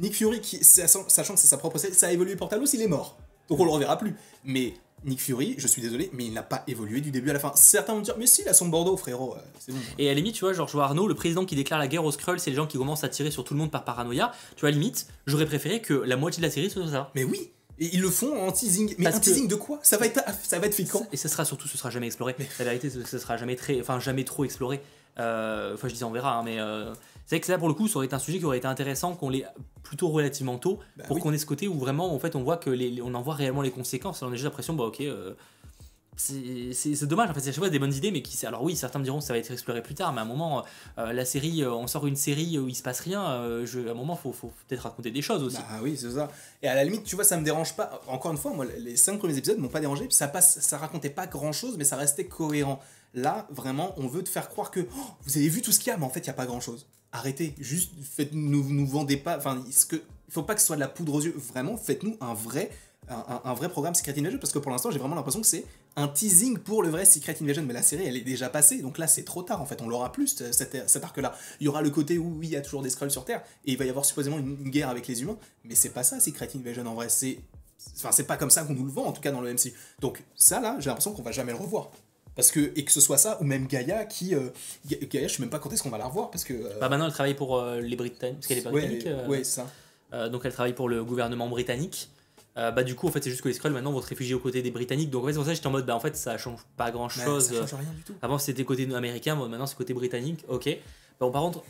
Nick 0.00 0.14
Fury, 0.14 0.42
sachant 0.62 1.04
que 1.04 1.40
c'est 1.40 1.46
sa 1.46 1.58
propre 1.58 1.78
série, 1.78 1.94
ça 1.94 2.08
a 2.08 2.12
évolué 2.12 2.34
pour 2.34 2.48
Talos, 2.48 2.66
il 2.74 2.82
est 2.82 2.88
mort. 2.88 3.16
Donc 3.48 3.60
on 3.60 3.64
le 3.64 3.70
reverra 3.70 3.98
plus. 3.98 4.16
Mais 4.44 4.74
Nick 5.06 5.20
Fury, 5.20 5.54
je 5.56 5.66
suis 5.66 5.80
désolé, 5.80 6.10
mais 6.12 6.24
il 6.26 6.32
n'a 6.32 6.42
pas 6.42 6.64
évolué 6.66 7.00
du 7.00 7.10
début 7.10 7.30
à 7.30 7.32
la 7.32 7.38
fin. 7.38 7.52
Certains 7.54 7.92
vont 7.94 8.00
me 8.00 8.04
dire, 8.04 8.16
mais 8.18 8.26
si, 8.26 8.42
il 8.42 8.48
a 8.48 8.52
son 8.52 8.68
Bordeaux, 8.68 8.96
frérot, 8.96 9.34
euh, 9.34 9.40
c'est 9.58 9.72
bon. 9.72 9.78
Et 9.98 10.06
à 10.06 10.10
la 10.10 10.14
limite, 10.14 10.34
tu 10.34 10.40
vois, 10.40 10.52
genre, 10.52 10.66
je 10.66 10.72
vois 10.72 10.84
Arnaud, 10.84 11.06
le 11.06 11.14
président 11.14 11.44
qui 11.44 11.54
déclare 11.56 11.78
la 11.78 11.88
guerre 11.88 12.04
aux 12.04 12.12
Skrulls, 12.12 12.40
c'est 12.40 12.50
les 12.50 12.56
gens 12.56 12.66
qui 12.66 12.76
commencent 12.76 13.04
à 13.04 13.08
tirer 13.08 13.30
sur 13.30 13.44
tout 13.44 13.54
le 13.54 13.60
monde 13.60 13.70
par 13.70 13.84
paranoïa. 13.84 14.32
Tu 14.56 14.60
vois, 14.60 14.68
à 14.68 14.72
la 14.72 14.78
limite, 14.78 15.06
j'aurais 15.26 15.46
préféré 15.46 15.80
que 15.80 15.94
la 15.94 16.16
moitié 16.16 16.40
de 16.42 16.46
la 16.46 16.52
série 16.52 16.68
soit 16.68 16.88
ça. 16.88 17.10
Mais 17.14 17.24
oui, 17.24 17.50
et 17.78 17.90
ils 17.94 18.00
le 18.00 18.10
font 18.10 18.46
en 18.46 18.52
teasing. 18.52 18.94
Mais 18.98 19.04
Parce 19.04 19.16
un 19.16 19.20
teasing 19.20 19.48
de 19.48 19.54
quoi? 19.54 19.78
Ça 19.82 19.96
va 19.96 20.06
être, 20.06 20.20
ça 20.42 20.58
va 20.58 20.66
être 20.66 20.74
fait 20.74 20.84
quand 20.84 21.06
Et 21.12 21.16
ce 21.16 21.28
sera 21.28 21.44
surtout, 21.44 21.68
ce 21.68 21.76
sera 21.78 21.90
jamais 21.90 22.06
exploré. 22.06 22.34
La 22.58 22.64
vérité, 22.64 22.90
ce 22.90 23.18
sera 23.18 23.36
jamais 23.36 23.56
très, 23.56 23.80
enfin 23.80 24.00
jamais 24.00 24.24
trop 24.24 24.44
exploré. 24.44 24.80
Euh, 25.18 25.74
Enfin, 25.74 25.88
je 25.88 25.94
dis 25.94 26.04
on 26.04 26.10
verra, 26.10 26.36
hein, 26.36 26.42
mais 26.44 26.58
euh, 26.58 26.92
c'est 27.26 27.36
vrai 27.36 27.40
que 27.40 27.50
là 27.52 27.58
pour 27.58 27.68
le 27.68 27.74
coup, 27.74 27.88
ça 27.88 27.96
aurait 27.96 28.06
été 28.06 28.14
un 28.14 28.18
sujet 28.20 28.38
qui 28.38 28.44
aurait 28.44 28.58
été 28.58 28.66
intéressant 28.68 29.14
qu'on 29.14 29.28
l'ait 29.28 29.44
plutôt 29.82 30.08
relativement 30.08 30.58
tôt 30.58 30.78
Bah 30.96 31.04
pour 31.06 31.16
oui. 31.16 31.22
qu'on 31.22 31.32
ait 31.32 31.38
ce 31.38 31.46
côté 31.46 31.68
où 31.68 31.78
vraiment, 31.78 32.14
en 32.14 32.18
fait, 32.18 32.34
on 32.36 32.42
voit 32.42 32.56
que 32.56 32.70
les, 32.70 32.90
les- 32.90 33.02
on 33.02 33.12
en 33.14 33.20
voit 33.22 33.34
réellement 33.34 33.62
les 33.62 33.70
conséquences. 33.70 34.22
On 34.22 34.28
a 34.28 34.32
juste 34.32 34.44
l'impression, 34.44 34.74
bah 34.74 34.84
ok. 34.84 35.00
euh, 35.02 35.34
c'est 36.18 37.04
dommage 37.04 37.28
en 37.28 37.34
fait 37.34 37.40
c'est 37.40 37.50
à 37.50 37.52
chaque 37.52 37.58
fois 37.58 37.68
des 37.68 37.78
bonnes 37.78 37.92
idées 37.92 38.10
mais 38.10 38.22
qui 38.22 38.46
alors 38.46 38.62
oui 38.62 38.74
certains 38.74 38.98
me 38.98 39.04
diront 39.04 39.18
que 39.18 39.24
ça 39.26 39.34
va 39.34 39.38
être 39.38 39.50
exploré 39.50 39.82
plus 39.82 39.94
tard 39.94 40.14
mais 40.14 40.20
à 40.20 40.22
un 40.22 40.26
moment 40.26 40.64
euh, 40.96 41.12
la 41.12 41.26
série 41.26 41.62
euh, 41.62 41.70
on 41.74 41.86
sort 41.86 42.06
une 42.06 42.16
série 42.16 42.58
où 42.58 42.68
il 42.68 42.74
se 42.74 42.82
passe 42.82 43.00
rien 43.00 43.22
euh, 43.22 43.66
je, 43.66 43.86
à 43.86 43.90
un 43.90 43.94
moment 43.94 44.16
faut, 44.16 44.32
faut 44.32 44.50
peut-être 44.66 44.80
raconter 44.84 45.10
des 45.10 45.20
choses 45.20 45.42
aussi 45.42 45.58
Bah 45.58 45.80
oui, 45.82 45.94
c'est 45.98 46.12
ça. 46.12 46.28
Et 46.62 46.68
à 46.68 46.74
la 46.74 46.84
limite, 46.84 47.04
tu 47.04 47.16
vois, 47.16 47.24
ça 47.24 47.36
me 47.36 47.44
dérange 47.44 47.76
pas. 47.76 48.00
Encore 48.08 48.30
une 48.32 48.38
fois, 48.38 48.52
moi, 48.54 48.64
les 48.78 48.96
cinq 48.96 49.18
premiers 49.18 49.36
épisodes 49.36 49.58
m'ont 49.58 49.68
pas 49.68 49.80
dérangé. 49.80 50.06
puis 50.06 50.14
Ça 50.14 50.26
passe, 50.26 50.58
ça 50.60 50.78
racontait 50.78 51.10
pas 51.10 51.26
grand 51.26 51.52
chose, 51.52 51.76
mais 51.76 51.84
ça 51.84 51.96
restait 51.96 52.24
cohérent. 52.26 52.80
Là, 53.12 53.46
vraiment, 53.50 53.92
on 53.98 54.06
veut 54.06 54.22
te 54.24 54.28
faire 54.30 54.48
croire 54.48 54.70
que 54.70 54.80
oh, 54.80 55.00
vous 55.24 55.36
avez 55.36 55.48
vu 55.48 55.60
tout 55.60 55.70
ce 55.70 55.78
qu'il 55.78 55.88
y 55.88 55.90
a, 55.90 55.98
mais 55.98 56.04
en 56.06 56.08
fait, 56.10 56.20
il 56.20 56.26
y 56.28 56.30
a 56.30 56.34
pas 56.34 56.46
grand 56.46 56.60
chose. 56.60 56.86
Arrêtez, 57.16 57.54
juste 57.58 57.92
faites 58.02 58.32
nous 58.34 58.62
nous 58.68 58.86
vendez 58.86 59.16
pas. 59.16 59.38
Enfin, 59.38 59.64
ce 59.70 59.86
que 59.86 59.96
faut 60.28 60.42
pas 60.42 60.54
que 60.54 60.60
ce 60.60 60.66
soit 60.66 60.76
de 60.76 60.80
la 60.80 60.88
poudre 60.88 61.14
aux 61.14 61.20
yeux. 61.22 61.34
Vraiment, 61.36 61.76
faites-nous 61.76 62.16
un 62.20 62.34
vrai 62.34 62.70
un, 63.08 63.54
vrai 63.54 63.68
programme 63.68 63.94
Secret 63.94 64.18
Invasion 64.18 64.38
parce 64.40 64.52
que 64.52 64.58
pour 64.58 64.72
l'instant, 64.72 64.90
j'ai 64.90 64.98
vraiment 64.98 65.14
l'impression 65.14 65.40
que 65.40 65.46
c'est 65.46 65.64
un 65.94 66.08
teasing 66.08 66.58
pour 66.58 66.82
le 66.82 66.88
vrai 66.88 67.04
Secret 67.04 67.36
Invasion. 67.40 67.62
Mais 67.64 67.72
la 67.72 67.82
série, 67.82 68.04
elle 68.04 68.16
est 68.16 68.22
déjà 68.22 68.48
passée, 68.48 68.82
donc 68.82 68.98
là, 68.98 69.06
c'est 69.06 69.22
trop 69.22 69.42
tard. 69.44 69.62
En 69.62 69.66
fait, 69.66 69.80
on 69.80 69.88
l'aura 69.88 70.10
plus 70.10 70.26
ce- 70.36 70.50
cet, 70.52 70.88
cet 70.90 71.04
arc-là. 71.04 71.32
Il 71.60 71.66
y 71.66 71.68
aura 71.68 71.82
le 71.82 71.90
côté 71.90 72.18
où 72.18 72.42
il 72.42 72.48
y 72.50 72.56
a 72.56 72.60
toujours 72.60 72.82
des 72.82 72.90
Skrulls 72.90 73.12
sur 73.12 73.24
Terre 73.24 73.42
et 73.64 73.72
il 73.72 73.78
va 73.78 73.84
y 73.84 73.88
avoir 73.90 74.04
supposément 74.04 74.38
une, 74.38 74.58
une 74.60 74.70
guerre 74.70 74.88
avec 74.90 75.06
les 75.06 75.22
humains. 75.22 75.38
Mais 75.64 75.76
c'est 75.76 75.90
pas 75.90 76.02
ça, 76.02 76.18
Secret 76.18 76.50
Invasion 76.56 76.84
en 76.86 76.94
vrai. 76.94 77.08
C'est 77.08 77.38
Enfin, 77.98 78.10
c'est 78.10 78.24
pas 78.26 78.36
comme 78.36 78.50
ça 78.50 78.64
qu'on 78.64 78.72
nous 78.74 78.84
le 78.86 78.90
vend, 78.90 79.04
en 79.04 79.12
tout 79.12 79.20
cas 79.20 79.30
dans 79.30 79.40
le 79.42 79.52
MCU. 79.52 79.72
Donc, 80.00 80.24
ça 80.34 80.60
là, 80.60 80.76
j'ai 80.80 80.86
l'impression 80.88 81.12
qu'on 81.12 81.22
va 81.22 81.30
jamais 81.30 81.52
le 81.52 81.58
revoir. 81.58 81.90
Parce 82.36 82.50
que, 82.50 82.70
et 82.76 82.84
que 82.84 82.92
ce 82.92 83.00
soit 83.00 83.16
ça, 83.18 83.38
ou 83.40 83.44
même 83.44 83.66
Gaïa 83.66 84.04
qui. 84.04 84.34
euh, 84.34 84.50
Ga- 84.88 84.98
Gaïa, 85.10 85.26
je 85.26 85.34
sais 85.34 85.40
même 85.42 85.50
pas 85.50 85.58
quand 85.58 85.72
est-ce 85.72 85.82
qu'on 85.82 85.90
va 85.90 85.98
la 85.98 86.06
revoir, 86.06 86.30
parce 86.30 86.44
que. 86.44 86.52
euh, 86.52 86.78
bah 86.80 86.88
maintenant 86.88 87.06
elle 87.06 87.12
travaille 87.12 87.34
pour 87.34 87.56
euh, 87.58 87.80
les 87.80 87.96
Britanniques 87.96 88.36
parce 88.36 88.46
qu'elle 88.46 88.58
est 88.58 88.66
ouais, 88.66 88.72
britannique 88.72 89.06
euh, 89.06 89.26
ouais, 89.26 89.42
ça. 89.42 89.66
Euh, 90.12 90.28
donc 90.28 90.42
elle 90.44 90.52
travaille 90.52 90.74
pour 90.74 90.88
le 90.88 91.02
gouvernement 91.02 91.48
britannique. 91.48 92.10
Bah 92.54 92.82
du 92.84 92.94
coup 92.94 93.06
en 93.08 93.10
fait 93.10 93.22
c'est 93.22 93.28
juste 93.28 93.42
que 93.42 93.48
les 93.48 93.54
Skrulls 93.54 93.72
maintenant 93.74 93.92
vont 93.92 94.00
se 94.00 94.06
réfugier 94.08 94.34
aux 94.34 94.38
côtés 94.38 94.62
des 94.62 94.70
Britanniques. 94.70 95.10
Donc 95.10 95.24
en 95.24 95.26
fait 95.26 95.32
c'est 95.32 95.36
pour 95.38 95.44
ça 95.44 95.50
que 95.50 95.56
j'étais 95.56 95.66
en 95.66 95.72
mode 95.72 95.84
bah 95.84 95.94
en 95.94 96.00
fait 96.00 96.16
ça 96.16 96.38
change 96.38 96.60
pas 96.78 96.90
grand 96.90 97.10
chose. 97.10 97.48
ça 97.48 97.66
change 97.66 97.80
rien 97.80 97.92
du 97.94 98.02
tout. 98.02 98.14
Avant 98.22 98.38
c'était 98.38 98.64
côté 98.64 98.88
américain, 98.94 99.34
maintenant 99.34 99.66
c'est 99.66 99.76
côté 99.76 99.92
britannique. 99.92 100.42
Ok. 100.48 100.66
Bon 101.20 101.30
par 101.30 101.42
contre, 101.42 101.62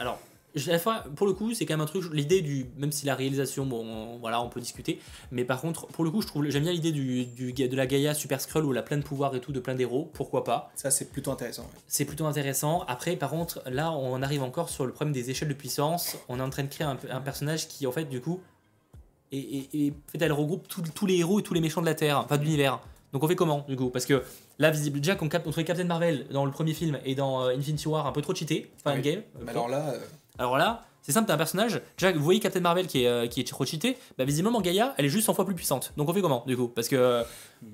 alors 0.00 0.18
la 0.66 0.78
fois 0.78 1.04
pour 1.16 1.26
le 1.26 1.32
coup 1.32 1.54
c'est 1.54 1.64
quand 1.66 1.74
même 1.74 1.80
un 1.80 1.86
truc. 1.86 2.04
L'idée 2.12 2.40
du 2.42 2.66
même 2.76 2.92
si 2.92 3.06
la 3.06 3.14
réalisation 3.14 3.64
bon 3.66 3.84
on- 3.86 4.18
voilà 4.18 4.42
on 4.42 4.48
peut 4.48 4.60
discuter, 4.60 5.00
mais 5.30 5.44
par 5.44 5.60
contre 5.60 5.86
pour 5.86 6.04
le 6.04 6.10
coup 6.10 6.20
je 6.22 6.26
trouve 6.26 6.46
j'aime 6.48 6.62
bien 6.64 6.72
l'idée 6.72 6.92
du, 6.92 7.24
du 7.26 7.52
de 7.52 7.76
la 7.76 7.86
Gaïa 7.86 8.12
Super 8.14 8.40
Skrull 8.40 8.64
où 8.64 8.72
elle 8.72 8.78
a 8.78 8.82
plein 8.82 8.96
de 8.98 9.02
pouvoirs 9.02 9.34
et 9.34 9.40
tout 9.40 9.52
de 9.52 9.60
plein 9.60 9.74
d'héros. 9.74 10.10
Pourquoi 10.12 10.44
pas 10.44 10.70
Ça, 10.74 10.90
c'est 10.90 11.06
plutôt 11.10 11.30
intéressant. 11.30 11.62
ouais. 11.62 11.80
c'est 11.86 12.04
plutôt 12.04 12.26
intéressant. 12.26 12.84
Après, 12.88 13.16
par 13.16 13.30
contre, 13.30 13.62
là, 13.70 13.92
on 13.92 14.20
arrive 14.22 14.42
encore 14.42 14.68
sur 14.68 14.84
le 14.86 14.92
problème 14.92 15.12
des 15.14 15.30
échelles 15.30 15.48
de 15.48 15.54
puissance. 15.54 16.16
On 16.28 16.38
est 16.38 16.42
en 16.42 16.50
train 16.50 16.64
de 16.64 16.68
créer 16.68 16.86
un, 16.86 16.98
un 17.10 17.20
personnage 17.20 17.68
qui, 17.68 17.86
en 17.86 17.92
fait, 17.92 18.04
du 18.04 18.20
coup, 18.20 18.40
et, 19.30 19.38
et, 19.38 19.86
et 19.86 19.90
en 19.90 20.10
fait, 20.12 20.22
elle 20.22 20.32
regroupe 20.32 20.68
tous- 20.68 21.06
les 21.06 21.16
héros 21.16 21.40
et 21.40 21.42
tous 21.42 21.54
les 21.54 21.60
méchants 21.60 21.80
de 21.80 21.86
la 21.86 21.94
Terre, 21.94 22.18
enfin 22.18 22.36
de 22.36 22.42
l'univers. 22.42 22.80
Donc 23.12 23.22
on 23.22 23.28
fait 23.28 23.36
comment, 23.36 23.64
du 23.68 23.76
coup? 23.76 23.90
Parce 23.90 24.06
que 24.06 24.22
là, 24.58 24.70
visible, 24.70 25.00
déjà 25.00 25.14
qu'on 25.14 25.28
cap- 25.28 25.46
on 25.46 25.50
trouvait 25.50 25.64
Captain 25.64 25.84
Marvel 25.84 26.26
dans 26.30 26.44
le 26.44 26.50
premier 26.50 26.72
film 26.74 26.98
et 27.04 27.14
dans 27.14 27.42
euh, 27.42 27.56
Infinity 27.56 27.88
War 27.88 28.06
un 28.06 28.12
peu 28.12 28.22
trop 28.22 28.34
cheaté, 28.34 28.70
enfin 28.78 28.92
Oui. 28.92 28.98
Endgame. 29.00 29.22
Mais 29.44 29.50
alors 29.50 29.68
là, 29.68 29.90
euh, 29.90 29.98
Alors 30.42 30.58
là, 30.58 30.82
c'est 31.02 31.12
simple, 31.12 31.28
t'as 31.28 31.34
un 31.34 31.38
personnage. 31.38 31.80
Déjà, 31.96 32.10
vous 32.12 32.22
voyez 32.22 32.40
Captain 32.40 32.58
Marvel 32.58 32.88
qui 32.88 33.04
est, 33.04 33.06
euh, 33.06 33.28
qui 33.28 33.40
est 33.40 33.44
trop 33.46 33.64
cheaté. 33.64 33.96
Bah, 34.18 34.24
visiblement, 34.24 34.60
Gaïa, 34.60 34.92
elle 34.98 35.04
est 35.04 35.08
juste 35.08 35.26
100 35.26 35.34
fois 35.34 35.44
plus 35.46 35.54
puissante. 35.54 35.92
Donc 35.96 36.08
on 36.08 36.12
fait 36.12 36.20
comment, 36.20 36.42
du 36.48 36.56
coup? 36.56 36.66
Parce 36.66 36.88
que, 36.88 36.96
euh, 36.96 37.22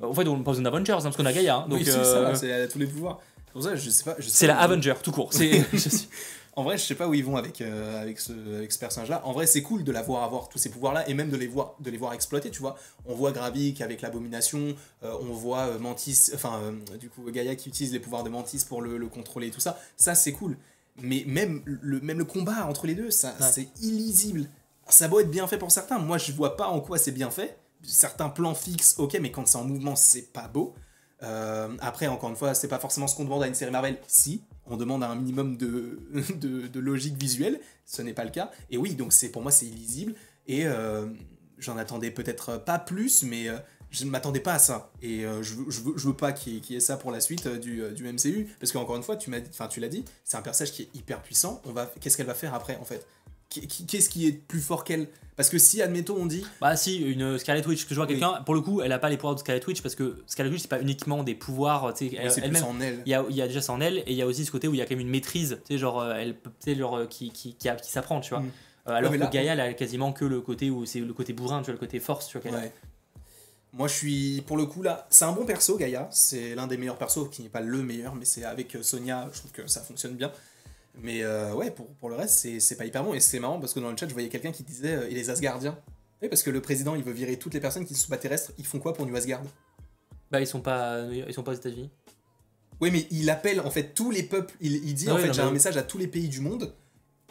en 0.03 0.13
fait, 0.13 0.29
on 0.29 0.37
n'a 0.37 0.45
pas 0.45 0.51
besoin 0.51 0.65
d'Avengers, 0.65 0.93
hein, 0.93 0.99
parce 1.03 1.17
qu'on 1.17 1.25
a 1.25 1.33
Gaïa. 1.33 1.57
hein. 1.57 1.67
donc 1.69 1.79
oui, 1.79 1.85
c'est 1.87 1.93
euh, 1.93 2.35
ça, 2.35 2.39
c'est- 2.39 2.47
elle 2.49 2.63
a 2.63 2.69
tous 2.69 2.79
les 2.79 2.87
pouvoirs. 2.87 3.21
C'est 3.47 3.53
pour 3.53 3.63
ça, 3.63 3.75
je 3.75 3.89
sais 3.89 4.05
pas. 4.05 4.17
c'est 4.21 4.47
la 4.47 4.59
Avenger, 4.59 4.95
tout 5.03 5.13
court. 5.13 5.33
C'est, 5.33 5.65
suis- 5.79 6.09
En 6.57 6.65
vrai, 6.65 6.77
je 6.77 6.83
sais 6.83 6.97
pas 6.97 7.07
où 7.07 7.15
ils 7.15 7.25
vont 7.25 7.37
avec, 7.37 7.61
euh, 7.61 8.03
avec 8.03 8.19
ce, 8.19 8.33
avec 8.57 8.73
ce 8.73 8.79
personnage-là. 8.81 9.23
En 9.25 9.33
vrai, 9.33 9.47
c'est 9.47 9.63
cool 9.63 9.85
de 9.85 9.93
la 9.93 10.03
voir 10.03 10.25
avoir 10.25 10.49
tous 10.49 10.59
ces 10.59 10.71
pouvoirs-là 10.71 11.09
et 11.09 11.15
même 11.15 11.31
de 11.31 11.37
les 11.37 11.47
voir, 11.47 11.75
de 11.79 11.89
les 11.89 11.97
voir 11.97 12.13
exploiter, 12.15 12.51
tu 12.51 12.59
vois. 12.59 12.77
On 13.07 13.15
voit 13.15 13.31
Gravik 13.31 13.81
avec 13.81 14.03
l'abomination, 14.03 14.75
euh, 15.05 15.13
on 15.21 15.33
voit 15.33 15.61
euh, 15.69 15.79
Mantis, 15.79 16.31
enfin, 16.35 16.59
euh, 16.65 16.97
du 16.97 17.09
coup, 17.11 17.23
Gaïa 17.31 17.55
qui 17.55 17.69
utilise 17.69 17.93
les 17.93 18.01
pouvoirs 18.01 18.25
de 18.25 18.29
Mantis 18.29 18.65
pour 18.69 18.83
le, 18.83 18.99
le 18.99 19.07
contrôler 19.07 19.47
et 19.47 19.51
tout 19.53 19.61
ça. 19.61 19.79
Ça, 19.97 20.17
c'est 20.17 20.33
cool. 20.33 20.57
Mais 21.03 21.25
même 21.27 21.63
le, 21.65 22.01
même 22.01 22.19
le 22.19 22.25
combat 22.25 22.67
entre 22.67 22.87
les 22.87 22.95
deux, 22.95 23.11
ça, 23.11 23.35
Ouais. 23.41 23.47
c'est 23.53 23.69
illisible. 23.83 24.47
Ça 24.89 25.09
beau 25.09 25.21
être 25.21 25.31
bien 25.31 25.47
fait 25.47 25.59
pour 25.59 25.71
certains, 25.71 25.99
moi, 25.99 26.19
je 26.19 26.33
vois 26.33 26.57
pas 26.57 26.69
en 26.69 26.81
quoi 26.81 26.99
c'est 26.99 27.13
bien 27.13 27.31
fait. 27.31 27.59
Certains 27.83 28.29
plans 28.29 28.55
fixes, 28.55 28.97
ok, 28.99 29.19
mais 29.21 29.31
quand 29.31 29.47
c'est 29.47 29.59
en 29.59 29.65
mouvement, 29.65 29.95
c'est 29.97 30.33
pas 30.33 30.49
beau. 30.49 30.75
Euh, 31.23 31.69
après, 31.81 32.07
encore 32.07 32.31
une 32.31 32.37
fois, 32.37 32.55
c'est 32.55 32.69
pas 32.69 32.79
forcément 32.79 33.07
ce 33.07 33.15
qu'on 33.17 33.25
demande 33.25 33.43
à 33.43 33.47
une 33.49 33.55
série 33.55 33.71
Marvel. 33.71 33.99
Si, 34.07 34.43
on 34.67 34.77
demande 34.77 35.03
un 35.05 35.15
minimum 35.15 35.57
de, 35.57 36.01
de, 36.37 36.67
de 36.69 36.81
logique 36.81 37.17
visuelle, 37.21 37.61
ce 37.85 38.03
n'est 38.03 38.15
pas 38.15 38.25
le 38.25 38.31
cas. 38.31 38.51
Et 38.71 38.79
oui, 38.79 38.95
donc 38.95 39.13
c'est 39.13 39.29
pour 39.29 39.43
moi 39.43 39.51
c'est 39.51 39.67
illisible. 39.67 40.15
Et 40.47 40.67
euh, 40.67 41.07
j'en 41.59 41.77
attendais 41.77 42.11
peut-être 42.11 42.57
pas 42.59 42.79
plus, 42.79 43.23
mais 43.25 43.49
euh, 43.49 43.59
je 43.91 44.05
ne 44.05 44.11
m'attendais 44.11 44.41
pas 44.41 44.55
à 44.55 44.59
ça. 44.59 44.91
Et 45.03 45.25
euh, 45.25 45.43
je, 45.43 45.55
je, 45.69 45.81
veux, 45.81 45.95
je 45.97 46.07
veux 46.09 46.15
pas 46.17 46.33
qu'il 46.33 46.55
y, 46.55 46.57
ait- 46.57 46.61
qu'il 46.61 46.75
y 46.75 46.77
ait 46.77 46.81
ça 46.81 46.97
pour 46.97 47.11
la 47.11 47.21
suite 47.21 47.47
euh, 47.47 47.59
du, 47.59 47.83
euh, 47.83 47.91
du 47.93 48.05
MCU, 48.05 48.49
parce 48.61 48.73
qu'encore 48.73 48.97
une 48.97 49.03
fois, 49.03 49.17
tu 49.17 49.31
l'as 49.31 49.89
dit, 49.89 50.05
c'est 50.25 50.37
un 50.37 50.43
personnage 50.43 50.73
qui 50.73 50.83
est 50.83 50.89
hyper 50.95 51.23
puissant. 51.23 51.61
On 51.65 51.73
va, 51.73 51.91
qu'est-ce 52.01 52.17
qu'elle 52.17 52.27
va 52.27 52.35
faire 52.35 52.55
après 52.55 52.77
en 52.81 52.85
fait? 52.85 53.07
Qu'est-ce 53.51 54.11
qui 54.11 54.27
est 54.27 54.33
plus 54.33 54.61
fort 54.61 54.85
qu'elle? 54.85 55.09
Parce 55.37 55.49
que 55.49 55.57
si, 55.57 55.81
admettons, 55.81 56.17
on 56.19 56.27
dit. 56.27 56.45
Bah 56.61 56.77
si, 56.77 56.99
une 56.99 57.39
Scarlet 57.39 57.67
Witch, 57.67 57.85
que 57.85 57.91
je 57.91 57.95
vois 57.95 58.05
Oui. 58.07 58.13
quelqu'un, 58.19 58.43
pour 58.43 58.55
le 58.55 58.61
coup, 58.61 58.83
elle 58.83 58.93
a 58.93 58.99
pas 58.99 59.09
les 59.09 59.17
pouvoirs 59.17 59.37
de 59.37 59.41
Scarlet 59.41 59.65
Witch 59.67 59.81
parce 59.81 59.95
que 59.95 60.23
Scarlet 60.27 60.51
Witch, 60.53 60.63
c'est 60.63 60.69
pas 60.69 60.81
uniquement 60.83 61.23
des 61.23 61.35
pouvoirs, 61.35 61.95
tu 61.95 62.11
sais, 62.11 62.17
elle- 62.19 62.31
c'est 62.31 62.43
plus 62.43 62.63
en 62.63 62.79
elle. 62.81 63.03
Il 63.07 63.11
y 63.11 63.15
a, 63.15 63.25
il 63.31 63.37
y 63.37 63.41
a 63.41 63.47
déjà 63.47 63.63
ça 63.63 63.73
en 63.73 63.81
elle, 63.81 63.99
et 63.99 64.05
il 64.09 64.15
y 64.17 64.23
a 64.23 64.27
aussi 64.27 64.45
ce 64.45 64.51
côté 64.51 64.69
où 64.69 64.75
il 64.75 64.79
y 64.79 64.83
a 64.83 64.85
quand 64.85 64.97
même 64.97 65.01
une 65.01 65.09
maîtrise, 65.11 65.61
tu 65.65 65.73
sais, 65.75 65.79
genre, 65.79 66.01
euh, 66.01 66.13
elle, 66.67 66.77
genre, 66.77 66.97
euh, 66.99 67.07
qui, 67.07 67.31
qui, 67.31 67.55
qui, 67.55 67.69
qui 67.83 67.91
s'apprend, 67.91 68.21
tu 68.21 68.31
vois. 68.31 68.41
Mm. 68.41 68.51
Euh, 68.89 68.93
alors 68.93 69.11
Ouais, 69.13 69.17
que 69.19 69.23
là- 69.25 69.31
Gaïa, 69.31 69.53
elle 69.55 69.61
a 69.61 69.73
quasiment 69.75 70.13
que 70.13 70.25
le 70.27 70.41
côté 70.43 70.69
où 70.71 70.85
c'est 70.85 71.01
le 71.01 71.13
côté 71.15 71.33
bourrin, 71.33 71.61
tu 71.61 71.67
vois, 71.67 71.73
le 71.75 71.79
côté 71.79 72.01
force, 72.01 72.27
tu 72.27 72.33
vois. 72.39 72.43
qu'elle 72.43 72.55
a. 72.59 72.63
Ouais. 72.65 72.73
Moi, 73.75 73.87
je 73.89 73.95
suis. 73.95 74.41
Pour 74.47 74.57
le 74.57 74.65
coup, 74.67 74.83
là, 74.83 75.07
c'est 75.11 75.25
un 75.25 75.33
bon 75.33 75.45
perso, 75.45 75.77
Gaïa. 75.77 76.09
C'est 76.11 76.55
l'un 76.55 76.67
des 76.67 76.77
meilleurs 76.79 76.97
persos, 76.97 77.29
qui 77.31 77.43
n'est 77.43 77.49
pas 77.51 77.61
le 77.61 77.83
meilleur, 77.83 78.15
mais 78.15 78.25
c'est 78.25 78.45
avec 78.45 78.75
euh, 78.75 78.83
Sonia, 78.83 79.29
je 79.33 79.39
trouve 79.41 79.53
que 79.53 79.67
ça 79.67 79.83
fonctionne 79.83 80.15
bien. 80.15 80.33
Mais 81.01 81.23
euh, 81.23 81.53
ouais, 81.55 81.71
pour, 81.71 81.87
pour 81.87 82.09
le 82.09 82.17
reste, 82.17 82.39
c'est- 82.61 82.77
pas 82.77 82.87
hyper 82.87 83.05
bon. 83.05 83.15
Et 83.15 83.21
c'est 83.21 83.39
marrant 83.39 83.61
parce 83.61 83.75
que 83.75 83.81
dans 83.81 83.91
le 83.91 83.97
chat, 83.97 84.09
je 84.09 84.15
voyais 84.15 84.29
quelqu'un 84.31 84.53
qui 84.53 84.63
disait 84.65 84.95
euh, 84.95 85.09
et 85.11 85.15
les 85.15 85.31
Asgardiens 85.31 85.79
Oui, 86.23 86.29
parce 86.29 86.43
que 86.43 86.51
le 86.51 86.61
président, 86.63 86.95
il 86.97 87.05
veut 87.05 87.13
virer 87.13 87.37
toutes 87.37 87.55
les 87.55 87.61
personnes 87.61 87.85
qui 87.85 87.93
ne 87.93 87.99
sont 87.99 88.09
pas 88.09 88.17
terrestres. 88.17 88.53
Ils 88.59 88.67
font 88.67 88.79
quoi 88.81 88.95
pour 88.95 89.07
New 89.07 89.15
Asgard? 89.15 89.43
Bah, 90.31 90.41
ils 90.41 90.47
sont 90.47 90.61
pas, 90.61 91.03
ils 91.13 91.33
sont 91.35 91.43
pas 91.43 91.53
aux 91.53 91.57
États-Unis. 91.57 91.91
Oui, 92.81 92.91
mais 92.91 93.07
il 93.11 93.29
appelle 93.31 93.61
en 93.61 93.71
fait 93.71 93.93
tous 93.95 94.11
les 94.11 94.23
peuples. 94.23 94.55
Il, 94.61 94.75
il 94.77 94.95
dit 94.95 95.07
Ah 95.09 95.13
en 95.13 95.17
oui, 95.17 95.23
fait, 95.23 95.35
j'ai 95.35 95.43
un 95.43 95.49
oui. 95.49 95.53
message 95.53 95.77
à 95.77 95.83
tous 95.83 95.99
les 95.99 96.07
pays 96.09 96.29
du 96.29 96.41
monde. 96.41 96.73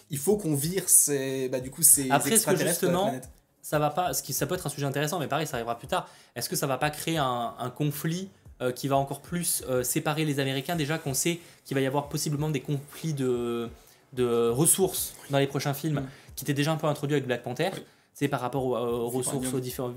Il 0.10 0.18
faut 0.18 0.38
qu'on 0.38 0.56
vire 0.56 0.88
ces, 0.88 1.50
bah, 1.50 1.60
du 1.60 1.70
coup, 1.72 1.82
ces 1.84 2.10
Après, 2.10 2.30
que 2.30 2.36
extraterrestres 2.36 2.82
de 2.82 2.88
la 2.88 2.92
justement, 2.94 3.04
planète. 3.10 3.30
Ça 3.70 3.80
va 3.80 3.90
pas, 3.90 4.14
ce 4.14 4.24
qui, 4.24 4.32
ça 4.32 4.46
peut 4.48 4.56
être 4.56 4.66
un 4.66 4.70
sujet 4.70 4.86
intéressant, 4.86 5.20
mais 5.20 5.28
pareil, 5.28 5.46
ça 5.46 5.58
arrivera 5.58 5.78
plus 5.78 5.90
tard. 5.90 6.08
Est-ce 6.38 6.48
que 6.48 6.56
ça 6.56 6.68
va 6.68 6.78
pas 6.78 6.90
créer 6.90 7.18
un, 7.18 7.54
un 7.60 7.70
conflit 7.70 8.30
euh, 8.62 8.72
qui 8.72 8.88
va 8.88 8.96
encore 8.96 9.20
plus 9.22 9.62
euh, 9.68 9.84
séparer 9.84 10.24
les 10.24 10.40
Américains? 10.40 10.78
Déjà 10.78 10.98
qu'on 10.98 11.14
sait 11.14 11.42
qu'il 11.66 11.76
va 11.76 11.82
y 11.82 11.86
avoir 11.86 12.08
possiblement 12.08 12.50
des 12.50 12.62
conflits 12.62 13.14
de, 13.14 13.68
de 14.14 14.48
ressources 14.50 15.16
dans 15.32 15.38
les 15.40 15.48
prochains 15.48 15.74
films, 15.74 16.00
Mm. 16.00 16.08
qui 16.38 16.46
étaient 16.46 16.54
déjà 16.54 16.72
un 16.72 16.78
peu 16.78 16.88
introduits 16.88 17.16
avec 17.16 17.28
Black 17.28 17.44
Panther. 17.44 17.72
Oui. 17.74 17.84
C'est 18.20 18.28
par 18.28 18.42
rapport 18.42 18.66
aux, 18.66 19.08
ressources, 19.10 19.54
aux 19.54 19.60
différents. 19.60 19.94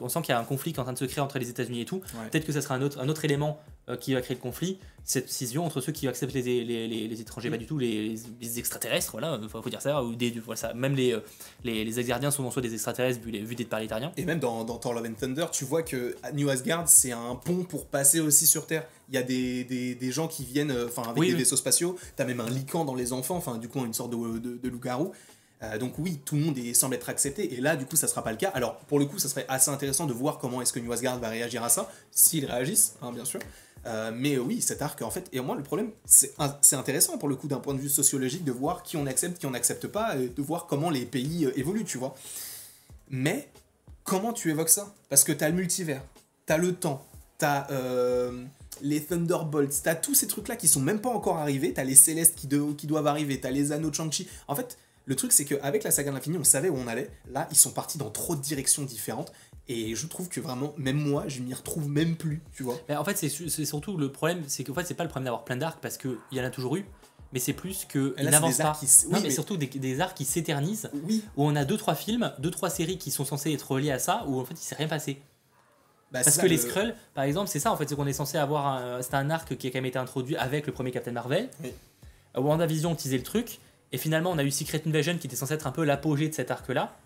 On 0.00 0.08
sent 0.08 0.20
qu'il 0.22 0.28
y 0.28 0.36
a 0.36 0.38
un 0.38 0.44
conflit 0.44 0.72
qui 0.72 0.76
est 0.76 0.80
en 0.80 0.84
train 0.84 0.92
de 0.92 0.98
se 0.98 1.06
créer 1.06 1.20
entre 1.20 1.40
les 1.40 1.48
États-Unis 1.50 1.80
et 1.80 1.84
tout. 1.84 1.96
Ouais. 1.96 2.28
Peut-être 2.30 2.46
que 2.46 2.52
ça 2.52 2.60
sera 2.62 2.76
un 2.76 2.82
autre, 2.82 3.00
un 3.00 3.08
autre 3.08 3.24
élément 3.24 3.58
euh, 3.88 3.96
qui 3.96 4.14
va 4.14 4.20
créer 4.20 4.36
le 4.36 4.40
conflit, 4.40 4.78
cette 5.02 5.28
scission 5.28 5.66
entre 5.66 5.80
ceux 5.80 5.90
qui 5.90 6.06
acceptent 6.06 6.34
les, 6.34 6.42
les, 6.42 6.86
les, 6.86 7.08
les 7.08 7.20
étrangers, 7.20 7.48
Mm. 7.48 7.52
pas 7.52 7.58
du 7.58 7.66
tout, 7.66 7.76
les, 7.76 8.14
les 8.40 8.58
extraterrestres, 8.60 9.10
voilà, 9.10 9.40
faut, 9.48 9.60
faut 9.60 9.68
dire 9.70 9.82
ça, 9.82 10.04
ou 10.04 10.14
des, 10.14 10.30
voilà, 10.30 10.56
ça. 10.56 10.72
même 10.72 10.94
les, 10.94 11.14
euh, 11.14 11.20
les, 11.64 11.84
les 11.84 11.98
Asgardiens 11.98 12.30
sont 12.30 12.44
en 12.44 12.52
soi 12.52 12.62
des 12.62 12.72
extraterrestres 12.74 13.20
vu, 13.20 13.32
vu 13.44 13.56
des 13.56 13.64
paritariens. 13.64 14.12
Et 14.16 14.24
même 14.24 14.38
dans, 14.38 14.62
dans 14.64 14.76
Thor 14.78 14.94
Love 14.94 15.06
and 15.10 15.14
Thunder, 15.18 15.46
tu 15.50 15.64
vois 15.64 15.82
que 15.82 16.14
New 16.32 16.48
Asgard, 16.48 16.88
c'est 16.88 17.10
un 17.12 17.34
pont 17.34 17.64
pour 17.64 17.86
passer 17.86 18.20
aussi 18.20 18.46
sur 18.46 18.66
Terre. 18.68 18.86
Il 19.08 19.16
y 19.16 19.18
a 19.18 19.22
des, 19.24 19.64
des, 19.64 19.96
des 19.96 20.12
gens 20.12 20.28
qui 20.28 20.44
viennent 20.44 20.70
euh, 20.70 20.86
enfin 20.86 21.02
avec 21.02 21.18
Oui, 21.18 21.26
des 21.26 21.32
oui. 21.32 21.38
vaisseaux 21.40 21.56
spatiaux. 21.56 21.96
T'as 22.16 22.24
même 22.24 22.40
un 22.40 22.48
lican 22.48 22.84
dans 22.86 22.94
les 22.94 23.12
enfants, 23.12 23.36
enfin, 23.36 23.58
du 23.58 23.68
coup, 23.68 23.84
une 23.84 23.92
sorte 23.92 24.10
de, 24.12 24.38
de, 24.38 24.56
de 24.62 24.68
loup-garou. 24.70 25.12
Euh, 25.64 25.78
donc, 25.78 25.98
oui, 25.98 26.20
tout 26.24 26.36
le 26.36 26.42
monde 26.42 26.58
semble 26.74 26.94
être 26.94 27.08
accepté. 27.08 27.54
Et 27.54 27.60
là, 27.60 27.76
du 27.76 27.86
coup, 27.86 27.96
ça 27.96 28.08
sera 28.08 28.22
pas 28.22 28.30
le 28.30 28.36
cas. 28.36 28.50
Alors, 28.54 28.76
pour 28.76 28.98
le 28.98 29.06
coup, 29.06 29.18
ça 29.18 29.28
serait 29.28 29.46
assez 29.48 29.70
intéressant 29.70 30.06
de 30.06 30.12
voir 30.12 30.38
comment 30.38 30.60
est-ce 30.62 30.72
que 30.72 30.80
New 30.80 30.92
Asgard 30.92 31.18
va 31.18 31.28
réagir 31.28 31.62
à 31.62 31.68
ça, 31.68 31.90
s'ils 32.10 32.46
réagissent, 32.46 32.94
hein, 33.02 33.12
bien 33.12 33.24
sûr. 33.24 33.40
Euh, 33.86 34.12
mais 34.14 34.36
euh, 34.36 34.40
oui, 34.40 34.62
cet 34.62 34.82
arc, 34.82 35.02
en 35.02 35.10
fait, 35.10 35.28
et 35.32 35.40
moi, 35.40 35.56
le 35.56 35.62
problème, 35.62 35.90
c'est 36.06 36.32
intéressant 36.72 37.18
pour 37.18 37.28
le 37.28 37.36
coup, 37.36 37.48
d'un 37.48 37.58
point 37.58 37.74
de 37.74 37.80
vue 37.80 37.88
sociologique, 37.88 38.44
de 38.44 38.52
voir 38.52 38.82
qui 38.82 38.96
on 38.96 39.06
accepte, 39.06 39.38
qui 39.38 39.46
on 39.46 39.50
n'accepte 39.50 39.86
pas, 39.86 40.16
et 40.16 40.28
de 40.28 40.42
voir 40.42 40.66
comment 40.66 40.90
les 40.90 41.04
pays 41.04 41.48
évoluent, 41.56 41.84
tu 41.84 41.98
vois. 41.98 42.14
Mais 43.10 43.48
comment 44.04 44.32
tu 44.32 44.50
évoques 44.50 44.70
ça? 44.70 44.94
Parce 45.08 45.24
que 45.24 45.32
t'as 45.32 45.48
le 45.48 45.54
multivers, 45.54 46.02
t'as 46.46 46.56
le 46.56 46.74
temps, 46.74 47.04
t'as 47.38 47.66
euh, 47.70 48.44
les 48.80 49.02
Thunderbolts, 49.02 49.82
t'as 49.82 49.94
tous 49.94 50.14
ces 50.14 50.26
trucs-là 50.26 50.56
qui 50.56 50.68
sont 50.68 50.80
même 50.80 51.00
pas 51.00 51.10
encore 51.10 51.38
arrivés, 51.38 51.72
t'as 51.72 51.84
les 51.84 51.94
Célestes 51.94 52.34
qui, 52.36 52.48
qui 52.76 52.86
doivent 52.86 53.06
arriver, 53.06 53.40
t'as 53.40 53.50
les 53.50 53.72
anneaux 53.72 53.90
de 53.90 53.94
Shang-Chi. 53.94 54.28
En 54.48 54.56
fait, 54.56 54.78
le 55.06 55.16
truc, 55.16 55.32
c'est 55.32 55.44
qu'avec 55.44 55.84
la 55.84 55.90
saga 55.90 56.10
de 56.10 56.16
l'infini, 56.16 56.38
on 56.38 56.44
savait 56.44 56.68
où 56.70 56.76
on 56.76 56.86
allait. 56.86 57.10
Là, 57.30 57.46
ils 57.50 57.56
sont 57.56 57.70
partis 57.72 57.98
dans 57.98 58.10
trop 58.10 58.36
de 58.36 58.40
directions 58.40 58.82
différentes. 58.82 59.32
Et 59.68 59.94
je 59.94 60.06
trouve 60.06 60.28
que 60.28 60.40
vraiment, 60.40 60.74
même 60.76 60.96
moi, 60.98 61.24
je 61.26 61.40
m'y 61.40 61.54
retrouve 61.54 61.88
même 61.88 62.16
plus, 62.16 62.42
tu 62.54 62.62
vois. 62.62 62.76
Mais 62.88 62.96
en 62.96 63.04
fait, 63.04 63.16
c'est 63.16 63.30
su- 63.30 63.48
c'est 63.48 63.64
surtout 63.64 63.96
le 63.96 64.12
problème, 64.12 64.42
c'est 64.46 64.62
qu'en 64.62 64.74
fait, 64.74 64.84
c'est 64.84 64.92
pas 64.94 65.04
le 65.04 65.08
problème 65.08 65.24
d'avoir 65.24 65.44
plein 65.44 65.56
d'arcs 65.56 65.78
parce 65.80 65.96
qu'il 65.96 66.18
y 66.32 66.40
en 66.40 66.44
a 66.44 66.50
toujours 66.50 66.76
eu, 66.76 66.84
mais 67.32 67.38
c'est 67.38 67.54
plus 67.54 67.86
n'avancent 68.30 68.58
des 68.58 68.62
pas. 68.62 68.76
qui 68.78 68.84
s- 68.84 69.04
Non, 69.04 69.12
oui, 69.14 69.18
mais, 69.22 69.28
mais- 69.28 69.34
surtout 69.34 69.56
des, 69.56 69.66
des 69.68 70.00
arcs 70.02 70.14
qui 70.18 70.26
s'éternisent, 70.26 70.90
Oui, 71.06 71.24
où 71.38 71.44
on 71.46 71.56
a 71.56 71.64
deux 71.64 71.78
trois 71.78 71.94
films, 71.94 72.30
deux 72.40 72.50
trois 72.50 72.68
séries 72.68 72.98
qui 72.98 73.10
sont 73.10 73.24
censées 73.24 73.52
être 73.54 73.70
reliées 73.70 73.90
à 73.92 73.98
ça, 73.98 74.24
où 74.26 74.38
en 74.38 74.44
fait, 74.44 74.52
il 74.52 74.58
s'est 74.64 74.74
rien 74.74 74.86
passé. 74.88 75.22
bah, 76.12 76.20
Parce 76.22 76.36
que 76.36 76.44
les 76.46 76.56
le- 76.56 76.62
Skrulls, 76.62 76.94
par 77.14 77.24
exemple, 77.24 77.48
c'est 77.48 77.58
ça 77.58 77.72
en 77.72 77.76
fait, 77.78 77.88
c'est 77.88 77.96
qu'on 77.96 78.06
est 78.06 78.12
censé 78.12 78.36
avoir. 78.36 78.66
un- 78.66 79.00
C'est 79.00 79.14
un 79.14 79.30
arc 79.30 79.56
qui 79.56 79.66
a 79.66 79.70
quand 79.70 79.78
même 79.78 79.86
été 79.86 79.98
introduit 79.98 80.36
avec 80.36 80.66
le 80.66 80.74
premier 80.74 80.90
Captain 80.90 81.12
Marvel. 81.12 81.48
Oui. 81.62 81.72
WandaVision 82.36 82.94
teasait 82.94 83.16
le 83.16 83.22
truc, 83.22 83.60
et 83.94 83.98
finalement 83.98 84.32
on 84.32 84.38
a 84.38 84.42
eu 84.42 84.50
Secret 84.50 84.82
Invasion 84.86 85.16
qui 85.18 85.28
était 85.28 85.36
censé 85.36 85.54
être 85.54 85.68
un 85.68 85.70
peu 85.70 85.84
l'apogée 85.84 86.28
de 86.28 86.34
cet 86.34 86.50
arc-là. 86.50 86.96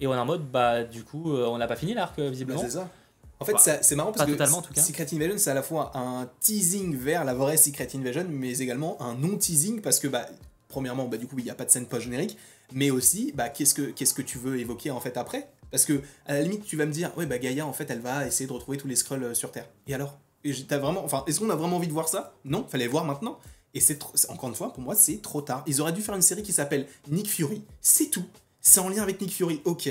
Et 0.00 0.08
on 0.08 0.14
est 0.14 0.18
en 0.18 0.24
mode, 0.26 0.50
bah 0.50 0.82
du 0.82 1.04
coup, 1.04 1.32
euh, 1.32 1.46
on 1.46 1.58
n'a 1.58 1.68
pas 1.68 1.76
fini 1.76 1.94
l'arc 1.94 2.18
euh, 2.18 2.24
Bah, 2.24 2.30
visiblement. 2.30 2.60
c'est 2.60 2.70
ça. 2.70 2.90
En 3.38 3.44
fait, 3.44 3.52
Bah, 3.52 3.78
c'est 3.80 3.94
marrant 3.94 4.10
parce 4.10 4.26
que 4.26 4.32
totalement, 4.32 4.58
en 4.58 4.62
tout 4.62 4.72
cas. 4.72 4.80
Secret 4.80 5.06
Invasion, 5.12 5.34
c'est 5.38 5.50
à 5.50 5.54
la 5.54 5.62
fois 5.62 5.92
un 5.96 6.28
teasing 6.40 6.96
vers 6.96 7.24
la 7.24 7.34
vraie 7.34 7.56
Secret 7.56 7.88
Invasion, 7.94 8.26
mais 8.28 8.58
également 8.58 9.00
un 9.00 9.14
non-teasing 9.14 9.80
parce 9.80 10.00
que, 10.00 10.08
bah, 10.08 10.26
premièrement, 10.66 11.06
bah, 11.06 11.16
du 11.18 11.28
coup, 11.28 11.38
il 11.38 11.44
n'y 11.44 11.50
a 11.50 11.54
pas 11.54 11.64
de 11.64 11.70
scène 11.70 11.86
post-générique, 11.86 12.36
mais 12.72 12.90
aussi, 12.90 13.32
bah, 13.36 13.48
qu'est-ce 13.48 13.74
que, 13.74 13.82
qu'est-ce 13.82 14.14
que 14.14 14.22
tu 14.22 14.38
veux 14.38 14.58
évoquer 14.58 14.90
en 14.90 14.98
fait 14.98 15.16
après? 15.16 15.48
Parce 15.70 15.84
que, 15.84 16.02
à 16.26 16.34
la 16.34 16.42
limite, 16.42 16.64
tu 16.64 16.76
vas 16.76 16.86
me 16.86 16.92
dire, 16.92 17.12
ouais, 17.16 17.26
bah, 17.26 17.38
Gaïa, 17.38 17.64
en 17.64 17.72
fait, 17.72 17.88
elle 17.90 18.00
va 18.00 18.26
essayer 18.26 18.48
de 18.48 18.52
retrouver 18.52 18.78
tous 18.78 18.88
les 18.88 18.96
Skrulls 18.96 19.22
euh, 19.22 19.34
sur 19.34 19.52
Terre. 19.52 19.68
Et 19.86 19.94
alors? 19.94 20.18
Et 20.42 20.52
vraiment, 20.52 21.04
enfin, 21.04 21.22
est-ce 21.28 21.38
qu'on 21.40 21.50
a 21.50 21.54
vraiment 21.56 21.76
envie 21.76 21.86
de 21.88 21.92
voir 21.92 22.08
ça? 22.08 22.34
Non, 22.44 22.66
fallait 22.68 22.88
voir 22.88 23.04
maintenant. 23.04 23.38
Et 23.74 23.80
c'est 23.80 23.98
encore 24.28 24.48
une 24.48 24.54
fois, 24.54 24.72
pour 24.72 24.82
moi, 24.82 24.94
c'est 24.94 25.20
trop 25.20 25.42
tard. 25.42 25.64
Ils 25.66 25.80
auraient 25.80 25.92
dû 25.92 26.00
faire 26.00 26.14
une 26.14 26.22
série 26.22 26.42
qui 26.42 26.52
s'appelle 26.52 26.86
Nick 27.08 27.28
Fury. 27.28 27.62
C'est 27.80 28.06
tout. 28.06 28.24
C'est 28.60 28.80
en 28.80 28.88
lien 28.88 29.02
avec 29.02 29.20
Nick 29.20 29.32
Fury, 29.32 29.60
ok. 29.64 29.88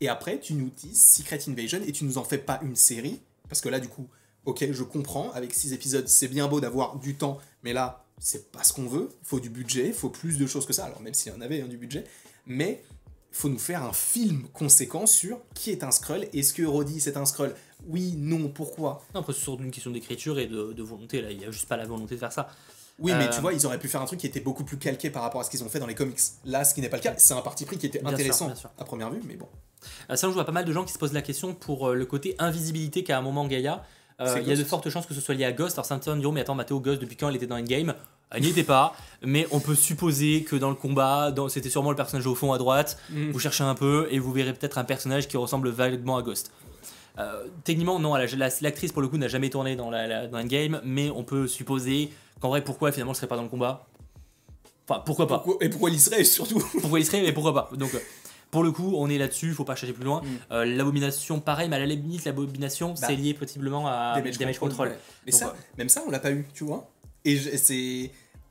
Et 0.00 0.08
après, 0.08 0.40
tu 0.40 0.54
nous 0.54 0.70
dis 0.76 0.94
Secret 0.94 1.38
Invasion 1.48 1.80
et 1.86 1.92
tu 1.92 2.04
nous 2.04 2.18
en 2.18 2.24
fais 2.24 2.38
pas 2.38 2.58
une 2.62 2.74
série. 2.74 3.20
Parce 3.48 3.60
que 3.60 3.68
là, 3.68 3.78
du 3.78 3.88
coup, 3.88 4.08
ok, 4.46 4.72
je 4.72 4.82
comprends. 4.82 5.30
Avec 5.32 5.54
six 5.54 5.72
épisodes, 5.72 6.08
c'est 6.08 6.28
bien 6.28 6.48
beau 6.48 6.60
d'avoir 6.60 6.98
du 6.98 7.14
temps. 7.14 7.38
Mais 7.62 7.72
là, 7.72 8.04
c'est 8.18 8.50
pas 8.50 8.64
ce 8.64 8.72
qu'on 8.72 8.86
veut. 8.86 9.10
Il 9.22 9.26
faut 9.26 9.40
du 9.40 9.48
budget, 9.48 9.86
il 9.88 9.94
faut 9.94 10.10
plus 10.10 10.36
de 10.36 10.46
choses 10.46 10.66
que 10.66 10.72
ça. 10.72 10.86
Alors, 10.86 11.00
même 11.00 11.14
s'il 11.14 11.32
y 11.32 11.34
en 11.34 11.40
avait 11.40 11.60
hein, 11.60 11.68
du 11.68 11.76
budget. 11.76 12.04
Mais 12.46 12.82
faut 13.30 13.48
nous 13.48 13.58
faire 13.58 13.84
un 13.84 13.92
film 13.92 14.48
conséquent 14.52 15.06
sur 15.06 15.38
qui 15.54 15.70
est 15.70 15.84
un 15.84 15.92
Skrull. 15.92 16.26
Est-ce 16.32 16.52
que 16.52 16.64
Roddy, 16.64 17.00
c'est 17.00 17.16
un 17.16 17.24
Skrull? 17.24 17.54
Oui, 17.86 18.14
non, 18.16 18.48
pourquoi? 18.48 19.04
Non, 19.14 19.20
après, 19.20 19.34
c'est 19.34 19.40
surtout 19.40 19.62
une 19.62 19.70
question 19.70 19.92
d'écriture 19.92 20.38
et 20.40 20.48
de, 20.48 20.72
de 20.72 20.82
volonté. 20.82 21.22
Là, 21.22 21.30
il 21.30 21.38
n'y 21.38 21.44
a 21.44 21.50
juste 21.50 21.68
pas 21.68 21.76
la 21.76 21.86
volonté 21.86 22.16
de 22.16 22.20
faire 22.20 22.32
ça. 22.32 22.48
Oui, 23.00 23.12
mais 23.14 23.24
Euh, 23.26 23.30
tu 23.30 23.40
vois, 23.40 23.52
ils 23.54 23.64
auraient 23.66 23.78
pu 23.78 23.88
faire 23.88 24.02
un 24.02 24.04
truc 24.06 24.20
qui 24.20 24.26
était 24.26 24.40
beaucoup 24.40 24.62
plus 24.64 24.76
calqué 24.78 25.10
par 25.10 25.22
rapport 25.22 25.40
à 25.40 25.44
ce 25.44 25.50
qu'ils 25.50 25.64
ont 25.64 25.68
fait 25.68 25.78
dans 25.80 25.86
les 25.86 25.94
comics. 25.94 26.18
Là, 26.44 26.64
ce 26.64 26.74
qui 26.74 26.80
n'est 26.82 26.88
pas 26.88 26.98
le 26.98 27.02
cas, 27.02 27.14
c'est 27.16 27.34
un 27.34 27.40
parti 27.40 27.64
pris 27.64 27.78
qui 27.78 27.86
était 27.86 27.98
Bien 28.00 28.08
sûr, 28.10 28.14
intéressant 28.18 28.46
bien 28.46 28.54
sûr. 28.54 28.70
à 28.78 28.84
première 28.84 29.10
vue, 29.10 29.20
mais 29.26 29.34
bon. 29.36 29.48
Euh, 30.10 30.16
ça, 30.16 30.26
je 30.28 30.32
vois 30.32 30.44
pas 30.44 30.52
mal 30.52 30.64
de 30.66 30.72
gens 30.72 30.84
qui 30.84 30.92
se 30.92 30.98
posent 30.98 31.12
la 31.14 31.22
question 31.22 31.54
pour 31.54 31.88
euh, 31.88 31.94
le 31.94 32.04
côté 32.06 32.36
invisibilité 32.38 33.02
qu'a 33.02 33.16
à 33.16 33.18
un 33.18 33.22
moment 33.22 33.46
Gaïa. 33.46 33.82
Euh, 34.20 34.36
Il 34.42 34.48
y 34.48 34.52
a 34.52 34.56
de 34.56 34.64
fortes 34.64 34.90
chances 34.90 35.06
que 35.06 35.14
ce 35.14 35.20
soit 35.22 35.34
lié 35.34 35.46
à 35.46 35.52
Ghost. 35.52 35.76
Alors 35.78 35.86
certains 35.86 36.14
diront, 36.16 36.32
mais 36.32 36.42
attends, 36.42 36.54
Mathéo 36.54 36.78
Ghost, 36.80 37.00
depuis 37.00 37.16
quand 37.16 37.28
elle 37.30 37.36
était 37.36 37.46
dans 37.46 37.56
Endgame? 37.58 37.94
Elle 38.32 38.42
n'y 38.42 38.50
était 38.50 38.62
pas, 38.64 38.94
mais 39.24 39.48
on 39.50 39.58
peut 39.60 39.74
supposer 39.74 40.44
que 40.44 40.54
dans 40.54 40.68
le 40.68 40.76
combat, 40.76 41.32
dans- 41.32 41.48
c'était 41.48 41.70
sûrement 41.70 41.90
le 41.90 41.96
personnage 41.96 42.26
au 42.26 42.34
fond 42.36 42.52
à 42.52 42.58
droite. 42.58 42.96
Mm. 43.10 43.30
Vous 43.32 43.38
cherchez 43.40 43.64
un 43.64 43.74
peu 43.74 44.06
et 44.10 44.18
vous 44.20 44.30
verrez 44.30 44.52
peut-être 44.52 44.78
un 44.78 44.84
personnage 44.84 45.26
qui 45.26 45.36
ressemble 45.36 45.70
vaguement 45.70 46.16
à 46.18 46.22
Ghost. 46.22 46.52
Euh, 47.20 47.46
techniquement, 47.64 47.98
non, 48.00 48.14
la- 48.14 48.26
la- 48.26 48.48
l'actrice 48.62 48.92
pour 48.92 49.02
le 49.02 49.08
coup 49.08 49.18
n'a 49.18 49.28
jamais 49.28 49.50
tourné 49.50 49.76
dans, 49.76 49.90
la, 49.90 50.06
la- 50.06 50.26
dans 50.26 50.38
Endgame, 50.38 50.80
mais 50.84 51.10
on 51.10 51.22
peut 51.22 51.46
supposer 51.46 52.10
qu'en 52.40 52.48
vrai, 52.48 52.62
pourquoi 52.64 52.92
finalement 52.92 53.12
elle 53.12 53.16
serait 53.16 53.26
pas 53.26 53.36
dans 53.36 53.42
le 53.42 53.48
combat? 53.48 53.86
Enfin, 54.88 55.02
pourquoi 55.04 55.26
pas. 55.28 55.38
Pourquoi- 55.40 55.64
et 55.64 55.68
pourquoi 55.68 55.90
il 55.90 56.00
serait 56.00 56.24
surtout? 56.24 56.58
Pourquoi 56.80 56.98
il 56.98 57.04
serait 57.06 57.22
mais 57.22 57.32
pourquoi 57.32 57.54
pas. 57.54 57.70
Donc 57.76 57.94
euh, 57.94 57.98
pour 58.50 58.64
le 58.64 58.72
coup 58.72 58.94
on 58.96 59.08
est 59.08 59.18
là-dessus 59.18 59.52
faut 59.52 59.62
pas 59.64 59.76
chercher 59.76 59.92
plus 59.92 60.04
loin. 60.04 60.20
Mm. 60.22 60.26
Euh, 60.52 60.64
l'abomination 60.64 61.38
pareil 61.40 61.68
mais 61.68 61.76
à 61.76 61.78
la 61.78 61.86
limite 61.86 62.24
l'abomination 62.24 62.88
Bah, 62.94 63.06
c'est 63.06 63.14
lié 63.14 63.34
possiblement 63.34 63.86
à 63.86 64.14
Damage 64.16 64.38
damage, 64.38 64.58
control, 64.58 64.88
ouais. 64.88 64.98
Mais 65.26 65.30
Donc, 65.32 65.40
ça, 65.40 65.54
même 65.78 65.88
ça, 65.88 66.02
on 66.06 66.10
l'a 66.10 66.18
pas 66.18 66.32
eu, 66.32 66.44
tu 66.54 66.64
vois? 66.64 66.90
Et 67.24 67.36
c'est 67.38 68.10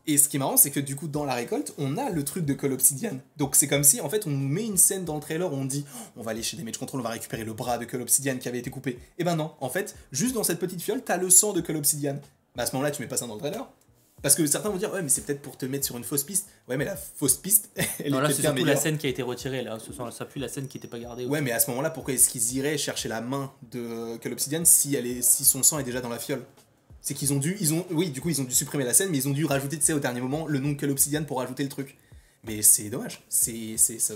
et 0.10 0.18
ce 0.18 0.28
qui 0.28 0.38
est 0.38 0.40
marrant, 0.40 0.58
c'est 0.58 0.72
que 0.72 0.80
du 0.80 0.96
coup, 0.96 1.08
dans 1.08 1.24
la 1.24 1.36
récolte, 1.36 1.74
on 1.78 1.98
a 1.98 2.10
le 2.10 2.24
truc 2.24 2.46
de 2.46 2.54
Call 2.54 2.74
Obsidian. 2.74 3.20
Donc 3.38 3.56
c'est 3.56 3.68
comme 3.68 3.84
si, 3.84 4.02
en 4.02 4.10
fait, 4.10 4.26
on 4.26 4.32
nous 4.32 4.48
met 4.48 4.66
une 4.66 4.78
scène 4.78 5.06
dans 5.06 5.16
le 5.16 5.22
trailer 5.22 5.52
où 5.52 5.56
on 5.56 5.66
dit, 5.66 5.86
Oh, 5.88 5.98
on 6.18 6.22
va 6.24 6.32
aller 6.32 6.44
chez 6.44 6.58
Damage 6.58 6.78
Control, 6.78 7.02
on 7.02 7.04
va 7.04 7.10
récupérer 7.12 7.44
le 7.44 7.54
bras 7.54 7.78
de 7.78 7.86
Call 7.86 8.02
Obsidian 8.02 8.38
qui 8.38 8.48
avait 8.48 8.60
été 8.60 8.70
coupé. 8.70 8.98
Et 9.18 9.24
ben 9.24 9.36
non, 9.36 9.52
en 9.60 9.70
fait, 9.70 9.96
juste 10.12 10.34
dans 10.34 10.44
cette 10.44 10.60
petite 10.60 10.82
fiole, 10.82 11.04
t'as 11.04 11.18
le 11.18 11.30
sang 11.30 11.54
de 11.54 11.62
Call 11.62 11.78
Obsidian. 11.78 12.20
Bah 12.56 12.64
à 12.64 12.66
ce 12.66 12.74
moment-là, 12.74 12.92
tu 12.92 13.02
mets 13.02 13.08
pas 13.08 13.18
ça 13.18 13.28
dans 13.28 13.36
le 13.36 13.40
trailer. 13.40 13.68
Parce 14.22 14.36
que 14.36 14.46
certains 14.48 14.70
vont 14.70 14.78
dire, 14.78 14.92
ouais, 14.92 15.02
mais 15.02 15.10
c'est 15.10 15.22
peut-être 15.22 15.42
pour 15.42 15.58
te 15.58 15.66
mettre 15.66 15.86
sur 15.86 15.96
une 15.96 16.04
fausse 16.04 16.24
piste. 16.24 16.48
Ouais, 16.68 16.76
mais 16.76 16.86
la 16.86 16.96
fausse 16.96 17.38
piste, 17.38 17.70
elle 18.04 18.12
non 18.12 18.20
est 18.20 18.24
là 18.24 18.30
c'est 18.32 18.42
surtout 18.42 18.66
la 18.66 18.76
scène 18.76 18.98
qui 18.98 19.08
a 19.08 19.10
été 19.10 19.22
retirée 19.22 19.64
là 19.64 19.78
ce 19.80 19.94
sont 19.94 20.10
ça 20.12 20.26
pue 20.26 20.40
la 20.40 20.50
scène 20.50 20.68
qui 20.68 20.78
était 20.78 20.88
pas 20.88 21.00
gardée 21.00 21.26
Ouais, 21.26 21.42
mais 21.42 21.52
à 21.52 21.60
ce 21.60 21.70
moment-là, 21.70 21.90
pourquoi 21.90 22.14
est-ce 22.14 22.30
qu'ils 22.30 22.58
iraient 22.58 22.78
chercher 22.78 23.08
la 23.08 23.22
main 23.22 23.52
de 23.72 24.18
Call 24.18 24.34
Obsidian 24.34 24.66
si, 24.66 24.96
elle 24.96 25.06
est, 25.06 25.22
si 25.22 25.46
son 25.46 25.64
sang 25.64 25.80
est 25.80 25.84
déjà 25.84 26.02
dans 26.02 26.10
la 26.10 26.20
fiole? 26.20 26.44
C'est 27.02 27.14
qu'ils 27.14 27.34
ont 27.34 27.38
dû, 27.38 27.58
ils 27.60 27.74
ont, 27.74 27.86
oui, 27.92 28.10
du 28.10 28.22
coup, 28.22 28.30
ils 28.30 28.42
ont 28.42 28.44
dû 28.44 28.54
supprimer 28.54 28.84
la 28.84 28.94
scène, 28.94 29.10
mais 29.10 29.18
ils 29.18 29.28
ont 29.28 29.34
dû 29.34 29.46
rajouter, 29.46 29.78
tu 29.78 29.86
sais, 29.86 29.94
au 29.94 30.00
dernier 30.00 30.22
moment, 30.22 30.48
le 30.48 30.60
nom 30.60 30.70
de 30.70 30.74
Call 30.74 30.92
Obsidian 30.92 31.24
pour 31.24 31.40
rajouter 31.40 31.64
le 31.64 31.70
truc. 31.70 31.98
Mais 32.44 32.62
c'est 32.62 32.90
dommage. 32.90 33.24
C'est, 33.30 33.76
c'est, 33.78 34.00
ça. 34.00 34.14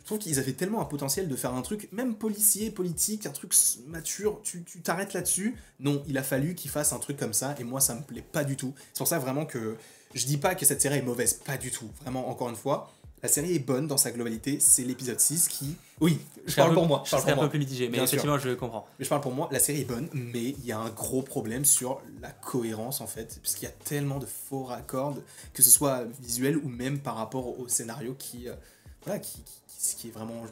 Je 0.00 0.04
trouve 0.04 0.18
qu'ils 0.18 0.38
avaient 0.38 0.52
tellement 0.52 0.80
un 0.80 0.84
potentiel 0.84 1.28
de 1.28 1.36
faire 1.36 1.54
un 1.54 1.62
truc, 1.62 1.88
même 1.92 2.14
policier, 2.14 2.70
politique, 2.70 3.26
un 3.26 3.30
truc 3.30 3.52
mature. 3.88 4.40
Tu, 4.42 4.62
tu 4.62 4.80
t'arrêtes 4.80 5.14
là-dessus. 5.14 5.56
Non, 5.80 6.02
il 6.06 6.16
a 6.18 6.22
fallu 6.22 6.54
qu'ils 6.54 6.70
fassent 6.70 6.92
un 6.92 6.98
truc 6.98 7.16
comme 7.16 7.32
ça, 7.32 7.54
et 7.58 7.64
moi, 7.64 7.80
ça 7.80 7.94
me 7.94 8.02
plaît 8.02 8.24
pas 8.32 8.44
du 8.44 8.56
tout. 8.56 8.72
C'est 8.92 8.98
pour 8.98 9.08
ça 9.08 9.18
vraiment 9.18 9.46
que 9.46 9.76
je 10.14 10.24
dis 10.24 10.38
pas 10.38 10.54
que 10.54 10.64
cette 10.64 10.80
série 10.80 10.98
est 10.98 11.02
mauvaise, 11.02 11.34
pas 11.34 11.56
du 11.56 11.70
tout. 11.70 11.90
Vraiment, 12.02 12.28
encore 12.28 12.48
une 12.48 12.56
fois. 12.56 12.92
La 13.22 13.28
série 13.30 13.54
est 13.54 13.58
bonne 13.60 13.86
dans 13.86 13.96
sa 13.96 14.10
globalité, 14.12 14.60
c'est 14.60 14.82
l'épisode 14.84 15.18
6 15.18 15.48
qui... 15.48 15.74
Oui, 16.00 16.18
je 16.46 16.54
parle 16.54 16.68
peu- 16.70 16.74
pour 16.76 16.86
moi. 16.86 17.02
Je 17.06 17.10
parle 17.10 17.22
serais 17.22 17.32
un 17.32 17.36
pour 17.36 17.44
peu 17.44 17.50
plus 17.50 17.58
mitigé, 17.58 17.86
mais 17.88 17.92
Bien 17.98 18.06
sûr. 18.06 18.18
effectivement, 18.18 18.38
je 18.38 18.50
comprends. 18.54 18.86
Mais 18.98 19.04
je 19.04 19.08
parle 19.08 19.22
pour 19.22 19.32
moi, 19.32 19.48
la 19.50 19.58
série 19.58 19.80
est 19.80 19.84
bonne, 19.84 20.08
mais 20.12 20.42
il 20.50 20.64
y 20.66 20.70
a 20.72 20.78
un 20.78 20.90
gros 20.90 21.22
problème 21.22 21.64
sur 21.64 22.00
la 22.20 22.30
cohérence 22.30 23.00
en 23.00 23.06
fait, 23.06 23.40
parce 23.42 23.54
qu'il 23.54 23.66
y 23.66 23.70
a 23.70 23.74
tellement 23.84 24.18
de 24.18 24.26
faux 24.26 24.64
raccords, 24.64 25.16
que 25.54 25.62
ce 25.62 25.70
soit 25.70 26.04
visuel 26.20 26.58
ou 26.58 26.68
même 26.68 26.98
par 27.00 27.16
rapport 27.16 27.58
au 27.58 27.66
scénario 27.68 28.14
qui, 28.18 28.48
euh, 28.48 28.54
voilà, 29.04 29.18
qui, 29.18 29.42
qui, 29.66 29.96
qui- 29.96 30.08
est 30.08 30.12
vraiment 30.12 30.42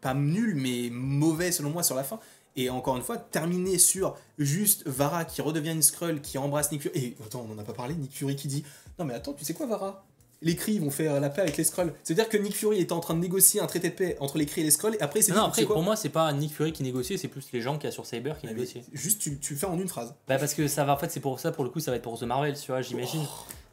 pas 0.00 0.14
nul, 0.14 0.54
mais 0.56 0.88
mauvais 0.90 1.52
selon 1.52 1.70
moi 1.70 1.82
sur 1.82 1.94
la 1.94 2.04
fin. 2.04 2.18
Et 2.56 2.70
encore 2.70 2.96
une 2.96 3.02
fois, 3.02 3.18
terminer 3.18 3.78
sur 3.78 4.16
juste 4.38 4.86
Vara 4.86 5.24
qui 5.24 5.42
redevient 5.42 5.72
une 5.72 5.82
Skrull, 5.82 6.20
qui 6.20 6.38
embrasse 6.38 6.70
Nick 6.72 6.82
Fury. 6.82 6.98
Et 6.98 7.16
attends, 7.26 7.46
on 7.48 7.52
en 7.52 7.58
a 7.58 7.64
pas 7.64 7.72
parlé, 7.74 7.94
Nick 7.94 8.12
Fury 8.16 8.34
qui 8.36 8.46
dit 8.48 8.64
Non, 8.98 9.04
mais 9.04 9.12
attends, 9.14 9.32
tu 9.34 9.44
sais 9.44 9.54
quoi, 9.54 9.66
Vara? 9.66 10.06
Les 10.44 10.54
Kree 10.54 10.78
vont 10.78 10.90
faire 10.90 11.20
la 11.20 11.30
paix 11.30 11.42
avec 11.42 11.56
les 11.56 11.64
Skrulls. 11.64 11.92
C'est-à-dire 12.04 12.28
que 12.28 12.36
Nick 12.36 12.54
Fury 12.54 12.80
était 12.80 12.92
en 12.92 13.00
train 13.00 13.14
de 13.14 13.20
négocier 13.20 13.60
un 13.60 13.66
traité 13.66 13.88
de 13.88 13.94
paix 13.94 14.16
entre 14.20 14.38
les 14.38 14.46
Kree 14.46 14.60
et 14.60 14.64
les 14.64 14.70
Skrulls, 14.70 14.94
et 14.94 15.02
après, 15.02 15.22
c'est 15.22 15.32
Non, 15.32 15.44
après, 15.44 15.64
pour 15.64 15.82
moi, 15.82 15.96
c'est 15.96 16.10
pas 16.10 16.32
Nick 16.32 16.52
Fury 16.54 16.72
qui 16.72 16.82
négocie, 16.82 17.18
c'est 17.18 17.28
plus 17.28 17.46
les 17.52 17.60
gens 17.60 17.78
qui 17.78 17.86
a 17.86 17.90
sur 17.90 18.06
Cyber 18.06 18.38
qui 18.38 18.46
Ah, 18.46 18.50
mais 18.50 18.54
négocient. 18.54 18.82
Juste, 18.92 19.20
tu, 19.20 19.38
tu 19.38 19.56
fais 19.56 19.66
en 19.66 19.78
une 19.78 19.88
phrase. 19.88 20.14
Bah, 20.28 20.38
parce 20.38 20.54
que 20.54 20.68
ça 20.68 20.84
va, 20.84 20.94
en 20.94 20.98
fait, 20.98 21.10
c'est 21.10 21.20
pour 21.20 21.40
ça, 21.40 21.50
pour 21.50 21.64
le 21.64 21.70
coup, 21.70 21.80
ça 21.80 21.90
va 21.90 21.96
être 21.96 22.02
pour 22.02 22.18
The 22.18 22.24
Marvel, 22.24 22.54
tu 22.58 22.70
vois, 22.70 22.82
j'imagine. 22.82 23.24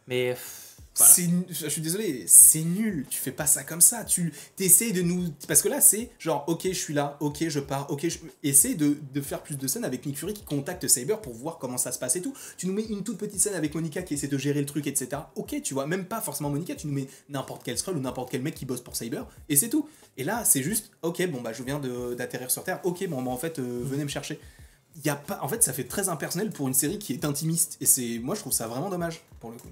Mais. 0.07 0.31
pff, 0.31 0.60
voilà. 0.97 1.13
Je 1.49 1.67
suis 1.69 1.81
désolé, 1.81 2.25
c'est 2.27 2.63
nul. 2.63 3.05
Tu 3.09 3.17
fais 3.17 3.31
pas 3.31 3.45
ça 3.45 3.63
comme 3.63 3.81
ça. 3.81 4.03
Tu 4.03 4.33
essaies 4.59 4.91
de 4.91 5.01
nous, 5.01 5.29
parce 5.47 5.61
que 5.61 5.69
là 5.69 5.79
c'est 5.79 6.09
genre, 6.19 6.43
ok, 6.47 6.63
je 6.63 6.73
suis 6.73 6.93
là, 6.93 7.17
ok, 7.21 7.47
je 7.47 7.59
pars, 7.59 7.89
ok, 7.89 8.07
je... 8.07 8.17
essaie 8.43 8.75
de, 8.75 8.97
de 9.13 9.21
faire 9.21 9.41
plus 9.41 9.57
de 9.57 9.67
scènes 9.67 9.85
avec 9.85 10.05
Nick 10.05 10.17
Fury 10.17 10.33
qui 10.33 10.43
contacte 10.43 10.87
Cyber 10.87 11.21
pour 11.21 11.33
voir 11.33 11.57
comment 11.57 11.77
ça 11.77 11.91
se 11.91 11.99
passe 11.99 12.15
et 12.17 12.21
tout. 12.21 12.33
Tu 12.57 12.67
nous 12.67 12.73
mets 12.73 12.83
une 12.83 13.03
toute 13.03 13.17
petite 13.17 13.39
scène 13.39 13.53
avec 13.53 13.73
Monica 13.73 14.01
qui 14.01 14.15
essaie 14.15 14.27
de 14.27 14.37
gérer 14.37 14.59
le 14.59 14.65
truc, 14.65 14.85
etc. 14.87 15.21
Ok, 15.35 15.61
tu 15.61 15.73
vois, 15.73 15.87
même 15.87 16.05
pas 16.05 16.19
forcément 16.21 16.49
Monica, 16.49 16.75
tu 16.75 16.87
nous 16.87 16.93
mets 16.93 17.07
n'importe 17.29 17.63
quel 17.63 17.77
scroll 17.77 17.97
ou 17.97 18.01
n'importe 18.01 18.29
quel 18.29 18.41
mec 18.41 18.55
qui 18.55 18.65
bosse 18.65 18.81
pour 18.81 18.95
Cyber 18.95 19.25
et 19.49 19.55
c'est 19.55 19.69
tout. 19.69 19.87
Et 20.17 20.23
là 20.23 20.43
c'est 20.43 20.61
juste, 20.61 20.91
ok, 21.01 21.25
bon 21.29 21.41
bah 21.41 21.53
je 21.53 21.63
viens 21.63 21.79
d'atterrir 22.17 22.51
sur 22.51 22.63
Terre. 22.63 22.81
Ok, 22.83 23.07
bon 23.07 23.21
bah 23.21 23.31
en 23.31 23.37
fait 23.37 23.59
euh, 23.59 23.81
venez 23.83 24.03
me 24.03 24.09
chercher. 24.09 24.39
Y 25.05 25.09
a 25.09 25.15
pas, 25.15 25.39
en 25.41 25.47
fait, 25.47 25.63
ça 25.63 25.71
fait 25.71 25.85
très 25.85 26.09
impersonnel 26.09 26.49
pour 26.49 26.67
une 26.67 26.73
série 26.73 26.99
qui 26.99 27.13
est 27.13 27.23
intimiste 27.23 27.77
et 27.79 27.85
c'est, 27.85 28.19
moi 28.19 28.35
je 28.35 28.41
trouve 28.41 28.51
ça 28.51 28.67
vraiment 28.67 28.89
dommage 28.89 29.21
pour 29.39 29.51
le 29.51 29.57
coup. 29.57 29.69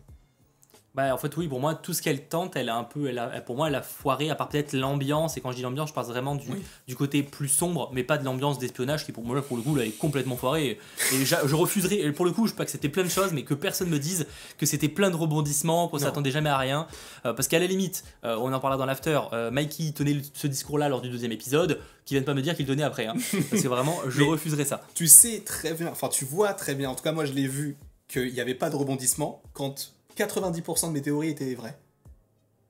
Bah, 0.96 1.14
en 1.14 1.18
fait, 1.20 1.38
oui, 1.38 1.48
pour 1.48 1.60
moi, 1.60 1.76
tout 1.76 1.94
ce 1.94 2.02
qu'elle 2.02 2.28
tente, 2.28 2.56
elle 2.56 2.68
a 2.68 2.76
un 2.76 2.84
peu. 2.84 3.08
Elle 3.08 3.20
a, 3.20 3.28
pour 3.42 3.56
moi, 3.56 3.68
elle 3.68 3.76
a 3.76 3.82
foiré, 3.84 4.32
à 4.32 4.36
part 4.36 4.50
peut-être 4.50 4.74
l'ambiance. 4.74 5.38
Et 5.38 5.42
quand 5.42 5.52
je 5.52 5.58
dis 5.58 5.62
l'ambiance, 5.62 5.90
je 5.90 5.94
parle 5.94 6.08
vraiment 6.08 6.34
du, 6.36 6.50
Oui. 6.52 6.64
du 6.88 6.96
côté 6.96 7.22
plus 7.22 7.48
sombre, 7.48 7.92
mais 7.94 8.04
pas 8.04 8.18
de 8.18 8.26
l'ambiance 8.26 8.58
d'espionnage 8.58 9.06
qui, 9.06 9.12
pour 9.12 9.24
moi, 9.24 9.40
pour 9.42 9.56
le 9.56 9.62
coup, 9.64 9.76
là, 9.76 9.86
est 9.86 9.92
complètement 9.92 10.36
foirée. 10.36 10.80
Et 11.14 11.26
je 11.26 11.56
refuserai, 11.56 12.00
et 12.02 12.12
pour 12.12 12.26
le 12.26 12.32
coup, 12.32 12.48
je 12.48 12.52
sais 12.52 12.58
pas 12.58 12.66
que 12.66 12.72
c'était 12.72 12.90
plein 12.90 13.04
de 13.04 13.10
choses, 13.10 13.32
mais 13.34 13.44
que 13.44 13.54
personne 13.54 13.88
me 13.90 14.00
dise 14.00 14.26
que 14.58 14.66
c'était 14.66 14.90
plein 14.90 15.12
de 15.12 15.16
rebondissements, 15.16 15.88
qu'on 15.90 16.00
s'attendait 16.00 16.32
jamais 16.32 16.50
à 16.50 16.58
rien. 16.58 16.88
Euh, 17.26 17.34
parce 17.34 17.48
qu'à 17.48 17.60
la 17.60 17.68
limite, 17.68 18.04
euh, 18.26 18.36
on 18.40 18.52
en 18.52 18.60
parlera 18.60 18.78
dans 18.80 18.86
l'after, 18.88 19.20
euh, 19.32 19.52
Mikey 19.52 19.92
tenait 19.94 20.18
ce 20.34 20.48
discours-là 20.48 20.90
lors 20.90 21.02
du 21.02 21.10
deuxième 21.10 21.32
épisode, 21.32 21.80
qui 22.06 22.16
viennent 22.16 22.26
pas 22.26 22.34
me 22.34 22.42
dire 22.42 22.56
qu'il 22.56 22.66
le 22.66 22.72
donnait 22.74 22.84
après. 22.84 23.06
hein. 23.06 23.14
parce 23.52 23.62
que 23.62 23.68
vraiment, 23.68 24.00
je 24.08 24.22
Mais- 24.24 24.28
refuserai 24.28 24.66
ça. 24.66 24.82
tu 24.96 25.08
sais 25.08 25.42
très 25.46 25.74
bien, 25.76 25.90
enfin 25.92 26.10
tu 26.10 26.26
vois 26.26 26.54
très 26.54 26.74
bien, 26.74 26.90
en 26.90 26.96
tout 26.96 27.04
cas 27.04 27.12
moi 27.12 27.26
je 27.26 27.34
l'ai 27.34 27.48
vu, 27.48 27.78
qu'il 28.08 28.34
n'y 28.34 28.42
avait 28.42 28.56
pas 28.56 28.72
de 28.72 28.76
rebondissement 28.76 29.44
quand 29.54 29.94
90% 30.26 30.88
de 30.88 30.92
mes 30.92 31.02
théories 31.02 31.30
étaient 31.30 31.56
vraies. 31.56 31.78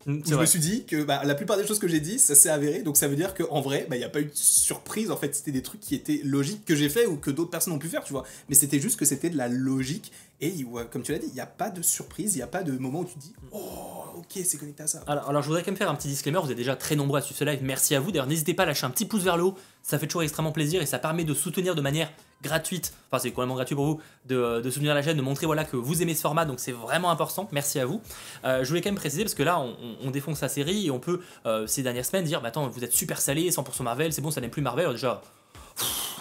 Mm, 0.06 0.20
Où 0.20 0.22
je 0.26 0.34
vrai. 0.34 0.41
me 0.41 0.45
suis 0.45 0.60
dit 0.60 0.86
que 0.86 1.04
bah, 1.04 1.22
la 1.26 1.36
plupart 1.36 1.58
des 1.58 1.68
choses 1.68 1.80
que 1.80 1.88
j'ai 1.88 2.00
dit, 2.00 2.20
ça 2.20 2.34
s'est 2.34 2.50
avéré, 2.50 2.84
donc 2.84 2.95
ça 2.95 3.08
veut 3.10 3.18
dire 3.18 3.34
qu'en 3.34 3.60
vrai, 3.60 3.86
bah, 3.89 3.97
il 3.97 4.00
n'y 4.00 4.06
a 4.06 4.10
pas 4.10 4.22
eu 4.22 4.26
de 4.26 4.32
surprise, 4.34 5.12
en 5.12 5.18
fait 5.18 5.36
c'était 5.36 5.52
des 5.52 5.62
trucs 5.62 5.82
qui 5.82 5.93
étaient 5.93 6.22
logiques 6.24 6.64
que 6.64 6.74
j'ai 6.76 6.88
fait 6.88 7.06
ou 7.06 7.18
que 7.18 7.30
d'autres 7.30 7.52
personnes 7.52 7.74
ont 7.74 7.80
pu 7.80 7.89
faire, 7.89 8.04
tu 8.06 8.14
vois. 8.14 8.24
Mais 8.47 8.56
c'était 8.56 8.80
juste 8.80 8.97
que 8.97 9.04
c'était 9.04 9.30
de 9.30 9.38
la 9.38 9.50
logique, 9.50 10.14
et 10.39 10.54
comme 10.89 11.04
tu 11.04 11.12
l'as 11.12 11.20
dit, 11.20 11.28
il 11.28 11.34
n'y 11.34 11.41
a 11.41 11.45
pas 11.45 11.70
de 11.70 11.82
surprise, 11.82 12.36
il 12.36 12.38
n'y 12.38 12.43
a 12.43 12.47
pas 12.47 12.64
de 12.64 12.72
moment 12.78 13.02
où 13.02 13.06
tu 13.06 13.16
te 13.16 13.20
dis, 13.20 13.34
oh 13.52 14.04
ok 14.18 14.39
c'est 14.45 14.58
connecté 14.58 14.84
à 14.84 14.88
ça. 14.88 15.04
Alors, 15.06 15.30
alors, 15.30 15.41
je 15.41 15.47
voudrais 15.47 15.64
quand 15.64 15.72
même 15.72 15.78
faire 15.78 15.89
un 15.89 15.95
petit 15.95 16.08
disclaimer, 16.08 16.39
vous 16.41 16.52
êtes 16.52 16.58
déjà 16.58 16.78
très 16.78 16.95
nombreux 16.95 17.20
à 17.20 17.22
suivre 17.22 17.38
ce 17.38 17.43
live, 17.43 17.60
merci 17.62 17.93
à 17.93 18.00
vous. 18.00 18.12
D'ailleurs, 18.12 18.28
n'hésitez 18.28 18.54
pas 18.54 18.64
à 18.64 18.68
lâcher 18.68 18.86
un 18.86 18.91
petit 18.91 19.06
pouce 19.06 19.24
vers 19.24 19.36
le 19.36 19.43
haut, 19.43 19.56
ça 19.84 20.00
fait 20.00 20.08
toujours 20.08 20.24
extrêmement 20.24 20.54
plaisir 20.54 20.82
et 20.82 20.86
ça 20.86 20.97
permet 20.97 21.26
de 21.26 21.34
soutenir 21.34 21.76
de 21.76 21.82
manière 21.82 22.10
gratuite, 22.42 22.94
enfin 23.12 23.20
c'est 23.22 23.32
complètement 23.32 23.56
gratuit 23.56 23.76
pour 23.76 23.86
vous, 23.86 24.02
de, 24.26 24.62
de 24.62 24.70
soutenir 24.70 24.94
la 24.96 25.02
chaîne, 25.04 25.18
de 25.18 25.22
montrer 25.22 25.46
voilà, 25.46 25.64
que 25.66 25.76
vous 25.76 26.02
aimez 26.02 26.14
ce 26.16 26.22
format, 26.22 26.46
donc 26.46 26.60
c'est 26.60 26.72
vraiment 26.72 27.10
important, 27.12 27.48
merci 27.52 27.80
à 27.80 27.86
vous. 27.86 28.02
Euh, 28.46 28.64
je 28.64 28.70
voulais 28.70 28.82
quand 28.82 28.90
même 28.90 28.96
préciser, 28.96 29.24
parce 29.24 29.36
que 29.36 29.44
là, 29.44 29.60
on, 29.60 29.70
on- 29.82 30.08
on 30.08 30.12
défonce 30.12 30.42
la 30.42 30.50
série 30.50 30.88
et 30.88 30.92
on 30.92 31.00
peut, 31.00 31.20
euh, 31.46 31.68
ces 31.68 31.84
dernières 31.84 32.06
semaines, 32.06 32.24
dire, 32.26 32.42
bah 32.42 32.48
attends, 32.50 32.68
vous 32.70 32.84
êtes 32.84 32.94
super 32.94 33.20
salé, 33.20 33.50
100% 33.52 33.84
Marvel, 33.84 34.14
c'est 34.14 34.22
bon, 34.22 34.32
ça 34.32 34.40
n'aime 34.42 34.52
plus 34.52 34.62
Marvel, 34.62 34.90
déjà... 34.92 35.22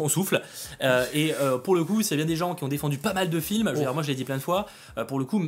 On 0.01 0.09
souffle. 0.09 0.43
Euh, 0.83 1.07
et 1.13 1.35
euh, 1.35 1.59
pour 1.59 1.75
le 1.75 1.85
coup, 1.85 2.01
a 2.01 2.17
bien 2.17 2.25
des 2.25 2.37
gens 2.37 2.55
qui 2.55 2.65
ont 2.65 2.69
défendu 2.69 2.99
pas 2.99 3.13
mal 3.13 3.31
de 3.31 3.41
films, 3.41 3.69
je 3.69 3.75
veux 3.75 3.81
dire, 3.81 3.95
moi 3.95 4.03
je 4.03 4.09
l'ai 4.09 4.15
dit 4.15 4.25
plein 4.25 4.37
de 4.37 4.43
fois, 4.43 4.67
euh, 4.97 5.05
pour 5.05 5.19
le 5.19 5.25
coup, 5.25 5.43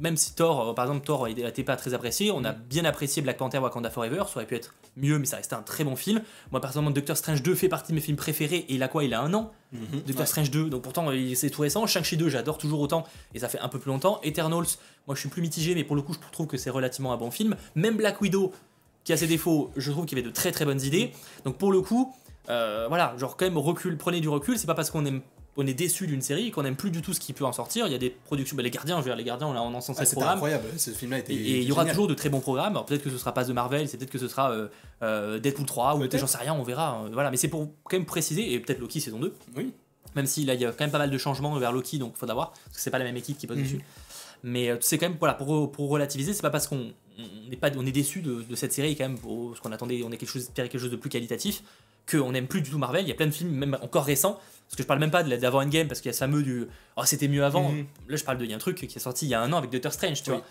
même 0.00 0.16
si 0.16 0.34
Thor, 0.34 0.74
par 0.74 0.84
exemple, 0.84 1.04
Thor 1.04 1.26
n'était 1.28 1.64
pas 1.64 1.76
très 1.76 1.94
apprécié, 1.94 2.30
on 2.30 2.44
a 2.44 2.52
bien 2.52 2.84
apprécié 2.84 3.22
Black 3.22 3.36
Panther 3.36 3.58
Wakanda 3.58 3.90
Forever, 3.90 4.22
ça 4.26 4.36
aurait 4.36 4.46
pu 4.46 4.54
être 4.54 4.74
mieux, 4.96 5.18
mais 5.18 5.26
ça 5.26 5.36
restait 5.36 5.54
un 5.54 5.62
très 5.62 5.84
bon 5.84 5.96
film. 5.96 6.22
Moi, 6.52 6.60
personnellement, 6.60 6.92
Doctor 6.92 7.16
Strange 7.16 7.42
2 7.42 7.54
fait 7.54 7.68
partie 7.68 7.92
de 7.92 7.96
mes 7.96 8.00
films 8.00 8.16
préférés, 8.16 8.64
et 8.68 8.74
il 8.74 8.82
a 8.82 8.88
quoi 8.88 9.04
Il 9.04 9.14
a 9.14 9.20
un 9.20 9.34
an 9.34 9.52
Mhm. 9.72 9.80
Doctor 10.06 10.20
Ouais. 10.20 10.26
Strange 10.26 10.50
2, 10.50 10.70
donc 10.70 10.82
pourtant 10.82 11.10
c'est 11.34 11.50
tout 11.50 11.62
récent. 11.62 11.86
Shang-Chi 11.86 12.16
2, 12.16 12.28
j'adore 12.28 12.56
toujours 12.56 12.80
autant, 12.80 13.04
et 13.34 13.40
ça 13.40 13.48
fait 13.48 13.58
un 13.58 13.68
peu 13.68 13.78
plus 13.80 13.90
longtemps. 13.90 14.20
Eternals, 14.22 14.66
moi 15.06 15.14
je 15.16 15.20
suis 15.20 15.28
plus 15.28 15.42
mitigé, 15.42 15.74
mais 15.74 15.82
pour 15.84 15.96
le 15.96 16.02
coup, 16.02 16.14
je 16.14 16.18
trouve 16.32 16.46
que 16.46 16.56
c'est 16.56 16.70
relativement 16.70 17.12
un 17.12 17.16
bon 17.16 17.30
film. 17.32 17.56
Même 17.74 17.96
Black 17.96 18.20
Widow, 18.20 18.52
qui 19.04 19.12
a 19.12 19.16
ses 19.16 19.26
défauts, 19.26 19.70
je 19.76 19.90
trouve 19.90 20.06
qu'il 20.06 20.16
y 20.16 20.20
avait 20.20 20.28
de 20.28 20.34
très 20.34 20.52
très 20.52 20.64
bonnes 20.64 20.82
idées. 20.82 21.12
Donc 21.44 21.58
pour 21.58 21.72
le 21.72 21.80
coup, 21.80 22.14
euh, 22.48 22.86
voilà, 22.88 23.14
genre 23.18 23.36
quand 23.36 23.44
même 23.46 23.58
recul, 23.58 23.96
prenez 23.96 24.20
du 24.20 24.28
recul, 24.28 24.58
c'est 24.58 24.66
pas 24.66 24.74
parce 24.74 24.90
qu'on 24.90 25.04
aime. 25.06 25.20
On 25.58 25.66
est 25.66 25.72
déçu 25.72 26.06
d'une 26.06 26.20
série 26.20 26.50
qu'on 26.50 26.66
aime 26.66 26.76
plus 26.76 26.90
du 26.90 27.00
tout 27.00 27.14
ce 27.14 27.18
qui 27.20 27.32
peut 27.32 27.46
en 27.46 27.52
sortir. 27.52 27.86
Il 27.86 27.92
y 27.92 27.94
a 27.94 27.98
des 27.98 28.10
productions, 28.10 28.58
bah, 28.58 28.62
les 28.62 28.68
gardiens, 28.70 28.96
je 28.98 29.04
veux 29.04 29.08
dire, 29.08 29.16
les 29.16 29.24
gardiens, 29.24 29.46
on 29.48 29.54
a 29.54 29.58
en 29.58 29.80
sens 29.80 29.96
Ah, 29.96 30.02
le 30.02 30.06
c'était 30.06 30.16
programme. 30.16 30.34
incroyable, 30.34 30.64
ce 30.76 30.90
film-là 30.90 31.18
était 31.20 31.32
Et 31.32 31.36
et 31.36 31.58
il 31.60 31.64
y 31.64 31.72
aura 31.72 31.86
toujours 31.86 32.06
de 32.08 32.12
très 32.12 32.28
bons 32.28 32.40
programmes. 32.40 32.78
Peut-être 32.86 33.02
que 33.02 33.08
ce 33.08 33.16
sera 33.16 33.32
pas 33.32 33.42
The 33.46 33.50
Marvel, 33.52 33.88
c'est 33.88 33.96
peut-être 33.96 34.10
que 34.10 34.18
ce 34.18 34.28
sera 34.28 34.50
euh, 34.50 34.68
euh, 35.02 35.38
Deadpool 35.38 35.64
3 35.64 35.96
ou 35.96 36.06
j'en 36.12 36.26
sais 36.26 36.36
rien, 36.36 36.52
on 36.52 36.62
verra. 36.62 37.04
euh, 37.04 37.08
Voilà, 37.10 37.30
mais 37.30 37.38
c'est 37.38 37.48
pour 37.48 37.70
quand 37.84 37.96
même 37.96 38.04
préciser 38.04 38.52
et 38.52 38.60
peut-être 38.60 38.80
Loki 38.80 39.00
saison 39.00 39.18
2. 39.18 39.34
Oui. 39.56 39.72
Même 40.14 40.26
si 40.26 40.44
là 40.44 40.52
il 40.52 40.60
y 40.60 40.66
a 40.66 40.72
quand 40.72 40.80
même 40.84 40.90
pas 40.90 40.98
mal 40.98 41.10
de 41.10 41.16
changements 41.18 41.58
vers 41.58 41.72
Loki, 41.72 41.98
donc 41.98 42.16
faut 42.18 42.26
voir 42.26 42.50
parce 42.52 42.76
que 42.76 42.82
c'est 42.82 42.90
pas 42.90 42.98
la 42.98 43.04
même 43.04 43.16
équipe 43.16 43.38
qui 43.38 43.46
bosse 43.46 43.56
Mhm. 43.56 43.62
dessus. 43.64 43.80
Mais 44.42 44.70
c'est 44.82 44.98
quand 44.98 45.08
même 45.08 45.16
voilà 45.18 45.32
pour, 45.34 45.72
pour 45.72 45.88
relativiser, 45.88 46.34
c'est 46.34 46.42
pas 46.42 46.50
parce 46.50 46.66
qu'on 46.68 46.92
on 47.18 47.48
n'est 47.50 47.56
pas 47.56 47.70
on 47.78 47.86
est 47.86 47.92
déçu 47.92 48.20
de, 48.20 48.42
de 48.42 48.54
cette 48.56 48.74
série 48.74 48.94
quand 48.94 49.04
même 49.08 49.18
pour 49.18 49.56
ce 49.56 49.62
qu'on 49.62 49.72
attendait, 49.72 50.02
on 50.04 50.12
est 50.12 50.18
quelque 50.18 50.28
chose 50.28 50.42
espérait 50.42 50.68
quelque 50.68 50.82
chose 50.82 50.90
de 50.90 50.96
plus 50.96 51.08
qualitatif 51.08 51.62
qu'on 52.10 52.32
n'aime 52.32 52.46
plus 52.46 52.62
du 52.62 52.70
tout 52.70 52.78
Marvel. 52.78 53.02
Il 53.04 53.08
y 53.08 53.12
a 53.12 53.14
plein 53.14 53.26
de 53.26 53.30
films 53.32 53.50
même 53.50 53.76
encore 53.82 54.04
récents 54.04 54.34
parce 54.68 54.76
que 54.76 54.82
je 54.82 54.86
parle 54.86 55.00
même 55.00 55.10
pas 55.10 55.22
d'avant 55.22 55.62
Endgame 55.62 55.88
parce 55.88 56.00
qu'il 56.00 56.08
y 56.08 56.10
a 56.10 56.12
ce 56.12 56.18
fameux 56.18 56.42
du 56.42 56.66
oh 56.96 57.02
c'était 57.04 57.28
mieux 57.28 57.44
avant. 57.44 57.70
Mhm. 57.70 57.86
Là 58.08 58.16
je 58.16 58.24
parle 58.24 58.38
de 58.38 58.44
il 58.44 58.50
y 58.50 58.52
a 58.52 58.56
un 58.56 58.60
truc 58.60 58.76
qui 58.76 58.84
est 58.86 58.98
sorti 58.98 59.26
il 59.26 59.28
y 59.28 59.34
a 59.34 59.40
un 59.40 59.52
an 59.52 59.58
avec 59.58 59.70
Doctor 59.70 59.92
Strange, 59.92 60.22
tu 60.22 60.30
Oui. 60.30 60.36
vois. 60.36 60.46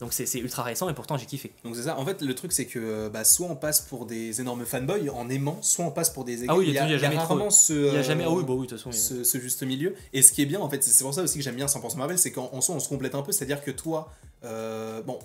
Donc 0.00 0.12
c'est 0.12 0.26
ultra 0.40 0.64
récent 0.64 0.88
et 0.88 0.94
pourtant 0.94 1.16
j'ai 1.16 1.26
kiffé. 1.26 1.52
Donc 1.64 1.76
c'est 1.76 1.82
ça. 1.84 1.96
En 1.96 2.04
fait, 2.04 2.22
le 2.22 2.34
truc 2.34 2.50
c'est 2.52 2.66
que 2.66 3.08
bah, 3.08 3.22
soit 3.22 3.46
on 3.46 3.54
passe 3.54 3.80
pour 3.82 4.04
des 4.06 4.40
énormes 4.40 4.64
fanboys 4.64 5.08
en 5.10 5.28
aimant, 5.28 5.58
soit 5.62 5.84
on 5.84 5.92
passe 5.92 6.10
pour 6.10 6.24
des 6.24 6.44
Ah 6.48 6.56
oui, 6.56 6.66
il 6.68 6.74
y 6.74 6.78
a, 6.78 6.96
jamais 6.98 7.16
trop- 7.16 7.50
ce, 7.50 7.72
Il 7.72 7.84
y 7.84 7.88
a 7.88 7.92
euh, 8.00 8.02
jamais 8.02 8.24
ah 8.26 8.30
oui 8.30 8.42
bah 8.42 8.52
oui 8.54 8.66
de 8.66 8.70
toute 8.72 8.78
façon. 8.78 8.90
a- 8.90 9.24
ce, 9.24 9.38
juste 9.38 9.62
milieu. 9.62 9.94
Et 10.12 10.22
ce 10.22 10.32
qui 10.32 10.42
est 10.42 10.46
bien, 10.46 10.58
en 10.58 10.68
fait, 10.68 10.82
c'est 10.82 11.04
pour 11.04 11.14
ça 11.14 11.22
aussi 11.22 11.38
que 11.38 11.44
j'aime 11.44 11.54
bien 11.54 11.66
100% 11.66 11.96
Marvel, 11.98 12.18
c'est 12.18 12.32
qu'en 12.32 12.50
en 12.52 12.60
soi, 12.60 12.74
on 12.74 12.80
se 12.80 12.88
complète 12.88 13.14
un 13.14 13.22
peu. 13.22 13.30
C'est-à-dire 13.30 13.62
que 13.62 13.70
toi, 13.70 14.10
euh, 14.44 15.02
bon, 15.02 15.18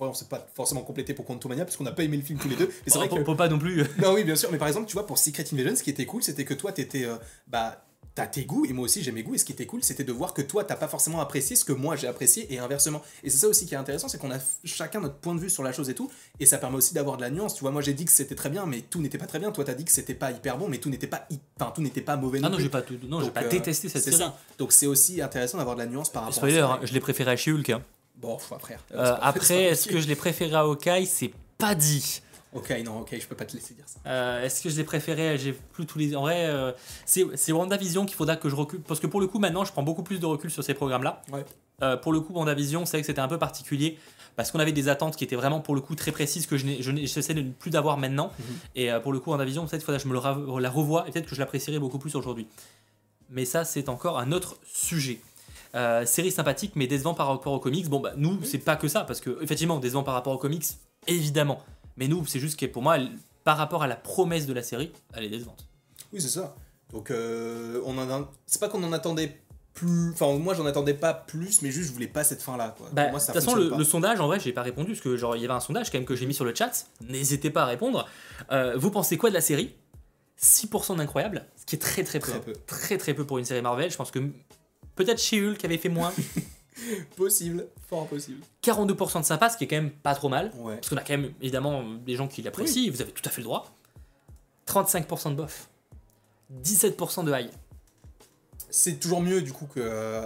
vrai, 0.00 0.08
on 0.10 0.14
s'est 0.14 0.24
pas 0.26 0.46
forcément 0.54 0.82
complété 0.82 1.14
pour 1.14 1.24
Quantumania, 1.24 1.64
parce 1.64 1.76
qu'on 1.76 1.84
n'a 1.84 1.92
pas 1.92 2.02
aimé 2.02 2.16
le 2.16 2.22
film 2.22 2.38
tous 2.38 2.48
les 2.48 2.56
deux. 2.56 2.66
Mais 2.66 2.90
c'est 2.92 2.98
vrai 2.98 3.08
que. 3.08 3.24
faut 3.24 3.34
pas 3.34 3.48
non 3.48 3.58
plus. 3.58 3.84
Non, 4.02 4.12
oui, 4.14 4.24
bien 4.24 4.36
sûr. 4.36 4.50
Mais 4.52 4.58
par 4.58 4.68
exemple, 4.68 4.86
tu 4.88 4.94
vois, 4.94 5.06
pour 5.06 5.18
Secret 5.18 5.44
Invasion, 5.52 5.76
ce 5.76 5.82
qui 5.82 5.90
était 5.90 6.06
cool, 6.06 6.22
c'était 6.22 6.44
que 6.44 6.54
toi, 6.54 6.72
t'étais. 6.72 7.04
euh, 7.04 7.16
bah, 7.46 7.84
t'as 8.12 8.26
tes 8.26 8.44
goûts, 8.44 8.66
et 8.66 8.72
moi 8.72 8.86
aussi 8.86 9.04
j'ai 9.04 9.12
mes 9.12 9.22
goûts. 9.22 9.36
Et 9.36 9.38
ce 9.38 9.44
qui 9.44 9.52
était 9.52 9.66
cool, 9.66 9.84
c'était 9.84 10.02
de 10.02 10.10
voir 10.12 10.34
que 10.34 10.42
toi, 10.42 10.64
t'as 10.64 10.74
pas 10.74 10.88
forcément 10.88 11.20
apprécié 11.20 11.54
ce 11.54 11.64
que 11.64 11.72
moi 11.72 11.94
j'ai 11.94 12.08
apprécié, 12.08 12.52
et 12.52 12.58
inversement. 12.58 13.00
Et 13.22 13.30
c'est 13.30 13.38
ça 13.38 13.46
aussi 13.46 13.66
qui 13.66 13.74
est 13.74 13.78
intéressant, 13.78 14.08
c'est 14.08 14.18
qu'on 14.18 14.32
a 14.32 14.38
chacun 14.64 15.00
notre 15.00 15.14
point 15.14 15.32
de 15.34 15.38
vue 15.40 15.48
sur 15.48 15.62
la 15.62 15.72
chose 15.72 15.88
et 15.90 15.94
tout. 15.94 16.10
Et 16.40 16.44
ça 16.44 16.58
permet 16.58 16.76
aussi 16.76 16.92
d'avoir 16.92 17.16
de 17.18 17.22
la 17.22 17.30
nuance. 17.30 17.54
Tu 17.54 17.60
vois, 17.60 17.70
moi 17.70 17.82
j'ai 17.82 17.94
dit 17.94 18.04
que 18.04 18.10
c'était 18.10 18.34
très 18.34 18.50
bien, 18.50 18.66
mais 18.66 18.80
tout 18.80 19.00
n'était 19.00 19.16
pas 19.16 19.26
très 19.26 19.38
bien. 19.38 19.52
Toi, 19.52 19.62
t'as 19.64 19.74
dit 19.74 19.84
que 19.84 19.92
c'était 19.92 20.14
pas 20.14 20.32
hyper 20.32 20.58
bon, 20.58 20.66
mais 20.68 20.78
tout 20.78 20.90
n'était 20.90 21.06
pas, 21.06 21.28
enfin, 21.60 21.70
tout 21.72 21.82
n'était 21.82 22.00
pas 22.00 22.16
mauvais 22.16 22.40
Ah 22.42 22.48
non 22.48 22.56
non, 22.56 22.58
j'ai 22.58 22.68
pas 22.68 22.82
tout, 22.82 22.94
non, 23.08 23.22
j'ai 23.22 23.30
pas 23.30 23.44
euh, 23.44 23.48
détesté 23.48 23.88
cette 23.88 24.02
série. 24.02 24.16
ça. 24.16 24.36
Donc 24.58 24.72
c'est 24.72 24.86
aussi 24.86 25.22
intéressant 25.22 25.58
d'avoir 25.58 25.76
de 25.76 25.80
la 25.82 25.86
nuance 25.86 26.10
par 26.10 26.22
rapport 26.24 26.34
Spoiler, 26.34 26.58
à 26.58 26.62
ça. 26.62 26.72
hein, 26.74 26.80
je 26.82 26.92
l'ai 26.92 27.00
préféré 27.00 27.30
à 27.30 27.36
She-Hulk. 27.36 27.70
hein. 27.70 27.82
Bon, 28.20 28.38
après. 28.54 28.78
Euh, 28.94 29.16
après, 29.20 29.64
est-ce 29.64 29.88
que 29.88 30.00
je 30.00 30.06
l'ai 30.06 30.16
préféré 30.16 30.54
à 30.54 30.60
Hawkeye? 30.60 31.06
C'est 31.06 31.32
pas 31.58 31.74
dit. 31.74 32.20
Ok, 32.52 32.74
non, 32.84 33.00
ok, 33.00 33.16
je 33.18 33.26
peux 33.26 33.36
pas 33.36 33.44
te 33.44 33.54
laisser 33.54 33.74
dire 33.74 33.84
ça. 33.86 34.00
Euh, 34.06 34.42
est-ce 34.44 34.60
que 34.60 34.68
je 34.68 34.76
l'ai 34.76 34.84
préféré? 34.84 35.38
J'ai 35.38 35.52
plus 35.52 35.86
tous 35.86 35.98
les. 35.98 36.16
En 36.16 36.22
vrai, 36.22 36.46
euh, 36.46 36.72
c'est 37.06 37.52
WandaVision 37.52 38.04
qu'il 38.06 38.16
faudra 38.16 38.36
que 38.36 38.48
je 38.48 38.56
recule. 38.56 38.80
Parce 38.80 38.98
que 38.98 39.06
pour 39.06 39.20
le 39.20 39.28
coup, 39.28 39.38
maintenant, 39.38 39.64
je 39.64 39.72
prends 39.72 39.84
beaucoup 39.84 40.02
plus 40.02 40.18
de 40.18 40.26
recul 40.26 40.50
sur 40.50 40.64
ces 40.64 40.74
programmes-là. 40.74 41.22
Ouais. 41.32 41.44
Euh, 41.82 41.96
pour 41.96 42.12
le 42.12 42.20
coup, 42.20 42.32
WandaVision, 42.34 42.84
c'est 42.86 42.96
vrai 42.96 43.02
que 43.02 43.06
c'était 43.06 43.20
un 43.20 43.28
peu 43.28 43.38
particulier. 43.38 43.98
Parce 44.36 44.50
qu'on 44.50 44.58
avait 44.58 44.72
des 44.72 44.88
attentes 44.88 45.16
qui 45.16 45.24
étaient 45.24 45.36
vraiment, 45.36 45.60
pour 45.60 45.74
le 45.74 45.80
coup, 45.80 45.94
très 45.94 46.12
précises 46.12 46.46
que 46.46 46.56
je 46.56 46.66
de 46.66 47.40
ne 47.40 47.52
plus 47.52 47.70
d'avoir 47.70 47.98
maintenant. 47.98 48.32
Mhm. 48.38 48.44
Et 48.74 48.90
euh, 48.92 49.00
pour 49.00 49.12
le 49.12 49.20
coup, 49.20 49.30
WandaVision, 49.30 49.62
peut-être 49.66 49.80
qu'il 49.80 49.86
faudra 49.86 49.98
que 49.98 50.02
je 50.04 50.08
me 50.08 50.12
le 50.12 50.18
ra- 50.18 50.60
la 50.60 50.70
revoie 50.70 51.06
et 51.08 51.12
peut-être 51.12 51.26
que 51.26 51.34
je 51.34 51.40
l'apprécierai 51.40 51.78
beaucoup 51.78 51.98
plus 51.98 52.14
aujourd'hui. 52.16 52.46
Mais 53.28 53.44
ça, 53.44 53.64
c'est 53.64 53.88
encore 53.88 54.18
un 54.18 54.32
autre 54.32 54.56
sujet. 54.72 55.20
Euh, 55.76 56.04
série 56.04 56.32
sympathique, 56.32 56.72
mais 56.74 56.86
décevant 56.88 57.14
par 57.14 57.28
rapport 57.28 57.52
aux 57.52 57.60
comics. 57.60 57.88
Bon, 57.88 58.00
bah, 58.00 58.12
nous, 58.16 58.42
c'est 58.44 58.58
pas 58.58 58.74
que 58.76 58.88
ça, 58.88 59.02
parce 59.04 59.20
que, 59.20 59.40
effectivement, 59.42 59.78
décevant 59.78 60.02
par 60.02 60.14
rapport 60.14 60.32
aux 60.32 60.38
comics, 60.38 60.64
évidemment. 61.06 61.62
Mais 61.96 62.08
nous, 62.08 62.26
c'est 62.26 62.40
juste 62.40 62.58
que 62.58 62.66
pour 62.66 62.82
moi, 62.82 62.96
elle- 62.96 63.12
par 63.44 63.56
rapport 63.56 63.82
à 63.82 63.86
la 63.86 63.96
promesse 63.96 64.46
de 64.46 64.52
la 64.52 64.62
série, 64.62 64.90
elle 65.14 65.24
est 65.24 65.28
décevante. 65.28 65.66
Oui, 66.12 66.20
c'est 66.20 66.28
ça. 66.28 66.56
Donc, 66.92 67.10
euh, 67.10 67.80
on 67.84 67.96
en 67.98 68.10
a... 68.10 68.28
c'est 68.46 68.60
pas 68.60 68.68
qu'on 68.68 68.82
en 68.82 68.92
attendait 68.92 69.40
plus. 69.74 70.10
Enfin, 70.12 70.36
moi, 70.38 70.54
j'en 70.54 70.66
attendais 70.66 70.94
pas 70.94 71.14
plus, 71.14 71.62
mais 71.62 71.70
juste, 71.70 71.88
je 71.88 71.92
voulais 71.92 72.08
pas 72.08 72.24
cette 72.24 72.42
fin-là. 72.42 72.74
quoi. 72.76 72.88
Bah, 72.92 73.06
de 73.06 73.12
toute 73.12 73.22
façon, 73.32 73.54
le, 73.54 73.84
sondage, 73.84 74.20
en 74.20 74.26
vrai, 74.26 74.40
j'ai 74.40 74.52
pas 74.52 74.62
répondu 74.62 74.90
parce 74.92 75.00
que 75.00 75.16
genre 75.16 75.36
il 75.36 75.42
y 75.42 75.44
avait 75.44 75.54
un 75.54 75.60
sondage 75.60 75.90
quand 75.90 75.98
même 75.98 76.04
que 76.06 76.16
j'ai 76.16 76.26
mis 76.26 76.34
sur 76.34 76.44
le 76.44 76.54
chat. 76.54 76.86
N'hésitez 77.08 77.50
pas 77.50 77.62
à 77.62 77.66
répondre. 77.66 78.08
Euh, 78.50 78.74
vous 78.76 78.90
pensez 78.90 79.16
quoi 79.16 79.28
de 79.30 79.34
la 79.34 79.40
série? 79.40 79.72
6% 80.42 80.96
d'incroyable, 80.96 81.46
ce 81.56 81.64
qui 81.66 81.76
est 81.76 81.78
très 81.78 82.02
très 82.02 82.18
peu. 82.18 82.30
Très 82.30 82.40
peu. 82.40 82.52
Très 82.66 82.98
très 82.98 83.14
peu 83.14 83.24
pour 83.26 83.38
une 83.38 83.44
série 83.44 83.62
Marvel. 83.62 83.90
Je 83.90 83.96
pense 83.96 84.10
que 84.10 84.18
peut-être 84.96 85.20
chez 85.20 85.40
Hulk 85.46 85.64
avait 85.64 85.78
fait 85.78 85.88
moins. 85.88 86.12
Possible, 87.16 87.66
fort 87.90 88.06
possible. 88.06 88.38
42% 88.64 89.20
de 89.20 89.24
sympa, 89.24 89.50
ce 89.50 89.58
qui 89.58 89.64
est 89.64 89.66
quand 89.66 89.76
même 89.76 89.90
pas 89.90 90.14
trop 90.14 90.30
mal. 90.30 90.50
Ouais. 90.56 90.76
Parce 90.76 90.88
qu'on 90.88 90.96
a 90.96 91.02
quand 91.02 91.12
même 91.18 91.30
évidemment 91.42 91.82
des 92.06 92.16
gens 92.16 92.26
qui 92.26 92.40
l'apprécient, 92.40 92.90
vous 92.90 93.02
avez 93.02 93.12
tout 93.12 93.22
à 93.26 93.28
fait 93.30 93.42
le 93.42 93.44
droit. 93.44 93.70
35% 94.66 95.30
de 95.30 95.34
bof. 95.34 95.68
17% 96.64 97.24
de 97.24 97.32
high. 97.32 97.50
C'est 98.70 98.98
toujours 98.98 99.20
mieux, 99.20 99.42
du 99.42 99.52
coup, 99.52 99.66
que. 99.66 100.22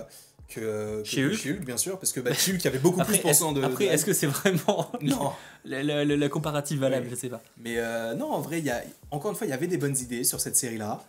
que, 0.49 1.01
que 1.01 1.05
Chez 1.05 1.25
Hulk. 1.25 1.65
bien 1.65 1.77
sûr, 1.77 1.99
parce 1.99 2.13
que 2.13 2.21
bah, 2.21 2.33
chez 2.35 2.53
Hulk, 2.53 2.65
avait 2.67 2.79
beaucoup 2.79 3.01
Après, 3.01 3.19
plus 3.19 3.41
de. 3.53 3.65
après, 3.65 3.87
de- 3.87 3.91
est-ce 3.91 4.05
que 4.05 4.13
c'est 4.13 4.27
vraiment 4.29 4.93
Non. 5.01 5.33
la, 5.65 5.83
la- 5.83 6.05
la- 6.05 6.17
la 6.17 6.29
comparative 6.29 6.79
valable 6.79 7.07
Oui. 7.07 7.11
Je 7.11 7.17
sais 7.17 7.31
pas. 7.31 7.43
Mais 7.59 7.79
euh, 7.79 8.15
non, 8.15 8.31
en 8.31 8.41
vrai, 8.41 8.61
y 8.61 8.71
a, 8.71 8.83
encore 9.11 9.31
une 9.33 9.37
fois, 9.37 9.47
il 9.47 9.51
y 9.51 9.55
avait 9.55 9.67
des 9.67 9.79
bonnes 9.79 9.97
idées 9.97 10.23
sur 10.23 10.41
cette 10.41 10.57
série-là. 10.57 11.03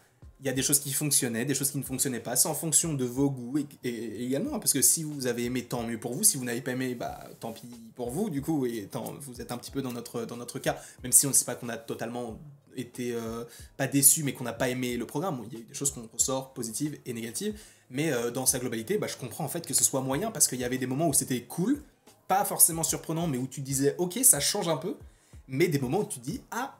Il 0.46 0.50
y 0.50 0.52
a 0.52 0.54
des 0.54 0.62
choses 0.62 0.78
qui 0.80 0.94
fonctionnaient, 0.94 1.44
des 1.44 1.56
choses 1.56 1.72
qui 1.72 1.80
ne 1.80 1.84
fonctionnaient 1.84 2.20
pas. 2.20 2.36
C'est 2.36 2.48
en 2.48 2.54
fonction 2.54 2.94
de 2.94 3.04
vos 3.04 3.32
goûts 3.32 3.58
et, 3.84 4.24
également. 4.24 4.54
hein, 4.54 4.60
Parce 4.60 4.74
que 4.74 4.82
si 4.84 5.02
vous 5.02 5.26
avez 5.26 5.46
aimé, 5.46 5.64
tant 5.64 5.82
mieux 5.82 6.00
pour 6.00 6.14
vous. 6.14 6.24
Si 6.24 6.38
vous 6.38 6.44
n'avez 6.46 6.62
pas 6.62 6.74
aimé, 6.74 6.94
bah, 6.94 7.28
tant 7.40 7.52
pis 7.52 7.68
pour 7.96 8.12
vous, 8.12 8.30
du 8.30 8.44
coup. 8.44 8.68
Et 8.68 8.84
tant, 8.84 9.16
vous 9.22 9.42
êtes 9.42 9.52
un 9.52 9.58
petit 9.58 9.72
peu 9.72 9.82
dans 9.82 9.92
notre, 9.92 10.26
dans 10.26 10.38
notre 10.38 10.60
cas. 10.60 10.78
Même 11.02 11.12
si 11.12 11.26
on 11.26 11.30
ne 11.30 11.34
sait 11.34 11.46
pas 11.46 11.56
qu'on 11.56 11.68
a 11.70 11.78
totalement 11.78 12.40
été, 12.76 13.16
euh, 13.16 13.44
pas 13.76 13.88
déçu, 13.88 14.22
mais 14.22 14.34
qu'on 14.34 14.44
n'a 14.44 14.54
pas 14.54 14.70
aimé 14.70 14.98
le 14.98 15.08
programme. 15.08 15.42
Il 15.48 15.54
y 15.54 15.56
a 15.58 15.60
eu 15.62 15.64
des 15.64 15.74
choses 15.74 15.90
qu'on 15.92 16.08
ressort 16.14 16.54
positives 16.54 16.96
et 17.08 17.14
négatives. 17.14 17.60
Mais 17.90 18.14
euh, 18.14 18.30
dans 18.30 18.46
sa 18.46 18.60
globalité, 18.60 19.00
bah, 19.00 19.08
je 19.08 19.18
comprends 19.18 19.46
en 19.46 19.50
fait 19.50 19.66
que 19.66 19.74
ce 19.74 19.84
soit 19.84 20.02
moyen. 20.02 20.30
Parce 20.30 20.48
qu'il 20.48 20.60
y 20.60 20.64
avait 20.64 20.78
des 20.78 20.86
moments 20.86 21.08
où 21.08 21.14
c'était 21.14 21.42
cool. 21.42 21.82
Pas 22.28 22.46
forcément 22.46 22.84
surprenant, 22.84 23.26
mais 23.26 23.40
où 23.40 23.48
tu 23.48 23.62
disais, 23.62 23.96
ok, 23.98 24.20
ça 24.22 24.40
change 24.40 24.68
un 24.68 24.78
peu. 24.78 24.96
Mais 25.48 25.70
des 25.70 25.80
moments 25.80 26.02
où 26.02 26.06
tu 26.06 26.20
dis, 26.20 26.42
ah, 26.52 26.78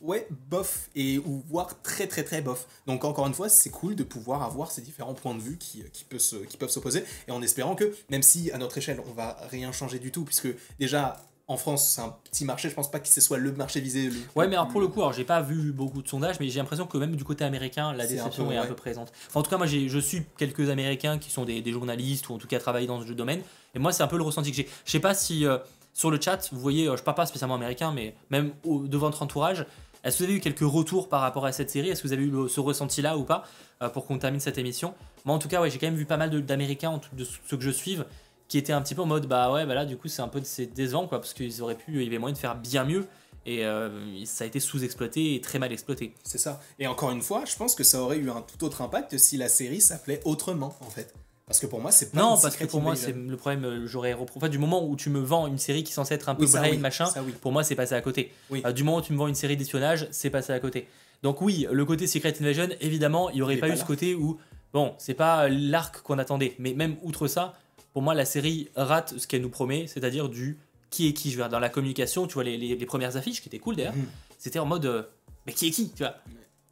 ouais, 0.00 0.26
bof, 0.48 0.88
et 0.94 1.18
ou 1.18 1.42
voire 1.48 1.80
très 1.82 2.06
très 2.06 2.22
très 2.24 2.40
bof. 2.42 2.66
Donc 2.86 3.04
encore 3.04 3.26
une 3.26 3.34
fois, 3.34 3.48
c'est 3.48 3.70
cool 3.70 3.94
de 3.96 4.02
pouvoir 4.04 4.42
avoir 4.42 4.70
ces 4.70 4.80
différents 4.82 5.14
points 5.14 5.34
de 5.34 5.40
vue 5.40 5.58
qui, 5.58 5.82
qui, 5.92 6.04
peut 6.04 6.18
se- 6.18 6.36
qui 6.36 6.56
peuvent 6.56 6.70
s'opposer, 6.70 7.04
et 7.28 7.30
en 7.32 7.42
espérant 7.42 7.74
que, 7.74 7.94
même 8.10 8.22
si 8.22 8.50
à 8.52 8.58
notre 8.58 8.78
échelle, 8.78 9.00
on 9.08 9.12
va 9.12 9.36
rien 9.50 9.72
changer 9.72 9.98
du 9.98 10.10
tout, 10.12 10.24
puisque 10.24 10.48
déjà, 10.78 11.16
en 11.48 11.56
France, 11.56 11.94
c'est 11.96 12.00
un 12.00 12.14
petit 12.30 12.44
marché, 12.44 12.68
je 12.70 12.74
pense 12.76 12.88
pas 12.88 13.00
que 13.00 13.08
ce 13.08 13.20
soit 13.20 13.36
le 13.38 13.50
marché 13.50 13.80
visé. 13.80 14.08
le- 14.08 14.14
Ouais, 14.36 14.46
mais 14.46 14.54
alors 14.54 14.68
pour 14.68 14.80
le 14.80 14.86
coup, 14.86 15.00
alors 15.00 15.12
j'ai 15.12 15.24
pas 15.24 15.42
vu 15.42 15.72
beaucoup 15.72 16.00
de 16.00 16.06
sondages, 16.08 16.38
mais 16.38 16.48
j'ai 16.48 16.60
l'impression 16.60 16.86
que 16.86 16.96
même 16.96 17.16
du 17.16 17.24
côté 17.24 17.44
américain, 17.44 17.92
la 17.92 18.04
un 18.04 18.06
déception 18.06 18.46
peu, 18.46 18.52
est 18.52 18.56
un 18.56 18.62
ouais. 18.62 18.68
peu 18.68 18.76
présente. 18.76 19.12
Enfin, 19.28 19.40
en 19.40 19.42
tout 19.42 19.50
cas, 19.50 19.56
moi 19.58 19.66
je 19.66 19.98
suis 19.98 20.22
quelques 20.38 20.70
Américains 20.70 21.18
qui 21.18 21.30
sont 21.30 21.44
des, 21.44 21.60
des 21.60 21.72
journalistes 21.72 22.28
ou 22.28 22.34
en 22.34 22.38
tout 22.38 22.46
cas 22.46 22.60
travaillent 22.60 22.86
dans 22.86 23.04
ce 23.04 23.12
domaine, 23.12 23.42
et 23.74 23.80
moi 23.80 23.92
c'est 23.92 24.04
un 24.04 24.06
peu 24.06 24.16
le 24.16 24.22
ressenti 24.22 24.50
que 24.52 24.56
j'ai. 24.58 24.68
Je 24.84 24.90
sais 24.92 25.00
pas 25.00 25.12
si 25.12 25.44
euh, 25.44 25.58
sur 25.92 26.12
le 26.12 26.20
chat, 26.20 26.48
vous 26.52 26.60
voyez, 26.60 26.86
euh, 26.86 26.96
je 26.96 27.02
parle 27.02 27.16
pas 27.16 27.26
spécialement 27.26 27.56
américain, 27.56 27.90
mais 27.92 28.14
même 28.30 28.52
au, 28.62 28.86
de 28.86 28.96
votre 28.96 29.20
entourage, 29.22 29.66
est-ce 30.04 30.18
que 30.18 30.24
vous 30.24 30.30
avez 30.30 30.38
eu 30.38 30.40
quelques 30.40 30.60
retours 30.60 31.08
par 31.08 31.20
rapport 31.20 31.46
à 31.46 31.52
cette 31.52 31.70
série? 31.70 31.90
Est-ce 31.90 32.02
que 32.02 32.08
vous 32.08 32.12
avez 32.14 32.24
eu 32.24 32.48
ce 32.48 32.60
ressenti-là 32.60 33.18
ou 33.18 33.24
pas 33.24 33.44
euh, 33.82 33.88
pour 33.88 34.06
qu'on 34.06 34.18
termine 34.18 34.40
cette 34.40 34.58
émission? 34.58 34.94
Moi 35.24 35.34
en 35.34 35.38
tout 35.38 35.48
cas, 35.48 35.66
j'ai 35.68 35.78
quand 35.78 35.86
même 35.86 35.96
vu 35.96 36.06
pas 36.06 36.16
mal 36.16 36.30
d'Américains, 36.44 37.00
de 37.12 37.24
ceux 37.24 37.56
que 37.56 37.62
je 37.62 37.70
suive, 37.70 38.06
qui 38.48 38.58
étaient 38.58 38.72
un 38.72 38.82
petit 38.82 38.94
peu 38.94 39.02
en 39.02 39.06
mode 39.06 39.26
bah 39.26 39.52
ouais, 39.52 39.66
bah 39.66 39.74
là 39.74 39.84
du 39.84 39.96
coup 39.96 40.08
c'est 40.08 40.22
un 40.22 40.28
peu 40.28 40.40
décevant 40.74 41.06
quoi, 41.06 41.20
parce 41.20 41.34
qu'ils 41.34 41.62
auraient 41.62 41.76
pu, 41.76 41.96
il 41.96 42.02
y 42.02 42.06
avait 42.06 42.18
moyen 42.18 42.34
de 42.34 42.38
faire 42.38 42.56
bien 42.56 42.84
mieux. 42.84 43.06
Et 43.46 43.64
euh, 43.64 44.24
ça 44.26 44.44
a 44.44 44.46
été 44.46 44.60
sous-exploité 44.60 45.34
et 45.34 45.40
très 45.40 45.58
mal 45.58 45.72
exploité. 45.72 46.14
C'est 46.24 46.38
ça. 46.38 46.60
Et 46.78 46.86
encore 46.86 47.10
une 47.10 47.22
fois, 47.22 47.44
je 47.46 47.56
pense 47.56 47.74
que 47.74 47.84
ça 47.84 48.02
aurait 48.02 48.18
eu 48.18 48.30
un 48.30 48.42
tout 48.42 48.62
autre 48.64 48.82
impact 48.82 49.16
si 49.16 49.38
la 49.38 49.48
série 49.48 49.80
s'appelait 49.80 50.20
autrement, 50.24 50.76
en 50.80 50.90
fait. 50.90 51.14
Parce 51.50 51.58
que 51.58 51.66
pour 51.66 51.80
moi, 51.80 51.90
c'est 51.90 52.12
pas 52.12 52.20
Non, 52.20 52.38
parce 52.40 52.54
que 52.56 52.64
pour 52.64 52.80
moi, 52.80 52.94
c'est 52.94 53.10
le 53.12 53.36
problème. 53.36 53.64
euh, 53.64 53.84
J'aurais 53.84 54.12
repro- 54.12 54.36
en 54.36 54.40
fait, 54.40 54.50
du 54.50 54.58
moment 54.58 54.86
où 54.86 54.94
tu 54.94 55.10
me 55.10 55.18
vends 55.18 55.48
une 55.48 55.58
série 55.58 55.82
qui 55.82 55.90
est 55.90 55.94
censée 55.94 56.14
être 56.14 56.28
un 56.28 56.36
peu 56.36 56.44
Oui, 56.44 56.78
machin, 56.78 57.08
oui. 57.26 57.32
pour 57.40 57.50
moi, 57.50 57.64
c'est 57.64 57.74
passé 57.74 57.92
à 57.96 58.00
côté. 58.00 58.30
Euh, 58.52 58.70
du 58.70 58.84
moment 58.84 58.98
où 58.98 59.02
tu 59.02 59.12
me 59.12 59.18
vends 59.18 59.26
une 59.26 59.34
série 59.34 59.56
d'espionnage, 59.56 60.06
c'est 60.12 60.30
passé 60.30 60.52
à 60.52 60.60
côté. 60.60 60.86
Donc 61.24 61.42
oui, 61.42 61.66
le 61.68 61.84
côté 61.84 62.06
Secret 62.06 62.34
Invasion, 62.40 62.68
évidemment, 62.80 63.30
il 63.30 63.34
n'y 63.36 63.42
aurait 63.42 63.56
pas, 63.56 63.62
pas 63.66 63.72
eu 63.72 63.76
là. 63.76 63.76
ce 63.78 63.84
côté 63.84 64.14
où, 64.14 64.38
bon, 64.72 64.94
c'est 64.98 65.14
pas 65.14 65.48
l'arc 65.48 66.02
qu'on 66.02 66.18
attendait, 66.20 66.54
mais 66.60 66.72
même 66.72 66.94
outre 67.02 67.26
ça, 67.26 67.54
pour 67.94 68.02
moi, 68.02 68.14
la 68.14 68.24
série 68.26 68.68
rate 68.76 69.14
ce 69.18 69.26
qu'elle 69.26 69.42
nous 69.42 69.50
promet, 69.50 69.88
c'est-à-dire 69.88 70.28
du 70.28 70.56
qui 70.90 71.08
est 71.08 71.12
qui. 71.14 71.32
Je 71.32 71.36
veux 71.36 71.42
dire, 71.42 71.48
dans 71.50 71.58
la 71.58 71.68
communication, 71.68 72.28
tu 72.28 72.34
vois, 72.34 72.44
les, 72.44 72.56
les- 72.58 72.76
les 72.76 72.86
premières 72.86 73.16
affiches 73.16 73.42
qui 73.42 73.48
étaient 73.48 73.58
cool 73.58 73.74
d'ailleurs, 73.74 73.96
Mhm. 73.96 74.06
c'était 74.38 74.60
en 74.60 74.66
mode, 74.66 74.86
euh, 74.86 75.02
mais 75.48 75.52
qui 75.52 75.66
est 75.66 75.70
qui, 75.72 75.90
tu 75.90 76.04
vois? 76.04 76.14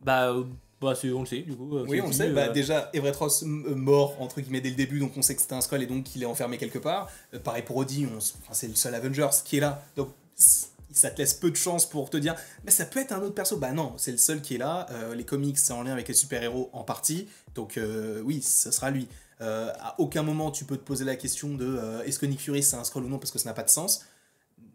Bah, 0.02 0.30
euh, 0.30 0.44
bah 0.80 0.94
on 1.14 1.20
le 1.20 1.26
sait, 1.26 1.40
du 1.40 1.54
coup. 1.56 1.76
euh, 1.76 1.84
Oui, 1.88 2.00
on 2.00 2.06
le 2.08 2.12
sait. 2.12 2.30
Bah, 2.30 2.46
euh, 2.48 2.52
déjà, 2.52 2.88
Everett 2.92 3.16
Ross 3.16 3.42
euh, 3.42 3.46
mort, 3.46 4.20
entre 4.20 4.40
guillemets, 4.40 4.60
dès 4.60 4.70
le 4.70 4.76
début, 4.76 5.00
donc 5.00 5.12
on 5.16 5.22
sait 5.22 5.34
que 5.34 5.40
c'était 5.40 5.54
un 5.54 5.60
Skrull 5.60 5.82
et 5.82 5.86
donc 5.86 6.04
qu'il 6.04 6.22
est 6.22 6.26
enfermé 6.26 6.56
quelque 6.58 6.78
part. 6.78 7.08
Euh, 7.34 7.38
pareil 7.40 7.62
pour 7.64 7.76
Odie, 7.76 8.06
on 8.14 8.18
s- 8.18 8.34
enfin, 8.42 8.52
c'est 8.54 8.68
le 8.68 8.74
seul 8.76 8.94
Avengers 8.94 9.28
qui 9.44 9.56
est 9.56 9.60
là. 9.60 9.82
Donc 9.96 10.10
ça 10.36 11.10
te 11.10 11.18
laisse 11.18 11.34
peu 11.34 11.50
de 11.50 11.56
chance 11.56 11.84
pour 11.88 12.10
te 12.10 12.16
dire, 12.16 12.34
mais 12.64 12.70
ça 12.70 12.84
peut 12.84 13.00
être 13.00 13.12
un 13.12 13.20
autre 13.22 13.34
perso. 13.34 13.56
Bah 13.56 13.72
non, 13.72 13.92
c'est 13.96 14.12
le 14.12 14.18
seul 14.18 14.40
qui 14.40 14.54
est 14.54 14.58
là. 14.58 14.86
Euh, 14.90 15.14
les 15.14 15.24
comics, 15.24 15.58
c'est 15.58 15.72
en 15.72 15.82
lien 15.82 15.92
avec 15.92 16.06
les 16.08 16.14
super-héros 16.14 16.70
en 16.72 16.84
partie. 16.84 17.28
Donc 17.54 17.76
euh, 17.76 18.20
oui, 18.24 18.40
ce 18.42 18.70
sera 18.70 18.90
lui. 18.90 19.08
À 19.40 19.94
aucun 19.98 20.24
moment 20.24 20.50
tu 20.50 20.64
peux 20.64 20.76
te 20.76 20.82
poser 20.82 21.04
la 21.04 21.14
question 21.14 21.54
de 21.54 21.78
est-ce 22.04 22.18
que 22.18 22.26
Nick 22.26 22.40
Fury 22.40 22.60
c'est 22.60 22.74
un 22.74 22.82
Skrull 22.82 23.04
ou 23.04 23.08
non 23.08 23.18
parce 23.20 23.30
que 23.30 23.38
ça 23.38 23.48
n'a 23.48 23.54
pas 23.54 23.62
de 23.62 23.70
sens. 23.70 24.04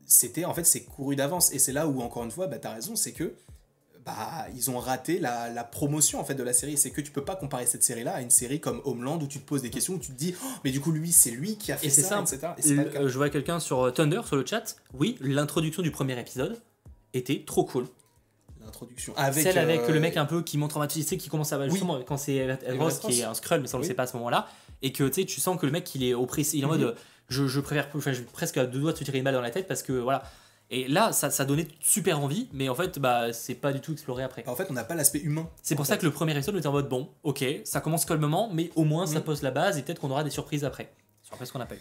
C'était 0.05 0.45
en 0.45 0.53
fait 0.53 0.63
c'est 0.65 0.83
couru 0.83 1.15
d'avance 1.17 1.51
et 1.53 1.59
c'est 1.59 1.73
là 1.73 1.85
où 1.87 2.01
encore 2.01 2.23
une 2.23 2.31
fois 2.31 2.47
bah 2.47 2.59
t'as 2.59 2.73
raison 2.73 2.95
c'est 2.95 3.11
que 3.11 3.33
bah, 4.05 4.47
ils 4.55 4.69
ont 4.69 4.79
raté 4.79 5.19
la, 5.19 5.49
la 5.49 5.63
promotion 5.63 6.19
en 6.19 6.23
fait 6.25 6.33
de 6.35 6.43
la 6.43 6.53
série. 6.53 6.77
C'est 6.77 6.91
que 6.91 7.01
tu 7.01 7.11
peux 7.11 7.23
pas 7.23 7.35
comparer 7.35 7.65
cette 7.65 7.83
série-là 7.83 8.13
à 8.15 8.21
une 8.21 8.29
série 8.29 8.59
comme 8.59 8.81
Homeland 8.85 9.17
où 9.21 9.27
tu 9.27 9.39
te 9.39 9.45
poses 9.45 9.61
des 9.61 9.69
questions, 9.69 9.93
où 9.93 9.97
tu 9.99 10.09
te 10.11 10.17
dis, 10.17 10.35
Oh, 10.43 10.47
mais 10.63 10.71
du 10.71 10.81
coup 10.81 10.91
lui 10.91 11.11
c'est 11.11 11.31
lui 11.31 11.57
qui 11.57 11.71
a 11.71 11.77
fait 11.77 11.87
Et 11.87 11.89
ça, 11.89 12.19
etc. 12.21 12.39
Et 12.57 12.61
c'est 12.61 12.75
pas 12.75 12.83
le 12.83 12.89
cas. 12.89 13.01
Euh, 13.01 13.07
je 13.09 13.17
vois 13.17 13.29
quelqu'un 13.29 13.59
sur 13.59 13.81
euh, 13.81 13.91
Thunder, 13.91 14.21
sur 14.25 14.35
le 14.35 14.45
chat. 14.45 14.75
Oui, 14.93 15.17
l'introduction 15.21 15.81
du 15.81 15.91
premier 15.91 16.19
épisode 16.19 16.59
était 17.13 17.43
trop 17.45 17.63
cool. 17.63 17.85
L'introduction 18.63 19.13
avec 19.17 19.43
Celle 19.43 19.57
avec 19.57 19.81
euh, 19.81 19.91
le 19.91 19.99
mec 19.99 20.15
un 20.17 20.25
peu 20.25 20.41
qui 20.41 20.57
montre 20.57 20.77
en 20.77 20.87
tu 20.87 21.01
sais, 21.03 21.17
qui 21.17 21.29
commence 21.29 21.51
à 21.53 21.67
justement 21.69 21.99
quand 22.01 22.17
c'est 22.17 22.57
Ross 22.77 22.99
qui 22.99 23.19
est 23.21 23.23
un 23.23 23.33
Skrull, 23.33 23.61
mais 23.61 23.67
ça 23.67 23.75
on 23.75 23.79
le 23.79 23.83
Oui. 23.83 23.87
sait 23.87 23.93
pas 23.93 24.03
à 24.03 24.07
ce 24.07 24.15
moment-là, 24.17 24.47
et 24.81 24.91
que 24.93 25.03
tu 25.05 25.21
sais, 25.21 25.25
tu 25.25 25.41
sens 25.41 25.59
que 25.59 25.65
le 25.65 25.71
mec 25.71 25.93
il 25.95 26.03
est 26.03 26.13
oppressé, 26.13 26.57
il 26.57 26.63
est 26.63 26.65
en 26.65 26.71
Mhm. 26.71 26.77
mode 26.79 26.87
euh, 26.89 26.95
je, 27.29 27.47
je 27.47 27.59
préfère, 27.59 27.89
enfin, 27.95 28.11
je 28.13 28.21
presque 28.21 28.57
à 28.57 28.65
deux 28.65 28.79
doigts 28.79 28.93
de 28.93 28.97
se 28.97 29.03
tirer 29.03 29.17
une 29.17 29.23
balle 29.23 29.33
dans 29.33 29.41
la 29.41 29.51
tête 29.51 29.67
parce 29.67 29.83
que 29.83 29.93
voilà. 29.93 30.23
Et 30.73 30.87
là, 30.87 31.11
ça, 31.13 31.29
ça 31.29 31.45
donnait 31.45 31.67
super 31.81 32.19
envie, 32.19 32.49
mais 32.51 32.67
en 32.67 32.73
fait, 32.73 32.97
bah, 32.97 33.31
c'est 33.31 33.53
pas 33.53 33.71
du 33.71 33.79
tout 33.79 33.91
exploré 33.91 34.23
après. 34.23 34.43
En 34.47 34.55
fait, 34.55 34.65
on 34.71 34.73
n'a 34.73 34.83
pas 34.83 34.95
l'aspect 34.95 35.19
humain. 35.19 35.47
C'est 35.61 35.75
pour 35.75 35.85
ça 35.85 35.97
que 35.97 36.05
le 36.05 36.11
premier 36.11 36.33
épisode 36.35 36.55
était 36.55 36.65
en 36.65 36.71
mode 36.71 36.89
bon, 36.89 37.09
ok, 37.21 37.45
ça 37.63 37.79
commence 37.79 38.05
calmement, 38.05 38.49
mais 38.51 38.71
au 38.75 38.83
moins 38.83 39.05
ça 39.05 39.21
pose 39.21 39.43
la 39.43 39.51
base 39.51 39.77
et 39.77 39.83
peut-être 39.83 40.01
qu'on 40.01 40.09
aura 40.09 40.23
des 40.23 40.31
surprises 40.31 40.65
après. 40.65 40.91
Surprise 41.21 41.51
qu'on 41.51 41.59
n'a 41.59 41.67
pas 41.67 41.75
eu. 41.75 41.79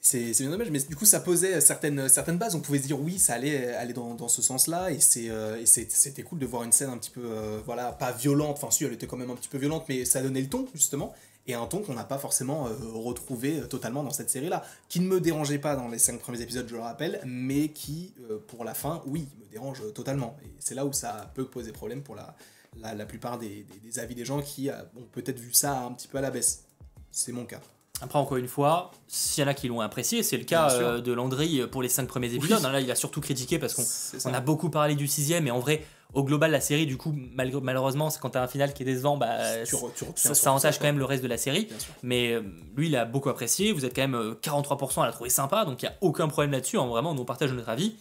C'est 0.00 0.32
bien 0.40 0.50
dommage, 0.50 0.70
mais 0.70 0.80
du 0.80 0.96
coup, 0.96 1.04
ça 1.04 1.20
posait 1.20 1.60
certaines, 1.60 2.08
certaines 2.08 2.36
bases. 2.36 2.56
On 2.56 2.60
pouvait 2.60 2.78
se 2.78 2.88
dire, 2.88 3.00
oui, 3.00 3.20
ça 3.20 3.34
allait 3.34 3.72
aller 3.74 3.92
dans, 3.92 4.14
dans 4.14 4.28
ce 4.28 4.42
sens-là. 4.42 4.90
Et 4.90 4.98
euh, 5.30 5.64
c'était 5.64 6.22
cool 6.24 6.40
de 6.40 6.46
voir 6.46 6.64
une 6.64 6.72
scène 6.72 6.90
un 6.90 6.98
petit 6.98 7.12
peu, 7.12 7.22
euh, 7.24 7.60
voilà, 7.64 7.92
pas 7.92 8.10
violente. 8.10 8.56
Enfin, 8.60 8.70
si, 8.72 8.84
elle 8.84 8.92
était 8.92 9.06
quand 9.06 9.16
même 9.16 9.30
un 9.30 9.36
petit 9.36 9.48
peu 9.48 9.58
violente, 9.58 9.84
mais 9.88 10.04
ça 10.04 10.20
donnait 10.20 10.42
le 10.42 10.48
ton, 10.48 10.66
justement. 10.74 11.14
Et 11.46 11.54
un 11.54 11.66
ton 11.66 11.80
qu'on 11.80 11.94
n'a 11.94 12.04
pas 12.04 12.16
forcément 12.18 12.66
euh, 12.66 12.70
retrouvé 12.94 13.60
euh, 13.60 13.66
totalement 13.66 14.02
dans 14.02 14.10
cette 14.10 14.30
série-là. 14.30 14.62
Qui 14.88 15.00
ne 15.00 15.06
me 15.06 15.20
dérangeait 15.20 15.58
pas 15.58 15.76
dans 15.76 15.88
les 15.88 15.98
cinq 15.98 16.18
premiers 16.20 16.40
épisodes, 16.40 16.66
je 16.68 16.74
le 16.74 16.80
rappelle, 16.80 17.20
mais 17.26 17.68
qui, 17.68 18.14
euh, 18.30 18.38
pour 18.46 18.64
la 18.64 18.72
fin, 18.72 19.02
oui, 19.06 19.28
me 19.38 19.46
dérange 19.50 19.82
totalement. 19.92 20.36
Et 20.44 20.48
c'est 20.58 20.74
là 20.74 20.86
où 20.86 20.92
ça 20.92 21.30
peut 21.34 21.44
poser 21.44 21.72
problème 21.72 22.02
pour 22.02 22.14
la, 22.14 22.34
la, 22.80 22.94
la 22.94 23.04
plupart 23.04 23.38
des, 23.38 23.64
des- 23.64 23.80
des 23.82 23.98
avis 23.98 24.14
des 24.14 24.24
gens 24.24 24.40
qui 24.40 24.70
euh, 24.70 24.74
ont 24.96 25.06
peut-être 25.12 25.38
vu 25.38 25.52
ça 25.52 25.80
un 25.80 25.92
petit 25.92 26.08
peu 26.08 26.16
à 26.18 26.22
la 26.22 26.30
baisse. 26.30 26.64
C'est 27.10 27.32
mon 27.32 27.44
cas. 27.44 27.60
Après, 28.00 28.18
encore 28.18 28.38
une 28.38 28.48
fois, 28.48 28.90
s'il 29.06 29.44
y 29.44 29.46
en 29.46 29.50
a 29.50 29.54
qui 29.54 29.68
l'ont 29.68 29.80
apprécié, 29.80 30.24
c'est 30.24 30.36
le 30.36 30.42
cas 30.44 30.72
euh, 30.72 31.00
de 31.00 31.12
Landry 31.12 31.64
pour 31.70 31.80
les 31.80 31.88
cinq 31.88 32.08
premiers 32.08 32.32
épisodes. 32.34 32.60
Là, 32.62 32.80
il 32.80 32.90
a 32.90 32.96
surtout 32.96 33.20
critiqué 33.20 33.58
parce 33.60 33.74
qu'on 33.74 34.32
a 34.34 34.40
beaucoup 34.40 34.68
parlé 34.68 34.96
du 34.96 35.06
sixième, 35.06 35.46
et 35.46 35.52
en 35.52 35.60
vrai, 35.60 35.84
au 36.14 36.24
global, 36.24 36.50
la 36.50 36.60
série, 36.60 36.86
du 36.86 36.96
coup, 36.96 37.14
malgré- 37.34 37.60
malheureusement, 37.60 38.08
c'est 38.10 38.20
quand 38.20 38.30
t'as 38.30 38.42
un 38.42 38.46
final 38.46 38.72
qui 38.72 38.82
est 38.82 38.86
décevant, 38.86 39.16
bah, 39.16 39.36
Tu 39.66 39.74
tu 39.96 40.04
ça, 40.14 40.52
entache 40.52 40.78
quand 40.78 40.84
même 40.86 40.98
le 40.98 41.04
reste 41.04 41.22
de 41.22 41.28
la 41.28 41.36
série. 41.36 41.68
Mais 42.02 42.32
euh, 42.32 42.42
lui, 42.76 42.86
il 42.88 42.96
a 42.96 43.04
beaucoup 43.04 43.28
apprécié. 43.28 43.72
Vous 43.72 43.84
êtes 43.84 43.94
quand 43.94 44.02
même 44.02 44.14
euh, 44.14 44.34
43% 44.42 45.02
à 45.02 45.06
la 45.06 45.12
trouver 45.12 45.30
sympa, 45.30 45.64
donc 45.64 45.82
il 45.82 45.86
n'y 45.86 45.90
a 45.90 45.96
aucun 46.00 46.28
problème 46.28 46.52
là-dessus. 46.52 46.78
hein, 46.78 46.86
vraiment, 46.86 47.10
on 47.10 47.24
partage 47.24 47.52
notre 47.52 47.68
avis. 47.68 47.96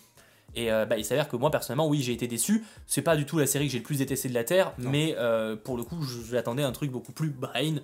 Et 0.56 0.72
euh, 0.72 0.86
bah, 0.86 0.98
il 0.98 1.04
s'avère 1.06 1.28
que 1.28 1.36
moi, 1.36 1.50
personnellement, 1.50 1.88
oui, 1.88 2.02
j'ai 2.04 2.14
été 2.14 2.28
déçu. 2.28 2.64
C'est 2.86 3.02
pas 3.02 3.16
du 3.16 3.26
tout 3.26 3.40
la 3.40 3.48
série 3.48 3.66
que 3.66 3.72
j'ai 3.72 3.80
le 3.80 3.84
plus 3.84 3.98
détesté 3.98 4.30
de 4.30 4.36
la 4.36 4.44
Terre, 4.44 4.72
Non. 4.78 4.92
mais 4.92 5.16
euh, 5.18 5.56
pour 5.56 5.78
le 5.78 5.84
coup, 5.84 6.02
je- 6.04 6.22
j'attendais 6.30 6.62
un 6.64 6.72
truc 6.72 6.92
beaucoup 6.92 7.12
plus 7.12 7.30
brain, 7.30 7.76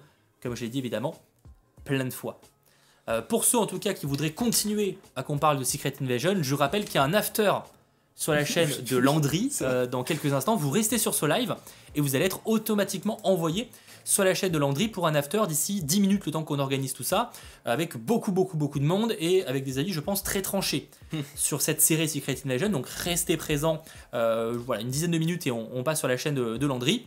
comme 0.43 0.55
je 0.55 0.61
l'ai 0.61 0.69
dit 0.69 0.77
évidemment, 0.77 1.15
plein 1.83 2.05
de 2.05 2.11
fois. 2.13 2.39
Euh, 3.07 3.23
pour 3.23 3.43
ceux 3.45 3.57
en 3.57 3.65
tout 3.65 3.79
cas 3.79 3.93
qui 3.93 4.05
voudraient 4.05 4.33
continuer 4.33 4.99
à 5.15 5.23
qu'on 5.23 5.39
parle 5.39 5.57
de 5.57 5.63
Secret 5.63 5.93
Invasion, 5.99 6.35
je 6.39 6.53
rappelle 6.53 6.85
qu'il 6.85 6.95
y 6.95 6.97
a 6.99 7.03
un 7.03 7.15
after 7.15 7.51
sur 8.19 8.33
la 8.33 8.43
chaîne 8.43 8.69
de 8.81 8.97
Landry 8.97 9.49
euh, 9.61 9.87
dans 9.87 10.03
quelques 10.03 10.33
instants. 10.33 10.57
Vous 10.57 10.69
restez 10.69 10.97
sur 10.97 11.15
ce 11.15 11.25
live 11.25 11.55
et 11.95 12.01
vous 12.01 12.15
allez 12.17 12.25
être 12.25 12.41
automatiquement 12.45 13.17
envoyé 13.23 13.69
sur 14.03 14.25
la 14.25 14.33
chaîne 14.33 14.51
de 14.51 14.57
Landry 14.57 14.89
pour 14.89 15.07
un 15.07 15.15
after 15.15 15.43
d'ici 15.47 15.81
10 15.83 16.01
minutes, 16.01 16.25
le 16.25 16.33
temps 16.33 16.43
qu'on 16.43 16.59
organise 16.59 16.91
tout 16.93 17.03
ça, 17.03 17.31
avec 17.63 17.95
beaucoup, 17.95 18.33
beaucoup, 18.33 18.57
beaucoup 18.57 18.79
de 18.79 18.83
monde 18.83 19.15
et 19.19 19.45
avec 19.45 19.63
des 19.63 19.77
avis, 19.79 19.93
je 19.93 19.99
pense, 20.01 20.21
très 20.23 20.41
tranchés 20.41 20.89
sur 21.35 21.61
cette 21.61 21.79
série 21.81 22.09
Secret 22.09 22.35
Invasion. 22.45 22.67
Donc 22.69 22.87
restez 22.89 23.37
présents, 23.37 23.81
euh, 24.13 24.53
voilà, 24.65 24.81
une 24.81 24.89
dizaine 24.89 25.11
de 25.11 25.17
minutes 25.17 25.47
et 25.47 25.51
on, 25.51 25.69
on 25.73 25.83
passe 25.83 25.99
sur 25.99 26.07
la 26.09 26.17
chaîne 26.17 26.35
de, 26.35 26.57
de 26.57 26.67
Landry. 26.67 27.05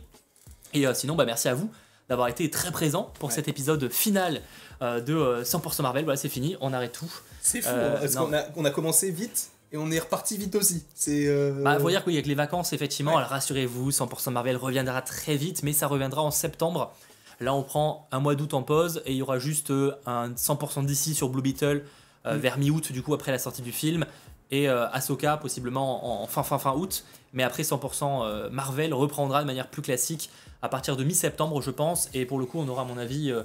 Et 0.73 0.87
euh, 0.87 0.95
sinon, 0.95 1.15
bah, 1.15 1.27
merci 1.27 1.49
à 1.49 1.55
vous 1.55 1.71
d'avoir 2.09 2.29
été 2.29 2.49
très 2.51 2.71
présents 2.73 3.13
pour 3.19 3.29
Ouais. 3.29 3.35
cet 3.35 3.49
épisode 3.49 3.91
final 3.93 4.41
euh, 4.81 5.01
de 5.01 5.15
euh, 5.15 5.43
100% 5.45 5.83
Marvel. 5.83 6.05
Voilà, 6.05 6.17
c'est 6.17 6.29
fini, 6.31 6.57
on 6.63 6.73
arrête 6.73 6.93
tout. 6.93 7.13
C'est 7.43 7.61
fou, 7.61 7.69
hein, 7.71 7.97
parce 8.01 8.15
non. 8.15 8.27
qu'on 8.27 8.33
a, 8.33 8.45
on 8.57 8.65
a 8.65 8.71
commencé 8.71 9.11
vite? 9.11 9.51
Et 9.73 9.77
on 9.79 9.91
est 9.91 9.99
reparti 9.99 10.37
vite 10.37 10.55
aussi. 10.55 10.85
C'est. 10.95 11.27
euh, 11.27 11.63
Bah, 11.63 11.79
faut 11.81 11.89
dire 11.91 12.05
qu'avec 12.05 12.27
les 12.27 12.35
vacances, 12.35 12.73
effectivement, 12.73 13.13
Ouais. 13.13 13.19
alors 13.19 13.31
rassurez-vous, 13.31 13.91
100% 13.91 14.31
Marvel 14.31 14.57
reviendra 14.57 15.03
très 15.03 15.37
vite, 15.37 15.63
mais 15.63 15.73
ça 15.73 15.87
reviendra 15.87 16.23
en 16.23 16.31
septembre. 16.31 16.93
Là, 17.41 17.55
on 17.55 17.63
prend 17.63 18.07
un 18.13 18.21
mois 18.21 18.35
d'août 18.37 18.55
en 18.55 18.63
pause 18.63 19.03
et 19.07 19.13
il 19.13 19.17
y 19.17 19.23
aura 19.23 19.39
juste 19.39 19.71
euh, 19.71 19.93
un 20.07 20.31
100% 20.31 20.85
d'ici 20.85 21.15
sur 21.15 21.29
Blue 21.29 21.43
Beetle 21.43 21.85
euh, 22.27 22.37
Mm. 22.37 22.39
vers 22.39 22.59
mi-août, 22.59 22.93
du 22.93 23.03
coup, 23.03 23.15
après 23.15 23.33
la 23.33 23.39
sortie 23.39 23.63
du 23.63 23.73
film. 23.73 24.07
Et 24.53 24.69
euh, 24.69 24.87
Ahsoka, 24.91 25.39
possiblement 25.39 26.21
en, 26.21 26.23
en 26.23 26.27
fin, 26.29 26.43
fin, 26.43 26.59
fin 26.59 26.73
août. 26.75 27.05
Mais 27.33 27.43
après, 27.43 27.63
100% 27.65 28.23
euh, 28.25 28.51
Marvel 28.51 28.93
reprendra 28.95 29.41
de 29.41 29.47
manière 29.47 29.67
plus 29.69 29.83
classique 29.83 30.31
à 30.61 30.69
partir 30.69 30.97
de 30.97 31.03
mi-septembre, 31.03 31.61
je 31.63 31.71
pense. 31.73 32.09
Et 32.15 32.27
pour 32.27 32.39
le 32.39 32.45
coup, 32.45 32.61
on 32.61 32.69
aura, 32.69 32.83
à 32.83 32.85
mon 32.85 32.99
avis, 32.99 33.33
euh, 33.33 33.43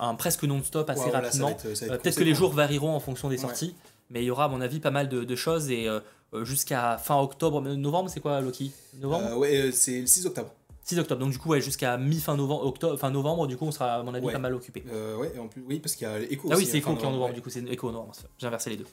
un 0.00 0.14
presque 0.16 0.42
non-stop 0.42 0.88
assez 0.90 1.10
rapidement. 1.10 1.52
Peut-être 1.54 2.16
que 2.16 2.24
les 2.24 2.34
jours 2.34 2.52
varieront 2.52 2.96
en 2.96 3.00
fonction 3.00 3.28
des 3.28 3.36
sorties, 3.38 3.76
mais 4.10 4.22
il 4.22 4.26
y 4.26 4.30
aura 4.30 4.44
à 4.44 4.48
mon 4.48 4.60
avis 4.60 4.80
pas 4.80 4.90
mal 4.90 5.08
de, 5.08 5.24
de 5.24 5.36
choses 5.36 5.70
et 5.70 5.88
euh, 5.88 6.00
euh, 6.34 6.44
jusqu'à 6.44 6.98
fin 6.98 7.18
octobre, 7.18 7.60
novembre, 7.60 8.10
c'est 8.10 8.20
quoi 8.20 8.40
Loki? 8.40 8.72
Novembre? 9.00 9.26
Euh, 9.30 9.36
ouais, 9.36 9.70
c'est 9.72 10.00
le 10.02 10.06
6 10.06 10.26
octobre. 10.26 10.50
6 10.84 10.98
octobre, 10.98 11.20
donc 11.20 11.30
du 11.30 11.38
coup 11.38 11.50
ouais, 11.50 11.60
jusqu'à 11.60 11.96
mi-fin 11.98 12.36
novembre, 12.36 12.66
octobre, 12.66 12.98
fin 12.98 13.10
novembre, 13.10 13.46
du 13.46 13.56
coup 13.56 13.64
on 13.66 13.70
sera 13.72 13.94
à 13.96 14.02
mon 14.02 14.12
avis 14.14 14.26
Ouais. 14.26 14.32
pas 14.32 14.38
mal 14.38 14.54
occupé. 14.54 14.82
Euh, 14.92 15.16
ouais, 15.16 15.32
en 15.38 15.46
plus, 15.46 15.62
oui, 15.68 15.78
parce 15.78 15.94
qu'il 15.94 16.06
y 16.06 16.10
a 16.10 16.20
Echo 16.20 16.48
Ah 16.50 16.56
oui, 16.56 16.64
c'est 16.66 16.76
hein, 16.76 16.78
Echo 16.78 16.96
qui 16.96 17.02
est 17.02 17.06
en 17.06 17.10
novembre, 17.12 17.28
ouais. 17.30 17.34
du 17.34 17.42
coup 17.42 17.50
c'est 17.50 17.64
Echo 17.68 17.88
en 17.88 17.92
novembre, 17.92 18.12
j'ai 18.38 18.46
inversé 18.46 18.70
les 18.70 18.76
deux. 18.76 18.86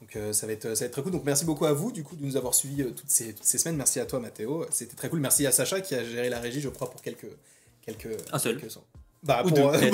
Donc 0.00 0.16
euh, 0.16 0.32
ça, 0.32 0.46
va 0.46 0.52
être, 0.52 0.74
ça 0.74 0.84
va 0.84 0.86
être 0.86 0.92
très 0.92 1.02
cool. 1.02 1.12
Donc 1.12 1.24
merci 1.24 1.44
beaucoup 1.44 1.64
à 1.66 1.72
vous 1.72 1.92
du 1.92 2.02
coup 2.02 2.16
de 2.16 2.24
nous 2.24 2.36
avoir 2.36 2.54
suivis 2.54 2.82
euh, 2.82 2.90
toutes, 2.90 3.08
ces, 3.08 3.32
toutes 3.34 3.44
ces 3.44 3.58
semaines. 3.58 3.76
Merci 3.76 4.00
à 4.00 4.06
toi 4.06 4.18
Mathéo. 4.20 4.66
C'était 4.70 4.96
très 4.96 5.08
cool. 5.08 5.20
Merci 5.20 5.46
à 5.46 5.52
Sacha 5.52 5.80
qui 5.80 5.94
a 5.94 6.04
géré 6.04 6.28
la 6.28 6.40
régie, 6.40 6.60
je 6.60 6.68
crois, 6.68 6.90
pour 6.90 7.00
quelques. 7.00 7.28
quelques 7.82 8.08
Un 8.32 8.38
seul. 8.38 8.58
quelques. 8.58 8.72
Bah, 9.24 9.42
Ou 9.44 9.48
pour, 9.48 9.56
deux, 9.56 9.62
euh, 9.62 9.78
sais 9.78 9.90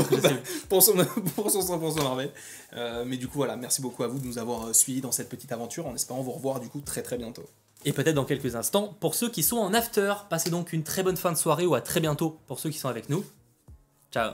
pour, 0.69 0.83
son, 0.83 0.93
pour 1.37 1.51
son 1.51 1.61
100% 1.61 2.03
Marvel. 2.03 2.31
Euh, 2.75 3.05
mais 3.07 3.17
du 3.17 3.29
coup, 3.29 3.39
voilà, 3.39 3.57
merci 3.57 3.81
beaucoup 3.81 4.03
à 4.03 4.09
vous 4.09 4.19
de 4.19 4.27
nous 4.27 4.39
avoir 4.39 4.67
euh, 4.67 4.73
suivis 4.73 5.01
dans 5.01 5.13
cette 5.13 5.29
petite 5.29 5.53
aventure 5.53 5.87
en 5.87 5.95
espérant 5.95 6.21
vous 6.21 6.33
revoir 6.33 6.59
du 6.59 6.69
coup 6.69 6.81
très 6.81 7.03
très 7.03 7.17
bientôt. 7.17 7.45
Et 7.85 7.93
peut-être 7.93 8.17
dans 8.17 8.25
quelques 8.25 8.57
instants, 8.57 8.95
pour 9.01 9.15
ceux 9.15 9.31
qui 9.31 9.43
sont 9.43 9.57
en 9.57 9.73
after, 9.73 10.15
passez 10.29 10.51
donc 10.51 10.73
une 10.73 10.83
très 10.83 11.03
bonne 11.03 11.17
fin 11.17 11.33
de 11.33 11.39
soirée 11.39 11.65
ou 11.65 11.75
à 11.75 11.81
très 11.81 12.01
bientôt 12.01 12.39
pour 12.47 12.59
ceux 12.59 12.71
qui 12.71 12.79
sont 12.79 12.89
avec 12.89 13.09
nous. 13.09 13.25
Ciao 14.13 14.33